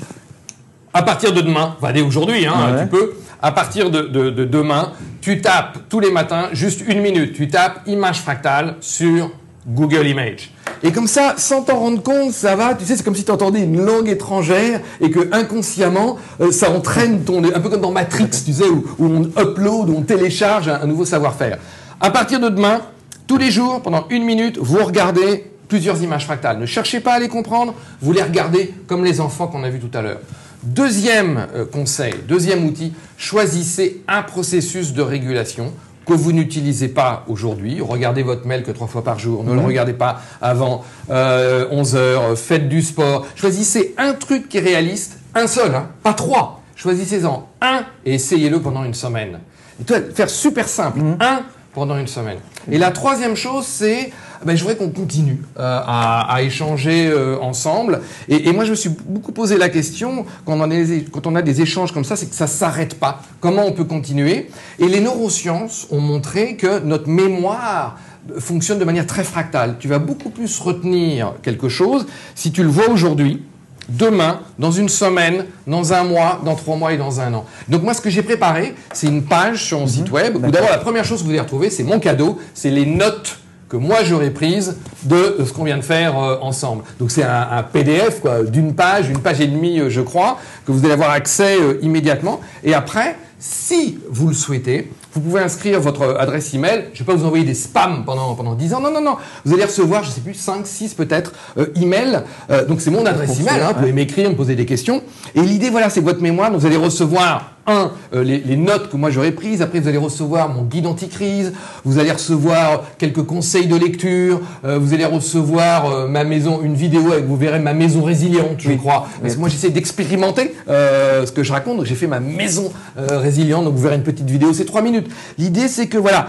À 0.93 1.03
partir 1.03 1.33
de 1.33 1.41
demain, 1.41 1.77
va 1.81 1.89
aller 1.89 2.03
aujourd'hui, 2.03 2.47
hein, 2.47 2.77
tu 2.81 2.87
peux. 2.89 3.15
À 3.41 3.53
partir 3.53 3.91
de, 3.91 4.03
de, 4.03 4.31
de, 4.31 4.45
demain, 4.45 4.93
tu 5.21 5.41
tapes 5.41 5.79
tous 5.89 6.01
les 6.01 6.11
matins, 6.11 6.49
juste 6.53 6.83
une 6.87 7.01
minute, 7.01 7.35
tu 7.35 7.49
tapes 7.49 7.83
image 7.87 8.21
fractale 8.21 8.77
sur 8.81 9.31
Google 9.67 10.07
Image. 10.09 10.51
Et 10.83 10.93
comme 10.93 11.07
ça, 11.07 11.35
sans 11.37 11.63
t'en 11.63 11.79
rendre 11.79 12.03
compte, 12.03 12.33
ça 12.33 12.55
va, 12.57 12.75
tu 12.75 12.85
sais, 12.85 12.97
c'est 12.97 13.03
comme 13.03 13.17
si 13.17 13.25
tu 13.25 13.31
entendais 13.31 13.61
une 13.61 13.81
langue 13.85 14.09
étrangère 14.09 14.81
et 15.01 15.11
que 15.11 15.29
inconsciemment, 15.33 16.19
euh, 16.41 16.53
ça 16.53 16.71
entraîne 16.71 17.25
ton... 17.25 17.43
Un 17.43 17.61
peu 17.61 17.69
comme 17.69 17.81
dans 17.81 17.91
Matrix, 17.91 18.31
tu 18.45 18.53
sais, 18.53 18.69
où, 18.69 18.85
on 18.99 19.25
upload, 19.41 19.91
où 19.91 19.97
on 19.97 20.03
télécharge 20.03 20.69
un, 20.69 20.87
nouveau 20.87 21.05
savoir-faire. 21.05 21.59
À 22.01 22.11
partir 22.11 22.39
de 22.41 22.49
demain, 22.49 22.81
tous 23.27 23.39
les 23.39 23.51
jours, 23.51 23.83
pendant 23.83 24.07
une 24.11 24.25
minute, 24.25 24.59
vous 24.61 24.85
regardez 24.85 25.51
plusieurs 25.69 26.03
images 26.03 26.25
fractales. 26.25 26.59
Ne 26.59 26.67
cherchez 26.67 27.01
pas 27.01 27.15
à 27.15 27.19
les 27.19 27.29
comprendre, 27.29 27.75
vous 28.01 28.13
les 28.13 28.23
regardez 28.23 28.73
comme 28.87 29.05
les 29.05 29.21
enfants 29.21 29.49
qu'on 29.49 29.65
a 29.65 29.71
vus 29.71 29.81
tout 29.81 29.97
à 29.97 30.03
l'heure. 30.03 30.21
Deuxième 30.63 31.47
euh, 31.55 31.65
conseil, 31.65 32.15
deuxième 32.27 32.65
outil, 32.65 32.93
choisissez 33.17 34.03
un 34.09 34.23
processus 34.23 34.93
de 34.93 35.03
régulation 35.03 35.73
que 36.09 36.15
vous 36.15 36.33
n'utilisez 36.33 36.89
pas 36.89 37.25
aujourd'hui. 37.29 37.81
Regardez 37.81 38.23
votre 38.23 38.47
mail 38.47 38.63
que 38.63 38.71
trois 38.71 38.87
fois 38.87 39.05
par 39.05 39.19
jour. 39.19 39.45
Ne 39.45 39.53
le 39.53 39.61
mhm. 39.61 39.67
regardez 39.67 39.93
pas 39.93 40.21
avant 40.41 40.85
11 41.09 41.11
euh, 41.11 41.67
heures. 41.95 42.39
Faites 42.39 42.69
du 42.69 42.83
sport. 42.83 43.27
Choisissez 43.37 43.95
un 43.99 44.15
truc 44.15 44.49
qui 44.49 44.57
est 44.57 44.63
réaliste, 44.63 45.19
un 45.35 45.47
seul, 45.47 45.75
hein, 45.75 45.89
pas 46.03 46.15
trois. 46.15 46.63
Choisissez-en 46.75 47.49
un 47.61 47.85
et 48.07 48.15
essayez-le 48.15 48.61
pendant 48.61 48.85
une 48.85 48.95
semaine. 48.95 49.41
Et 49.81 50.13
faire 50.15 50.31
super 50.31 50.69
simple. 50.69 51.01
Mhm. 51.01 51.19
Un 51.21 51.43
pendant 51.75 51.99
une 51.99 52.07
semaine. 52.07 52.39
Et 52.71 52.79
la 52.79 52.91
troisième 52.91 53.37
chose, 53.37 53.67
c'est 53.67 54.11
ben, 54.45 54.57
je 54.57 54.63
voudrais 54.63 54.77
qu'on 54.77 54.91
continue 54.91 55.41
euh, 55.59 55.81
à, 55.85 56.33
à, 56.33 56.43
échanger 56.43 57.09
euh, 57.09 57.39
ensemble. 57.41 58.01
Et, 58.29 58.49
et, 58.49 58.53
moi, 58.53 58.65
je 58.65 58.71
me 58.71 58.77
suis 58.77 58.91
beaucoup 58.91 59.33
posé 59.33 59.59
la 59.59 59.69
question, 59.69 60.27
quand 60.45 60.59
on, 60.59 60.63
a 60.63 60.69
des, 60.69 61.05
quand 61.05 61.27
on 61.27 61.35
a 61.35 61.43
des 61.43 61.61
échanges 61.61 61.93
comme 61.93 62.05
ça, 62.05 62.17
c'est 62.17 62.27
que 62.27 62.35
ça 62.35 62.47
s'arrête 62.47 62.95
pas. 62.95 63.23
Comment 63.41 63.67
on 63.67 63.73
peut 63.73 63.85
continuer? 63.85 64.51
Et 64.79 64.89
les 64.89 65.01
neurosciences 65.01 65.87
ont 65.91 66.01
montré 66.01 66.57
que 66.57 66.81
notre 66.81 67.09
mémoire 67.09 67.99
fonctionne 68.39 68.79
de 68.79 68.85
manière 68.85 69.07
très 69.07 69.25
fractale. 69.25 69.77
Tu 69.79 69.89
vas 69.89 69.99
beaucoup 69.99 70.31
plus 70.31 70.59
retenir 70.61 71.35
quelque 71.43 71.69
chose 71.69 72.07
si 72.35 72.53
tu 72.53 72.63
le 72.63 72.69
vois 72.69 72.89
aujourd'hui, 72.89 73.43
demain, 73.89 74.41
dans 74.59 74.71
une 74.71 74.89
semaine, 74.89 75.47
dans 75.67 75.93
un 75.93 76.05
mois, 76.05 76.41
dans 76.45 76.55
trois 76.55 76.77
mois 76.77 76.93
et 76.93 76.99
dans 76.99 77.21
un 77.21 77.33
an. 77.35 77.47
Donc 77.69 77.83
moi, 77.83 77.95
ce 77.95 78.01
que 78.01 78.11
j'ai 78.11 78.23
préparé, 78.23 78.75
c'est 78.93 79.07
une 79.07 79.25
page 79.25 79.65
sur 79.65 79.79
mon 79.79 79.85
mhm. 79.85 79.91
site 79.91 80.11
web 80.11 80.37
où 80.37 80.51
d'abord 80.51 80.71
la 80.71 80.79
première 80.79 81.05
chose 81.05 81.21
que 81.21 81.25
vous 81.25 81.31
allez 81.31 81.41
retrouver, 81.41 81.71
c'est 81.71 81.85
mon 81.85 81.99
cadeau, 81.99 82.39
c'est 82.55 82.71
les 82.71 82.87
notes 82.87 83.39
que 83.69 83.77
moi 83.77 83.99
j'aurais 84.05 84.31
prise 84.31 84.77
de 85.05 85.39
ce 85.45 85.53
qu'on 85.53 85.65
vient 85.65 85.77
de 85.77 85.83
faire 85.83 86.19
euh, 86.19 86.37
ensemble. 86.41 86.85
Donc 86.99 87.11
c'est 87.11 87.23
un, 87.23 87.63
PDF 87.63 88.23
d'une 88.51 88.75
page, 88.75 89.09
une 89.09 89.21
page 89.21 89.41
et 89.41 89.47
demie, 89.47 89.81
euh, 89.81 89.91
je 89.91 90.01
crois, 90.01 90.39
que 90.67 90.73
vous 90.73 90.85
allez 90.85 90.95
avoir 90.95 91.11
accès 91.11 91.59
euh, 91.61 91.79
immédiatement. 91.83 92.41
Et 92.65 92.75
après, 92.75 93.17
Si 93.41 94.01
vous 94.11 94.27
le 94.27 94.35
souhaitez, 94.35 94.91
vous 95.15 95.21
pouvez 95.21 95.41
inscrire 95.41 95.81
votre 95.81 96.17
adresse 96.19 96.53
email. 96.55 96.87
Je 96.93 97.03
ne 97.03 97.07
vais 97.07 97.13
pas 97.13 97.15
vous 97.15 97.25
envoyer 97.25 97.45
des 97.45 97.55
spams 97.55 98.05
pendant, 98.05 98.35
pendant 98.35 98.55
10 98.55 98.75
ans. 98.75 98.81
Non, 98.81 98.91
non, 98.91 99.01
non. 99.01 99.17
Vous 99.45 99.55
allez 99.55 99.65
recevoir, 99.65 100.03
je 100.03 100.09
ne 100.09 100.15
sais 100.15 100.21
plus, 100.21 100.35
5, 100.35 100.67
6 100.67 100.95
peut-être, 100.95 101.33
euh, 101.57 101.67
emails. 101.77 102.23
Euh, 102.51 102.65
donc 102.65 102.81
c'est 102.81 102.91
mon 102.91 103.07
adresse 103.07 103.39
email. 103.39 103.61
Hein, 103.61 103.69
vous 103.69 103.81
pouvez 103.81 103.93
m'écrire, 103.93 104.29
me 104.29 104.35
poser 104.35 104.57
des 104.57 104.67
questions. 104.67 105.03
Et 105.37 105.41
l'idée, 105.41 105.71
voilà, 105.71 105.89
c'est 105.89 106.01
votre 106.01 106.21
mémoire. 106.21 106.51
Donc, 106.51 106.61
vous 106.61 106.67
allez 106.67 106.77
recevoir 106.77 107.53
un, 107.69 107.93
euh, 108.15 108.25
les, 108.25 108.57
notes 108.57 108.91
que 108.91 108.97
moi 108.97 109.11
j'aurais 109.11 109.33
prises. 109.33 109.63
Après, 109.63 109.81
vous 109.81 109.89
allez 109.89 109.99
recevoir 109.99 110.49
mon 110.49 110.63
guide 110.63 110.87
anti-crise. 110.87 111.53
Vous 111.85 111.99
allez 111.99 112.11
recevoir 112.11 112.85
quelques 112.99 113.23
conseils 113.23 113.67
de 113.67 113.77
lecture. 113.77 114.41
Euh, 114.65 114.79
vous 114.79 114.95
allez 114.95 115.05
recevoir 115.05 115.87
euh, 115.87 116.09
ma 116.09 116.25
maison, 116.25 116.61
une 116.63 116.75
vidéo 116.75 117.13
avec, 117.13 117.27
vous 117.27 117.37
verrez, 117.37 117.61
ma 117.61 117.75
maison 117.75 118.03
résiliente, 118.03 118.57
je 118.59 118.73
crois. 118.73 119.07
Parce 119.21 119.35
que 119.35 119.41
moi, 119.41 119.49
j'essaie 119.49 119.71
d'expérimenter 119.71 120.55
ce 120.67 121.31
que 121.31 121.43
je 121.43 121.53
raconte. 121.53 121.85
J'ai 121.85 121.95
fait 121.95 122.07
ma 122.07 122.21
maison 122.21 122.73
résiliente. 122.97 123.65
Donc, 123.65 123.75
vous 123.75 123.83
verrez 123.83 123.97
une 123.97 124.03
petite 124.03 124.29
vidéo. 124.29 124.53
C'est 124.53 124.65
trois 124.65 124.83
minutes. 124.83 125.07
L'idée, 125.37 125.69
c'est 125.69 125.87
que, 125.87 125.99
voilà, 125.99 126.29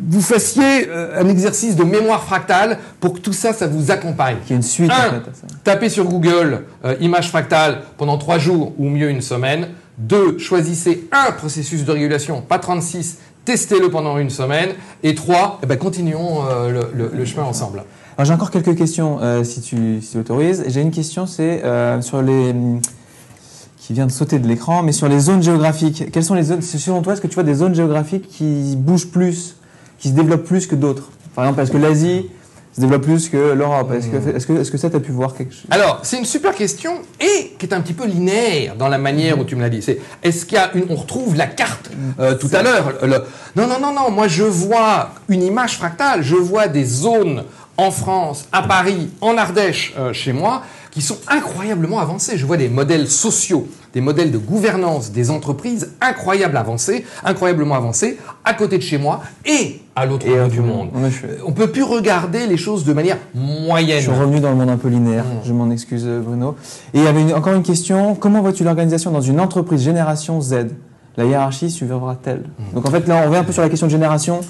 vous 0.00 0.20
fassiez 0.20 0.88
un 0.90 1.28
exercice 1.28 1.76
de 1.76 1.84
mémoire 1.84 2.22
fractale 2.22 2.78
pour 3.00 3.14
que 3.14 3.18
tout 3.18 3.32
ça, 3.32 3.52
ça 3.52 3.66
vous 3.66 3.90
accompagne. 3.90 4.36
Qui 4.46 4.52
est 4.52 4.56
une 4.56 4.62
suite, 4.62 4.90
en 4.90 4.94
fait, 4.94 5.22
Tapez 5.64 5.88
sur 5.88 6.04
Google 6.04 6.62
image 7.00 7.28
fractale 7.28 7.82
pendant 7.96 8.18
trois 8.18 8.38
jours 8.38 8.72
ou 8.78 8.88
mieux 8.88 9.10
une 9.10 9.22
semaine. 9.22 9.68
Deux, 9.98 10.38
choisissez 10.38 11.08
un 11.10 11.32
processus 11.32 11.84
de 11.84 11.90
régulation, 11.90 12.40
pas 12.40 12.60
36, 12.60 13.18
testez-le 13.44 13.90
pendant 13.90 14.16
une 14.18 14.30
semaine. 14.30 14.70
Et 15.02 15.16
trois, 15.16 15.58
eh 15.62 15.66
ben, 15.66 15.76
continuons 15.76 16.46
euh, 16.48 16.82
le, 16.94 17.24
chemin 17.24 17.42
ensemble. 17.42 17.82
j'ai 18.22 18.32
encore 18.32 18.52
quelques 18.52 18.76
questions 18.76 19.18
euh, 19.20 19.42
si 19.42 19.60
tu 19.60 20.00
si 20.00 20.16
autorises. 20.16 20.64
J'ai 20.68 20.82
une 20.82 20.92
question, 20.92 21.26
c'est 21.26 21.64
euh, 21.64 22.00
sur 22.00 22.22
les 22.22 22.54
qui 23.76 23.94
vient 23.94 24.06
de 24.06 24.12
sauter 24.12 24.38
de 24.38 24.46
l'écran, 24.46 24.82
mais 24.82 24.92
sur 24.92 25.08
les 25.08 25.18
zones 25.18 25.42
géographiques. 25.42 26.12
Quelles 26.12 26.24
sont 26.24 26.34
les 26.34 26.42
zones 26.42 26.60
Selon 26.60 27.00
toi, 27.00 27.14
est-ce 27.14 27.22
que 27.22 27.26
tu 27.26 27.34
vois 27.34 27.42
des 27.42 27.54
zones 27.54 27.74
géographiques 27.74 28.28
qui 28.28 28.76
bougent 28.76 29.08
plus, 29.08 29.56
qui 29.98 30.10
se 30.10 30.14
développent 30.14 30.44
plus 30.44 30.66
que 30.66 30.74
d'autres? 30.74 31.10
Par 31.34 31.44
exemple, 31.44 31.62
est-ce 31.62 31.72
que 31.72 31.78
l'Asie 31.78 32.26
se 32.78 32.80
développe 32.80 33.02
plus 33.02 33.28
que 33.28 33.36
l'Europe 33.36 33.92
Est-ce 33.92 34.06
que, 34.06 34.52
que, 34.52 34.60
est 34.60 34.70
que 34.70 34.78
ça, 34.78 34.88
tu 34.88 34.96
as 34.96 35.00
pu 35.00 35.10
voir 35.10 35.34
quelque 35.34 35.52
chose? 35.52 35.66
Alors, 35.70 36.00
c'est 36.04 36.16
une 36.18 36.24
super 36.24 36.54
question 36.54 37.00
et 37.20 37.54
qui 37.58 37.66
est 37.66 37.74
un 37.74 37.80
petit 37.80 37.92
peu 37.92 38.06
linéaire 38.06 38.76
dans 38.76 38.88
la 38.88 38.98
manière 38.98 39.38
où 39.38 39.44
tu 39.44 39.56
me 39.56 39.62
l'as 39.62 39.68
dit. 39.68 39.82
C'est 39.82 39.98
est-ce 40.22 40.46
qu'il 40.46 40.56
y 40.56 40.60
a 40.60 40.70
une. 40.74 40.86
On 40.88 40.94
retrouve 40.94 41.36
la 41.36 41.46
carte 41.46 41.90
euh, 42.20 42.34
tout 42.34 42.50
à 42.52 42.62
l'heure. 42.62 42.94
Non, 43.56 43.66
non, 43.66 43.80
non, 43.80 43.92
non. 43.92 44.10
Moi, 44.10 44.28
je 44.28 44.44
vois 44.44 45.10
une 45.28 45.42
image 45.42 45.76
fractale. 45.76 46.22
Je 46.22 46.36
vois 46.36 46.68
des 46.68 46.84
zones 46.84 47.42
en 47.76 47.90
France, 47.90 48.48
à 48.52 48.62
Paris, 48.62 49.10
en 49.20 49.36
Ardèche, 49.36 49.94
euh, 49.98 50.12
chez 50.12 50.32
moi, 50.32 50.62
qui 50.98 51.04
sont 51.04 51.18
incroyablement 51.28 52.00
avancées. 52.00 52.36
Je 52.36 52.44
vois 52.44 52.56
des 52.56 52.68
modèles 52.68 53.06
sociaux, 53.06 53.68
des 53.94 54.00
modèles 54.00 54.32
de 54.32 54.38
gouvernance 54.38 55.12
des 55.12 55.30
entreprises 55.30 55.92
incroyables 56.00 56.56
avancés, 56.56 57.04
incroyablement 57.24 57.76
avancés, 57.76 58.18
à 58.44 58.52
côté 58.52 58.78
de 58.78 58.82
chez 58.82 58.98
moi 58.98 59.20
et 59.46 59.80
à 59.94 60.06
l'autre 60.06 60.26
bout 60.26 60.50
du 60.50 60.60
monde. 60.60 60.88
On 60.92 61.46
On 61.46 61.52
peut 61.52 61.68
plus 61.68 61.84
regarder 61.84 62.48
les 62.48 62.56
choses 62.56 62.84
de 62.84 62.92
manière 62.92 63.18
moyenne. 63.32 63.98
Je 63.98 64.10
suis 64.10 64.20
revenu 64.20 64.40
dans 64.40 64.50
le 64.50 64.56
monde 64.56 64.70
un 64.70 64.76
peu 64.76 64.88
linéaire. 64.88 65.22
Mm. 65.22 65.46
Je 65.46 65.52
m'en 65.52 65.70
excuse, 65.70 66.04
Bruno. 66.04 66.56
Et 66.92 66.98
il 66.98 67.04
y 67.04 67.06
avait 67.06 67.32
encore 67.32 67.54
une 67.54 67.62
question. 67.62 68.16
Comment 68.16 68.40
vois-tu 68.40 68.64
l'organisation 68.64 69.12
dans 69.12 69.20
une 69.20 69.38
entreprise 69.38 69.80
génération 69.80 70.40
Z? 70.40 70.66
La 71.16 71.26
hiérarchie 71.26 71.70
survivra-t-elle 71.70 72.40
mm. 72.40 72.74
Donc 72.74 72.88
en 72.88 72.90
fait, 72.90 73.06
là, 73.06 73.20
on 73.22 73.26
revient 73.28 73.38
un 73.38 73.44
peu 73.44 73.52
sur 73.52 73.62
la 73.62 73.68
question 73.68 73.86
de 73.86 73.92
génération. 73.92 74.40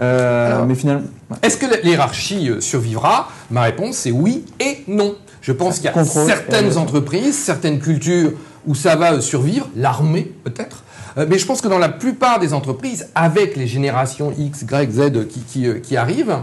Euh, 0.00 0.64
mais 0.66 0.74
finalement. 0.74 1.06
Est-ce 1.42 1.58
que 1.58 1.66
l'hierarchie 1.84 2.48
euh, 2.48 2.60
survivra? 2.62 3.28
Ma 3.50 3.62
réponse 3.62 4.06
est 4.06 4.10
oui 4.10 4.46
et 4.58 4.84
non. 4.88 5.14
Je 5.42 5.52
pense 5.52 5.76
qu'il 5.76 5.86
y 5.86 5.88
a 5.88 6.04
certaines 6.04 6.78
entreprises, 6.78 7.36
certaines 7.36 7.80
cultures 7.80 8.32
où 8.66 8.74
ça 8.74 8.96
va 8.96 9.12
euh, 9.12 9.20
survivre, 9.20 9.68
l'armée 9.76 10.32
peut-être. 10.44 10.84
Mais 11.28 11.38
je 11.38 11.44
pense 11.44 11.60
que 11.60 11.68
dans 11.68 11.78
la 11.78 11.90
plupart 11.90 12.38
des 12.40 12.54
entreprises, 12.54 13.10
avec 13.14 13.54
les 13.56 13.66
générations 13.66 14.32
X, 14.38 14.62
Y, 14.62 14.90
Z 14.90 15.28
qui, 15.28 15.68
qui 15.82 15.96
arrivent, 15.98 16.38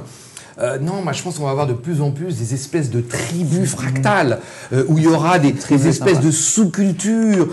euh, 0.61 0.77
non, 0.79 1.01
moi 1.03 1.13
je 1.13 1.23
pense 1.23 1.37
qu'on 1.37 1.45
va 1.45 1.51
avoir 1.51 1.67
de 1.67 1.73
plus 1.73 2.01
en 2.01 2.11
plus 2.11 2.37
des 2.37 2.53
espèces 2.53 2.89
de 2.89 2.99
tribus 2.99 3.69
fractales 3.69 4.39
euh, 4.73 4.83
où 4.89 4.97
il 4.97 5.05
y 5.05 5.07
aura 5.07 5.39
des, 5.39 5.53
espèces 5.87 6.19
de 6.19 6.31
sous-cultures 6.31 7.47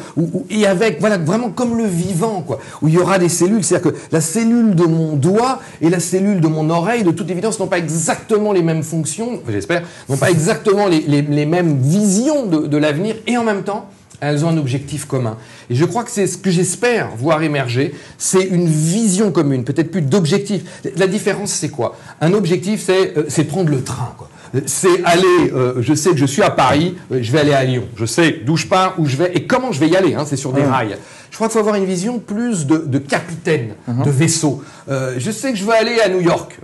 et 0.50 0.66
avec 0.66 0.98
voilà 0.98 1.16
vraiment 1.16 1.50
comme 1.50 1.78
le 1.78 1.84
vivant 1.84 2.42
quoi, 2.42 2.59
où 2.82 2.88
il 2.88 2.94
y 2.94 2.98
aura 2.98 3.18
des 3.18 3.28
cellules, 3.28 3.62
c'est-à-dire 3.62 3.92
que 3.92 3.98
la 4.11 4.20
cellule 4.20 4.74
de 4.74 4.84
mon 4.84 5.14
doigt 5.14 5.61
et 5.80 5.88
la 5.88 6.00
cellule 6.00 6.40
de 6.40 6.48
mon 6.48 6.68
oreille, 6.70 7.04
de 7.04 7.12
toute 7.12 7.30
évidence, 7.30 7.61
n'ont 7.61 7.68
pas 7.68 7.78
exactement 7.78 8.52
les 8.52 8.62
mêmes 8.62 8.82
fonctions, 8.82 9.40
j'espère, 9.48 9.82
n'ont 10.09 10.16
pas 10.16 10.30
exactement 10.30 10.86
les, 10.88 11.46
mêmes 11.46 11.78
visions 11.80 12.46
de 12.46 12.76
l'avenir 12.76 13.14
et 13.26 13.36
en 13.36 13.44
même 13.44 13.62
temps 13.62 13.88
elles 14.20 14.44
ont 14.44 14.48
un 14.48 14.58
objectif 14.58 15.04
commun. 15.04 15.36
Et 15.70 15.74
je 15.74 15.84
crois 15.84 16.04
que 16.04 16.10
c'est 16.10 16.26
ce 16.26 16.38
que 16.38 16.50
j'espère 16.50 17.10
voir 17.16 17.42
émerger, 17.42 17.94
c'est 18.18 18.44
une 18.44 18.66
vision 18.66 19.32
commune, 19.32 19.64
peut-être 19.64 19.90
plus 19.90 20.02
d'objectif. 20.02 20.62
La 20.96 21.06
différence, 21.06 21.50
c'est 21.50 21.70
quoi? 21.70 21.96
Un 22.20 22.32
objectif, 22.32 22.82
c'est 22.84 23.16
euh, 23.16 23.44
prendre 23.44 23.70
le 23.70 23.82
train. 23.82 24.14
Quoi 24.16 24.28
c'est 24.66 25.04
aller, 25.04 25.52
euh, 25.52 25.74
je 25.80 25.94
sais 25.94 26.10
que 26.10 26.16
je 26.16 26.26
suis 26.26 26.42
à 26.42 26.50
Paris, 26.50 26.96
euh, 27.12 27.18
je 27.20 27.32
vais 27.32 27.40
aller 27.40 27.52
à 27.52 27.64
Lyon. 27.64 27.84
Je 27.96 28.06
sais 28.06 28.40
d'où 28.44 28.56
je 28.56 28.66
pars, 28.66 28.94
où 28.98 29.06
je 29.06 29.16
vais 29.16 29.32
et 29.34 29.46
comment 29.46 29.72
je 29.72 29.80
vais 29.80 29.88
y 29.88 29.96
aller. 29.96 30.14
Hein, 30.14 30.24
c'est 30.26 30.36
sur 30.36 30.52
des 30.52 30.62
rails. 30.62 30.96
Je 31.37 31.39
crois 31.39 31.49
qu'il 31.49 31.53
faut 31.53 31.59
avoir 31.59 31.74
une 31.74 31.84
vision 31.84 32.18
plus 32.18 32.64
de, 32.64 32.97
capitaine, 32.97 33.74
uh-huh. 33.87 34.05
de 34.05 34.11
vaisseau. 34.11 34.62
Euh, 34.89 35.16
je 35.18 35.30
sais 35.30 35.53
que 35.53 35.59
je 35.59 35.66
veux 35.66 35.74
aller 35.74 36.01
à 36.01 36.09
New 36.09 36.22
York. 36.22 36.59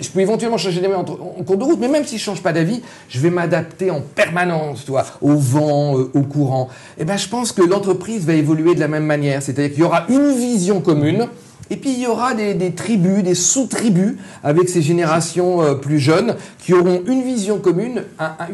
je 0.00 0.08
peux 0.08 0.20
éventuellement 0.20 0.56
changer 0.56 0.80
d'avis 0.80 0.94
en, 0.94 1.04
cours 1.04 1.58
de 1.58 1.62
route, 1.62 1.78
mais 1.78 1.88
même 1.88 2.06
si 2.06 2.16
je 2.16 2.24
change 2.24 2.42
pas 2.42 2.54
d'avis, 2.54 2.80
je 3.10 3.20
vais 3.20 3.28
m'adapter 3.28 3.90
en 3.90 4.00
permanence, 4.00 4.86
toi, 4.86 5.04
au 5.20 5.34
vent, 5.34 5.92
au 5.92 6.22
courant. 6.22 6.70
Et 6.96 7.02
eh 7.02 7.04
ben, 7.04 7.18
je 7.18 7.28
pense 7.28 7.52
que 7.52 7.60
l'entreprise 7.60 8.24
va 8.24 8.32
évoluer 8.32 8.74
de 8.74 8.80
la 8.80 8.88
même 8.88 9.04
manière. 9.04 9.42
C'est-à-dire 9.42 9.72
qu'il 9.72 9.80
y 9.80 9.86
aura 9.86 10.06
une 10.08 10.32
vision 10.32 10.80
commune 10.80 11.28
et 11.68 11.76
puis 11.76 11.90
il 11.90 12.00
y 12.00 12.06
aura 12.06 12.32
des, 12.32 12.72
tribus, 12.72 13.22
des 13.22 13.34
sous-tribus 13.34 14.16
avec 14.42 14.70
ces 14.70 14.80
générations 14.80 15.60
euh, 15.60 15.74
plus 15.74 15.98
jeunes 15.98 16.36
qui 16.60 16.72
auront 16.72 17.02
une 17.06 17.24
vision 17.24 17.58
commune, 17.58 18.04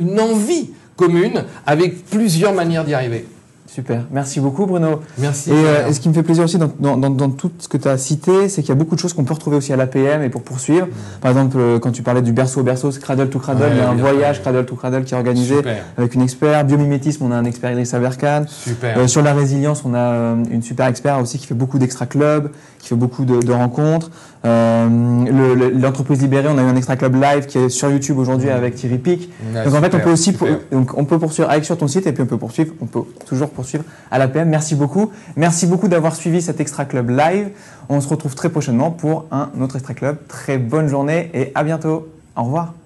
une 0.00 0.18
envie 0.18 0.70
commune 0.96 1.44
avec 1.64 2.06
plusieurs 2.06 2.54
manières 2.54 2.84
d'y 2.84 2.94
arriver. 2.94 3.24
Super, 3.72 4.02
merci 4.10 4.40
beaucoup 4.40 4.66
Bruno. 4.66 5.00
Merci. 5.18 5.52
Euh, 5.52 5.86
et, 5.86 5.92
ce 5.92 6.00
qui 6.00 6.08
me 6.08 6.14
fait 6.14 6.24
plaisir 6.24 6.42
aussi 6.42 6.58
dans, 6.58 7.30
tout 7.30 7.52
ce 7.60 7.68
que 7.68 7.76
tu 7.76 7.86
as 7.86 7.98
cité, 7.98 8.48
c'est 8.48 8.62
qu'il 8.62 8.70
y 8.70 8.72
a 8.72 8.74
beaucoup 8.74 8.96
de 8.96 9.00
choses 9.00 9.12
qu'on 9.12 9.22
peut 9.22 9.32
retrouver 9.32 9.58
aussi 9.58 9.72
à 9.72 9.76
l'APM 9.76 10.24
et 10.24 10.28
pour 10.28 10.42
poursuivre. 10.42 10.86
Mm. 10.86 11.20
Par 11.20 11.30
exemple, 11.30 11.56
euh, 11.56 11.78
quand 11.78 11.92
tu 11.92 12.02
parlais 12.02 12.20
du 12.20 12.32
berceau 12.32 12.60
au 12.60 12.64
berceau, 12.64 12.90
Cradle 12.90 13.30
to 13.30 13.38
Cradle, 13.38 13.68
il 13.70 13.78
y 13.78 13.80
a 13.80 13.88
un 13.88 13.94
voyage 13.94 14.42
Cradle 14.42 14.66
to 14.66 14.74
Cradle 14.74 15.04
qui 15.04 15.14
est 15.14 15.16
organisé 15.16 15.54
avec 15.96 16.16
une 16.16 16.22
expert. 16.22 16.64
Biomimétisme, 16.64 17.24
on 17.24 17.30
a 17.30 17.36
un 17.36 17.44
expert 17.44 17.70
Idriss 17.70 17.94
Averkan. 17.94 18.44
Super. 18.48 18.98
Euh, 18.98 19.06
sur 19.06 19.22
la 19.22 19.34
résilience, 19.34 19.84
on 19.84 19.94
a 19.94 20.34
une 20.50 20.62
super 20.62 20.88
expert 20.88 21.20
aussi 21.20 21.38
qui 21.38 21.46
fait 21.46 21.54
beaucoup 21.54 21.78
d'extra 21.78 22.06
club, 22.06 22.50
qui 22.80 22.88
fait 22.88 22.96
beaucoup 22.96 23.24
de, 23.24 23.52
rencontres. 23.52 24.10
L'entreprise 24.44 26.22
libérée, 26.22 26.48
on 26.48 26.56
a 26.58 26.62
eu 26.62 26.66
un 26.66 26.76
extra 26.76 26.96
club 26.96 27.14
live 27.14 27.46
qui 27.46 27.58
est 27.58 27.68
sur 27.68 27.90
YouTube 27.90 28.18
aujourd'hui 28.18 28.48
mm. 28.48 28.52
avec 28.52 28.74
Thierry 28.74 28.98
Pic. 28.98 29.30
donc 29.52 29.74
en 29.74 29.80
fait, 29.80 29.94
on 29.94 30.00
peut 30.00 30.10
aussi, 30.10 30.34
donc 30.72 30.96
on 30.96 31.04
peut 31.04 31.18
poursuivre 31.18 31.50
avec 31.50 31.64
sur 31.64 31.76
ton 31.76 31.88
site 31.88 32.06
et 32.06 32.12
puis 32.12 32.22
on 32.22 32.26
peut 32.26 32.38
poursuivre, 32.38 32.72
on 32.80 32.86
peut 32.86 33.02
toujours 33.26 33.50
poursuivre 33.50 33.84
à 34.10 34.18
l'APM. 34.18 34.48
Merci 34.48 34.74
beaucoup. 34.74 35.10
Merci 35.36 35.66
beaucoup 35.66 35.88
d'avoir 35.88 36.14
suivi 36.14 36.40
cet 36.42 36.60
Extra 36.60 36.84
Club 36.84 37.10
live. 37.10 37.50
On 37.88 38.00
se 38.00 38.08
retrouve 38.08 38.34
très 38.34 38.48
prochainement 38.48 38.90
pour 38.90 39.26
un 39.30 39.50
autre 39.60 39.76
Extra 39.76 39.94
Club. 39.94 40.16
Très 40.28 40.58
bonne 40.58 40.88
journée 40.88 41.30
et 41.34 41.52
à 41.54 41.64
bientôt. 41.64 42.08
Au 42.36 42.44
revoir. 42.44 42.79